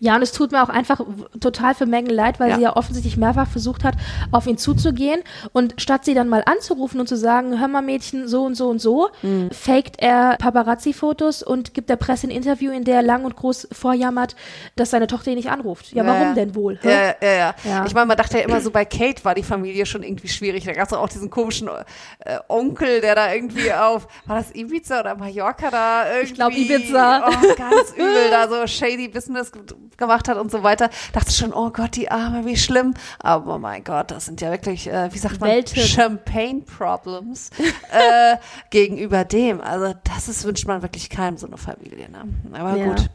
Ja, 0.00 0.16
und 0.16 0.22
es 0.22 0.32
tut 0.32 0.52
mir 0.52 0.62
auch 0.62 0.68
einfach 0.68 1.00
total 1.40 1.74
für 1.74 1.86
Megan 1.86 2.14
leid, 2.14 2.40
weil 2.40 2.50
Ja. 2.50 2.56
sie 2.56 2.62
ja 2.62 2.76
offensichtlich 2.76 3.16
mehrfach 3.16 3.48
versucht 3.48 3.84
hat, 3.84 3.94
auf 4.32 4.46
ihn 4.46 4.58
zuzugehen. 4.58 5.22
Und 5.52 5.74
statt 5.78 6.04
sie 6.04 6.14
dann 6.14 6.28
mal 6.28 6.42
anzurufen 6.46 7.00
und 7.00 7.08
zu 7.08 7.16
sagen, 7.16 7.58
hör 7.60 7.68
mal 7.68 7.82
Mädchen, 7.82 8.28
so 8.28 8.44
und 8.44 8.54
so 8.54 8.68
und 8.68 8.78
so, 8.80 9.08
Mhm. 9.22 9.50
faked 9.50 10.00
er 10.00 10.36
Paparazzi-Fotos 10.38 11.42
und 11.42 11.74
gibt 11.74 11.88
der 11.90 11.96
Presse 11.96 12.26
ein 12.26 12.30
Interview, 12.30 12.70
in 12.72 12.84
der 12.84 12.96
er 12.96 13.02
lang 13.02 13.24
und 13.24 13.36
groß 13.36 13.68
vorjammert, 13.72 14.36
dass 14.76 14.90
seine 14.90 15.06
Tochter 15.06 15.30
ihn 15.30 15.36
nicht 15.36 15.50
anruft. 15.50 15.92
Ja, 15.92 16.06
warum 16.06 16.20
ja. 16.28 16.34
denn 16.34 16.54
wohl? 16.54 16.78
Ja, 16.82 16.90
ja, 16.90 17.14
ja, 17.22 17.54
Ja. 17.64 17.84
Ich 17.86 17.94
meine, 17.94 18.06
man 18.06 18.16
dachte 18.16 18.38
ja 18.38 18.44
immer 18.44 18.60
so, 18.60 18.70
bei 18.70 18.84
Kate 18.84 19.24
war 19.24 19.34
die 19.34 19.42
Familie 19.42 19.86
schon 19.86 20.02
irgendwie 20.02 20.28
schwierig. 20.28 20.64
Da 20.64 20.72
gab 20.72 20.86
es 20.86 20.92
auch 20.92 21.08
diesen 21.08 21.30
komischen 21.30 21.68
äh, 21.68 22.38
Onkel, 22.48 23.00
der 23.00 23.14
da 23.14 23.32
irgendwie 23.32 23.72
auf, 23.72 24.06
war 24.26 24.36
das 24.36 24.54
Ibiza 24.54 25.00
oder 25.00 25.14
Mallorca 25.16 25.70
da 25.70 26.14
irgendwie? 26.14 26.34
glaub, 26.34 26.52
Ibiza. 26.52 27.24
Oh, 27.28 27.54
ganz 27.56 27.92
übel, 27.96 28.30
da 28.30 28.48
so 28.48 28.66
shady 28.66 29.08
Business 29.08 29.50
gemacht 29.96 30.28
hat 30.28 30.36
und 30.38 30.50
so 30.50 30.62
weiter. 30.62 30.90
Dachte 31.12 31.32
schon, 31.32 31.52
oh 31.52 31.70
Gott, 31.70 31.96
die 31.96 32.10
Arme, 32.10 32.44
wie 32.46 32.56
schlimm. 32.56 32.94
Aber 33.18 33.54
oh 33.54 33.58
mein 33.58 33.84
Gott, 33.84 34.10
das 34.10 34.26
sind 34.26 34.40
ja 34.40 34.50
wirklich, 34.50 34.88
äh, 34.88 35.12
wie 35.12 35.18
sagt 35.18 35.40
man, 35.40 35.50
Welten. 35.50 35.82
Champagne 35.82 36.62
Problems 36.62 37.50
äh, 37.90 38.36
gegenüber 38.70 39.24
dem. 39.24 39.60
Also 39.60 39.94
das 40.04 40.28
ist, 40.28 40.44
wünscht 40.44 40.66
man 40.66 40.82
wirklich 40.82 41.10
keinem 41.10 41.36
so 41.36 41.46
eine 41.46 41.56
Familie. 41.56 42.08
Ne? 42.10 42.24
Aber 42.52 42.76
Ja. 42.76 42.86
gut. 42.86 43.08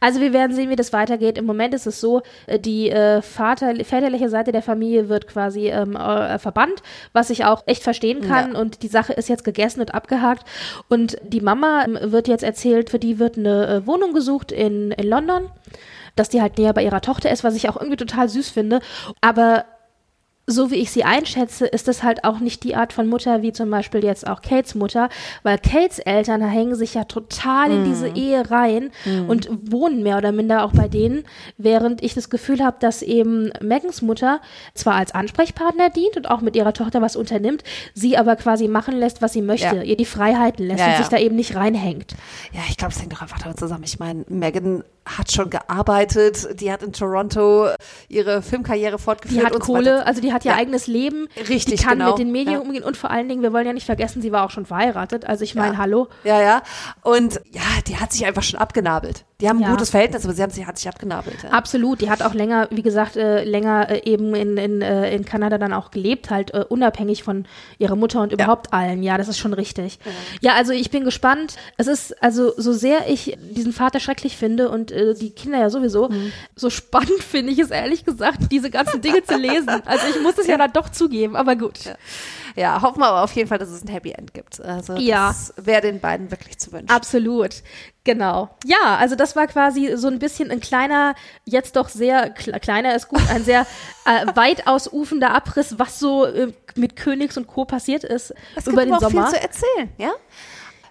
Also 0.00 0.20
wir 0.20 0.32
werden 0.32 0.54
sehen, 0.54 0.70
wie 0.70 0.76
das 0.76 0.92
weitergeht. 0.92 1.38
Im 1.38 1.46
Moment 1.46 1.74
ist 1.74 1.86
es 1.86 2.00
so, 2.00 2.22
äh, 2.46 2.58
die 2.58 2.90
äh, 2.90 3.22
Vater, 3.22 3.74
väterliche 3.84 4.28
Seite 4.28 4.52
der 4.52 4.62
Familie 4.62 5.08
wird 5.08 5.26
quasi 5.26 5.68
ähm, 5.68 5.96
äh, 5.96 6.38
verbannt, 6.38 6.82
was 7.12 7.30
ich 7.30 7.44
auch 7.44 7.62
echt 7.66 7.82
verstehen 7.82 8.20
kann. 8.20 8.52
Ja. 8.52 8.60
Und 8.60 8.82
die 8.82 8.88
Sache 8.88 9.12
ist 9.12 9.28
jetzt 9.28 9.44
gegessen 9.44 9.80
und 9.80 9.94
abgehakt. 9.94 10.44
Und 10.88 11.16
die 11.22 11.40
Mama 11.40 11.84
ähm, 11.84 11.98
wird 12.12 12.28
jetzt 12.28 12.44
erzählt, 12.44 12.90
für 12.90 12.98
die 12.98 13.18
wird 13.18 13.36
eine 13.38 13.66
äh, 13.66 13.86
Wohnung 13.86 14.12
gesucht 14.12 14.52
in, 14.52 14.92
in 14.92 15.08
London, 15.08 15.46
dass 16.16 16.28
die 16.28 16.40
halt 16.40 16.58
näher 16.58 16.72
bei 16.72 16.84
ihrer 16.84 17.00
Tochter 17.00 17.30
ist, 17.30 17.44
was 17.44 17.54
ich 17.54 17.68
auch 17.68 17.76
irgendwie 17.76 17.96
total 17.96 18.28
süß 18.28 18.50
finde. 18.50 18.80
Aber 19.20 19.64
so 20.46 20.70
wie 20.70 20.74
ich 20.76 20.90
sie 20.90 21.04
einschätze, 21.04 21.66
ist 21.66 21.88
das 21.88 22.02
halt 22.02 22.24
auch 22.24 22.38
nicht 22.38 22.64
die 22.64 22.76
Art 22.76 22.92
von 22.92 23.06
Mutter 23.08 23.40
wie 23.42 23.52
zum 23.52 23.70
Beispiel 23.70 24.04
jetzt 24.04 24.26
auch 24.26 24.42
Kates 24.42 24.74
Mutter, 24.74 25.08
weil 25.42 25.58
Kates 25.58 25.98
Eltern 26.00 26.42
hängen 26.42 26.74
sich 26.74 26.94
ja 26.94 27.04
total 27.04 27.70
in 27.70 27.84
diese 27.84 28.08
Ehe 28.08 28.50
rein 28.50 28.90
und 29.26 29.48
wohnen 29.70 30.02
mehr 30.02 30.18
oder 30.18 30.32
minder 30.32 30.64
auch 30.64 30.72
bei 30.72 30.86
denen, 30.88 31.24
während 31.56 32.02
ich 32.02 32.12
das 32.12 32.28
Gefühl 32.28 32.62
habe, 32.62 32.76
dass 32.80 33.00
eben 33.00 33.52
Megans 33.62 34.02
Mutter 34.02 34.40
zwar 34.74 34.96
als 34.96 35.14
Ansprechpartner 35.14 35.88
dient 35.88 36.16
und 36.18 36.28
auch 36.30 36.42
mit 36.42 36.56
ihrer 36.56 36.74
Tochter 36.74 37.00
was 37.00 37.16
unternimmt, 37.16 37.62
sie 37.94 38.16
aber 38.18 38.36
quasi 38.36 38.68
machen 38.68 38.96
lässt, 38.98 39.22
was 39.22 39.32
sie 39.32 39.42
möchte, 39.42 39.76
Ja. 39.76 39.82
ihr 39.82 39.96
die 39.96 40.04
Freiheiten 40.04 40.66
lässt 40.66 40.80
Ja, 40.80 40.86
und 40.86 40.92
ja. 40.92 40.98
sich 40.98 41.08
da 41.08 41.18
eben 41.18 41.36
nicht 41.36 41.56
reinhängt. 41.56 42.14
Ja, 42.52 42.60
ich 42.68 42.76
glaube, 42.76 42.92
es 42.92 43.00
hängt 43.00 43.12
doch 43.14 43.22
einfach 43.22 43.38
damit 43.38 43.58
zusammen. 43.58 43.84
Ich 43.84 43.98
meine, 43.98 44.24
Megan 44.28 44.84
hat 45.06 45.30
schon 45.32 45.50
gearbeitet, 45.50 46.60
die 46.60 46.72
hat 46.72 46.82
in 46.82 46.92
Toronto 46.92 47.68
ihre 48.08 48.40
Filmkarriere 48.42 48.98
fortgeführt. 48.98 49.40
Die 49.42 49.46
hat 49.46 49.52
so 49.52 49.58
Kohle, 49.58 49.96
weiter. 49.96 50.06
also 50.06 50.20
die 50.22 50.32
hat 50.34 50.44
ihr 50.44 50.50
Ja. 50.50 50.58
eigenes 50.58 50.86
Leben. 50.86 51.28
Richtig, 51.48 51.80
Die 51.80 51.84
kann 51.86 51.98
genau. 51.98 52.10
mit 52.10 52.18
den 52.18 52.30
Medien 52.32 52.54
Ja. 52.56 52.60
umgehen 52.60 52.84
und 52.84 52.96
vor 52.98 53.10
allen 53.10 53.28
Dingen, 53.30 53.40
wir 53.40 53.54
wollen 53.54 53.66
ja 53.66 53.72
nicht 53.72 53.86
vergessen, 53.86 54.20
sie 54.20 54.32
war 54.32 54.44
auch 54.44 54.50
schon 54.50 54.66
verheiratet. 54.66 55.24
Also 55.24 55.44
ich 55.44 55.54
meine, 55.54 55.72
Ja. 55.74 55.78
hallo. 55.78 56.08
Ja, 56.24 56.42
ja. 56.42 56.62
Und 57.02 57.40
ja, 57.52 57.62
die 57.86 57.96
hat 57.96 58.12
sich 58.12 58.26
einfach 58.26 58.42
schon 58.42 58.60
abgenabelt. 58.60 59.24
Die 59.40 59.48
haben 59.48 59.58
ein 59.58 59.62
Ja. 59.62 59.70
gutes 59.72 59.90
Verhältnis, 59.90 60.24
aber 60.24 60.32
sie 60.32 60.42
haben 60.42 60.50
sich, 60.50 60.64
hat 60.64 60.78
sich 60.78 60.88
abgenabelt. 60.88 61.42
Ja. 61.42 61.50
Absolut, 61.50 62.00
die 62.00 62.08
hat 62.08 62.22
auch 62.22 62.34
länger, 62.34 62.68
wie 62.70 62.82
gesagt, 62.82 63.16
äh, 63.16 63.42
länger 63.42 63.90
äh, 63.90 64.08
eben 64.08 64.34
in, 64.36 64.56
in, 64.56 64.80
äh, 64.80 65.12
in 65.14 65.24
Kanada 65.24 65.58
dann 65.58 65.72
auch 65.72 65.90
gelebt, 65.90 66.30
halt 66.30 66.54
äh, 66.54 66.64
unabhängig 66.68 67.24
von 67.24 67.44
ihrer 67.78 67.96
Mutter 67.96 68.20
und 68.22 68.32
überhaupt 68.32 68.72
allen. 68.72 69.02
Ja, 69.02 69.18
das 69.18 69.26
ist 69.26 69.38
schon 69.38 69.52
richtig. 69.52 69.98
Ja. 70.40 70.54
also 70.54 70.72
ich 70.72 70.90
bin 70.90 71.04
gespannt. 71.04 71.56
Es 71.76 71.88
ist, 71.88 72.22
also 72.22 72.52
so 72.56 72.72
sehr 72.72 73.08
ich 73.10 73.36
diesen 73.40 73.72
Vater 73.72 73.98
schrecklich 73.98 74.36
finde 74.36 74.68
und 74.68 74.92
äh, 74.92 75.14
die 75.14 75.30
Kinder 75.30 75.58
ja 75.58 75.68
sowieso, 75.68 76.10
so 76.54 76.70
spannend 76.70 77.22
finde 77.28 77.52
ich 77.52 77.58
es 77.58 77.70
ehrlich 77.70 78.04
gesagt, 78.04 78.38
diese 78.52 78.70
ganzen 78.70 79.00
Dinge 79.00 79.22
zu 79.24 79.36
lesen. 79.36 79.68
Also 79.86 80.06
ich 80.08 80.22
muss 80.22 80.38
es 80.38 80.46
ja 80.46 80.56
dann 80.58 80.72
doch 80.72 80.88
zugeben, 80.90 81.34
aber 81.36 81.56
gut. 81.56 81.80
Ja, 82.56 82.82
hoffen 82.82 83.00
wir 83.00 83.06
aber 83.08 83.22
auf 83.24 83.32
jeden 83.32 83.48
Fall, 83.48 83.58
dass 83.58 83.68
es 83.70 83.82
ein 83.84 83.88
Happy 83.88 84.12
End 84.12 84.32
gibt. 84.32 84.60
Also 84.60 84.94
Ja. 84.94 85.28
das 85.28 85.52
wäre 85.56 85.80
den 85.80 86.00
beiden 86.00 86.30
wirklich 86.30 86.58
zu 86.58 86.70
wünschen. 86.72 86.88
Absolut. 86.90 87.62
Genau. 88.04 88.50
Ja, 88.64 88.96
also 88.98 89.16
das 89.16 89.34
war 89.34 89.46
quasi 89.46 89.96
so 89.96 90.08
ein 90.08 90.18
bisschen 90.18 90.50
ein 90.50 90.60
kleiner, 90.60 91.14
jetzt 91.44 91.74
doch 91.76 91.88
sehr 91.88 92.34
kle- 92.36 92.58
kleiner 92.60 92.94
ist 92.94 93.08
gut, 93.08 93.22
ein 93.30 93.42
sehr 93.44 93.66
äh, 94.04 94.26
weit 94.36 94.66
ausufender 94.66 95.30
Abriss, 95.34 95.78
was 95.78 95.98
so 95.98 96.26
äh, 96.26 96.52
mit 96.76 96.96
Königs 96.96 97.36
und 97.36 97.46
Co. 97.46 97.64
passiert 97.64 98.04
ist 98.04 98.32
Es 98.54 98.66
über 98.66 98.82
gibt 98.82 98.86
den 98.86 98.94
aber 98.94 99.06
auch 99.06 99.10
Sommer. 99.10 99.26
viel 99.30 99.36
zu 99.36 99.42
erzählen, 99.42 99.92
ja? 99.98 100.12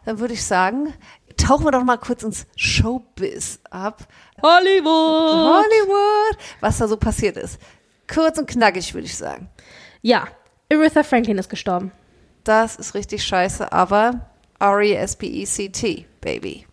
Dann 0.06 0.20
würde 0.20 0.34
ich 0.34 0.44
sagen, 0.44 0.94
tauchen 1.38 1.66
wir 1.66 1.72
doch 1.72 1.84
mal 1.84 1.98
kurz 1.98 2.24
ins 2.24 2.46
Showbiz 2.58 3.60
ab. 3.70 4.06
Hollywood! 4.42 5.64
Hollywood, 5.64 6.38
was 6.60 6.78
da 6.78 6.88
so 6.88 6.98
passiert 6.98 7.38
ist. 7.38 7.58
Kurz 8.14 8.38
und 8.38 8.48
knackig, 8.48 8.94
würde 8.94 9.06
ich 9.06 9.16
sagen. 9.18 9.50
Ja, 10.02 10.28
Aretha 10.74 11.04
Franklin 11.04 11.38
ist 11.38 11.50
gestorben. 11.50 11.92
Das 12.44 12.76
ist 12.76 12.94
richtig 12.94 13.24
scheiße, 13.24 13.72
aber 13.72 14.32
R-E-S-P-E-C-T, 14.60 16.06
Baby. 16.22 16.66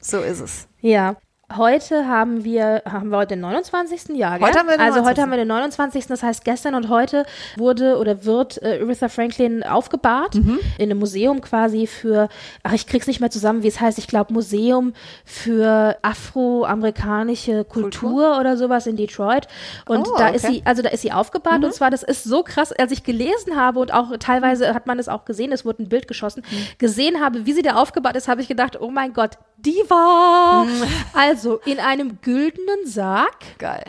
So 0.00 0.20
ist 0.20 0.40
es. 0.40 0.68
Ja. 0.80 1.16
Heute 1.56 2.06
haben 2.08 2.42
wir, 2.44 2.82
haben 2.84 3.10
wir 3.10 3.18
heute 3.18 3.34
den 3.34 3.40
29. 3.40 4.16
Jahr, 4.16 4.38
gell? 4.38 4.48
Heute 4.48 4.58
haben 4.58 4.66
wir 4.68 4.76
den 4.76 4.80
Also 4.80 5.00
29.. 5.00 5.08
heute 5.10 5.22
haben 5.22 5.30
wir 5.30 5.36
den 5.38 5.48
29. 5.48 6.06
Das 6.06 6.22
heißt, 6.22 6.44
gestern 6.44 6.74
und 6.74 6.88
heute 6.88 7.26
wurde 7.56 7.98
oder 7.98 8.24
wird 8.24 8.62
äh, 8.62 8.80
Aretha 8.82 9.08
Franklin 9.08 9.62
aufgebahrt 9.62 10.34
Mhm. 10.34 10.58
in 10.78 10.90
einem 10.90 10.98
Museum 10.98 11.40
quasi 11.40 11.86
für, 11.86 12.28
ach, 12.62 12.72
ich 12.72 12.86
krieg's 12.86 13.06
nicht 13.06 13.20
mehr 13.20 13.30
zusammen, 13.30 13.62
wie 13.62 13.68
es 13.68 13.80
heißt. 13.80 13.98
Ich 13.98 14.06
glaube, 14.08 14.32
Museum 14.32 14.94
für 15.24 15.96
afroamerikanische 16.02 17.64
Kultur, 17.64 17.90
Kultur? 18.10 18.38
oder 18.40 18.56
sowas 18.56 18.86
in 18.86 18.96
Detroit. 18.96 19.46
Und 19.86 20.08
Oh, 20.08 20.14
da 20.18 20.28
ist 20.28 20.44
okay. 20.44 20.54
sie, 20.54 20.62
also 20.64 20.82
da 20.82 20.88
ist 20.90 21.02
sie 21.02 21.12
aufgebahrt 21.12 21.64
und 21.64 21.72
zwar, 21.74 21.90
das 21.90 22.02
ist 22.02 22.24
so 22.24 22.42
krass, 22.42 22.72
als 22.72 22.90
ich 22.92 23.04
gelesen 23.04 23.56
habe 23.56 23.78
und 23.80 23.92
auch 23.92 24.16
teilweise 24.18 24.74
hat 24.74 24.86
man 24.86 24.98
es 24.98 25.08
auch 25.08 25.24
gesehen, 25.24 25.52
es 25.52 25.64
wurde 25.64 25.82
ein 25.84 25.88
Bild 25.88 26.08
geschossen, 26.08 26.42
gesehen 26.78 27.20
habe, 27.20 27.46
wie 27.46 27.52
sie 27.52 27.62
da 27.62 27.74
aufgebahrt 27.76 28.16
ist, 28.16 28.28
habe 28.28 28.40
ich 28.40 28.48
gedacht, 28.48 28.80
oh 28.80 28.90
mein 28.90 29.12
Gott, 29.12 29.38
Diva! 29.64 30.66
Also 31.12 31.60
in 31.64 31.80
einem 31.80 32.20
güldenen 32.20 32.86
Sarg 32.86 33.58
Geil. 33.58 33.84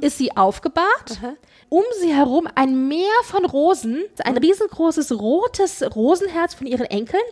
ist 0.00 0.18
sie 0.18 0.36
aufgebahrt. 0.36 1.20
Um 1.68 1.84
sie 2.00 2.12
herum 2.12 2.48
ein 2.56 2.88
Meer 2.88 3.06
von 3.22 3.44
Rosen, 3.44 4.02
ein 4.24 4.36
riesengroßes 4.36 5.12
rotes 5.12 5.84
Rosenherz 5.94 6.54
von 6.54 6.66
ihren 6.66 6.86
Enkeln. 6.86 7.22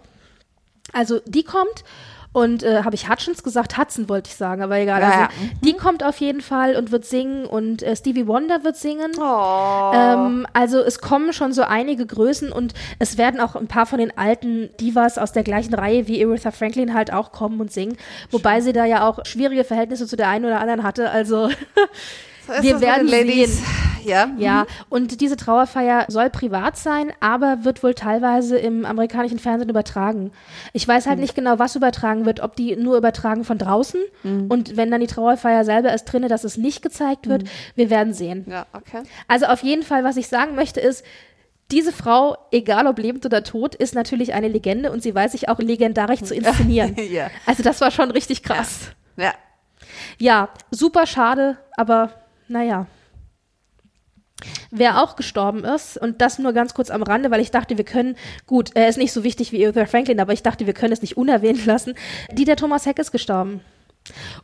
Also 0.93 1.21
die 1.27 1.45
kommt 1.45 1.85
und 2.33 2.63
äh, 2.63 2.85
habe 2.85 2.95
ich 2.95 3.09
Hutchins 3.09 3.43
gesagt, 3.43 3.77
Hudson 3.77 4.09
wollte 4.09 4.29
ich 4.29 4.37
sagen, 4.37 4.63
aber 4.63 4.79
egal. 4.79 5.01
Ja, 5.01 5.09
Also, 5.09 5.21
ja. 5.21 5.29
Die 5.65 5.73
kommt 5.73 6.05
auf 6.05 6.19
jeden 6.19 6.41
Fall 6.41 6.77
und 6.77 6.93
wird 6.93 7.05
singen 7.05 7.45
und 7.45 7.83
äh, 7.83 7.97
Stevie 7.97 8.29
Wonder 8.29 8.63
wird 8.63 8.77
singen. 8.77 9.11
Oh. 9.19 9.93
Ähm, 9.93 10.47
also 10.53 10.79
es 10.79 11.01
kommen 11.01 11.33
schon 11.33 11.53
so 11.53 11.63
einige 11.63 12.07
Größen 12.07 12.53
und 12.53 12.73
es 13.01 13.19
werden 13.19 13.41
auch 13.41 13.57
ein 13.57 13.67
paar 13.67 13.87
von 13.87 13.99
den 13.99 14.17
alten 14.17 14.71
Divas 14.79 15.19
aus 15.19 15.33
der 15.33 15.43
gleichen 15.43 15.75
Reihe 15.75 16.07
wie 16.07 16.25
Aretha 16.25 16.53
Franklin 16.53 16.95
halt 16.95 17.13
auch 17.13 17.33
kommen 17.33 17.61
und 17.61 17.73
singen. 17.73 17.97
Wobei 18.31 18.61
sie 18.61 18.73
da 18.73 18.85
ja 18.85 19.09
auch 19.09 19.25
schwierige 19.27 19.65
Verhältnisse 19.65 20.07
zu 20.07 20.17
der 20.17 20.29
einen 20.29 20.45
oder 20.45 20.61
anderen 20.61 20.85
hatte. 20.85 21.11
Also 21.11 21.51
wir 22.61 22.81
werden 22.81 23.09
sehen. 23.09 23.51
Ja. 24.05 24.31
ja, 24.39 24.67
und 24.89 25.21
diese 25.21 25.37
Trauerfeier 25.37 26.07
soll 26.09 26.31
privat 26.31 26.77
sein, 26.77 27.13
aber 27.21 27.65
wird 27.65 27.83
wohl 27.83 27.95
teilweise 27.95 28.57
im 28.59 28.85
amerikanischen 28.85 29.39
Fernsehen 29.39 29.69
übertragen. 29.69 30.33
Ich 30.73 30.87
weiß 30.87 31.07
halt 31.07 31.19
nicht 31.19 31.35
genau, 31.35 31.59
was 31.59 31.77
übertragen 31.77 32.27
wird, 32.27 32.41
ob 32.41 32.57
die 32.57 32.77
nur 32.77 32.97
übertragen 32.97 33.45
von 33.45 33.59
draußen 33.59 34.01
und 34.49 34.77
wenn 34.77 34.91
dann 34.91 35.01
die 35.01 35.07
Trauerfeier 35.07 35.65
selber 35.65 35.93
ist 35.93 36.05
drinne, 36.05 36.29
dass 36.29 36.45
es 36.45 36.57
nicht 36.57 36.83
gezeigt 36.83 37.29
wird. 37.29 37.45
Wir 37.75 37.91
werden 37.91 38.13
sehen. 38.13 38.47
Ja, 38.49 38.67
okay. 38.73 39.03
Also 39.29 39.47
auf 39.47 39.63
jeden 39.63 39.83
Fall, 39.83 40.05
was 40.05 40.17
ich 40.17 40.29
sagen 40.29 40.55
möchte, 40.55 40.81
ist, 40.81 41.05
diese 41.71 41.93
Frau, 41.93 42.37
egal 42.51 42.87
ob 42.87 42.99
lebend 42.99 43.25
oder 43.25 43.45
tot, 43.45 43.75
ist 43.75 43.95
natürlich 43.95 44.35
eine 44.35 44.49
Legende 44.49 44.91
und 44.91 45.03
sie 45.03 45.15
weiß 45.15 45.33
sich 45.33 45.49
auch 45.49 45.59
legendarisch 45.59 46.23
zu 46.23 46.35
inszenieren. 46.35 46.97
Ja. 47.11 47.31
Also 47.47 47.63
das 47.63 47.81
war 47.81 47.91
schon 47.91 48.11
richtig 48.11 48.43
krass. 48.43 48.91
Ja. 49.17 49.35
Ja, 50.19 50.49
super 50.71 51.07
schade, 51.07 51.59
aber 51.77 52.11
naja. 52.49 52.87
Wer 54.71 55.03
auch 55.03 55.17
gestorben 55.17 55.65
ist, 55.65 55.97
und 55.97 56.21
das 56.21 56.39
nur 56.39 56.53
ganz 56.53 56.75
kurz 56.75 56.91
am 56.91 57.03
Rande, 57.03 57.31
weil 57.31 57.41
ich 57.41 57.51
dachte, 57.51 57.77
wir 57.77 57.85
können, 57.85 58.17
gut, 58.47 58.71
er 58.75 58.89
ist 58.89 58.99
nicht 58.99 59.13
so 59.13 59.25
wichtig 59.25 59.53
wie 59.53 59.65
Aretha 59.65 59.87
Franklin, 59.87 60.21
aber 60.21 60.33
ich 60.33 60.43
dachte, 60.43 60.67
wir 60.67 60.75
können 60.75 60.93
es 60.93 61.03
nicht 61.03 61.17
unerwähnt 61.17 61.67
lassen. 61.67 61.95
Dieter 62.33 62.57
Thomas 62.57 62.87
Heck 62.87 62.99
ist 62.99 63.13
gestorben. 63.13 63.61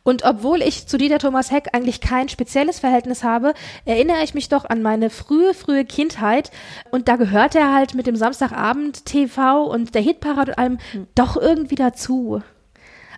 Und 0.03 0.23
obwohl 0.23 0.61
ich 0.61 0.87
zu 0.87 0.97
Dieter 0.97 1.19
Thomas 1.19 1.51
Heck 1.51 1.69
eigentlich 1.73 1.99
kein 1.99 2.29
spezielles 2.29 2.79
Verhältnis 2.79 3.23
habe, 3.23 3.53
erinnere 3.85 4.23
ich 4.23 4.33
mich 4.33 4.49
doch 4.49 4.65
an 4.65 4.81
meine 4.81 5.09
frühe, 5.09 5.53
frühe 5.53 5.83
Kindheit. 5.83 6.51
Und 6.91 7.07
da 7.07 7.15
gehört 7.15 7.55
er 7.55 7.73
halt 7.73 7.93
mit 7.93 8.07
dem 8.07 8.15
Samstagabend 8.15 9.05
TV 9.05 9.63
und 9.63 9.95
der 9.95 10.01
Hitparade 10.01 10.51
und 10.51 10.57
allem 10.57 10.77
doch 11.15 11.35
irgendwie 11.37 11.75
dazu. 11.75 12.41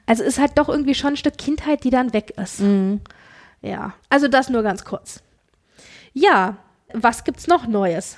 Also 0.06 0.24
ist 0.24 0.40
halt 0.40 0.58
doch 0.58 0.70
irgendwie 0.70 0.96
schon 0.96 1.14
ein 1.14 1.18
Stück 1.18 1.38
Kindheit, 1.38 1.84
die 1.84 1.92
dann 1.92 2.14
weg 2.14 2.34
ist. 2.38 2.64
Ja, 3.62 3.94
also 4.10 4.28
das 4.28 4.50
nur 4.50 4.64
ganz 4.64 4.86
kurz. 4.86 5.22
Ja, 6.14 6.58
was 6.94 7.24
gibt's 7.24 7.48
noch 7.48 7.68
Neues? 7.68 8.18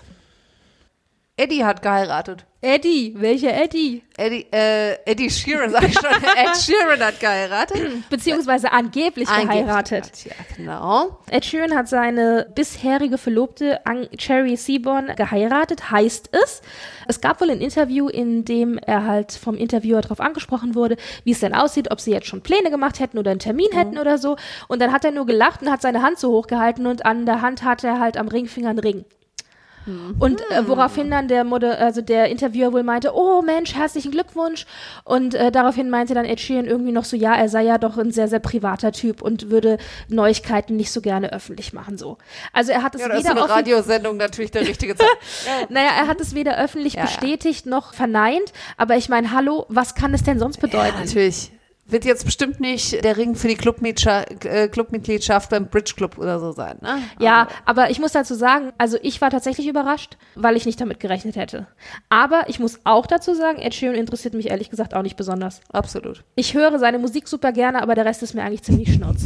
Eddie 1.38 1.64
hat 1.66 1.82
geheiratet. 1.82 2.46
Eddie, 2.64 3.16
welcher 3.18 3.56
Eddie? 3.60 4.04
Eddie, 4.18 4.46
äh, 4.52 4.94
Eddie 5.06 5.32
Sheeran, 5.32 5.72
sag 5.72 5.88
ich 5.88 5.96
schon. 5.96 6.04
Ed 6.14 6.56
Sheeran 6.56 7.00
hat 7.00 7.20
geheiratet. 7.20 8.08
Beziehungsweise 8.12 8.72
angeblich 8.72 9.28
geheiratet. 9.28 10.26
Ja, 10.26 10.34
genau. 10.56 11.18
Ed 11.32 11.44
Sheeran 11.44 11.76
hat 11.76 11.88
seine 11.88 12.48
bisherige 12.54 13.18
Verlobte 13.18 13.80
Cherry 14.18 14.56
Seaborn 14.58 15.16
geheiratet, 15.16 15.90
heißt 15.90 16.30
es. 16.34 16.62
Es 17.08 17.20
gab 17.20 17.42
wohl 17.42 17.50
ein 17.50 17.62
Interview, 17.62 18.08
in 18.10 18.46
dem 18.46 18.78
er 18.78 19.08
halt 19.08 19.32
vom 19.32 19.56
Interviewer 19.56 20.02
darauf 20.02 20.20
angesprochen 20.20 20.76
wurde, 20.76 20.98
wie 21.24 21.32
es 21.32 21.40
denn 21.40 21.56
aussieht, 21.56 21.90
ob 21.90 22.00
sie 22.00 22.12
jetzt 22.12 22.28
schon 22.28 22.42
Pläne 22.42 22.70
gemacht 22.70 23.00
hätten 23.00 23.18
oder 23.18 23.32
einen 23.32 23.40
Termin 23.40 23.72
hätten 23.74 23.98
oder 23.98 24.20
so. 24.20 24.36
Und 24.68 24.80
dann 24.80 24.92
hat 24.92 25.04
er 25.04 25.12
nur 25.12 25.26
gelacht 25.26 25.64
und 25.64 25.72
hat 25.72 25.82
seine 25.82 26.04
Hand 26.04 26.20
so 26.20 26.32
hochgehalten 26.32 26.86
und 26.86 27.08
an 27.08 27.26
der 27.26 27.42
Hand 27.42 27.64
hatte 27.64 27.88
er 27.88 28.00
halt 28.00 28.18
am 28.18 28.28
Ringfinger 28.28 28.70
einen 28.70 28.80
Ring. 28.80 29.06
Und 30.20 30.42
äh, 30.52 30.68
woraufhin 30.68 31.10
dann 31.10 31.28
der 31.28 31.44
Moder 31.44 31.80
also 31.80 32.02
der 32.02 32.30
Interviewer 32.30 32.72
wohl 32.72 32.84
meinte, 32.84 33.12
oh 33.16 33.42
Mensch, 33.42 33.74
herzlichen 33.76 34.12
Glückwunsch. 34.12 34.66
Und 35.04 35.34
äh, 35.34 35.52
daraufhin 35.52 35.90
meinte 35.90 36.14
dann 36.14 36.26
Ed 36.26 36.40
Sheeran 36.40 36.66
irgendwie 36.66 36.92
noch 36.92 37.04
so, 37.06 37.16
ja, 37.18 37.34
er 37.34 37.50
sei 37.50 37.64
ja 37.64 37.78
doch 37.78 37.98
ein 37.98 38.12
sehr, 38.12 38.28
sehr 38.28 38.40
privater 38.40 38.92
Typ 38.92 39.22
und 39.22 39.50
würde 39.50 39.78
Neuigkeiten 40.08 40.76
nicht 40.76 40.92
so 40.92 41.02
gerne 41.02 41.34
öffentlich 41.34 41.74
machen, 41.74 41.98
so. 41.98 42.18
Also 42.54 42.72
er 42.72 42.84
hat 42.84 42.96
es 42.96 43.02
Ja, 43.02 43.08
so 43.08 43.14
weder 43.20 43.32
eine 43.32 43.42
offi- 43.42 43.50
Radiosendung 43.50 44.18
natürlich 44.18 44.52
der 44.52 44.62
richtige 44.68 44.96
Zeit. 44.96 45.08
naja, 45.70 45.90
er 45.98 46.08
hat 46.08 46.22
es 46.22 46.36
weder 46.36 46.58
öffentlich 46.58 46.94
Ja, 46.94 47.04
bestätigt 47.04 47.66
noch 47.66 47.94
verneint. 47.94 48.54
Aber 48.78 48.98
ich 48.98 49.10
meine, 49.10 49.32
hallo, 49.32 49.66
was 49.70 49.96
kann 49.96 50.14
es 50.14 50.24
denn 50.24 50.38
sonst 50.40 50.60
bedeuten? 50.60 51.00
natürlich. 51.04 51.52
Wird 51.92 52.06
jetzt 52.06 52.26
bestimmt 52.26 52.60
nicht 52.60 53.04
der 53.04 53.18
Ring 53.18 53.36
für 53.36 53.48
die 53.48 53.56
Clubmitgliedschaft, 53.56 54.46
äh, 54.46 54.68
Clubmitgliedschaft 54.70 55.50
beim 55.50 55.68
Bridge 55.68 55.94
Club 55.96 56.18
oder 56.18 56.40
so 56.40 56.52
sein, 56.52 56.78
ne? 56.82 57.00
Ja, 57.20 57.48
aber 57.66 57.90
ich 57.92 58.00
muss 58.00 58.14
dazu 58.14 58.34
sagen, 58.34 58.72
also 58.78 58.98
ich 59.02 59.22
war 59.22 59.30
tatsächlich 59.30 59.68
überrascht, 59.68 60.18
weil 60.36 60.56
ich 60.56 60.66
nicht 60.66 60.80
damit 60.82 61.00
gerechnet 61.00 61.36
hätte. 61.36 61.68
Aber 62.10 62.44
ich 62.48 62.60
muss 62.60 62.80
auch 62.86 63.06
dazu 63.06 63.34
sagen, 63.34 63.60
Ed 63.60 63.76
Sheeran 63.76 63.96
interessiert 63.96 64.34
mich 64.34 64.50
ehrlich 64.50 64.70
gesagt 64.70 64.94
auch 64.94 65.02
nicht 65.04 65.18
besonders. 65.18 65.62
Absolut. 65.72 66.24
Ich 66.36 66.54
höre 66.54 66.80
seine 66.80 66.98
Musik 66.98 67.28
super 67.28 67.52
gerne, 67.52 67.82
aber 67.82 67.94
der 67.96 68.06
Rest 68.06 68.24
ist 68.24 68.34
mir 68.34 68.44
eigentlich 68.44 68.64
ziemlich 68.64 68.94
schnurz. 68.94 69.24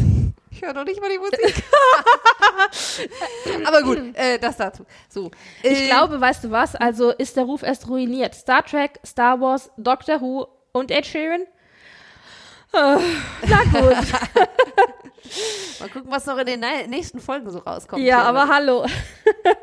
Ich 0.52 0.62
höre 0.62 0.74
doch 0.74 0.86
nicht 0.86 1.00
mal 1.02 1.10
die 1.10 1.18
Musik. 1.18 1.64
Aber 3.66 3.82
gut, 3.82 3.98
äh, 4.14 4.40
das 4.40 4.58
dazu. 4.58 4.86
So. 5.10 5.32
Ich 5.64 5.82
Äh, 5.84 5.88
glaube, 5.88 6.20
weißt 6.22 6.46
du 6.46 6.52
was, 6.52 6.76
also 6.76 7.12
ist 7.12 7.36
der 7.36 7.44
Ruf 7.44 7.62
erst 7.64 7.90
ruiniert. 7.90 8.34
Star 8.36 8.64
Trek, 8.66 9.00
Star 9.06 9.42
Wars, 9.42 9.70
Doctor 9.78 10.22
Who 10.22 10.48
und 10.72 10.92
Ed 10.92 11.06
Sheeran? 11.06 11.42
Na 12.76 13.64
gut. 13.64 14.06
Mal 15.80 15.90
gucken, 15.90 16.12
was 16.12 16.26
noch 16.26 16.38
in 16.38 16.46
den 16.46 16.60
nächsten 16.90 17.20
Folgen 17.20 17.50
so 17.50 17.60
rauskommt. 17.60 18.02
ja, 18.02 18.18
Hier. 18.20 18.26
aber 18.26 18.48
hallo. 18.48 18.86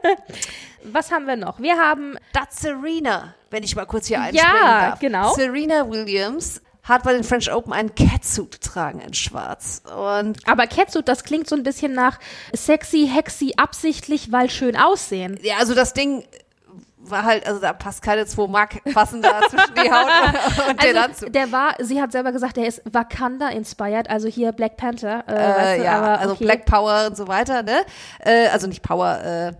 was 0.84 1.10
haben 1.10 1.26
wir 1.26 1.36
noch? 1.36 1.60
Wir 1.60 1.78
haben 1.78 2.16
Das 2.32 2.60
Serena, 2.60 3.34
wenn 3.50 3.62
ich 3.62 3.74
mal 3.76 3.86
kurz 3.86 4.06
hier 4.06 4.20
einspringen 4.20 4.54
Ja, 4.56 4.90
darf. 4.90 4.98
genau. 4.98 5.32
Serena 5.34 5.88
Williams 5.88 6.60
hat 6.82 7.04
bei 7.04 7.12
den 7.12 7.22
French 7.22 7.50
Open 7.52 7.72
einen 7.72 7.94
Catsuit 7.94 8.60
getragen 8.60 9.00
in 9.00 9.14
schwarz. 9.14 9.82
Und 9.96 10.38
Aber 10.48 10.66
Catsuit, 10.66 11.06
das 11.06 11.22
klingt 11.22 11.48
so 11.48 11.54
ein 11.54 11.62
bisschen 11.62 11.92
nach 11.94 12.18
sexy, 12.52 13.08
hexy, 13.12 13.54
absichtlich, 13.56 14.32
weil 14.32 14.50
schön 14.50 14.76
aussehen. 14.76 15.38
ja, 15.42 15.56
also 15.58 15.74
das 15.74 15.94
Ding 15.94 16.24
war 17.04 17.24
halt, 17.24 17.46
also 17.46 17.60
da 17.60 17.72
passt 17.72 18.02
keine 18.02 18.24
zwei 18.26 18.46
Mark 18.46 18.82
passen 18.94 19.22
da 19.22 19.40
zwischen 19.48 19.74
die 19.74 19.90
Haut 19.90 20.06
und, 20.06 20.68
und 20.70 20.82
den 20.82 20.96
Also, 20.96 21.08
Anzug. 21.08 21.32
der 21.32 21.50
war, 21.52 21.74
sie 21.80 22.00
hat 22.00 22.12
selber 22.12 22.32
gesagt, 22.32 22.56
der 22.56 22.66
ist 22.66 22.80
Wakanda 22.90 23.48
inspired, 23.48 24.08
also 24.08 24.28
hier 24.28 24.52
Black 24.52 24.76
Panther. 24.76 25.24
Äh, 25.26 25.32
Äh, 25.32 25.36
weißt 25.56 25.80
du, 25.80 25.84
ja, 25.84 25.92
aber 25.98 26.18
also 26.20 26.32
okay. 26.34 26.44
Black 26.44 26.64
Power 26.64 27.06
und 27.08 27.16
so 27.16 27.26
weiter, 27.28 27.62
ne? 27.62 27.80
Äh, 28.20 28.48
also 28.48 28.66
nicht 28.66 28.82
Power, 28.82 29.18
äh, 29.20 29.52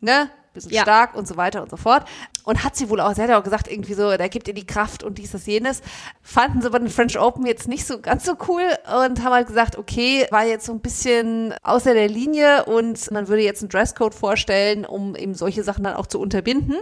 ne? 0.00 0.30
Bisschen 0.64 0.72
Ja. 0.72 0.82
stark 0.82 1.14
und 1.14 1.26
so 1.26 1.36
weiter 1.36 1.62
und 1.62 1.70
so 1.70 1.76
fort. 1.76 2.04
Und 2.44 2.64
hat 2.64 2.76
sie 2.76 2.88
wohl 2.90 3.00
auch, 3.00 3.14
sie 3.14 3.22
hat 3.22 3.28
ja 3.30 3.38
auch 3.38 3.44
gesagt, 3.44 3.70
irgendwie 3.70 3.94
so, 3.94 4.16
der 4.16 4.28
gibt 4.28 4.48
ihr 4.48 4.54
die 4.54 4.66
Kraft 4.66 5.02
und 5.02 5.18
dies, 5.18 5.32
das, 5.32 5.46
jenes. 5.46 5.82
Fanden 6.22 6.62
sie 6.62 6.70
bei 6.70 6.78
den 6.78 6.88
French 6.88 7.18
Open 7.18 7.46
jetzt 7.46 7.68
nicht 7.68 7.86
so 7.86 8.00
ganz 8.00 8.24
so 8.24 8.36
cool 8.48 8.62
und 9.04 9.22
haben 9.22 9.32
halt 9.32 9.46
gesagt, 9.46 9.76
okay, 9.76 10.26
war 10.30 10.44
jetzt 10.44 10.66
so 10.66 10.72
ein 10.72 10.80
bisschen 10.80 11.54
außer 11.62 11.94
der 11.94 12.08
Linie 12.08 12.64
und 12.64 13.10
man 13.10 13.28
würde 13.28 13.42
jetzt 13.42 13.62
einen 13.62 13.68
Dresscode 13.68 14.14
vorstellen, 14.14 14.84
um 14.84 15.14
eben 15.14 15.34
solche 15.34 15.62
Sachen 15.62 15.84
dann 15.84 15.94
auch 15.94 16.06
zu 16.06 16.18
unterbinden. 16.20 16.76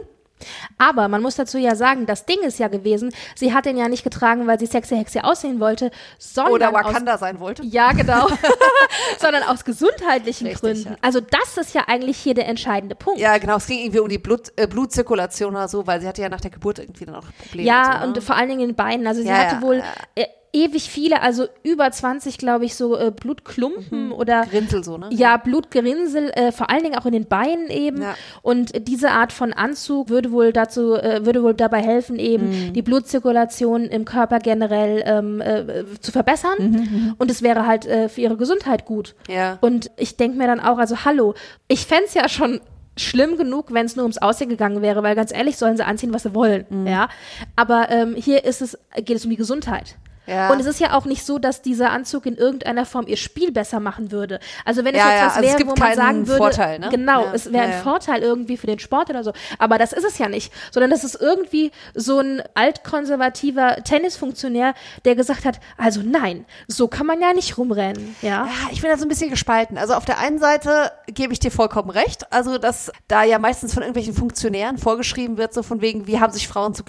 Aber 0.78 1.08
man 1.08 1.22
muss 1.22 1.36
dazu 1.36 1.58
ja 1.58 1.74
sagen, 1.74 2.06
das 2.06 2.26
Ding 2.26 2.38
ist 2.42 2.58
ja 2.58 2.68
gewesen, 2.68 3.12
sie 3.34 3.54
hat 3.54 3.64
den 3.66 3.76
ja 3.76 3.88
nicht 3.88 4.04
getragen, 4.04 4.46
weil 4.46 4.58
sie 4.58 4.66
sexy 4.66 4.96
Hexe 4.96 5.24
aussehen 5.24 5.60
wollte, 5.60 5.90
sondern 6.18 6.52
Oder 6.54 6.72
Wakanda 6.72 7.14
aus, 7.14 7.20
sein 7.20 7.40
wollte. 7.40 7.64
Ja, 7.64 7.92
genau. 7.92 8.28
sondern 9.18 9.42
aus 9.44 9.64
gesundheitlichen 9.64 10.46
Richtig, 10.46 10.60
Gründen. 10.60 10.88
ja. 10.90 10.96
Also 11.00 11.20
das 11.20 11.56
ist 11.56 11.74
ja 11.74 11.84
eigentlich 11.86 12.18
hier 12.18 12.34
der 12.34 12.48
entscheidende 12.48 12.94
Punkt. 12.94 13.18
Ja, 13.20 13.38
genau. 13.38 13.56
Es 13.56 13.66
ging 13.66 13.78
irgendwie 13.80 14.00
um 14.00 14.08
die 14.08 14.18
Blut, 14.18 14.52
äh, 14.56 14.66
Blutzirkulation 14.66 15.54
oder 15.54 15.68
so, 15.68 15.86
weil 15.86 16.00
sie 16.00 16.08
hatte 16.08 16.22
ja 16.22 16.28
nach 16.28 16.40
der 16.40 16.50
Geburt 16.50 16.78
irgendwie 16.78 17.04
dann 17.06 17.14
auch 17.14 17.26
Probleme. 17.38 17.66
Ja, 17.68 18.02
und, 18.02 18.08
und 18.08 18.14
so, 18.14 18.20
ne? 18.20 18.26
vor 18.26 18.36
allen 18.36 18.48
Dingen 18.48 18.60
in 18.60 18.68
den 18.70 18.76
Beinen. 18.76 19.06
Also 19.06 19.22
sie 19.22 19.28
Ja, 19.28 19.36
hatte 19.36 19.56
ja, 19.56 19.62
wohl 19.62 19.82
äh, 20.14 20.26
ewig 20.56 20.88
viele, 20.90 21.20
also 21.22 21.46
über 21.62 21.90
20, 21.90 22.38
glaube 22.38 22.64
ich, 22.64 22.74
so 22.74 22.96
äh, 22.96 23.10
Blutklumpen 23.10 24.10
oder 24.12 24.46
Grinsel 24.46 24.82
so, 24.82 24.96
ne? 24.96 25.08
ja, 25.10 25.36
Blutgerinnsel, 25.36 26.30
äh, 26.30 26.52
vor 26.52 26.70
allen 26.70 26.82
Dingen 26.82 26.96
auch 26.96 27.04
in 27.06 27.12
den 27.12 27.26
Beinen 27.26 27.68
eben. 27.68 28.00
Ja. 28.02 28.14
Und 28.42 28.88
diese 28.88 29.10
Art 29.10 29.32
von 29.32 29.52
Anzug 29.52 30.08
würde 30.08 30.32
wohl 30.32 30.52
dazu, 30.52 30.94
äh, 30.94 31.26
würde 31.26 31.42
wohl 31.42 31.54
dabei 31.54 31.82
helfen, 31.82 32.18
eben 32.18 32.46
Mhm. 32.48 32.72
die 32.72 32.82
Blutzirkulation 32.82 33.84
im 33.84 34.04
Körper 34.04 34.38
generell 34.38 35.02
ähm, 35.06 35.40
äh, 35.40 35.84
zu 36.00 36.12
verbessern. 36.12 36.54
Mhm, 36.58 37.14
Und 37.18 37.30
es 37.30 37.42
wäre 37.42 37.66
halt 37.66 37.86
äh, 37.86 38.08
für 38.08 38.20
ihre 38.22 38.36
Gesundheit 38.36 38.84
gut. 38.84 39.14
Ja. 39.28 39.58
Und 39.60 39.90
ich 39.96 40.16
denke 40.16 40.38
mir 40.38 40.46
dann 40.46 40.60
auch, 40.60 40.78
also 40.78 41.04
hallo, 41.04 41.34
ich 41.68 41.86
fänd's 41.86 42.14
ja 42.14 42.28
schon 42.28 42.60
schlimm 42.98 43.36
genug, 43.36 43.74
wenn 43.74 43.84
es 43.84 43.94
nur 43.94 44.04
ums 44.04 44.16
Aussehen 44.18 44.48
gegangen 44.48 44.80
wäre, 44.80 45.02
weil 45.02 45.14
ganz 45.14 45.30
ehrlich 45.30 45.58
sollen 45.58 45.76
sie 45.76 45.84
anziehen, 45.84 46.14
was 46.14 46.22
sie 46.22 46.34
wollen, 46.34 46.64
Mhm. 46.70 46.86
ja. 46.86 47.08
Aber 47.54 47.90
ähm, 47.90 48.14
hier 48.16 48.44
ist 48.44 48.62
es, 48.62 48.78
geht 48.96 49.16
es 49.18 49.24
um 49.24 49.30
die 49.30 49.36
Gesundheit. 49.36 49.96
Ja. 50.26 50.50
Und 50.50 50.60
es 50.60 50.66
ist 50.66 50.80
ja 50.80 50.94
auch 50.94 51.04
nicht 51.04 51.24
so, 51.24 51.38
dass 51.38 51.62
dieser 51.62 51.90
Anzug 51.90 52.26
in 52.26 52.36
irgendeiner 52.36 52.86
Form 52.86 53.06
ihr 53.06 53.16
Spiel 53.16 53.52
besser 53.52 53.80
machen 53.80 54.10
würde. 54.10 54.40
Also 54.64 54.84
wenn 54.84 54.94
es 54.94 55.00
Ja, 55.00 55.10
jetzt 55.10 55.20
ja, 55.20 55.26
was 55.26 55.36
also 55.36 55.46
es 55.46 55.52
wäre, 55.52 55.58
gibt 55.64 55.70
wo 55.70 55.84
man 55.84 55.94
sagen 55.94 56.26
würde, 56.26 56.38
Vorteil, 56.38 56.78
ne? 56.78 56.88
genau, 56.90 57.26
es 57.32 57.52
wäre 57.52 57.64
ein. 57.64 57.82
Vorteil 57.82 58.22
irgendwie 58.22 58.56
für 58.56 58.66
den 58.66 58.78
Sport 58.78 59.10
oder 59.10 59.24
so. 59.24 59.32
Aber 59.58 59.78
das 59.78 59.92
ist 59.92 60.04
es 60.04 60.18
ja 60.18 60.28
nicht, 60.28 60.52
sondern 60.72 60.90
das 60.90 61.04
ist 61.04 61.20
irgendwie 61.20 61.70
so 61.94 62.20
ein 62.20 62.42
altkonservativer 62.54 63.76
Tennisfunktionär, 63.84 64.74
der 65.04 65.14
gesagt 65.14 65.44
hat, 65.44 65.60
also 65.76 66.00
nein, 66.04 66.44
so 66.68 66.88
kann 66.88 67.06
man 67.06 67.20
ja 67.20 67.32
nicht 67.32 67.58
rumrennen, 67.58 68.16
ja. 68.22 68.46
Ja, 68.46 68.48
ich 68.70 68.80
bin 68.80 68.90
da 68.90 68.96
so 68.96 69.04
ein 69.04 69.08
bisschen 69.08 69.30
gespalten. 69.30 69.78
Also 69.78 69.94
auf 69.94 70.04
der 70.04 70.18
einen 70.18 70.38
Seite 70.38 70.92
gebe 71.06 71.32
ich 71.32 71.38
dir 71.38 71.50
vollkommen 71.50 71.90
recht. 71.90 72.32
Also, 72.32 72.58
dass 72.58 72.90
da 73.08 73.22
ja 73.24 73.38
meistens 73.38 73.74
von 73.74 73.82
irgendwelchen 73.82 74.14
Funktionären 74.14 74.78
vorgeschrieben 74.78 75.38
wird, 75.38 75.54
so 75.54 75.62
von 75.62 75.80
wegen, 75.80 76.06
wie 76.06 76.20
haben 76.20 76.32
sich 76.32 76.48
Frauen 76.48 76.74
zu, 76.74 76.84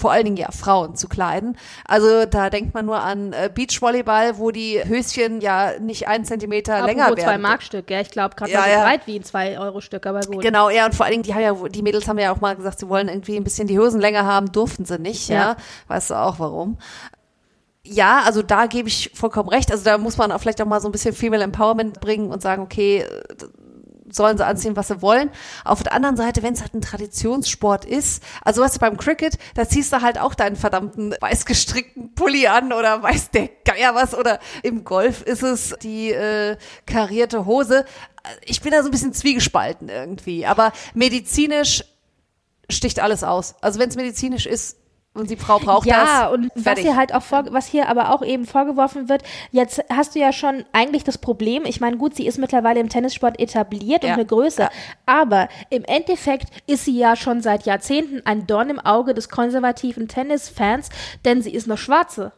vor 0.00 0.12
allen 0.12 0.24
Dingen 0.24 0.36
ja 0.38 0.50
Frauen 0.50 0.96
zu 0.96 1.08
kleiden. 1.08 1.56
Also 1.86 2.24
da 2.24 2.48
denkt 2.48 2.72
man 2.72 2.86
nur 2.86 3.00
an 3.00 3.32
äh, 3.32 3.50
Beachvolleyball, 3.54 4.38
wo 4.38 4.50
die 4.50 4.80
Höschen 4.82 5.40
ja 5.42 5.78
nicht 5.78 6.08
einen 6.08 6.24
Zentimeter 6.24 6.84
länger 6.86 7.04
Apropos 7.04 7.24
zwei 7.24 7.30
werden. 7.32 7.42
Markstück, 7.42 7.90
ja, 7.90 8.00
ich 8.00 8.10
glaube 8.10 8.34
gerade 8.34 8.50
Ja, 8.50 8.60
mal 8.60 8.64
so 8.64 8.70
ja. 8.70 8.82
breit 8.82 9.06
wie 9.06 9.16
ein 9.18 9.24
zwei 9.24 9.58
Euro 9.58 9.80
Stück, 9.80 10.06
aber 10.06 10.20
gut. 10.20 10.42
Genau, 10.42 10.70
ja, 10.70 10.86
und 10.86 10.94
vor 10.94 11.04
allen 11.04 11.12
Dingen, 11.12 11.24
die 11.24 11.34
haben 11.34 11.42
ja, 11.42 11.68
die 11.68 11.82
Mädels 11.82 12.08
haben 12.08 12.18
ja 12.18 12.32
auch 12.32 12.40
mal 12.40 12.56
gesagt, 12.56 12.78
sie 12.78 12.88
wollen 12.88 13.08
irgendwie 13.08 13.36
ein 13.36 13.44
bisschen 13.44 13.68
die 13.68 13.78
Hosen 13.78 14.00
länger 14.00 14.24
haben, 14.24 14.50
durften 14.52 14.86
sie 14.86 14.98
nicht, 14.98 15.28
ja. 15.28 15.36
Ja. 15.36 15.56
Weißt 15.88 16.10
du 16.10 16.14
auch 16.14 16.38
warum? 16.38 16.78
Ja, 17.82 18.22
also 18.24 18.42
da 18.42 18.66
gebe 18.66 18.88
ich 18.88 19.10
vollkommen 19.14 19.48
recht. 19.48 19.72
Also 19.72 19.84
da 19.84 19.98
muss 19.98 20.18
man 20.18 20.32
auch 20.32 20.38
vielleicht 20.38 20.60
auch 20.60 20.66
mal 20.66 20.80
so 20.80 20.88
ein 20.88 20.92
bisschen 20.92 21.14
Female 21.14 21.42
Empowerment 21.42 22.00
bringen 22.00 22.30
und 22.30 22.42
sagen, 22.42 22.62
okay, 22.62 23.04
sollen 24.12 24.36
sie 24.36 24.46
anziehen, 24.46 24.76
was 24.76 24.88
sie 24.88 25.02
wollen. 25.02 25.30
Auf 25.64 25.82
der 25.82 25.92
anderen 25.92 26.16
Seite, 26.16 26.42
wenn 26.42 26.54
es 26.54 26.60
halt 26.60 26.74
ein 26.74 26.80
Traditionssport 26.80 27.84
ist, 27.84 28.22
also 28.42 28.62
was 28.62 28.78
beim 28.78 28.96
Cricket, 28.96 29.38
da 29.54 29.68
ziehst 29.68 29.92
du 29.92 30.02
halt 30.02 30.18
auch 30.18 30.34
deinen 30.34 30.56
verdammten 30.56 31.14
weiß 31.20 31.46
gestrickten 31.46 32.14
Pulli 32.14 32.46
an 32.46 32.72
oder 32.72 33.02
weiß 33.02 33.30
der 33.30 33.48
Geier 33.64 33.94
was 33.94 34.14
oder 34.14 34.38
im 34.62 34.84
Golf 34.84 35.22
ist 35.22 35.42
es 35.42 35.74
die 35.82 36.10
äh, 36.10 36.56
karierte 36.86 37.46
Hose. 37.46 37.84
Ich 38.44 38.60
bin 38.60 38.72
da 38.72 38.82
so 38.82 38.88
ein 38.88 38.92
bisschen 38.92 39.12
zwiegespalten 39.12 39.88
irgendwie, 39.88 40.46
aber 40.46 40.72
medizinisch 40.94 41.84
sticht 42.68 43.00
alles 43.00 43.24
aus. 43.24 43.54
Also 43.60 43.78
wenn 43.78 43.88
es 43.88 43.96
medizinisch 43.96 44.46
ist 44.46 44.79
und 45.14 45.28
die 45.30 45.36
Frau 45.36 45.58
braucht 45.58 45.86
ja, 45.86 46.24
das, 46.24 46.32
und 46.32 46.50
was 46.54 46.62
fertig. 46.62 46.84
hier 46.84 46.96
halt 46.96 47.12
auch 47.14 47.22
vor, 47.22 47.44
was 47.50 47.66
hier 47.66 47.88
aber 47.88 48.14
auch 48.14 48.22
eben 48.22 48.46
vorgeworfen 48.46 49.08
wird, 49.08 49.22
jetzt 49.50 49.82
hast 49.92 50.14
du 50.14 50.20
ja 50.20 50.32
schon 50.32 50.64
eigentlich 50.72 51.02
das 51.04 51.18
Problem, 51.18 51.64
ich 51.64 51.80
meine, 51.80 51.96
gut, 51.96 52.14
sie 52.14 52.26
ist 52.26 52.38
mittlerweile 52.38 52.80
im 52.80 52.88
Tennissport 52.88 53.38
etabliert 53.40 54.04
Ja. 54.04 54.10
und 54.10 54.14
eine 54.14 54.26
Größe, 54.26 54.62
Ja. 54.62 54.70
aber 55.06 55.48
im 55.68 55.84
Endeffekt 55.84 56.46
ist 56.66 56.84
sie 56.84 56.96
ja 56.96 57.16
schon 57.16 57.42
seit 57.42 57.64
Jahrzehnten 57.66 58.22
ein 58.24 58.46
Dorn 58.46 58.70
im 58.70 58.78
Auge 58.78 59.12
des 59.14 59.28
konservativen 59.28 60.06
Tennisfans, 60.08 60.88
denn 61.24 61.42
sie 61.42 61.52
ist 61.52 61.66
noch 61.66 61.78
Schwarze. 61.78 62.32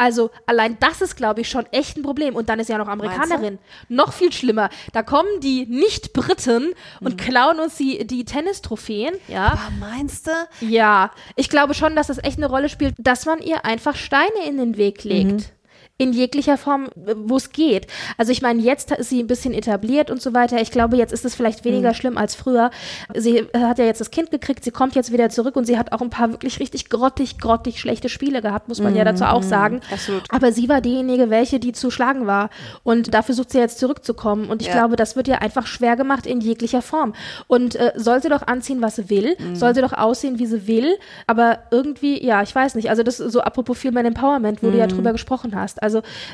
Also 0.00 0.30
allein 0.46 0.78
das 0.80 1.02
ist, 1.02 1.14
glaube 1.14 1.42
ich, 1.42 1.50
schon 1.50 1.66
echt 1.72 1.98
ein 1.98 2.02
Problem. 2.02 2.34
Und 2.34 2.48
dann 2.48 2.58
ist 2.58 2.70
ja 2.70 2.78
noch 2.78 2.88
Amerikanerin. 2.88 3.58
Noch 3.90 4.14
viel 4.14 4.32
schlimmer. 4.32 4.70
Da 4.94 5.02
kommen 5.02 5.28
die 5.42 5.66
Nicht-Briten 5.66 6.72
und 7.00 7.18
klauen 7.18 7.60
uns 7.60 7.76
die, 7.76 8.06
die 8.06 8.24
Tennistrophäen. 8.24 9.14
Ja. 9.28 9.48
Aber 9.48 9.70
meinst 9.78 10.26
du? 10.26 10.30
Ja, 10.62 11.10
ich 11.36 11.50
glaube 11.50 11.74
schon, 11.74 11.96
dass 11.96 12.06
das 12.06 12.16
echt 12.16 12.38
eine 12.38 12.46
Rolle 12.46 12.70
spielt, 12.70 12.94
dass 12.96 13.26
man 13.26 13.40
ihr 13.42 13.66
einfach 13.66 13.94
Steine 13.94 14.46
in 14.48 14.56
den 14.56 14.78
Weg 14.78 15.04
legt. 15.04 15.52
In 16.00 16.12
jeglicher 16.12 16.56
Form, 16.56 16.88
wo 16.96 17.36
es 17.36 17.50
geht. 17.52 17.86
Also 18.16 18.32
ich 18.32 18.40
meine, 18.40 18.60
jetzt 18.62 18.90
ist 18.92 19.10
sie 19.10 19.20
ein 19.22 19.26
bisschen 19.26 19.52
etabliert 19.52 20.10
und 20.10 20.22
so 20.22 20.32
weiter. 20.32 20.60
Ich 20.60 20.70
glaube, 20.70 20.96
jetzt 20.96 21.12
ist 21.12 21.24
es 21.26 21.34
vielleicht 21.34 21.64
weniger 21.64 21.92
schlimm 21.94 22.16
als 22.16 22.34
früher. 22.34 22.70
Sie 23.14 23.44
hat 23.54 23.78
ja 23.78 23.84
jetzt 23.84 24.00
das 24.00 24.10
Kind 24.10 24.30
gekriegt, 24.30 24.64
sie 24.64 24.70
kommt 24.70 24.94
jetzt 24.94 25.12
wieder 25.12 25.28
zurück 25.28 25.56
und 25.56 25.66
sie 25.66 25.76
hat 25.78 25.92
auch 25.92 26.00
ein 26.00 26.08
paar 26.08 26.30
wirklich 26.32 26.58
richtig 26.58 26.88
grottig, 26.88 27.38
grottig 27.38 27.78
schlechte 27.80 28.08
Spiele 28.08 28.40
gehabt, 28.40 28.68
muss 28.68 28.80
man 28.80 28.96
ja 28.96 29.04
dazu 29.04 29.24
auch 29.24 29.42
sagen. 29.42 29.80
absolut. 29.92 30.22
Aber 30.30 30.52
sie 30.52 30.68
war 30.70 30.80
diejenige, 30.80 31.28
welche, 31.28 31.60
die 31.60 31.72
zu 31.72 31.90
schlagen 31.90 32.26
war. 32.26 32.48
Und 32.82 33.12
da 33.12 33.20
versucht 33.20 33.50
sie 33.50 33.58
jetzt 33.58 33.78
zurückzukommen. 33.78 34.48
Und 34.48 34.62
ich 34.62 34.68
Ja. 34.68 34.74
glaube, 34.74 34.96
das 34.96 35.16
wird 35.16 35.28
ihr 35.28 35.42
einfach 35.42 35.66
schwer 35.66 35.96
gemacht 35.96 36.26
in 36.26 36.40
jeglicher 36.40 36.80
Form. 36.80 37.12
Und 37.46 37.76
äh, 37.76 37.92
soll 37.96 38.22
sie 38.22 38.30
doch 38.30 38.46
anziehen, 38.46 38.80
was 38.80 38.96
sie 38.96 39.10
will, 39.10 39.36
Mhm. 39.38 39.56
soll 39.56 39.74
sie 39.74 39.82
doch 39.82 39.92
aussehen, 39.92 40.38
wie 40.38 40.46
sie 40.46 40.66
will, 40.66 40.96
aber 41.26 41.58
irgendwie, 41.70 42.24
ja, 42.24 42.40
ich 42.42 42.54
weiß 42.54 42.74
nicht. 42.76 42.88
Also 42.88 43.02
das 43.02 43.20
ist 43.20 43.32
so 43.32 43.40
apropos 43.42 43.76
Female 43.78 44.06
Empowerment, 44.08 44.62
wo 44.62 44.70
du 44.70 44.78
ja 44.78 44.86
Mhm. 44.86 44.90
drüber 44.90 45.12
gesprochen 45.12 45.54
hast. 45.54 45.82
Also 45.82 45.89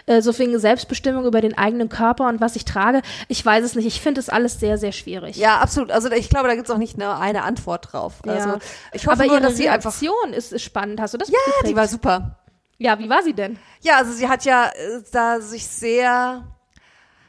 äh, 0.07 0.21
so 0.23 0.37
wegen 0.39 0.59
Selbstbestimmung 0.59 1.25
über 1.25 1.41
den 1.41 1.57
eigenen 1.59 1.89
Körper 1.89 2.29
und 2.29 2.41
was 2.41 2.57
ich 2.57 2.65
trage, 2.65 3.03
ich 3.29 3.45
weiß 3.45 3.65
es 3.65 3.75
nicht. 3.75 3.87
Ich 3.87 4.01
finde 4.01 4.21
es 4.21 4.29
alles 4.29 4.61
sehr, 4.61 4.79
sehr 4.79 4.93
schwierig. 4.93 5.37
Ja, 5.37 5.59
absolut. 5.59 5.91
Also 5.91 6.11
ich 6.11 6.29
glaube, 6.29 6.49
da 6.49 6.55
gibt's 6.55 6.71
auch 6.71 6.79
nicht 6.79 6.97
nur 6.99 7.17
eine 7.19 7.43
Antwort 7.43 7.93
drauf. 7.93 8.15
Ja. 8.25 8.33
Also 8.35 8.59
ich 8.93 9.07
hoffe 9.07 9.15
aber 9.17 9.25
nur, 9.27 9.35
ihre 9.37 9.43
dass 9.49 9.57
sie 9.57 9.69
einfach. 9.69 9.91
Reaktion 10.03 10.33
ist, 10.33 10.53
ist 10.53 10.63
spannend. 10.63 11.01
Hast 11.01 11.15
du 11.15 11.19
das 11.19 11.29
Ja, 11.29 11.35
mitgekriegt? 11.47 11.71
die 11.71 11.77
war 11.77 11.89
super. 11.89 12.39
Ja, 12.79 12.99
wie 12.99 13.09
war 13.09 13.23
sie 13.23 13.33
denn? 13.33 13.59
Ja, 13.81 13.97
also 13.97 14.13
sie 14.13 14.29
hat 14.29 14.45
ja 14.45 14.67
äh, 14.67 15.03
da 15.11 15.41
sich 15.41 15.67
sehr, 15.67 16.45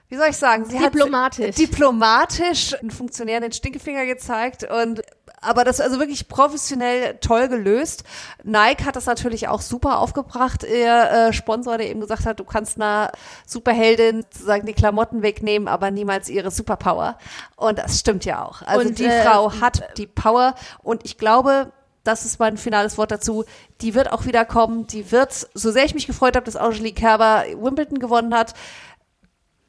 wie 0.10 0.18
soll 0.18 0.28
ich 0.30 0.38
sagen, 0.38 0.66
sie 0.66 0.78
Diplomatisch. 0.78 1.48
hat 1.48 1.58
diplomatisch 1.58 2.74
einen 2.80 2.92
Funktionär 2.92 3.40
den 3.40 3.52
Stinkefinger 3.54 4.06
gezeigt 4.06 4.66
und 4.70 5.02
aber 5.42 5.64
das 5.64 5.80
also 5.80 6.00
wirklich 6.00 6.28
professionell 6.28 7.18
toll 7.22 7.48
gelöst. 7.48 8.04
Nike 8.44 8.86
hat 8.86 8.96
das 8.96 9.06
natürlich 9.06 9.48
auch 9.48 9.62
super 9.62 10.00
aufgebracht, 10.00 10.64
ihr 10.64 11.30
äh, 11.30 11.34
Sponsor, 11.34 11.78
der 11.78 11.90
eben 11.90 12.02
gesagt 12.02 12.26
hat, 12.26 12.40
du 12.40 12.44
kannst 12.44 12.78
einer 12.78 13.12
Superheldin 13.46 14.24
sozusagen 14.32 14.66
die 14.66 14.74
Klamotten 14.74 15.22
wegnehmen, 15.22 15.68
aber 15.68 15.92
niemals 15.92 16.30
ihre 16.30 16.52
Superpower. 16.52 17.18
Und 17.56 17.78
das 17.78 18.00
stimmt 18.00 18.26
ja 18.26 18.44
auch. 18.44 18.62
Also 18.64 18.88
Und, 18.88 19.00
die 19.00 19.06
äh, 19.06 19.24
Frau 19.24 19.52
hat 19.62 19.98
die 19.98 20.08
Power 20.08 20.56
und 20.82 21.06
ich 21.06 21.18
glaube, 21.18 21.72
das 22.08 22.24
ist 22.24 22.40
mein 22.40 22.56
finales 22.56 22.98
Wort 22.98 23.12
dazu. 23.12 23.44
Die 23.82 23.94
wird 23.94 24.12
auch 24.14 24.26
wieder 24.26 24.46
kommen. 24.46 24.88
Die 24.88 25.12
wird, 25.12 25.34
so 25.54 25.72
sehr 25.72 25.84
ich 25.84 25.94
mich 25.94 26.08
gefreut 26.08 26.38
habe, 26.38 26.46
dass 26.46 26.56
Angelique 26.56 26.96
Kerber 26.96 27.44
Wimbledon 27.54 28.00
gewonnen 28.00 28.34
hat, 28.34 28.54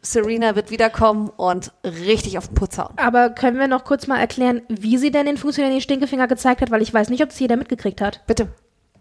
Serena 0.01 0.55
wird 0.55 0.71
wiederkommen 0.71 1.29
und 1.29 1.73
richtig 1.85 2.39
auf 2.39 2.49
den 2.49 2.55
Putz 2.55 2.79
hauen. 2.79 2.95
Aber 2.97 3.31
können 3.31 3.59
wir 3.59 3.69
noch 3.69 3.85
kurz 3.85 4.07
mal 4.07 4.19
erklären, 4.19 4.63
wie 4.69 4.97
sie 4.97 5.11
denn 5.11 5.27
den 5.27 5.37
Funktionär 5.37 5.71
den 5.71 5.81
Stinkefinger 5.81 6.29
gezeigt 6.29 6.61
hat, 6.61 6.71
weil 6.71 6.83
ich 6.83 6.95
weiß 6.95 7.11
nicht, 7.11 7.23
ob 7.23 7.31
das 7.31 7.41
jeder 7.41 7.57
mitgekriegt 7.57 8.01
hat. 8.01 8.25
Bitte. 8.27 8.49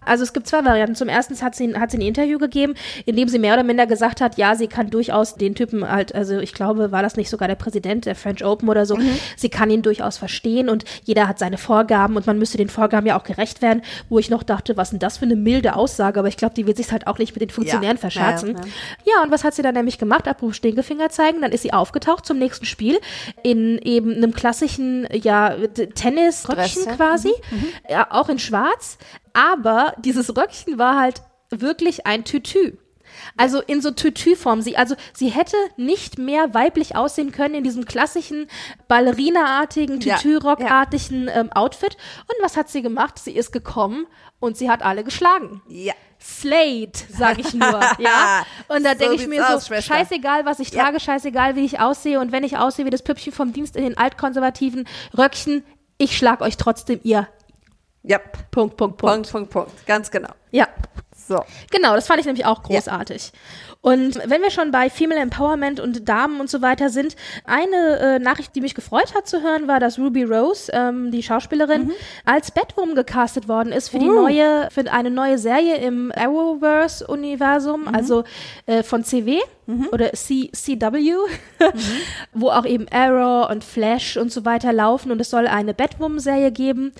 Also 0.07 0.23
es 0.23 0.33
gibt 0.33 0.47
zwei 0.47 0.63
Varianten. 0.65 0.95
Zum 0.95 1.09
ersten 1.09 1.39
hat 1.41 1.55
sie, 1.55 1.75
hat 1.75 1.91
sie 1.91 1.97
ein 1.97 2.01
Interview 2.01 2.37
gegeben, 2.39 2.73
in 3.05 3.15
dem 3.15 3.27
sie 3.29 3.39
mehr 3.39 3.53
oder 3.53 3.63
minder 3.63 3.85
gesagt 3.85 4.21
hat, 4.21 4.37
ja, 4.37 4.55
sie 4.55 4.67
kann 4.67 4.89
durchaus 4.89 5.35
den 5.35 5.53
Typen 5.55 5.89
halt, 5.89 6.15
also 6.15 6.39
ich 6.39 6.53
glaube, 6.53 6.91
war 6.91 7.01
das 7.03 7.15
nicht 7.17 7.29
sogar 7.29 7.47
der 7.47 7.55
Präsident 7.55 8.05
der 8.05 8.15
French 8.15 8.43
Open 8.43 8.69
oder 8.69 8.85
so, 8.85 8.95
Mhm. 8.97 9.09
sie 9.35 9.49
kann 9.49 9.69
ihn 9.69 9.81
durchaus 9.81 10.17
verstehen 10.17 10.69
und 10.69 10.85
jeder 11.03 11.27
hat 11.27 11.39
seine 11.39 11.57
Vorgaben 11.57 12.15
und 12.15 12.25
man 12.27 12.39
müsste 12.39 12.57
den 12.57 12.69
Vorgaben 12.69 13.05
ja 13.07 13.19
auch 13.19 13.23
gerecht 13.23 13.61
werden, 13.61 13.81
wo 14.09 14.17
ich 14.19 14.29
noch 14.29 14.43
dachte, 14.43 14.77
was 14.77 14.91
denn 14.91 14.99
das 14.99 15.17
für 15.17 15.25
eine 15.25 15.35
milde 15.35 15.75
Aussage, 15.75 16.19
aber 16.19 16.27
ich 16.27 16.37
glaube, 16.37 16.53
die 16.55 16.65
wird 16.67 16.77
sich 16.77 16.91
halt 16.91 17.07
auch 17.07 17.17
nicht 17.17 17.33
mit 17.35 17.41
den 17.41 17.49
Funktionären 17.49 17.97
Ja. 17.97 18.01
verscherzen. 18.01 18.49
Ja, 18.55 18.61
ja, 18.61 19.13
Ja, 19.17 19.23
und 19.23 19.31
was 19.31 19.43
hat 19.43 19.53
sie 19.53 19.61
dann 19.61 19.73
nämlich 19.75 19.97
gemacht? 19.97 20.27
Apropos 20.27 20.55
Stinkefinger 20.57 21.09
zeigen, 21.09 21.41
dann 21.41 21.51
ist 21.51 21.61
sie 21.63 21.73
aufgetaucht 21.73 22.25
zum 22.25 22.37
nächsten 22.39 22.65
Spiel 22.65 22.99
in 23.43 23.77
eben 23.79 24.13
einem 24.15 24.33
klassischen, 24.33 25.07
ja, 25.11 25.55
Tennisröckchen 25.95 26.85
quasi, 26.95 27.31
ja, 27.89 28.07
auch 28.11 28.29
in 28.29 28.39
schwarz, 28.39 28.97
aber 29.37 29.93
dieses 29.99 30.35
Röckchen 30.35 30.79
war 30.79 30.99
halt 30.99 31.21
wirklich 31.51 32.05
ein 32.07 32.25
Tütü. 32.25 32.73
Also 33.37 33.61
in 33.61 33.81
so 33.81 33.91
Tütü-Form. 33.91 34.61
Sie, 34.61 34.77
also 34.77 34.95
sie 35.13 35.29
hätte 35.29 35.55
nicht 35.77 36.17
mehr 36.17 36.53
weiblich 36.53 36.95
aussehen 36.95 37.31
können 37.31 37.55
in 37.55 37.63
diesem 37.63 37.85
klassischen 37.85 38.47
Ballerina-artigen, 38.87 39.99
Tütü-Rock-artigen 39.99 41.29
ähm, 41.33 41.51
Outfit. 41.51 41.95
Und 42.27 42.43
was 42.43 42.57
hat 42.57 42.69
sie 42.69 42.81
gemacht? 42.81 43.17
Sie 43.19 43.31
ist 43.31 43.51
gekommen 43.51 44.07
und 44.39 44.57
sie 44.57 44.69
hat 44.69 44.83
alle 44.83 45.03
geschlagen. 45.03 45.61
Ja. 45.67 45.93
Slate, 46.19 46.99
sag 47.09 47.37
ich 47.39 47.53
nur, 47.53 47.79
ja. 47.99 48.43
Und 48.67 48.83
da 48.83 48.93
So 48.93 48.97
denke 48.99 49.15
ich 49.15 49.27
mir 49.27 49.45
so, 49.45 49.53
aus, 49.53 49.67
scheißegal, 49.85 50.45
was 50.45 50.59
ich 50.59 50.71
Ja. 50.71 50.83
trage, 50.83 50.99
scheißegal, 50.99 51.55
wie 51.55 51.63
ich 51.65 51.79
aussehe. 51.79 52.19
Und 52.19 52.31
wenn 52.31 52.43
ich 52.43 52.57
aussehe 52.57 52.85
wie 52.85 52.89
das 52.89 53.03
Püppchen 53.03 53.31
vom 53.31 53.53
Dienst 53.53 53.75
in 53.75 53.83
den 53.83 53.97
altkonservativen 53.97 54.87
Röckchen, 55.15 55.63
ich 55.99 56.17
schlag 56.17 56.41
euch 56.41 56.57
trotzdem, 56.57 56.99
ihr 57.03 57.27
Ja. 58.03 58.19
Punkt, 58.51 58.77
Punkt, 58.77 58.97
Punkt. 58.97 58.99
Punkt, 58.99 59.31
Punkt, 59.31 59.49
Punkt. 59.51 59.85
Ganz 59.85 60.09
genau. 60.11 60.29
Ja, 60.51 60.67
So. 61.15 61.43
genau, 61.71 61.93
das 61.95 62.07
fand 62.07 62.19
ich 62.19 62.25
nämlich 62.25 62.45
auch 62.45 62.63
großartig. 62.63 63.31
Und 63.87 64.19
wenn 64.25 64.41
wir 64.41 64.51
schon 64.51 64.71
bei 64.71 64.89
Female 64.89 65.21
Empowerment 65.21 65.79
und 65.79 66.09
Damen 66.09 66.41
und 66.41 66.49
so 66.49 66.61
weiter 66.61 66.89
sind, 66.89 67.15
eine 67.45 67.99
äh, 67.99 68.19
Nachricht, 68.19 68.53
die 68.53 68.61
mich 68.61 68.75
gefreut 68.75 69.15
hat 69.15 69.27
zu 69.27 69.41
hören, 69.41 69.67
war, 69.67 69.79
dass 69.79 69.97
Ruby 69.97 70.23
Rose, 70.23 70.69
ähm, 70.73 71.09
die 71.11 71.23
Schauspielerin, 71.23 71.91
als 72.25 72.51
Batwoman 72.51 72.95
gecastet 72.95 73.47
worden 73.47 73.71
ist 73.71 73.89
für 73.89 73.99
die 73.99 74.09
Uh. 74.09 74.15
neue, 74.15 74.67
für 74.71 74.91
eine 74.91 75.09
neue 75.09 75.37
Serie 75.37 75.77
im 75.77 76.11
Arrowverse-Universum, 76.13 77.87
also 77.87 78.25
äh, 78.65 78.83
von 78.83 79.05
CW 79.05 79.39
oder 79.91 80.13
C 80.13 80.49
CW, 80.53 81.13
wo 82.33 82.49
auch 82.49 82.65
eben 82.65 82.85
Arrow 82.89 83.49
und 83.49 83.63
Flash 83.63 84.15
und 84.15 84.31
so 84.31 84.45
weiter 84.45 84.71
laufen 84.71 85.11
und 85.11 85.19
es 85.19 85.29
soll 85.29 85.45
eine 85.45 85.73
Batwoman-Serie 85.73 86.51
geben. 86.51 86.93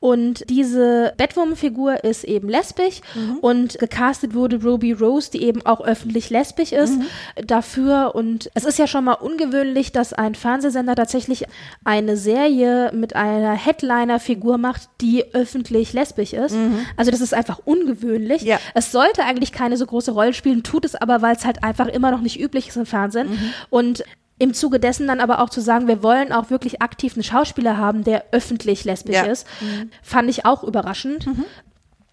Und 0.00 0.48
diese 0.48 1.12
Batwoman-Figur 1.18 2.02
ist 2.02 2.24
eben 2.24 2.48
lesbisch 2.48 3.00
und 3.42 3.78
gecastet 3.78 4.34
wurde 4.34 4.62
Ruby 4.62 4.92
Rose, 4.92 5.30
die 5.30 5.42
eben 5.42 5.64
auch 5.66 5.82
öffentlich 5.82 6.30
lesbisch 6.34 6.72
ist, 6.72 6.98
dafür 7.46 8.14
und 8.14 8.50
es 8.54 8.64
ist 8.64 8.78
ja 8.78 8.86
schon 8.86 9.04
mal 9.04 9.14
ungewöhnlich, 9.14 9.92
dass 9.92 10.12
ein 10.12 10.34
Fernsehsender 10.34 10.94
tatsächlich 10.94 11.44
eine 11.84 12.16
Serie 12.18 12.90
mit 12.92 13.16
einer 13.16 13.52
Headliner-Figur 13.54 14.58
macht, 14.58 14.88
die 15.00 15.24
öffentlich 15.34 15.92
lesbisch 15.94 16.32
ist. 16.34 16.56
Also 16.96 17.10
das 17.10 17.20
ist 17.22 17.32
einfach 17.32 17.60
ungewöhnlich. 17.64 18.42
Ja. 18.42 18.58
Es 18.74 18.92
sollte 18.92 19.24
eigentlich 19.24 19.52
keine 19.52 19.76
so 19.76 19.86
große 19.86 20.10
Rolle 20.10 20.34
spielen, 20.34 20.62
tut 20.62 20.84
es 20.84 20.94
aber, 20.94 21.22
weil 21.22 21.36
es 21.36 21.44
halt 21.46 21.64
einfach 21.64 21.86
immer 21.86 22.10
noch 22.10 22.20
nicht 22.20 22.38
üblich 22.38 22.68
ist 22.68 22.76
im 22.76 22.84
Fernsehen. 22.86 23.28
Und 23.70 24.04
im 24.38 24.52
Zuge 24.52 24.80
dessen 24.80 25.06
dann 25.06 25.20
aber 25.20 25.40
auch 25.40 25.48
zu 25.48 25.60
sagen, 25.60 25.86
wir 25.86 26.02
wollen 26.02 26.32
auch 26.32 26.50
wirklich 26.50 26.82
aktiv 26.82 27.14
einen 27.14 27.22
Schauspieler 27.22 27.76
haben, 27.76 28.02
der 28.02 28.24
öffentlich 28.32 28.84
lesbisch 28.84 29.14
Ja. 29.14 29.22
ist, 29.22 29.46
fand 30.02 30.28
ich 30.28 30.44
auch 30.44 30.64
überraschend. 30.64 31.26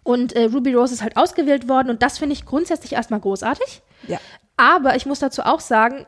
Und 0.03 0.33
äh, 0.33 0.45
Ruby 0.45 0.73
Rose 0.73 0.93
ist 0.93 1.03
halt 1.03 1.17
ausgewählt 1.17 1.69
worden 1.69 1.89
und 1.89 2.01
das 2.01 2.17
finde 2.17 2.33
ich 2.33 2.45
grundsätzlich 2.45 2.93
erstmal 2.93 3.19
großartig. 3.19 3.81
Ja. 4.07 4.19
Aber 4.57 4.95
ich 4.95 5.05
muss 5.05 5.19
dazu 5.19 5.43
auch 5.43 5.59
sagen, 5.59 6.05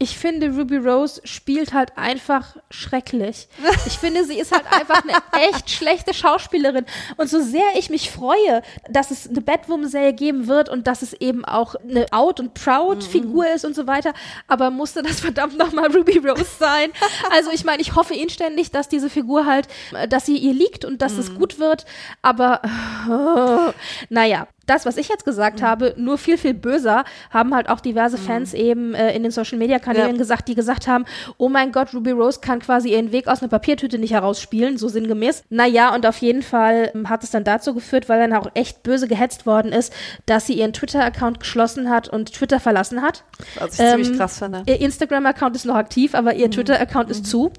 ich 0.00 0.16
finde, 0.16 0.50
Ruby 0.50 0.76
Rose 0.76 1.20
spielt 1.24 1.72
halt 1.72 1.98
einfach 1.98 2.56
schrecklich. 2.70 3.48
Ich 3.86 3.98
finde, 3.98 4.24
sie 4.24 4.38
ist 4.38 4.52
halt 4.52 4.64
einfach 4.72 5.02
eine 5.02 5.48
echt 5.48 5.70
schlechte 5.70 6.14
Schauspielerin. 6.14 6.86
Und 7.16 7.28
so 7.28 7.40
sehr 7.40 7.64
ich 7.76 7.90
mich 7.90 8.12
freue, 8.12 8.62
dass 8.88 9.10
es 9.10 9.28
eine 9.28 9.40
Batwoman-Serie 9.40 10.12
geben 10.12 10.46
wird 10.46 10.68
und 10.68 10.86
dass 10.86 11.02
es 11.02 11.14
eben 11.14 11.44
auch 11.44 11.74
eine 11.74 12.06
Out- 12.12 12.38
und 12.38 12.54
Proud-Figur 12.54 13.48
ist 13.48 13.64
und 13.64 13.74
so 13.74 13.88
weiter, 13.88 14.14
aber 14.46 14.70
musste 14.70 15.02
das 15.02 15.18
verdammt 15.28 15.58
nochmal 15.58 15.90
Ruby 15.90 16.18
Rose 16.18 16.46
sein? 16.58 16.90
Also 17.32 17.50
ich 17.50 17.64
meine, 17.64 17.82
ich 17.82 17.96
hoffe 17.96 18.14
inständig, 18.14 18.70
dass 18.70 18.88
diese 18.88 19.10
Figur 19.10 19.46
halt, 19.46 19.66
äh, 19.92 20.06
dass 20.06 20.26
sie 20.26 20.36
ihr 20.36 20.52
liegt 20.52 20.84
und 20.84 21.02
dass 21.02 21.14
es 21.14 21.34
gut 21.34 21.58
wird, 21.58 21.86
aber 22.22 22.62
äh, 22.64 23.72
naja. 24.10 24.46
Das, 24.68 24.86
was 24.86 24.96
ich 24.96 25.08
jetzt 25.08 25.24
gesagt 25.24 25.62
habe, 25.62 25.94
nur 25.96 26.18
viel, 26.18 26.38
viel 26.38 26.54
böser, 26.54 27.04
haben 27.30 27.54
halt 27.54 27.68
auch 27.68 27.80
diverse 27.80 28.18
Fans 28.18 28.54
eben 28.54 28.94
äh, 28.94 29.14
in 29.16 29.22
den 29.24 29.32
Social-Media-Kanälen 29.32 30.12
Ja. 30.12 30.16
gesagt, 30.16 30.46
die 30.48 30.54
gesagt 30.54 30.86
haben, 30.86 31.04
oh 31.38 31.48
mein 31.48 31.72
Gott, 31.72 31.92
Ruby 31.94 32.12
Rose 32.12 32.38
kann 32.40 32.60
quasi 32.60 32.90
ihren 32.92 33.10
Weg 33.10 33.26
aus 33.28 33.40
einer 33.42 33.48
Papiertüte 33.48 33.98
nicht 33.98 34.12
herausspielen, 34.12 34.76
so 34.78 34.88
sinngemäß. 34.88 35.42
Naja, 35.48 35.94
und 35.94 36.06
auf 36.06 36.18
jeden 36.18 36.42
Fall 36.42 36.92
ähm, 36.94 37.08
hat 37.08 37.24
es 37.24 37.30
dann 37.30 37.44
dazu 37.44 37.74
geführt, 37.74 38.08
weil 38.08 38.20
dann 38.20 38.32
auch 38.38 38.50
echt 38.54 38.82
böse 38.82 39.08
gehetzt 39.08 39.46
worden 39.46 39.72
ist, 39.72 39.92
dass 40.26 40.46
sie 40.46 40.54
ihren 40.54 40.72
Twitter-Account 40.72 41.40
geschlossen 41.40 41.90
hat 41.90 42.08
und 42.08 42.32
Twitter 42.34 42.60
verlassen 42.60 43.02
hat. 43.02 43.24
Was 43.58 43.74
ich 43.74 43.80
Ähm, 43.80 44.02
ziemlich 44.02 44.18
krass 44.18 44.38
finde. 44.38 44.62
Ihr 44.66 44.80
Instagram-Account 44.80 45.56
ist 45.56 45.64
noch 45.64 45.76
aktiv, 45.76 46.14
aber 46.14 46.34
ihr 46.34 46.50
Twitter-Account 46.50 47.10
ist 47.10 47.26
zu. 47.26 47.50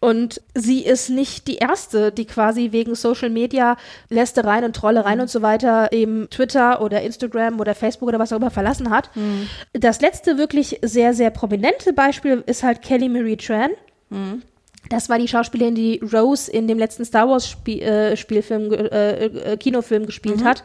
Und 0.00 0.40
sie 0.54 0.80
ist 0.84 1.10
nicht 1.10 1.46
die 1.46 1.56
erste, 1.56 2.10
die 2.10 2.24
quasi 2.24 2.72
wegen 2.72 2.94
Social 2.94 3.28
Media 3.28 3.76
Lästereien 4.08 4.64
und 4.64 4.74
Trollereien 4.74 5.20
und 5.20 5.28
so 5.28 5.42
weiter 5.42 5.92
eben 5.92 6.28
Twitter 6.30 6.80
oder 6.80 7.02
Instagram 7.02 7.60
oder 7.60 7.74
Facebook 7.74 8.08
oder 8.08 8.18
was 8.18 8.32
auch 8.32 8.38
immer 8.38 8.50
verlassen 8.50 8.90
hat. 8.90 9.10
Das 9.74 10.00
letzte 10.00 10.38
wirklich 10.38 10.78
sehr, 10.82 11.12
sehr 11.12 11.30
prominente 11.30 11.92
Beispiel 11.92 12.42
ist 12.46 12.62
halt 12.62 12.80
Kelly 12.80 13.08
Marie 13.10 13.36
Tran. 13.36 13.70
Das 14.88 15.08
war 15.08 15.18
die 15.18 15.28
Schauspielerin, 15.28 15.74
die 15.74 16.00
Rose 16.12 16.50
in 16.50 16.66
dem 16.66 16.78
letzten 16.78 17.04
Star 17.04 17.28
Wars 17.28 17.48
Spiel, 17.48 17.82
äh, 17.82 18.16
Spielfilm, 18.16 18.72
äh, 18.72 19.26
äh, 19.26 19.56
Kinofilm 19.56 20.06
gespielt 20.06 20.42
hat. 20.44 20.64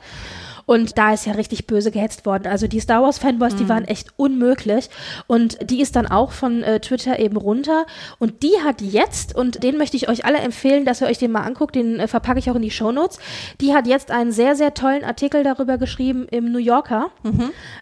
Und 0.66 0.98
da 0.98 1.14
ist 1.14 1.26
ja 1.26 1.34
richtig 1.34 1.68
böse 1.68 1.92
gehetzt 1.92 2.26
worden. 2.26 2.48
Also 2.48 2.68
die 2.68 2.80
Star 2.80 3.02
Wars 3.04 3.18
Fanboys, 3.18 3.56
die 3.56 3.70
waren 3.70 3.86
echt 3.86 4.10
unmöglich. 4.18 4.90
Und 5.28 5.70
die 5.70 5.82
ist 5.82 5.96
dann 5.96 6.08
auch 6.08 6.32
von 6.32 6.64
äh, 6.64 6.80
Twitter 6.80 7.20
eben 7.20 7.38
runter. 7.38 7.86
Und 8.20 8.44
die 8.44 8.54
hat 8.64 8.82
jetzt, 8.82 9.36
und 9.36 9.64
den 9.64 9.78
möchte 9.78 9.98
ich 9.98 10.10
euch 10.10 10.26
alle 10.26 10.40
empfehlen, 10.40 10.86
dass 10.86 11.02
ihr 11.02 11.08
euch 11.08 11.18
den 11.18 11.32
mal 11.32 11.42
anguckt, 11.44 11.76
den 11.76 12.00
äh, 12.00 12.08
verpacke 12.08 12.40
ich 12.40 12.50
auch 12.50 12.56
in 12.56 12.62
die 12.62 12.72
Shownotes. 12.72 13.20
Die 13.62 13.74
hat 13.74 13.88
jetzt 13.88 14.12
einen 14.12 14.32
sehr, 14.32 14.56
sehr 14.56 14.74
tollen 14.74 15.04
Artikel 15.04 15.44
darüber 15.44 15.78
geschrieben 15.78 16.28
im 16.30 16.52
New 16.52 16.60
Yorker 16.60 17.12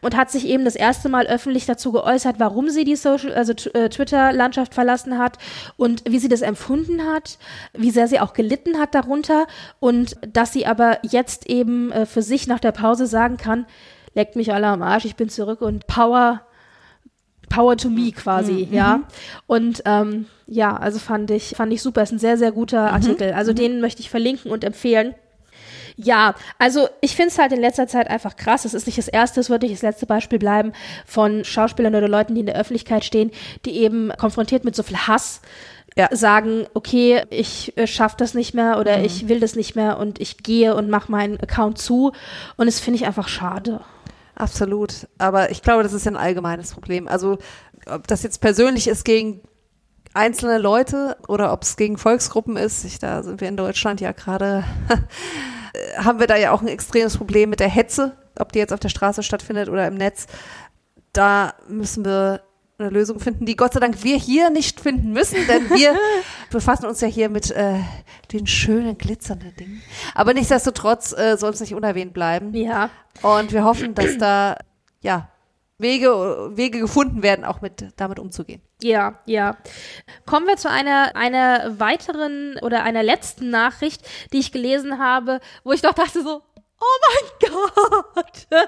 und 0.02 0.18
hat 0.18 0.32
sich 0.32 0.48
eben 0.48 0.66
das 0.66 0.76
erste 0.76 1.10
Mal 1.10 1.28
öffentlich 1.28 1.66
dazu 1.66 1.92
geäußert, 1.92 2.36
warum 2.40 2.70
sie 2.70 2.84
die 2.84 2.96
Social, 2.96 3.34
also 3.34 3.54
äh, 3.74 3.90
Twitter-Landschaft 3.90 4.74
verlassen 4.74 5.18
hat 5.18 5.38
und 5.78 6.04
wie 6.08 6.20
sie 6.20 6.30
das 6.30 6.42
empfunden 6.42 7.06
hat, 7.06 7.38
wie 7.74 7.92
sehr 7.92 8.08
sie 8.08 8.20
auch 8.20 8.34
gelitten 8.34 8.80
hat 8.80 8.96
darunter 8.96 9.48
und 9.80 10.18
dass 10.28 10.54
sie 10.54 10.66
aber 10.66 11.00
jetzt 11.04 11.50
eben 11.50 11.92
äh, 11.92 12.06
für 12.06 12.22
sich 12.22 12.48
nach 12.48 12.60
der 12.60 12.73
Pause 12.74 13.08
sagen 13.08 13.38
kann, 13.38 13.66
leckt 14.14 14.36
mich 14.36 14.54
alle 14.54 14.68
am 14.68 14.82
Arsch, 14.82 15.06
ich 15.06 15.16
bin 15.16 15.30
zurück 15.30 15.62
und 15.62 15.88
Power 15.88 16.42
Power 17.50 17.78
to 17.78 17.90
me 17.90 18.12
quasi, 18.12 18.68
ja. 18.72 19.02
Und 19.46 19.84
ähm, 19.86 20.26
ja, 20.48 20.76
also 20.76 20.98
fand 20.98 21.30
ich, 21.30 21.54
fand 21.56 21.72
ich 21.72 21.84
super. 21.84 22.02
Ist 22.02 22.12
ein 22.12 22.18
sehr, 22.18 22.38
sehr 22.38 22.52
guter 22.52 22.92
Artikel. 22.92 23.34
Also 23.34 23.54
den 23.54 23.80
möchte 23.80 24.02
ich 24.02 24.10
verlinken 24.10 24.50
und 24.50 24.64
empfehlen. 24.64 25.14
Ja, 25.96 26.34
also 26.58 26.88
ich 27.02 27.16
finde 27.16 27.30
es 27.30 27.38
halt 27.38 27.52
in 27.52 27.62
letzter 27.62 27.88
Zeit 27.88 28.10
einfach 28.10 28.36
krass. 28.36 28.66
Es 28.66 28.74
ist 28.74 28.88
nicht 28.88 28.98
das 28.98 29.08
erste, 29.08 29.40
es 29.40 29.52
wird 29.52 29.62
nicht 29.62 29.74
das 29.76 29.84
letzte 29.84 30.08
Beispiel 30.08 30.40
bleiben 30.40 30.74
von 31.06 31.44
Schauspielern 31.44 31.94
oder 31.94 32.08
Leuten, 32.08 32.34
die 32.34 32.40
in 32.40 32.48
der 32.48 32.56
Öffentlichkeit 32.56 33.06
stehen, 33.06 33.30
die 33.66 33.78
eben 33.78 34.12
konfrontiert 34.18 34.66
mit 34.66 34.76
so 34.76 34.82
viel 34.82 34.98
Hass 34.98 35.42
Ja. 35.96 36.10
sagen, 36.12 36.66
okay, 36.74 37.24
ich 37.30 37.78
äh, 37.78 37.88
schaff 37.88 38.16
das 38.16 38.34
nicht 38.34 38.54
mehr 38.54 38.80
oder 38.80 39.04
ich 39.04 39.28
will 39.28 39.40
das 39.40 39.56
nicht 39.56 39.76
mehr 39.76 40.00
und 40.00 40.20
ich 40.20 40.38
gehe 40.38 40.76
und 40.76 40.90
mache 40.90 41.12
meinen 41.12 41.40
Account 41.40 41.78
zu. 41.78 42.12
Und 42.58 42.66
das 42.66 42.80
finde 42.80 42.98
ich 42.98 43.06
einfach 43.06 43.28
schade. 43.28 43.82
Absolut. 44.36 45.08
Aber 45.18 45.52
ich 45.52 45.62
glaube, 45.62 45.84
das 45.84 45.94
ist 45.94 46.08
ein 46.08 46.18
allgemeines 46.18 46.74
Problem. 46.74 47.08
Also, 47.08 47.38
ob 47.86 48.08
das 48.08 48.24
jetzt 48.24 48.42
persönlich 48.42 48.88
ist 48.88 49.06
gegen 49.06 49.42
einzelne 50.14 50.58
Leute 50.58 51.18
oder 51.28 51.54
ob 51.54 51.64
es 51.64 51.76
gegen 51.76 51.98
Volksgruppen 51.98 52.58
ist, 52.58 52.86
ich, 52.86 53.00
da 53.00 53.24
sind 53.24 53.42
wir 53.42 53.48
in 53.48 53.58
Deutschland 53.58 54.02
ja 54.02 54.12
gerade, 54.12 54.64
haben 55.98 56.20
wir 56.20 56.28
da 56.28 56.36
ja 56.36 56.52
auch 56.52 56.62
ein 56.62 56.68
extremes 56.68 57.18
Problem 57.18 57.50
mit 57.50 57.60
der 57.60 57.70
Hetze, 57.70 58.16
ob 58.40 58.52
die 58.52 58.60
jetzt 58.60 58.74
auf 58.74 58.80
der 58.80 58.90
Straße 58.90 59.24
stattfindet 59.24 59.70
oder 59.70 59.88
im 59.88 59.96
Netz. 59.96 60.28
Da 61.14 61.54
müssen 61.68 62.06
wir 62.06 62.42
eine 62.84 62.94
Lösung 62.94 63.20
finden, 63.20 63.46
die 63.46 63.56
Gott 63.56 63.74
sei 63.74 63.80
Dank 63.80 64.04
wir 64.04 64.18
hier 64.18 64.50
nicht 64.50 64.80
finden 64.80 65.12
müssen, 65.12 65.48
denn 65.48 65.70
wir 65.70 65.96
befassen 66.52 66.86
uns 66.86 67.02
ja 67.02 67.08
hier 67.08 67.30
mit 67.30 67.52
äh, 67.52 67.80
den 68.32 68.48
schönen, 68.48 68.98
glitzernden 68.98 69.56
Dingen. 69.56 69.82
Aber 70.14 70.34
nichtsdestotrotz 70.34 71.14
äh, 71.14 71.38
soll 71.38 71.52
es 71.52 71.60
nicht 71.62 71.74
unerwähnt 71.74 72.14
bleiben. 72.14 72.54
Ja. 72.54 72.90
Und 73.22 73.52
wir 73.52 73.64
hoffen, 73.64 73.96
dass 73.96 74.18
da 74.18 74.58
ja 75.02 75.30
Wege, 75.80 76.52
Wege 76.56 76.80
gefunden 76.80 77.24
werden, 77.24 77.46
auch 77.46 77.62
mit 77.62 77.88
damit 77.98 78.20
umzugehen. 78.20 78.62
Ja, 78.82 79.20
ja. 79.26 79.58
Kommen 80.26 80.48
wir 80.48 80.58
zu 80.58 80.70
einer, 80.70 81.16
einer 81.16 81.80
weiteren 81.80 82.58
oder 82.62 82.84
einer 82.84 83.04
letzten 83.04 83.50
Nachricht, 83.50 84.02
die 84.32 84.40
ich 84.40 84.52
gelesen 84.52 85.00
habe, 85.00 85.40
wo 85.64 85.72
ich 85.74 85.82
doch 85.82 85.94
dachte 85.94 86.22
so, 86.22 86.42
oh 86.84 87.00
mein 87.08 87.52
Gott. 87.52 88.48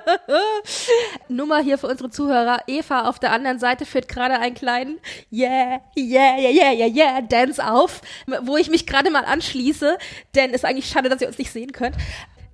Nur 1.28 1.48
mal 1.48 1.64
hier 1.64 1.78
für 1.78 1.88
unsere 1.88 2.10
Zuhörer. 2.10 2.62
Eva 2.68 3.08
auf 3.08 3.20
der 3.20 3.32
anderen 3.32 3.60
Seite 3.60 3.86
führt 3.86 4.08
gerade 4.08 4.40
einen 4.40 4.56
kleinen 4.56 5.00
Yeah, 5.32 5.82
yeah, 5.98 6.38
yeah, 6.38 6.50
yeah, 6.50 6.72
yeah, 6.72 6.88
yeah 6.88 7.22
Dance 7.22 7.66
auf, 7.66 8.02
wo 8.42 8.58
ich 8.58 8.70
mich 8.70 8.88
gerade 8.88 9.12
mal 9.12 9.26
anschließe, 9.26 9.98
denn 10.36 10.52
ist 10.52 10.66
eigentlich 10.66 10.88
schade, 10.88 11.10
dass 11.10 11.22
ihr 11.22 11.28
uns 11.28 11.38
nicht 11.38 11.52
sehen 11.52 11.72
könnt. 11.72 11.96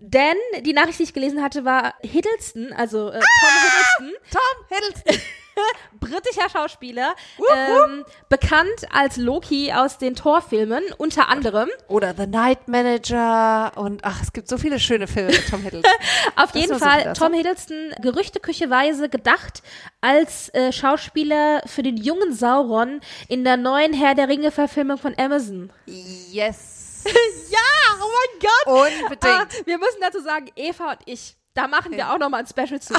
Denn 0.03 0.35
die 0.61 0.73
Nachricht, 0.73 0.97
die 0.97 1.03
ich 1.03 1.13
gelesen 1.13 1.43
hatte, 1.43 1.63
war 1.63 1.93
Hiddleston, 2.01 2.73
also 2.73 3.09
äh, 3.11 3.19
Tom 3.19 4.01
Hiddleston, 4.01 4.21
Tom 4.31 4.65
Hiddleston. 4.77 5.21
britischer 5.99 6.49
Schauspieler, 6.49 7.13
ähm, 7.53 8.03
bekannt 8.29 8.87
als 8.91 9.17
Loki 9.17 9.71
aus 9.71 9.99
den 9.99 10.15
Torfilmen, 10.15 10.81
unter 10.97 11.29
anderem. 11.29 11.69
Oder 11.87 12.15
The 12.17 12.25
Night 12.25 12.67
Manager 12.67 13.71
und 13.75 14.03
ach, 14.03 14.23
es 14.23 14.33
gibt 14.33 14.47
so 14.49 14.57
viele 14.57 14.79
schöne 14.79 15.05
Filme 15.05 15.29
mit 15.29 15.47
Tom 15.49 15.61
Hiddleston. 15.61 15.91
Auf 16.35 16.51
Das 16.51 16.61
jeden 16.61 16.79
so 16.79 16.83
Fall 16.83 17.03
das, 17.03 17.19
Tom? 17.19 17.33
Hiddleston 17.33 17.93
gerüchtekücheweise 18.01 19.07
gedacht 19.09 19.61
als 19.99 20.49
äh, 20.55 20.71
Schauspieler 20.71 21.61
für 21.67 21.83
den 21.83 21.97
jungen 21.97 22.33
Sauron 22.33 23.01
in 23.27 23.43
der 23.43 23.57
neuen 23.57 23.93
Herr 23.93 24.15
der 24.15 24.29
Ringe 24.29 24.49
Verfilmung 24.51 24.97
von 24.97 25.13
Amazon. 25.19 25.71
yes. 25.85 26.80
Ja, 27.05 27.59
oh 28.01 28.07
mein 28.07 28.39
Gott. 28.39 29.01
Unbedingt. 29.03 29.25
Ah, 29.25 29.45
wir 29.65 29.77
müssen 29.77 29.97
dazu 30.01 30.21
sagen, 30.21 30.47
Eva 30.55 30.91
und 30.91 30.99
ich, 31.05 31.35
da 31.53 31.67
machen 31.67 31.91
wir 31.91 32.11
auch 32.11 32.17
noch 32.17 32.29
mal 32.29 32.37
ein 32.39 32.47
Special 32.47 32.79
zu. 32.79 32.93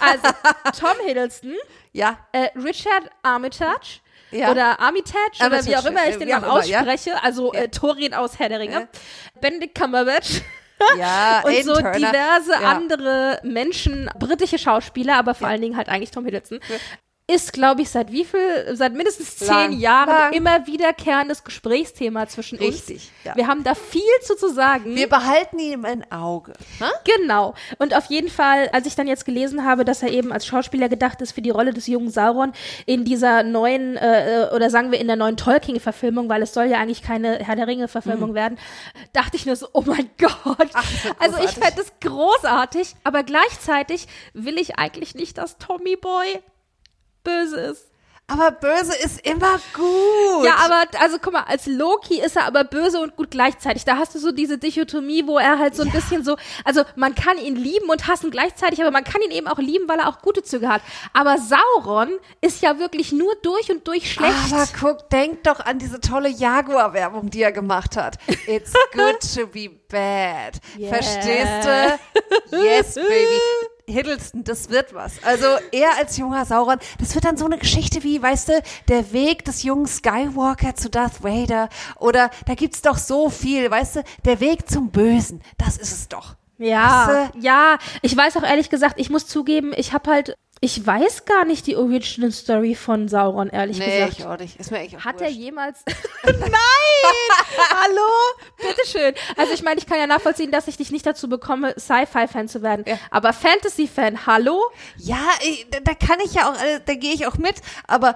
Also 0.00 0.28
Tom 0.78 0.96
Hiddleston, 1.06 1.54
Ja. 1.92 2.18
äh, 2.32 2.48
Richard 2.56 3.10
Armitage, 3.22 4.00
Ja. 4.30 4.50
oder 4.50 4.80
Armitage 4.80 5.44
oder 5.44 5.64
wie 5.64 5.76
auch 5.76 5.84
immer 5.84 6.08
ich 6.08 6.16
äh, 6.16 6.18
den 6.18 6.28
noch 6.30 6.42
auch 6.42 6.56
immer, 6.56 6.64
ja. 6.64 6.78
ausspreche, 6.80 7.22
also 7.22 7.52
äh, 7.52 7.68
Thorin 7.68 8.14
aus 8.14 8.38
Herr 8.38 8.48
der 8.48 8.60
Ringe, 8.60 8.88
Benedict 9.40 9.78
Cumberbatch 9.78 10.40
Ja, 10.98 11.42
und 11.44 11.64
so 11.64 11.74
Turner. 11.74 11.92
diverse 11.92 12.52
Ja. 12.52 12.58
andere 12.72 13.38
Menschen, 13.44 14.10
britische 14.18 14.58
Schauspieler, 14.58 15.16
aber 15.16 15.34
vor 15.34 15.46
allen 15.48 15.60
Dingen 15.62 15.76
halt 15.76 15.88
eigentlich 15.88 16.10
Tom 16.10 16.24
Hiddleston, 16.24 16.58
ist, 17.28 17.52
glaube 17.52 17.82
ich, 17.82 17.88
seit 17.88 18.10
wie 18.10 18.24
viel, 18.24 18.74
seit 18.74 18.94
mindestens 18.94 19.36
zehn 19.36 19.46
Lang. 19.46 19.72
Jahren 19.78 20.08
Lang. 20.08 20.32
immer 20.32 20.66
wiederkehrendes 20.66 21.44
Gesprächsthema 21.44 22.26
zwischen 22.26 22.58
Richtig, 22.58 22.96
uns. 22.96 23.10
ja. 23.24 23.36
Wir 23.36 23.46
haben 23.46 23.62
da 23.62 23.74
viel 23.74 24.02
zu, 24.22 24.36
zu 24.36 24.52
sagen. 24.52 24.96
Wir 24.96 25.08
behalten 25.08 25.58
ihn 25.58 25.84
im 25.84 26.04
Auge. 26.10 26.52
Ne? 26.80 26.90
Genau. 27.18 27.54
Und 27.78 27.96
auf 27.96 28.06
jeden 28.06 28.28
Fall, 28.28 28.68
als 28.72 28.86
ich 28.86 28.96
dann 28.96 29.06
jetzt 29.06 29.24
gelesen 29.24 29.64
habe, 29.64 29.84
dass 29.84 30.02
er 30.02 30.10
eben 30.10 30.32
als 30.32 30.46
Schauspieler 30.46 30.88
gedacht 30.88 31.20
ist 31.20 31.32
für 31.32 31.42
die 31.42 31.50
Rolle 31.50 31.72
des 31.72 31.86
jungen 31.86 32.10
Sauron 32.10 32.52
in 32.86 33.04
dieser 33.04 33.44
neuen, 33.44 33.96
äh, 33.96 34.48
oder 34.54 34.68
sagen 34.68 34.90
wir 34.90 35.00
in 35.00 35.06
der 35.06 35.16
neuen 35.16 35.36
Tolkien-Verfilmung, 35.36 36.28
weil 36.28 36.42
es 36.42 36.52
soll 36.52 36.66
ja 36.66 36.78
eigentlich 36.78 37.02
keine 37.02 37.38
Herr 37.38 37.56
der 37.56 37.68
Ringe-Verfilmung 37.68 38.34
werden, 38.34 38.58
dachte 39.12 39.36
ich 39.36 39.46
nur 39.46 39.54
so, 39.54 39.68
oh 39.72 39.84
mein 39.86 40.10
Gott. 40.18 40.58
Mhm. 40.58 40.70
Ach, 40.74 40.84
also 41.20 41.38
ich 41.38 41.50
fände 41.50 41.80
es 41.80 41.92
großartig, 42.00 42.96
aber 43.04 43.22
gleichzeitig 43.22 44.08
will 44.34 44.58
ich 44.58 44.76
eigentlich 44.78 45.14
nicht, 45.14 45.38
dass 45.38 45.58
Tommy 45.58 45.96
Boy 45.96 46.42
böse 47.24 47.60
ist. 47.60 47.92
Aber 48.28 48.50
böse 48.50 48.94
ist 48.96 49.20
immer 49.26 49.58
gut. 49.74 50.44
Ja, 50.44 50.56
aber 50.64 50.84
also 51.00 51.18
guck 51.20 51.34
mal, 51.34 51.42
als 51.42 51.66
Loki 51.66 52.18
ist 52.18 52.36
er 52.36 52.44
aber 52.46 52.64
böse 52.64 52.98
und 53.00 53.14
gut 53.16 53.30
gleichzeitig. 53.32 53.84
Da 53.84 53.98
hast 53.98 54.14
du 54.14 54.18
so 54.18 54.32
diese 54.32 54.56
Dichotomie, 54.56 55.26
wo 55.26 55.36
er 55.38 55.58
halt 55.58 55.74
so 55.74 55.82
ein 55.82 55.90
bisschen 55.90 56.24
so, 56.24 56.36
also 56.64 56.82
man 56.96 57.14
kann 57.14 57.36
ihn 57.36 57.56
lieben 57.56 57.90
und 57.90 58.06
hassen 58.06 58.30
gleichzeitig, 58.30 58.80
aber 58.80 58.90
man 58.90 59.04
kann 59.04 59.20
ihn 59.20 59.32
eben 59.32 59.48
auch 59.48 59.58
lieben, 59.58 59.86
weil 59.86 59.98
er 59.98 60.08
auch 60.08 60.22
gute 60.22 60.42
Züge 60.42 60.68
hat. 60.68 60.80
Aber 61.12 61.36
Sauron 61.36 62.10
ist 62.40 62.62
ja 62.62 62.78
wirklich 62.78 63.12
nur 63.12 63.34
durch 63.42 63.70
und 63.70 63.86
durch 63.86 64.10
schlecht. 64.10 64.52
Aber 64.52 64.66
guck, 64.80 65.10
denk 65.10 65.42
doch 65.44 65.60
an 65.60 65.78
diese 65.78 66.00
tolle 66.00 66.30
Jaguar-Werbung, 66.30 67.28
die 67.28 67.42
er 67.42 67.52
gemacht 67.52 67.96
hat. 67.98 68.16
It's 68.46 68.72
good 68.94 69.20
to 69.34 69.46
be 69.46 69.68
bad. 69.90 70.58
Yeah. 70.78 70.88
Verstehst 70.88 71.66
du? 71.66 72.56
Yes, 72.56 72.94
baby. 72.94 73.40
Hiddleston, 73.86 74.44
das 74.44 74.70
wird 74.70 74.94
was. 74.94 75.22
Also 75.24 75.46
er 75.72 75.96
als 75.98 76.16
junger 76.16 76.44
Sauron, 76.44 76.78
das 76.98 77.14
wird 77.14 77.24
dann 77.24 77.36
so 77.36 77.46
eine 77.46 77.58
Geschichte 77.58 78.02
wie, 78.02 78.22
weißt 78.22 78.48
du, 78.48 78.62
der 78.88 79.12
Weg 79.12 79.44
des 79.44 79.62
jungen 79.62 79.86
Skywalker 79.86 80.74
zu 80.74 80.88
Darth 80.90 81.22
Vader 81.22 81.68
oder 81.98 82.30
da 82.46 82.54
gibt's 82.54 82.82
doch 82.82 82.96
so 82.96 83.30
viel, 83.30 83.70
weißt 83.70 83.96
du, 83.96 84.04
der 84.24 84.40
Weg 84.40 84.68
zum 84.68 84.90
Bösen, 84.90 85.42
das 85.58 85.76
ist 85.76 85.92
es 85.92 86.08
doch. 86.08 86.36
Ja, 86.58 87.08
Weißt 87.08 87.34
ja. 87.40 87.78
Ich 88.02 88.16
weiß 88.16 88.36
auch 88.36 88.44
ehrlich 88.44 88.70
gesagt, 88.70 89.00
ich 89.00 89.10
muss 89.10 89.26
zugeben, 89.26 89.72
ich 89.76 89.92
habe 89.92 90.10
halt, 90.10 90.36
ich 90.64 90.86
weiß 90.86 91.24
gar 91.24 91.44
nicht 91.44 91.66
die 91.66 91.74
Original 91.76 92.30
Story 92.30 92.76
von 92.76 93.08
Sauron, 93.08 93.48
ehrlich 93.50 93.78
Nee, 93.78 93.98
gesagt. 93.98 94.18
ich 94.20 94.24
auch 94.24 94.38
nicht. 94.38 94.60
Ist 94.60 94.70
mir 94.70 94.78
eigentlich 94.78 94.96
auch 94.96 95.04
Hat 95.04 95.20
er 95.20 95.26
wurscht. 95.26 95.36
jemals. 95.40 95.84
Nein! 96.24 96.52
Hallo? 97.82 98.08
Bitteschön. 98.58 99.12
Also, 99.36 99.52
ich 99.54 99.62
meine, 99.64 99.78
ich 99.80 99.86
kann 99.86 99.98
ja 99.98 100.06
nachvollziehen, 100.06 100.52
dass 100.52 100.68
ich 100.68 100.76
dich 100.76 100.92
nicht 100.92 101.04
dazu 101.04 101.28
bekomme, 101.28 101.74
Sci-Fi-Fan 101.76 102.46
zu 102.48 102.62
werden. 102.62 102.84
Ja. 102.86 102.96
Aber 103.10 103.32
Fantasy-Fan, 103.32 104.24
hallo? 104.26 104.62
Ja, 104.98 105.18
ich, 105.42 105.66
da, 105.70 105.80
da 105.80 105.94
kann 105.94 106.20
ich 106.24 106.34
ja 106.34 106.48
auch, 106.48 106.54
äh, 106.54 106.80
da 106.86 106.94
gehe 106.94 107.12
ich 107.12 107.26
auch 107.26 107.38
mit, 107.38 107.56
aber 107.88 108.14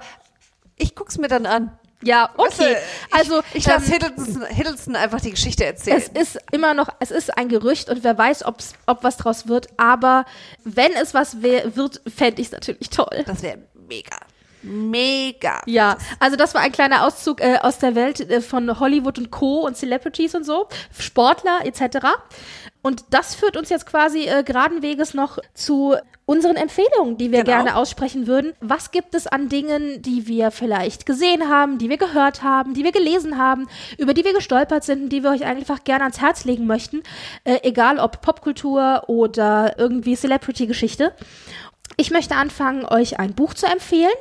ich 0.77 0.95
guck's 0.95 1.17
mir 1.17 1.27
dann 1.27 1.45
an. 1.45 1.77
Ja, 2.03 2.29
okay. 2.37 2.77
Also, 3.11 3.41
ich 3.53 3.65
lasse 3.65 3.85
ähm, 3.87 3.91
Hiddleston, 3.91 4.45
Hiddleston 4.45 4.95
einfach 4.95 5.19
die 5.19 5.31
Geschichte 5.31 5.65
erzählen. 5.65 5.97
es 5.97 6.09
ist 6.09 6.39
immer 6.51 6.73
noch, 6.73 6.89
es 6.99 7.09
ist 7.09 7.35
ein 7.37 7.49
Gerücht 7.49 7.89
und 7.89 8.03
wer 8.03 8.17
weiß, 8.17 8.45
ob's, 8.45 8.73
ob 8.85 9.03
was 9.03 9.17
draus 9.17 9.47
wird. 9.47 9.67
Aber 9.77 10.25
wenn 10.63 10.93
es 10.93 11.13
was 11.13 11.41
wär, 11.41 11.75
wird, 11.75 12.01
fände 12.07 12.41
ich 12.41 12.47
es 12.47 12.51
natürlich 12.53 12.89
toll. 12.89 13.23
das 13.25 13.41
wäre 13.41 13.57
mega. 13.73 14.17
Mega. 14.63 15.61
Ja, 15.65 15.97
also 16.19 16.35
das 16.35 16.53
war 16.53 16.61
ein 16.61 16.71
kleiner 16.71 17.05
Auszug 17.05 17.41
äh, 17.41 17.57
aus 17.61 17.79
der 17.79 17.95
Welt 17.95 18.19
äh, 18.19 18.41
von 18.41 18.79
Hollywood 18.79 19.17
und 19.17 19.31
Co. 19.31 19.65
und 19.65 19.77
Celebrities 19.77 20.35
und 20.35 20.45
so, 20.45 20.67
Sportler 20.97 21.59
etc. 21.63 22.07
Und 22.81 23.03
das 23.11 23.35
führt 23.35 23.57
uns 23.57 23.69
jetzt 23.69 23.85
quasi 23.85 24.25
äh, 24.27 24.43
geraden 24.43 24.81
Weges 24.81 25.13
noch 25.13 25.39
zu 25.53 25.95
unseren 26.25 26.57
Empfehlungen, 26.57 27.17
die 27.17 27.31
wir 27.31 27.43
Genau. 27.43 27.57
gerne 27.57 27.75
aussprechen 27.77 28.27
würden. 28.27 28.53
Was 28.59 28.91
gibt 28.91 29.15
es 29.15 29.27
an 29.27 29.47
Dingen, 29.47 30.01
die 30.01 30.27
wir 30.27 30.51
vielleicht 30.51 31.05
gesehen 31.05 31.47
haben, 31.49 31.77
die 31.77 31.89
wir 31.89 31.97
gehört 31.97 32.43
haben, 32.43 32.73
die 32.73 32.83
wir 32.83 32.91
gelesen 32.91 33.37
haben, 33.37 33.67
über 33.97 34.13
die 34.13 34.25
wir 34.25 34.33
gestolpert 34.33 34.83
sind 34.83 35.03
und 35.03 35.09
die 35.09 35.23
wir 35.23 35.29
euch 35.31 35.45
einfach 35.45 35.85
gerne 35.85 36.03
ans 36.03 36.19
Herz 36.19 36.43
legen 36.43 36.65
möchten, 36.67 37.01
äh, 37.45 37.59
egal 37.63 37.97
ob 37.99 38.21
Popkultur 38.21 39.03
oder 39.07 39.75
irgendwie 39.77 40.15
Celebrity-Geschichte. 40.15 41.13
Ich 41.99 42.11
möchte 42.11 42.35
anfangen, 42.35 42.85
euch 42.85 43.19
ein 43.19 43.33
Buch 43.33 43.55
zu 43.55 43.65
empfehlen. 43.65 44.13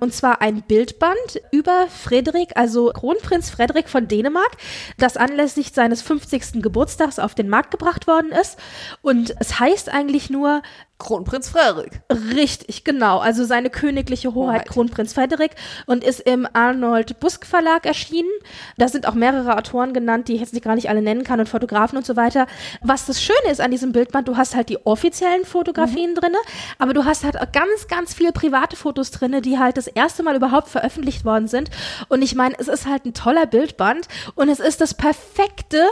Und 0.00 0.14
zwar 0.14 0.40
ein 0.40 0.62
Bildband 0.62 1.42
über 1.52 1.86
Frederik, 1.88 2.52
also 2.56 2.86
Kronprinz 2.86 3.50
Frederik 3.50 3.90
von 3.90 4.08
Dänemark, 4.08 4.56
das 4.96 5.18
anlässlich 5.18 5.72
seines 5.74 6.00
50. 6.00 6.62
Geburtstags 6.62 7.18
auf 7.18 7.34
den 7.34 7.50
Markt 7.50 7.70
gebracht 7.70 8.06
worden 8.06 8.32
ist. 8.32 8.58
Und 9.02 9.34
es 9.38 9.60
heißt 9.60 9.90
eigentlich 9.90 10.30
nur 10.30 10.62
Kronprinz 11.00 11.48
Frederik. 11.48 12.02
Richtig, 12.34 12.84
genau. 12.84 13.18
Also 13.18 13.44
seine 13.44 13.70
königliche 13.70 14.34
Hoheit, 14.34 14.60
Hoheit. 14.60 14.68
Kronprinz 14.68 15.12
Frederik 15.14 15.56
und 15.86 16.04
ist 16.04 16.20
im 16.20 16.46
Arnold 16.52 17.18
Busk 17.18 17.44
Verlag 17.44 17.86
erschienen. 17.86 18.30
Da 18.78 18.86
sind 18.86 19.08
auch 19.08 19.14
mehrere 19.14 19.56
Autoren 19.56 19.92
genannt, 19.92 20.28
die 20.28 20.34
ich 20.34 20.40
jetzt 20.40 20.52
nicht 20.52 20.62
gar 20.62 20.76
nicht 20.76 20.88
alle 20.88 21.02
nennen 21.02 21.24
kann 21.24 21.40
und 21.40 21.48
Fotografen 21.48 21.96
und 21.96 22.06
so 22.06 22.14
weiter. 22.14 22.46
Was 22.82 23.06
das 23.06 23.20
Schöne 23.20 23.50
ist 23.50 23.60
an 23.60 23.70
diesem 23.70 23.92
Bildband, 23.92 24.28
du 24.28 24.36
hast 24.36 24.54
halt 24.54 24.68
die 24.68 24.86
offiziellen 24.86 25.44
Fotografien 25.44 26.14
drinne, 26.14 26.38
aber 26.78 26.92
du 26.92 27.04
hast 27.04 27.24
halt 27.24 27.40
auch 27.40 27.50
ganz, 27.50 27.88
ganz 27.88 28.14
viele 28.14 28.32
private 28.32 28.76
Fotos 28.76 29.10
drinne, 29.10 29.40
die 29.40 29.58
halt 29.58 29.76
das 29.76 29.88
erste 29.88 30.22
Mal 30.22 30.36
überhaupt 30.36 30.68
veröffentlicht 30.68 31.24
worden 31.24 31.48
sind. 31.48 31.70
Und 32.08 32.22
ich 32.22 32.34
meine, 32.34 32.54
es 32.58 32.68
ist 32.68 32.86
halt 32.86 33.06
ein 33.06 33.14
toller 33.14 33.46
Bildband 33.46 34.06
und 34.34 34.48
es 34.50 34.60
ist 34.60 34.80
das 34.80 34.94
perfekte 34.94 35.82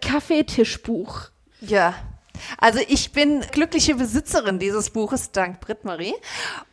Kaffeetischbuch. 0.00 1.30
Ja. 1.60 1.94
Also 2.58 2.80
ich 2.88 3.12
bin 3.12 3.40
glückliche 3.52 3.94
Besitzerin 3.94 4.58
dieses 4.58 4.90
Buches, 4.90 5.32
dank 5.32 5.60
Britt-Marie. 5.60 6.14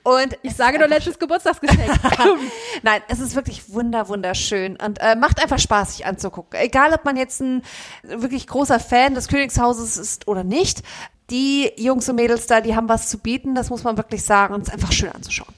Und 0.03 0.37
Ich 0.41 0.55
sage 0.55 0.79
nur 0.79 0.87
letztes 0.87 1.19
Geburtstagsgeschenk. 1.19 1.91
Nein, 2.83 3.01
es 3.07 3.19
ist 3.19 3.35
wirklich 3.35 3.71
wunder, 3.71 4.07
wunderschön 4.07 4.75
und 4.77 4.99
äh, 4.99 5.15
macht 5.15 5.41
einfach 5.41 5.59
Spaß, 5.59 5.97
sich 5.97 6.05
anzugucken. 6.05 6.59
Egal, 6.59 6.93
ob 6.93 7.05
man 7.05 7.17
jetzt 7.17 7.41
ein 7.41 7.63
wirklich 8.03 8.47
großer 8.47 8.79
Fan 8.79 9.15
des 9.15 9.27
Königshauses 9.27 9.97
ist 9.97 10.27
oder 10.27 10.43
nicht. 10.43 10.83
Die 11.29 11.71
Jungs 11.77 12.09
und 12.09 12.15
Mädels 12.15 12.47
da, 12.47 12.59
die 12.61 12.75
haben 12.75 12.89
was 12.89 13.09
zu 13.09 13.19
bieten, 13.19 13.53
das 13.53 13.69
muss 13.69 13.83
man 13.83 13.97
wirklich 13.97 14.23
sagen 14.23 14.55
und 14.55 14.61
es 14.61 14.69
ist 14.69 14.73
einfach 14.73 14.91
schön 14.91 15.11
anzuschauen. 15.11 15.53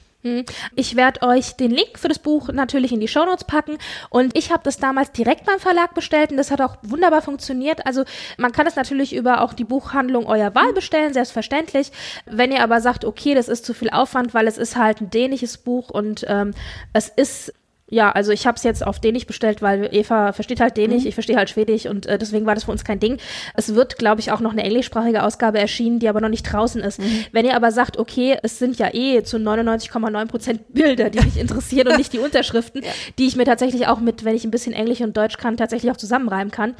Ich 0.76 0.94
werde 0.94 1.22
euch 1.22 1.56
den 1.56 1.72
Link 1.72 1.98
für 1.98 2.08
das 2.08 2.20
Buch 2.20 2.48
natürlich 2.48 2.92
in 2.92 3.00
die 3.00 3.08
Shownotes 3.08 3.44
packen. 3.44 3.78
Und 4.08 4.36
ich 4.36 4.52
habe 4.52 4.62
das 4.62 4.78
damals 4.78 5.10
direkt 5.12 5.46
beim 5.46 5.58
Verlag 5.58 5.94
bestellt 5.94 6.30
und 6.30 6.36
das 6.36 6.50
hat 6.50 6.60
auch 6.60 6.76
wunderbar 6.82 7.22
funktioniert. 7.22 7.84
Also 7.86 8.04
man 8.38 8.52
kann 8.52 8.66
es 8.66 8.76
natürlich 8.76 9.14
über 9.14 9.40
auch 9.40 9.52
die 9.52 9.64
Buchhandlung 9.64 10.26
eurer 10.26 10.54
Wahl 10.54 10.72
bestellen, 10.72 11.12
selbstverständlich. 11.12 11.90
Wenn 12.26 12.52
ihr 12.52 12.62
aber 12.62 12.80
sagt, 12.80 13.04
okay, 13.04 13.34
das 13.34 13.48
ist 13.48 13.64
zu 13.64 13.74
viel 13.74 13.90
Aufwand, 13.90 14.32
weil 14.32 14.46
es 14.46 14.58
ist 14.58 14.76
halt 14.76 15.00
ein 15.00 15.10
dänisches 15.10 15.58
Buch 15.58 15.90
und 15.90 16.24
ähm, 16.28 16.52
es 16.92 17.08
ist 17.08 17.52
ja, 17.92 18.10
also 18.10 18.32
ich 18.32 18.46
habe 18.46 18.56
es 18.56 18.62
jetzt 18.62 18.86
auf 18.86 19.00
Dänisch 19.00 19.26
bestellt, 19.26 19.60
weil 19.60 19.90
Eva 19.92 20.32
versteht 20.32 20.60
halt 20.60 20.78
Dänisch, 20.78 21.04
ich 21.04 21.12
verstehe 21.12 21.36
halt 21.36 21.50
Schwedisch 21.50 21.84
und 21.84 22.06
äh, 22.06 22.16
deswegen 22.16 22.46
war 22.46 22.54
das 22.54 22.64
für 22.64 22.70
uns 22.70 22.84
kein 22.84 22.98
Ding. 22.98 23.18
Es 23.52 23.74
wird, 23.74 23.98
glaube 23.98 24.22
ich, 24.22 24.32
auch 24.32 24.40
noch 24.40 24.52
eine 24.52 24.62
englischsprachige 24.62 25.22
Ausgabe 25.22 25.58
erschienen, 25.58 25.98
die 25.98 26.08
aber 26.08 26.22
noch 26.22 26.30
nicht 26.30 26.44
draußen 26.44 26.80
ist. 26.80 26.98
Wenn 27.32 27.44
ihr 27.44 27.54
aber 27.54 27.70
sagt, 27.70 27.98
okay, 27.98 28.38
es 28.42 28.58
sind 28.58 28.78
ja 28.78 28.94
eh 28.94 29.22
zu 29.24 29.36
99,9 29.36 30.26
Prozent 30.26 30.72
Bilder, 30.72 31.10
die 31.10 31.20
mich 31.20 31.36
interessieren 31.36 31.88
und 31.88 31.96
nicht 31.98 32.14
die 32.14 32.18
Unterschriften, 32.18 32.82
die 33.18 33.26
ich 33.26 33.36
mir 33.36 33.44
tatsächlich 33.44 33.86
auch 33.86 34.00
mit, 34.00 34.24
wenn 34.24 34.34
ich 34.34 34.44
ein 34.44 34.50
bisschen 34.50 34.72
Englisch 34.72 35.02
und 35.02 35.14
Deutsch 35.14 35.36
kann, 35.36 35.58
tatsächlich 35.58 35.92
auch 35.92 35.98
zusammenreimen 35.98 36.50
kann, 36.50 36.74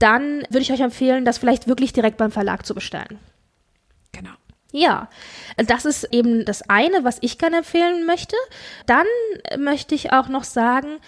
dann 0.00 0.42
würde 0.50 0.62
ich 0.62 0.72
euch 0.72 0.80
empfehlen, 0.80 1.24
das 1.24 1.38
vielleicht 1.38 1.68
wirklich 1.68 1.92
direkt 1.92 2.16
beim 2.16 2.32
Verlag 2.32 2.66
zu 2.66 2.74
bestellen. 2.74 3.20
Genau. 4.10 4.30
Ja, 4.70 5.08
das 5.56 5.86
ist 5.86 6.04
eben 6.12 6.44
das 6.44 6.68
eine, 6.68 7.02
was 7.02 7.18
ich 7.22 7.38
gerne 7.38 7.58
empfehlen 7.58 8.04
möchte. 8.04 8.36
Dann 8.84 9.06
möchte 9.56 9.94
ich 9.94 10.12
auch 10.12 10.28
noch 10.28 10.44
sagen, 10.44 10.98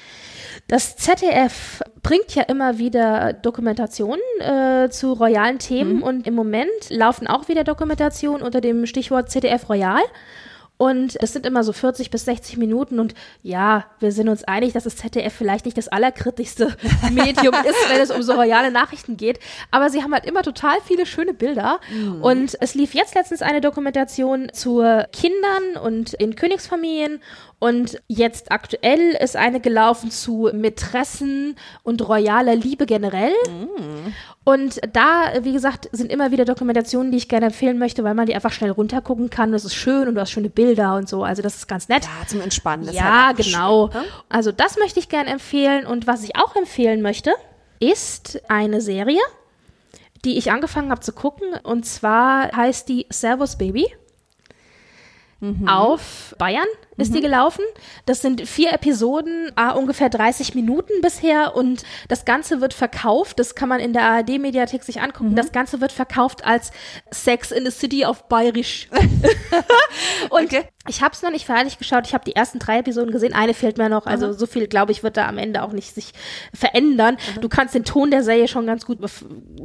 das 0.66 0.96
ZDF 0.96 1.82
bringt 2.02 2.34
ja 2.34 2.44
immer 2.44 2.78
wieder 2.78 3.34
Dokumentationen 3.34 4.22
äh, 4.38 4.88
zu 4.88 5.12
royalen 5.12 5.58
Themen 5.58 6.02
und 6.02 6.26
im 6.26 6.34
Moment 6.34 6.70
laufen 6.88 7.26
auch 7.26 7.48
wieder 7.48 7.64
Dokumentationen 7.64 8.42
unter 8.42 8.62
dem 8.62 8.86
Stichwort 8.86 9.30
ZDF 9.30 9.68
Royal. 9.68 10.00
Und 10.80 11.14
es 11.20 11.34
sind 11.34 11.44
immer 11.44 11.62
so 11.62 11.74
40 11.74 12.08
bis 12.08 12.24
60 12.24 12.56
Minuten 12.56 13.00
und 13.00 13.12
ja, 13.42 13.84
wir 13.98 14.12
sind 14.12 14.30
uns 14.30 14.44
einig, 14.44 14.72
dass 14.72 14.84
das 14.84 14.96
ZDF 14.96 15.34
vielleicht 15.34 15.66
nicht 15.66 15.76
das 15.76 15.88
allerkritischste 15.88 16.74
Medium 17.12 17.54
ist, 17.54 17.90
wenn 17.90 18.00
es 18.00 18.10
um 18.10 18.22
so 18.22 18.32
royale 18.32 18.70
Nachrichten 18.70 19.18
geht. 19.18 19.40
Aber 19.70 19.90
sie 19.90 20.02
haben 20.02 20.14
halt 20.14 20.24
immer 20.24 20.42
total 20.42 20.78
viele 20.86 21.04
schöne 21.04 21.34
Bilder. 21.34 21.80
Und 22.22 22.56
es 22.62 22.74
lief 22.74 22.94
jetzt 22.94 23.14
letztens 23.14 23.42
eine 23.42 23.60
Dokumentation 23.60 24.50
zu 24.54 24.78
Kindern 25.12 25.76
und 25.84 26.14
in 26.14 26.34
Königsfamilien. 26.34 27.20
Und 27.58 28.00
jetzt 28.08 28.50
aktuell 28.50 29.10
ist 29.22 29.36
eine 29.36 29.60
gelaufen 29.60 30.10
zu 30.10 30.48
Mätressen 30.50 31.56
und 31.82 32.08
royaler 32.08 32.56
Liebe 32.56 32.86
generell. 32.86 33.34
Und 34.42 34.80
da, 34.94 35.32
wie 35.42 35.52
gesagt, 35.52 35.88
sind 35.92 36.10
immer 36.10 36.30
wieder 36.30 36.46
Dokumentationen, 36.46 37.12
die 37.12 37.18
ich 37.18 37.28
gerne 37.28 37.46
empfehlen 37.46 37.78
möchte, 37.78 38.04
weil 38.04 38.14
man 38.14 38.26
die 38.26 38.34
einfach 38.34 38.52
schnell 38.52 38.70
runtergucken 38.70 39.28
kann. 39.28 39.52
Das 39.52 39.66
ist 39.66 39.74
schön 39.74 40.08
und 40.08 40.14
du 40.14 40.20
hast 40.20 40.30
schöne 40.30 40.48
Bilder 40.48 40.96
und 40.96 41.08
so. 41.08 41.24
Also 41.24 41.42
das 41.42 41.56
ist 41.56 41.68
ganz 41.68 41.88
nett. 41.88 42.04
Ja, 42.04 42.26
zum 42.26 42.40
Entspannen. 42.40 42.86
Das 42.86 42.94
Ja, 42.94 43.26
halt 43.26 43.36
genau. 43.36 43.90
schön, 43.90 44.00
ne? 44.00 44.08
Also 44.30 44.50
das 44.50 44.78
möchte 44.78 44.98
ich 44.98 45.10
gerne 45.10 45.30
empfehlen. 45.30 45.86
Und 45.86 46.06
was 46.06 46.24
ich 46.24 46.36
auch 46.36 46.56
empfehlen 46.56 47.02
möchte, 47.02 47.32
ist 47.80 48.40
eine 48.48 48.80
Serie, 48.80 49.20
die 50.24 50.38
ich 50.38 50.50
angefangen 50.50 50.90
habe 50.90 51.00
zu 51.02 51.12
gucken. 51.12 51.46
Und 51.62 51.84
zwar 51.84 52.50
heißt 52.56 52.88
die 52.88 53.06
Servus 53.10 53.56
Baby. 53.56 53.88
Auf 55.66 56.34
Bayern 56.38 56.66
ist 57.00 57.14
die 57.14 57.20
gelaufen. 57.20 57.64
Das 58.06 58.22
sind 58.22 58.46
vier 58.48 58.72
Episoden, 58.72 59.50
ah, 59.56 59.70
ungefähr 59.72 60.08
30 60.08 60.54
Minuten 60.54 60.92
bisher 61.02 61.54
und 61.56 61.82
das 62.08 62.24
Ganze 62.24 62.60
wird 62.60 62.74
verkauft. 62.74 63.38
Das 63.38 63.54
kann 63.54 63.68
man 63.68 63.80
in 63.80 63.92
der 63.92 64.02
ARD-Mediathek 64.02 64.82
sich 64.82 65.00
angucken. 65.00 65.34
Das 65.36 65.52
Ganze 65.52 65.80
wird 65.80 65.92
verkauft 65.92 66.44
als 66.44 66.70
Sex 67.10 67.50
in 67.50 67.64
the 67.64 67.70
City 67.70 68.04
auf 68.04 68.28
Bayerisch. 68.28 68.88
und 70.30 70.44
Okay. 70.44 70.64
ich 70.88 71.02
habe 71.02 71.14
es 71.14 71.22
noch 71.22 71.30
nicht 71.30 71.46
fertig 71.46 71.78
geschaut. 71.78 72.06
Ich 72.06 72.14
habe 72.14 72.24
die 72.24 72.34
ersten 72.34 72.58
drei 72.58 72.78
Episoden 72.78 73.12
gesehen. 73.12 73.34
Eine 73.34 73.54
fehlt 73.54 73.78
mir 73.78 73.88
noch. 73.88 74.06
Also 74.06 74.32
so 74.32 74.46
viel, 74.46 74.66
glaube 74.66 74.92
ich, 74.92 75.02
wird 75.02 75.16
da 75.16 75.28
am 75.28 75.38
Ende 75.38 75.62
auch 75.62 75.72
nicht 75.72 75.94
sich 75.94 76.12
verändern. 76.54 77.16
Du 77.40 77.48
kannst 77.48 77.74
den 77.74 77.84
Ton 77.84 78.10
der 78.10 78.22
Serie 78.22 78.48
schon 78.48 78.66
ganz 78.66 78.84
gut 78.86 78.98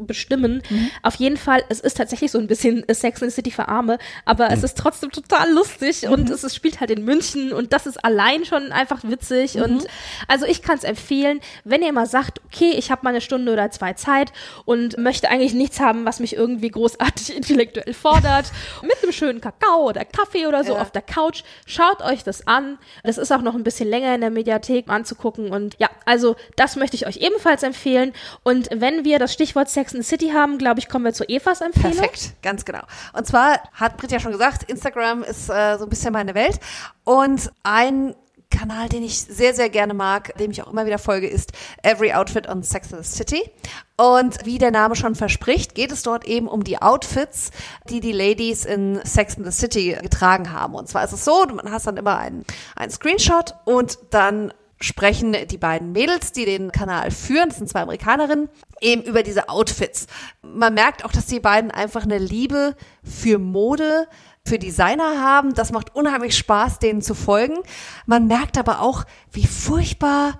bestimmen. 0.05 0.61
Auf 1.03 1.15
jeden 1.15 1.37
Fall, 1.37 1.63
es 1.69 1.79
ist 1.79 1.97
tatsächlich 1.97 2.31
so 2.31 2.37
ein 2.39 2.47
bisschen 2.47 2.83
Sex 2.91 3.21
in 3.21 3.29
the 3.29 3.35
City 3.35 3.51
für 3.51 3.67
Arme, 3.67 3.97
aber 4.25 4.51
es 4.51 4.63
ist 4.63 4.77
trotzdem 4.77 5.11
total 5.11 5.51
lustig 5.51 6.07
und 6.07 6.29
es 6.29 6.43
ist, 6.43 6.55
spielt 6.55 6.79
halt 6.79 6.91
in 6.91 7.03
München 7.03 7.24
und 7.33 7.73
das 7.73 7.85
ist 7.87 8.03
allein 8.03 8.45
schon 8.45 8.71
einfach 8.71 8.99
witzig. 9.03 9.55
Und 9.61 9.87
also 10.27 10.45
ich 10.45 10.61
kann 10.61 10.77
es 10.77 10.83
empfehlen, 10.83 11.39
wenn 11.63 11.81
ihr 11.81 11.93
mal 11.93 12.05
sagt, 12.05 12.41
okay, 12.45 12.71
ich 12.77 12.91
habe 12.91 13.01
mal 13.03 13.09
eine 13.11 13.21
Stunde 13.21 13.51
oder 13.53 13.71
zwei 13.71 13.93
Zeit 13.93 14.31
und 14.65 14.97
möchte 14.97 15.29
eigentlich 15.29 15.53
nichts 15.53 15.79
haben, 15.79 16.05
was 16.05 16.19
mich 16.19 16.35
irgendwie 16.35 16.69
großartig 16.69 17.35
intellektuell 17.35 17.93
fordert, 17.93 18.51
mit 18.81 18.95
einem 19.01 19.11
schönen 19.11 19.41
Kakao 19.41 19.87
oder 19.89 20.05
Kaffee 20.05 20.47
oder 20.47 20.63
so 20.63 20.73
Ja. 20.75 20.81
auf 20.81 20.91
der 20.91 21.01
Couch, 21.01 21.43
schaut 21.65 22.01
euch 22.01 22.23
das 22.23 22.45
an. 22.47 22.77
Das 23.03 23.17
ist 23.17 23.31
auch 23.31 23.41
noch 23.41 23.55
ein 23.55 23.63
bisschen 23.63 23.89
länger 23.89 24.13
in 24.15 24.21
der 24.21 24.29
Mediathek 24.31 24.89
anzugucken 24.89 25.51
und 25.51 25.75
ja, 25.79 25.89
also 26.05 26.35
das 26.55 26.75
möchte 26.75 26.95
ich 26.95 27.07
euch 27.07 27.17
ebenfalls 27.17 27.63
empfehlen. 27.63 28.13
Und 28.43 28.67
wenn 28.73 29.05
wir 29.05 29.19
das 29.19 29.33
Stichwort 29.33 29.69
Sex 29.69 29.93
in 29.93 30.01
the 30.01 30.07
City 30.07 30.29
haben, 30.29 30.57
glaube 30.57 30.79
ich, 30.79 30.89
kommen 30.89 31.05
wir 31.05 31.13
zu 31.13 31.23
Evas 31.27 31.61
Empfehlung. 31.61 31.91
Perfekt, 31.97 32.33
ganz 32.41 32.65
genau. 32.65 32.81
Und 33.13 33.25
zwar 33.25 33.59
hat 33.73 33.97
Brit 33.97 34.11
ja 34.11 34.19
schon 34.19 34.31
gesagt, 34.31 34.69
Instagram 34.69 35.23
ist 35.23 35.49
äh, 35.49 35.77
so 35.77 35.83
ein 35.85 35.89
bisschen 35.89 36.11
meine 36.13 36.33
Welt. 36.35 36.59
Und 37.05 37.51
ein 37.63 38.13
Kanal, 38.49 38.89
den 38.89 39.03
ich 39.03 39.19
sehr, 39.19 39.53
sehr 39.53 39.69
gerne 39.69 39.93
mag, 39.93 40.35
dem 40.37 40.51
ich 40.51 40.61
auch 40.61 40.71
immer 40.71 40.85
wieder 40.85 40.97
folge, 40.97 41.27
ist 41.27 41.51
Every 41.83 42.13
Outfit 42.13 42.47
on 42.47 42.63
Sex 42.63 42.91
in 42.91 43.01
the 43.01 43.09
City. 43.09 43.41
Und 43.97 44.45
wie 44.45 44.57
der 44.57 44.71
Name 44.71 44.95
schon 44.95 45.15
verspricht, 45.15 45.75
geht 45.75 45.91
es 45.91 46.03
dort 46.03 46.25
eben 46.25 46.47
um 46.47 46.63
die 46.63 46.81
Outfits, 46.81 47.51
die 47.89 47.99
die 47.99 48.11
Ladies 48.11 48.65
in 48.65 48.99
Sex 49.03 49.35
in 49.35 49.45
the 49.45 49.51
City 49.51 49.97
getragen 50.01 50.51
haben. 50.51 50.75
Und 50.75 50.87
zwar 50.87 51.03
ist 51.03 51.13
es 51.13 51.25
so, 51.25 51.45
man 51.45 51.71
hast 51.71 51.87
dann 51.87 51.97
immer 51.97 52.17
einen, 52.17 52.45
einen 52.75 52.91
Screenshot 52.91 53.55
und 53.65 53.97
dann 54.11 54.53
sprechen 54.81 55.35
die 55.49 55.57
beiden 55.57 55.93
Mädels, 55.93 56.31
die 56.31 56.45
den 56.45 56.71
Kanal 56.71 57.09
führen, 57.11 57.49
das 57.49 57.57
sind 57.57 57.69
zwei 57.69 57.81
Amerikanerinnen, 57.81 58.49
eben 58.81 59.03
über 59.03 59.23
diese 59.23 59.49
Outfits. 59.49 60.07
Man 60.41 60.73
merkt 60.73 61.05
auch, 61.05 61.11
dass 61.11 61.25
die 61.25 61.39
beiden 61.39 61.71
einfach 61.71 62.03
eine 62.03 62.17
Liebe 62.17 62.75
für 63.03 63.39
Mode, 63.39 64.07
für 64.45 64.59
Designer 64.59 65.21
haben. 65.21 65.53
Das 65.53 65.71
macht 65.71 65.95
unheimlich 65.95 66.37
Spaß, 66.37 66.79
denen 66.79 67.01
zu 67.01 67.15
folgen. 67.15 67.57
Man 68.05 68.27
merkt 68.27 68.57
aber 68.57 68.81
auch, 68.81 69.03
wie 69.31 69.47
furchtbar 69.47 70.39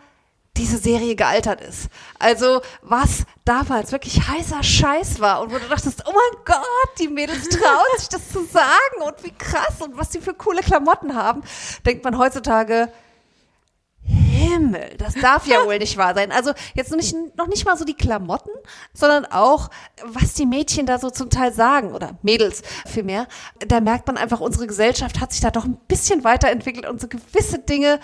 diese 0.58 0.78
Serie 0.78 1.16
gealtert 1.16 1.60
ist. 1.62 1.90
Also 2.18 2.62
was 2.82 3.26
damals 3.44 3.92
wirklich 3.92 4.28
heißer 4.28 4.64
Scheiß 4.64 5.20
war 5.20 5.42
und 5.42 5.52
wo 5.52 5.58
du 5.58 5.68
dachtest, 5.68 6.04
oh 6.08 6.14
mein 6.14 6.46
Gott, 6.46 7.00
die 7.00 7.10
Mädels 7.10 7.50
trauen 7.50 7.86
sich 7.98 8.10
das 8.10 8.30
zu 8.30 8.46
sagen 8.46 9.02
und 9.06 9.24
wie 9.24 9.34
krass 9.34 9.82
und 9.82 9.98
was 9.98 10.10
die 10.10 10.22
für 10.22 10.34
coole 10.34 10.62
Klamotten 10.62 11.16
haben, 11.16 11.44
denkt 11.86 12.04
man 12.04 12.18
heutzutage, 12.18 12.90
Himmel, 14.46 14.96
das 14.98 15.14
darf 15.16 15.48
ja 15.48 15.66
wohl 15.66 15.78
nicht 15.80 15.98
wahr 15.98 16.14
sein. 16.14 16.32
Also 16.32 16.52
jetzt 16.74 16.92
noch 16.92 16.98
nicht, 16.98 17.16
noch 17.38 17.48
nicht 17.48 17.66
mal 17.66 17.78
so 17.78 17.86
die 17.86 17.94
Klamotten, 17.94 18.52
sondern 18.94 19.26
auch, 19.26 19.70
was 20.06 20.34
die 20.34 20.46
Mädchen 20.46 20.86
da 20.86 21.00
so 21.00 21.10
zum 21.10 21.30
Teil 21.30 21.54
sagen 21.54 21.94
oder 21.94 22.18
Mädels 22.22 22.62
vielmehr. 22.86 23.28
Da 23.60 23.80
merkt 23.80 24.08
man 24.08 24.18
einfach, 24.18 24.40
unsere 24.40 24.68
Gesellschaft 24.68 25.20
hat 25.20 25.32
sich 25.32 25.42
da 25.42 25.52
doch 25.52 25.66
ein 25.66 25.78
bisschen 25.88 26.24
weiterentwickelt 26.24 26.86
und 26.86 27.02
so 27.02 27.08
gewisse 27.08 27.60
Dinge, 27.60 28.00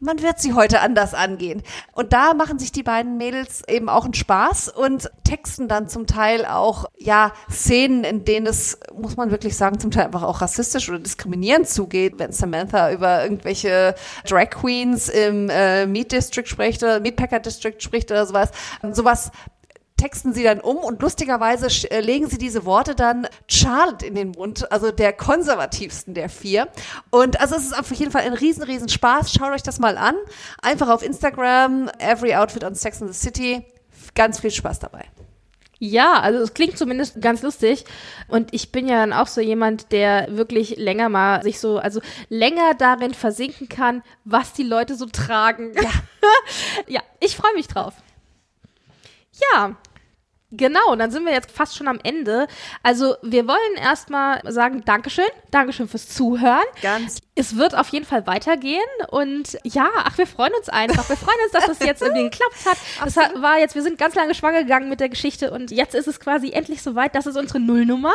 man 0.00 0.22
wird 0.22 0.40
sie 0.40 0.54
heute 0.54 0.80
anders 0.80 1.14
angehen. 1.14 1.62
Und 1.92 2.12
da 2.12 2.34
machen 2.34 2.58
sich 2.58 2.72
die 2.72 2.82
beiden 2.82 3.18
Mädels 3.18 3.62
eben 3.68 3.88
auch 3.88 4.04
einen 4.04 4.14
Spaß 4.14 4.70
und 4.70 5.10
texten 5.24 5.68
dann 5.68 5.88
zum 5.88 6.06
Teil 6.06 6.46
auch, 6.46 6.86
ja, 6.96 7.32
Szenen, 7.50 8.04
in 8.04 8.24
denen 8.24 8.46
es, 8.46 8.78
muss 8.94 9.16
man 9.16 9.30
wirklich 9.30 9.56
sagen, 9.56 9.78
zum 9.78 9.90
Teil 9.90 10.06
einfach 10.06 10.22
auch 10.22 10.40
rassistisch 10.40 10.88
oder 10.88 10.98
diskriminierend 10.98 11.68
zugeht, 11.68 12.14
wenn 12.18 12.32
Samantha 12.32 12.90
über 12.90 13.22
irgendwelche 13.22 13.94
Drag 14.26 14.50
Queens 14.50 15.08
im 15.08 15.50
äh, 15.50 15.86
Meat 15.86 16.12
District 16.12 16.46
spricht 16.46 16.82
oder 16.82 17.00
Meatpacker 17.00 17.38
District 17.38 17.76
spricht 17.78 18.10
oder 18.10 18.26
sowas. 18.26 18.50
Sowas 18.92 19.30
texten 20.00 20.32
sie 20.32 20.42
dann 20.42 20.60
um 20.60 20.78
und 20.78 21.02
lustigerweise 21.02 21.66
äh, 21.90 22.00
legen 22.00 22.28
sie 22.28 22.38
diese 22.38 22.64
Worte 22.64 22.94
dann 22.94 23.26
Charlotte 23.48 24.06
in 24.06 24.14
den 24.14 24.30
Mund, 24.30 24.72
also 24.72 24.90
der 24.90 25.12
konservativsten 25.12 26.14
der 26.14 26.30
vier. 26.30 26.68
Und 27.10 27.38
also 27.38 27.56
es 27.56 27.66
ist 27.66 27.78
auf 27.78 27.92
jeden 27.92 28.10
Fall 28.10 28.22
ein 28.22 28.32
riesen, 28.32 28.62
riesen 28.62 28.88
Spaß. 28.88 29.30
Schaut 29.32 29.52
euch 29.52 29.62
das 29.62 29.78
mal 29.78 29.98
an. 29.98 30.14
Einfach 30.62 30.88
auf 30.88 31.02
Instagram, 31.02 31.90
Every 31.98 32.34
Outfit 32.34 32.64
on 32.64 32.74
Sex 32.74 33.02
in 33.02 33.08
the 33.08 33.14
City. 33.14 33.62
Ganz 34.14 34.40
viel 34.40 34.50
Spaß 34.50 34.78
dabei. 34.78 35.04
Ja, 35.78 36.20
also 36.20 36.40
es 36.40 36.54
klingt 36.54 36.78
zumindest 36.78 37.20
ganz 37.20 37.42
lustig. 37.42 37.84
Und 38.26 38.54
ich 38.54 38.72
bin 38.72 38.88
ja 38.88 38.96
dann 38.96 39.12
auch 39.12 39.26
so 39.26 39.42
jemand, 39.42 39.92
der 39.92 40.28
wirklich 40.34 40.76
länger 40.78 41.10
mal 41.10 41.42
sich 41.42 41.60
so, 41.60 41.78
also 41.78 42.00
länger 42.30 42.72
darin 42.74 43.12
versinken 43.12 43.68
kann, 43.68 44.02
was 44.24 44.54
die 44.54 44.62
Leute 44.62 44.94
so 44.94 45.04
tragen. 45.04 45.72
Ja, 45.74 45.90
ja 46.86 47.00
ich 47.20 47.36
freue 47.36 47.54
mich 47.54 47.68
drauf. 47.68 47.94
Ja. 49.52 49.76
Genau, 50.52 50.96
dann 50.96 51.10
sind 51.10 51.24
wir 51.24 51.32
jetzt 51.32 51.50
fast 51.50 51.76
schon 51.76 51.86
am 51.86 52.00
Ende. 52.02 52.46
Also 52.82 53.16
wir 53.22 53.46
wollen 53.46 53.76
erstmal 53.76 54.40
sagen 54.50 54.82
Dankeschön, 54.84 55.24
Dankeschön 55.50 55.88
fürs 55.88 56.08
Zuhören. 56.08 56.64
Ganz 56.82 57.20
Es 57.40 57.56
wird 57.56 57.74
auf 57.74 57.88
jeden 57.88 58.04
Fall 58.04 58.26
weitergehen 58.26 58.80
und 59.08 59.56
ja, 59.64 59.88
ach, 59.96 60.18
wir 60.18 60.26
freuen 60.26 60.52
uns 60.58 60.68
einfach. 60.68 61.08
Wir 61.08 61.16
freuen 61.16 61.38
uns, 61.44 61.52
dass 61.52 61.64
das 61.64 61.78
jetzt 61.78 62.02
irgendwie 62.02 62.24
geklappt 62.24 62.66
hat. 62.66 62.76
Das 63.02 63.16
hat, 63.16 63.40
war 63.40 63.58
jetzt, 63.58 63.74
wir 63.74 63.82
sind 63.82 63.96
ganz 63.96 64.14
lange 64.14 64.34
schwanger 64.34 64.62
gegangen 64.62 64.90
mit 64.90 65.00
der 65.00 65.08
Geschichte 65.08 65.50
und 65.50 65.70
jetzt 65.70 65.94
ist 65.94 66.06
es 66.06 66.20
quasi 66.20 66.50
endlich 66.50 66.82
soweit. 66.82 67.14
Das 67.14 67.24
ist 67.24 67.38
unsere 67.38 67.58
Nullnummer. 67.58 68.12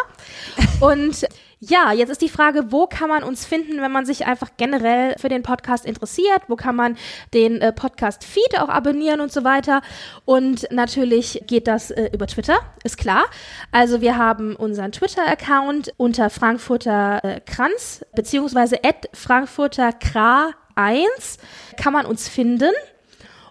Und 0.80 1.26
ja, 1.60 1.93
jetzt 1.93 2.10
ist 2.10 2.22
die 2.22 2.30
Frage, 2.30 2.72
wo 2.72 2.85
kann 2.85 3.10
man 3.10 3.23
uns 3.23 3.45
finden, 3.45 3.81
wenn 3.81 3.91
man 3.91 4.06
sich 4.06 4.26
einfach 4.26 4.49
generell 4.57 5.15
für 5.18 5.30
den 5.30 5.41
Podcast 5.41 5.85
interessiert? 5.85 6.41
Wo 6.47 6.56
kann 6.56 6.76
man 6.76 6.97
den 7.34 7.61
äh, 7.61 7.72
Podcast-Feed 7.72 8.60
auch 8.60 8.69
abonnieren 8.69 9.22
und 9.22 9.31
so 9.31 9.43
weiter? 9.43 9.81
Und 10.26 10.68
natürlich 10.72 11.43
geht 11.47 11.68
das 11.68 11.91
äh, 11.91 12.10
über 12.14 12.27
Twitter, 12.27 12.60
ist 12.84 12.97
klar. 12.97 13.26
Also 13.72 14.02
wir 14.02 14.18
haben 14.18 14.56
unseren 14.56 14.91
Twitter-Account 14.91 15.93
unter 15.97 16.30
Frankfurter 16.30 17.23
äh, 17.23 17.39
Kranz, 17.39 18.06
beziehungsweise 18.15 18.84
at 18.84 19.07
Frankfurter 19.15 19.91
Kra 19.93 20.51
1 20.75 21.37
kann 21.77 21.93
man 21.93 22.05
uns 22.05 22.27
finden. 22.27 22.71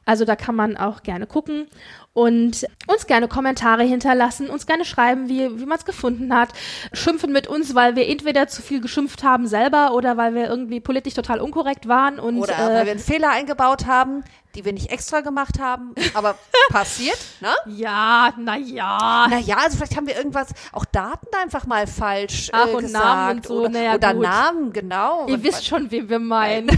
Also 0.04 0.24
da 0.24 0.36
kann 0.36 0.54
man 0.54 0.76
auch 0.76 1.02
gerne 1.02 1.26
gucken 1.26 1.66
und 2.14 2.64
uns 2.86 3.06
gerne 3.06 3.28
Kommentare 3.28 3.82
hinterlassen, 3.82 4.48
uns 4.48 4.66
gerne 4.66 4.84
schreiben, 4.84 5.28
wie, 5.28 5.60
wie 5.60 5.66
man 5.66 5.76
es 5.76 5.84
gefunden 5.84 6.34
hat, 6.34 6.50
schimpfen 6.92 7.32
mit 7.32 7.48
uns, 7.48 7.74
weil 7.74 7.96
wir 7.96 8.08
entweder 8.08 8.46
zu 8.46 8.62
viel 8.62 8.80
geschimpft 8.80 9.24
haben 9.24 9.46
selber 9.46 9.92
oder 9.92 10.16
weil 10.16 10.34
wir 10.34 10.48
irgendwie 10.48 10.80
politisch 10.80 11.14
total 11.14 11.40
unkorrekt 11.40 11.88
waren 11.88 12.18
und 12.18 12.38
Oder 12.38 12.54
äh, 12.54 12.74
weil 12.74 12.84
wir 12.86 12.92
einen 12.92 13.00
Fehler 13.00 13.30
eingebaut 13.30 13.86
haben, 13.86 14.22
die 14.54 14.64
wir 14.64 14.72
nicht 14.72 14.90
extra 14.90 15.20
gemacht 15.20 15.58
haben, 15.58 15.94
aber 16.14 16.36
passiert, 16.68 17.18
ne? 17.40 17.52
ja, 17.66 18.32
na 18.38 18.56
ja. 18.56 19.26
Naja, 19.28 19.56
also 19.62 19.76
vielleicht 19.76 19.96
haben 19.96 20.06
wir 20.06 20.16
irgendwas, 20.16 20.48
auch 20.72 20.84
Daten 20.84 21.26
einfach 21.42 21.66
mal 21.66 21.86
falsch 21.86 22.50
Ach, 22.52 22.68
äh, 22.68 22.70
und 22.70 22.82
gesagt. 22.82 23.04
Namen 23.04 23.36
und 23.38 23.46
so, 23.46 23.60
oder, 23.60 23.68
na 23.70 23.82
ja, 23.82 23.94
oder. 23.94 24.14
Namen, 24.14 24.72
genau. 24.72 25.26
Ihr 25.26 25.42
wisst 25.42 25.66
schon, 25.66 25.90
wen 25.90 26.08
wir 26.08 26.20
meinen. 26.20 26.68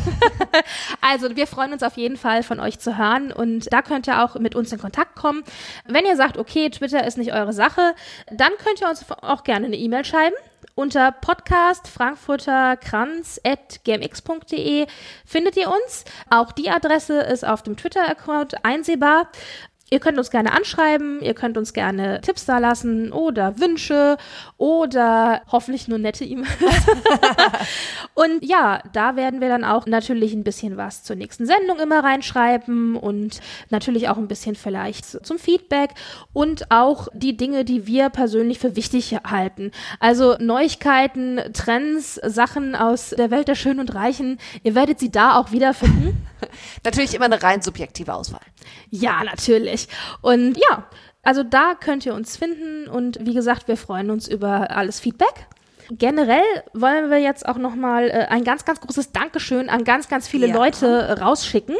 also, 1.01 1.37
wir 1.37 1.47
freuen 1.47 1.73
uns 1.73 1.83
auf 1.83 1.97
jeden 1.97 2.17
Fall 2.17 2.43
von 2.43 2.61
euch 2.61 2.79
zu 2.79 2.97
hören 2.97 3.33
und 3.33 3.71
da 3.73 3.83
könnt 3.83 4.07
ihr 4.07 4.25
auch 4.25 4.37
mit 4.37 4.55
uns 4.55 4.73
in 4.73 4.79
Kontakt 4.79 5.15
kommen. 5.15 5.26
Wenn 5.87 6.05
ihr 6.05 6.17
sagt, 6.17 6.39
okay, 6.39 6.71
Twitter 6.71 7.07
ist 7.07 7.19
nicht 7.19 7.33
eure 7.33 7.53
Sache, 7.53 7.95
dann 8.31 8.53
könnt 8.63 8.81
ihr 8.81 8.89
uns 8.89 9.05
auch 9.23 9.45
gerne 9.45 9.67
eine 9.67 9.77
E-Mail 9.77 10.05
schreiben 10.05 10.37
unter 10.77 11.11
podcast 11.11 11.89
frankfurterkranz.gmx.de 11.89 14.87
findet 15.25 15.57
ihr 15.57 15.69
uns. 15.69 16.05
Auch 16.31 16.53
die 16.53 16.71
Adresse 16.71 17.21
ist 17.21 17.45
auf 17.47 17.63
dem 17.63 17.79
Twitter-Account 17.79 18.65
einsehbar. 18.65 19.29
Ihr 19.89 20.01
könnt 20.01 20.19
uns 20.19 20.31
gerne 20.31 20.53
anschreiben, 20.53 21.21
ihr 21.23 21.35
könnt 21.35 21.57
uns 21.57 21.73
gerne 21.73 22.21
Tipps 22.21 22.45
da 22.45 22.59
lassen 22.59 23.13
oder 23.13 23.61
Wünsche 23.61 24.17
oder 24.57 25.43
hoffentlich 25.53 25.87
nur 25.87 25.99
nette 25.99 26.25
E-Mails. 26.25 26.49
und 28.15 28.45
ja, 28.45 28.83
da 28.93 29.15
werden 29.15 29.41
wir 29.41 29.49
dann 29.49 29.63
auch 29.63 29.87
natürlich 29.87 30.33
ein 30.33 30.43
bisschen 30.43 30.77
was 30.77 31.05
zur 31.05 31.15
nächsten 31.15 31.47
Sendung 31.47 31.79
immer 31.79 32.03
reinschreiben 32.03 32.97
und 32.97 33.41
natürlich 33.71 34.09
auch 34.09 34.17
ein 34.17 34.27
bisschen 34.27 34.57
vielleicht 34.57 35.25
zum 35.25 35.39
Feedback 35.39 35.91
und 36.33 36.73
auch 36.73 37.07
die 37.15 37.37
Dinge, 37.37 37.65
die 37.65 37.87
wir 37.87 38.09
persönlich 38.11 38.59
für 38.59 38.75
wichtig 38.75 39.17
halten. 39.25 39.71
Also 40.01 40.35
Neuigkeiten, 40.41 41.41
Trends, 41.53 42.21
Sachen 42.25 42.75
aus 42.75 43.11
der 43.11 43.31
Welt 43.31 43.47
der 43.47 43.55
Schönen 43.55 43.79
und 43.79 43.95
Reichen. 43.95 44.39
Ihr 44.65 44.75
werdet 44.75 44.99
sie 44.99 45.13
da 45.13 45.39
auch 45.39 45.53
wiederfinden. 45.53 46.27
Natürlich 46.85 47.15
immer 47.15 47.27
eine 47.27 47.41
rein 47.41 47.63
subjektive 47.63 48.13
Auswahl. 48.13 48.41
Ja, 48.91 49.25
natürlich. 49.25 49.76
Und 50.23 50.57
ja, 50.57 50.87
also 51.23 51.43
da 51.43 51.75
könnt 51.79 52.07
ihr 52.07 52.15
uns 52.15 52.37
finden 52.37 52.89
und 52.89 53.19
wie 53.21 53.35
gesagt, 53.35 53.69
wir 53.69 53.77
freuen 53.77 54.11
uns 54.11 54.29
über 54.29 54.71
alles 54.71 55.01
Feedback. 55.01 55.47
Generell 55.91 56.43
wollen 56.73 57.11
wir 57.11 57.19
jetzt 57.19 57.47
auch 57.47 57.59
noch 57.59 57.75
mal 57.75 58.09
äh, 58.09 58.27
ein 58.29 58.45
ganz, 58.45 58.65
ganz 58.65 58.81
großes 58.81 59.13
Dankeschön 59.13 59.69
an 59.69 59.85
ganz, 59.85 60.09
ganz 60.09 60.27
viele 60.29 60.49
Ja. 60.49 60.55
Leute 60.55 61.21
rausschicken. 61.21 61.77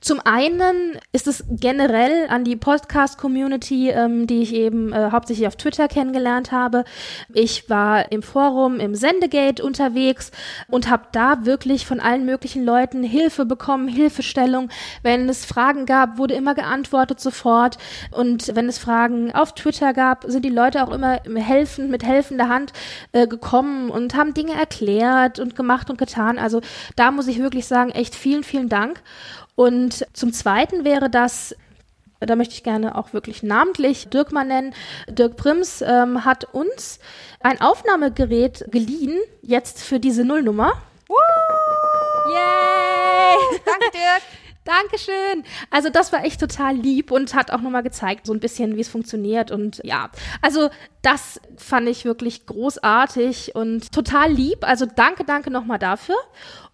Zum 0.00 0.20
einen 0.20 0.98
ist 1.12 1.26
es 1.26 1.44
generell 1.48 2.28
an 2.28 2.44
die 2.44 2.56
Podcast-Community, 2.56 3.90
ähm, 3.90 4.26
die 4.26 4.42
ich 4.42 4.54
eben 4.54 4.92
äh, 4.92 5.10
hauptsächlich 5.12 5.46
auf 5.46 5.56
Twitter 5.56 5.88
kennengelernt 5.88 6.52
habe. 6.52 6.84
Ich 7.32 7.68
war 7.68 8.10
im 8.12 8.22
Forum, 8.22 8.80
im 8.80 8.94
Sendegate 8.94 9.62
unterwegs 9.62 10.30
und 10.68 10.90
habe 10.90 11.04
da 11.12 11.44
wirklich 11.44 11.86
von 11.86 12.00
allen 12.00 12.24
möglichen 12.24 12.64
Leuten 12.64 13.02
Hilfe 13.02 13.44
bekommen, 13.44 13.88
Hilfestellung. 13.88 14.68
Wenn 15.02 15.28
es 15.28 15.44
Fragen 15.44 15.86
gab, 15.86 16.18
wurde 16.18 16.34
immer 16.34 16.54
geantwortet 16.54 17.20
sofort. 17.20 17.78
Und 18.10 18.54
wenn 18.54 18.68
es 18.68 18.78
Fragen 18.78 19.32
auf 19.32 19.54
Twitter 19.54 19.92
gab, 19.92 20.24
sind 20.26 20.44
die 20.44 20.50
Leute 20.50 20.82
auch 20.82 20.92
immer 20.92 21.20
helfend, 21.34 21.90
mit 21.90 22.04
helfender 22.04 22.48
Hand 22.48 22.72
äh, 23.12 23.26
gekommen 23.26 23.90
und 23.90 24.14
haben 24.14 24.34
Dinge 24.34 24.54
erklärt 24.54 25.38
und 25.38 25.56
gemacht 25.56 25.90
und 25.90 25.98
getan. 25.98 26.38
Also 26.38 26.60
da 26.96 27.10
muss 27.10 27.28
ich 27.28 27.38
wirklich 27.38 27.66
sagen, 27.66 27.90
echt 27.90 28.14
vielen, 28.14 28.44
vielen 28.44 28.68
Dank. 28.68 29.02
Und 29.56 30.06
zum 30.12 30.32
Zweiten 30.32 30.84
wäre 30.84 31.10
das, 31.10 31.56
da 32.20 32.36
möchte 32.36 32.54
ich 32.54 32.62
gerne 32.62 32.96
auch 32.96 33.12
wirklich 33.12 33.42
namentlich 33.42 34.08
Dirk 34.08 34.30
mal 34.30 34.44
nennen. 34.44 34.74
Dirk 35.08 35.36
Prims 35.36 35.82
ähm, 35.82 36.24
hat 36.24 36.44
uns 36.44 37.00
ein 37.40 37.60
Aufnahmegerät 37.60 38.66
geliehen, 38.70 39.18
jetzt 39.42 39.82
für 39.82 39.98
diese 39.98 40.24
Nullnummer. 40.24 40.74
Yay! 42.28 43.36
Danke, 43.64 43.90
Dirk. 43.92 44.22
Dankeschön. 44.66 45.44
Also 45.70 45.90
das 45.90 46.12
war 46.12 46.24
echt 46.24 46.40
total 46.40 46.74
lieb 46.74 47.12
und 47.12 47.34
hat 47.34 47.52
auch 47.52 47.60
nochmal 47.60 47.84
gezeigt, 47.84 48.26
so 48.26 48.32
ein 48.32 48.40
bisschen, 48.40 48.76
wie 48.76 48.80
es 48.80 48.88
funktioniert. 48.88 49.52
Und 49.52 49.80
ja, 49.84 50.10
also 50.42 50.70
das 51.02 51.40
fand 51.56 51.88
ich 51.88 52.04
wirklich 52.04 52.46
großartig 52.46 53.54
und 53.54 53.92
total 53.92 54.32
lieb. 54.32 54.58
Also 54.62 54.84
danke, 54.84 55.24
danke 55.24 55.52
nochmal 55.52 55.78
dafür. 55.78 56.16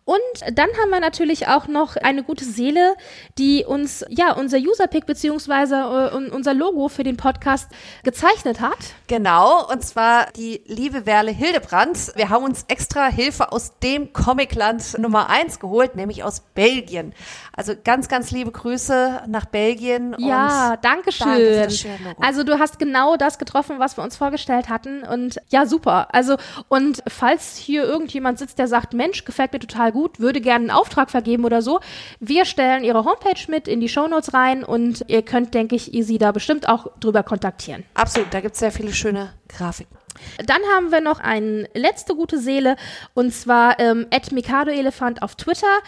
Und 0.05 0.19
dann 0.59 0.69
haben 0.81 0.91
wir 0.91 0.99
natürlich 1.01 1.47
auch 1.47 1.69
noch 1.69 1.97
eine 1.97 2.25
gute 2.25 2.45
Seele, 2.45 2.95
die 3.39 3.65
uns 3.65 4.05
ja 4.09 4.33
unser 4.33 4.59
Userpick 4.59 5.07
beziehungsweise 5.07 5.77
äh, 5.77 6.17
un- 6.17 6.31
unser 6.31 6.55
Logo 6.55 6.89
für 6.89 7.05
den 7.05 7.17
Podcast 7.17 7.69
gezeichnet 8.03 8.61
hat. 8.61 8.77
Genau, 9.07 9.65
und 9.71 9.85
zwar 9.85 10.27
die 10.33 10.63
liebe 10.67 11.07
Werle 11.07 11.31
Hildebrandt. 11.31 12.13
Wir 12.17 12.31
haben 12.31 12.45
uns 12.45 12.65
extra 12.69 13.07
Hilfe 13.07 13.53
aus 13.53 13.79
dem 13.79 14.13
Comicland 14.13 14.99
Nummer 14.99 15.31
eins 15.31 15.61
geholt, 15.61 15.95
nämlich 15.95 16.25
aus 16.25 16.41
Belgien. 16.55 17.15
Also 17.55 17.75
ganz, 17.83 18.09
ganz 18.09 18.31
liebe 18.33 18.51
Grüße 18.51 19.23
nach 19.29 19.45
Belgien. 19.45 20.17
Ja, 20.19 20.77
danke 20.83 21.11
danke 21.17 21.71
schön. 21.71 21.93
Logo. 22.05 22.23
Also 22.23 22.43
du 22.45 22.59
hast 22.59 22.79
genau 22.79 23.17
das 23.17 23.39
getroffen, 23.39 23.79
was 23.79 23.97
wir 23.97 24.03
uns 24.05 24.17
vorgestellt 24.17 24.69
hatten 24.69 25.05
und 25.05 25.37
ja, 25.49 25.67
super. 25.67 26.15
Also 26.15 26.37
und 26.69 27.03
falls 27.07 27.57
hier 27.57 27.85
irgendjemand 27.85 28.39
sitzt, 28.39 28.59
der 28.59 28.69
sagt, 28.69 28.95
Mensch, 28.95 29.25
gefällt 29.25 29.53
mir 29.53 29.59
total 29.61 29.92
gut, 29.93 30.19
würde 30.19 30.41
gerne 30.41 30.65
einen 30.65 30.71
Auftrag 30.71 31.11
vergeben 31.11 31.45
oder 31.45 31.63
so, 31.63 31.81
wir 32.19 32.45
stellen 32.45 32.83
ihre 32.83 33.05
Homepage 33.05 33.49
mit 33.49 33.69
in 33.69 33.81
die 33.81 33.89
Shownotes 33.89 34.35
rein 34.35 34.65
und 34.65 35.05
ihr 35.07 35.23
könnt, 35.23 35.55
denke 35.55 35.77
ich, 35.77 35.91
sie 35.93 36.19
da 36.19 36.33
bestimmt 36.33 36.69
auch 36.69 36.89
drüber 36.99 37.23
kontaktieren. 37.23 37.85
Absolut, 37.95 38.35
da 38.35 38.41
gibt's 38.41 38.59
sehr 38.59 38.73
viele 38.73 38.93
schöne 38.93 39.35
Grafiken. 39.49 40.02
Dann 40.47 40.61
haben 40.75 40.93
wir 40.93 41.01
noch 41.01 41.21
eine 41.21 41.69
letzte 41.75 42.15
gute 42.15 42.39
Seele 42.39 42.77
und 43.15 43.33
zwar 43.33 43.79
ähm, 43.79 44.07
Mikado 44.33 44.71
Elefant 44.71 45.23
auf 45.23 45.37
Twitter, 45.37 45.79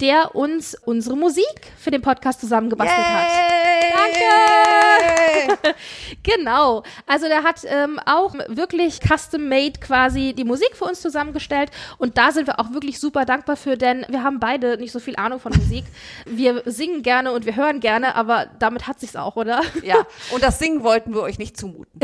der 0.00 0.34
uns 0.34 0.74
unsere 0.74 1.16
Musik 1.16 1.72
für 1.78 1.90
den 1.90 2.02
Podcast 2.02 2.40
zusammengebastelt 2.40 3.06
hat. 3.06 3.28
Danke! 3.92 4.54
Genau. 6.22 6.82
Also 7.06 7.26
der 7.26 7.42
hat 7.42 7.60
ähm, 7.66 8.00
auch 8.06 8.34
wirklich 8.48 9.00
custom-made 9.00 9.78
quasi 9.80 10.34
die 10.36 10.44
Musik 10.44 10.74
für 10.74 10.84
uns 10.84 11.00
zusammengestellt 11.00 11.70
und 11.98 12.16
da 12.16 12.32
sind 12.32 12.46
wir 12.46 12.58
auch 12.58 12.72
wirklich 12.72 12.98
super 12.98 13.24
dankbar 13.24 13.56
für, 13.56 13.76
denn 13.76 14.06
wir 14.08 14.22
haben 14.22 14.40
beide 14.40 14.78
nicht 14.78 14.92
so 14.92 15.00
viel 15.00 15.16
Ahnung 15.16 15.38
von 15.38 15.52
Musik. 15.52 15.84
Wir 16.24 16.62
singen 16.64 17.02
gerne 17.02 17.32
und 17.32 17.46
wir 17.46 17.56
hören 17.56 17.80
gerne, 17.80 18.14
aber 18.14 18.46
damit 18.58 18.86
hat 18.86 19.00
sich's 19.00 19.16
auch, 19.16 19.36
oder? 19.36 19.60
ja, 19.82 20.06
und 20.32 20.42
das 20.42 20.58
Singen 20.58 20.82
wollten 20.82 21.14
wir 21.14 21.22
euch 21.22 21.38
nicht 21.38 21.56
zumuten. 21.56 22.00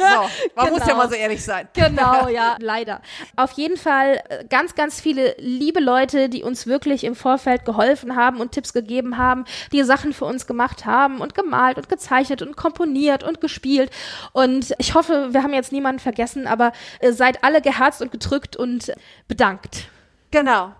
So, 0.10 0.50
man 0.56 0.70
muss 0.70 0.80
ja 0.80 0.86
Genau. 0.86 0.96
mal 0.98 1.08
so 1.08 1.14
ehrlich 1.14 1.44
sein. 1.44 1.68
Genau, 1.74 2.28
ja, 2.32 2.56
leider. 2.60 3.00
Auf 3.36 3.52
jeden 3.52 3.76
Fall 3.76 4.22
äh, 4.28 4.44
ganz, 4.48 4.74
ganz 4.74 5.00
viele 5.00 5.34
liebe 5.38 5.80
Leute, 5.80 6.28
die 6.28 6.42
uns 6.42 6.66
wirklich 6.66 7.04
im 7.04 7.14
Vorfeld 7.14 7.64
geholfen 7.64 8.16
haben 8.16 8.40
und 8.40 8.52
Tipps 8.52 8.72
gegeben 8.72 9.18
haben, 9.18 9.44
die 9.72 9.82
Sachen 9.84 10.12
für 10.12 10.24
uns 10.24 10.46
gemacht 10.46 10.86
haben 10.86 11.20
und 11.20 11.34
gemalt 11.34 11.76
und 11.76 11.88
gezeichnet 11.88 12.42
und 12.42 12.56
komponiert 12.56 13.22
und 13.22 13.40
gespielt. 13.40 13.90
Und 14.32 14.74
ich 14.78 14.94
hoffe, 14.94 15.28
wir 15.32 15.42
haben 15.42 15.54
jetzt 15.54 15.72
niemanden 15.72 16.00
vergessen, 16.00 16.46
aber 16.46 16.72
äh, 17.00 17.12
seid 17.12 17.44
alle 17.44 17.60
geherzt 17.60 18.02
und 18.02 18.12
gedrückt 18.12 18.56
und 18.56 18.92
bedankt. 19.28 19.88
Genau. 20.30 20.72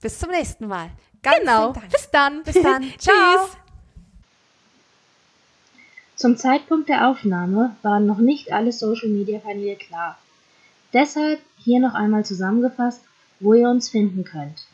Bis 0.00 0.18
zum 0.18 0.30
nächsten 0.30 0.66
Mal. 0.68 0.90
Ganz 1.22 1.38
genau. 1.40 1.72
Bis 1.90 2.10
dann. 2.10 2.42
Bis 2.44 2.54
dann. 2.62 2.92
Ciao. 2.98 3.14
Tschüss. 3.48 3.57
Zum 6.18 6.36
Zeitpunkt 6.36 6.88
der 6.88 7.08
Aufnahme 7.08 7.76
waren 7.82 8.06
noch 8.06 8.18
nicht 8.18 8.52
alle 8.52 8.72
Social-Media-Kanäle 8.72 9.76
klar. 9.76 10.18
Deshalb 10.92 11.38
hier 11.58 11.78
noch 11.78 11.94
einmal 11.94 12.24
zusammengefasst, 12.24 13.04
wo 13.38 13.54
ihr 13.54 13.68
uns 13.68 13.88
finden 13.88 14.24
könnt. 14.24 14.66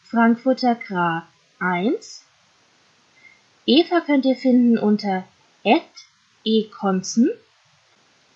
frankfurterkra1, 0.09 2.21
Eva 3.65 3.99
könnt 4.05 4.23
ihr 4.23 4.37
finden 4.37 4.77
unter 4.77 5.25
ekonzen 6.45 7.29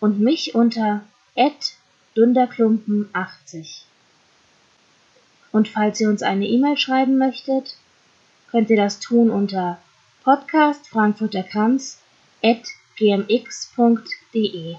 und 0.02 0.20
mich 0.20 0.54
unter 0.54 1.06
dunderklumpen80. 2.16 3.82
Und 5.52 5.68
falls 5.68 6.00
ihr 6.00 6.10
uns 6.10 6.24
eine 6.24 6.48
E-Mail 6.48 6.78
schreiben 6.78 7.18
möchtet, 7.18 7.76
könnt 8.50 8.70
ihr 8.70 8.78
das 8.78 9.00
tun 9.00 9.30
unter 9.30 9.80
podcastfrankfurterkranz 10.24 12.00
at 12.44 12.64
gmx.de. 12.98 14.76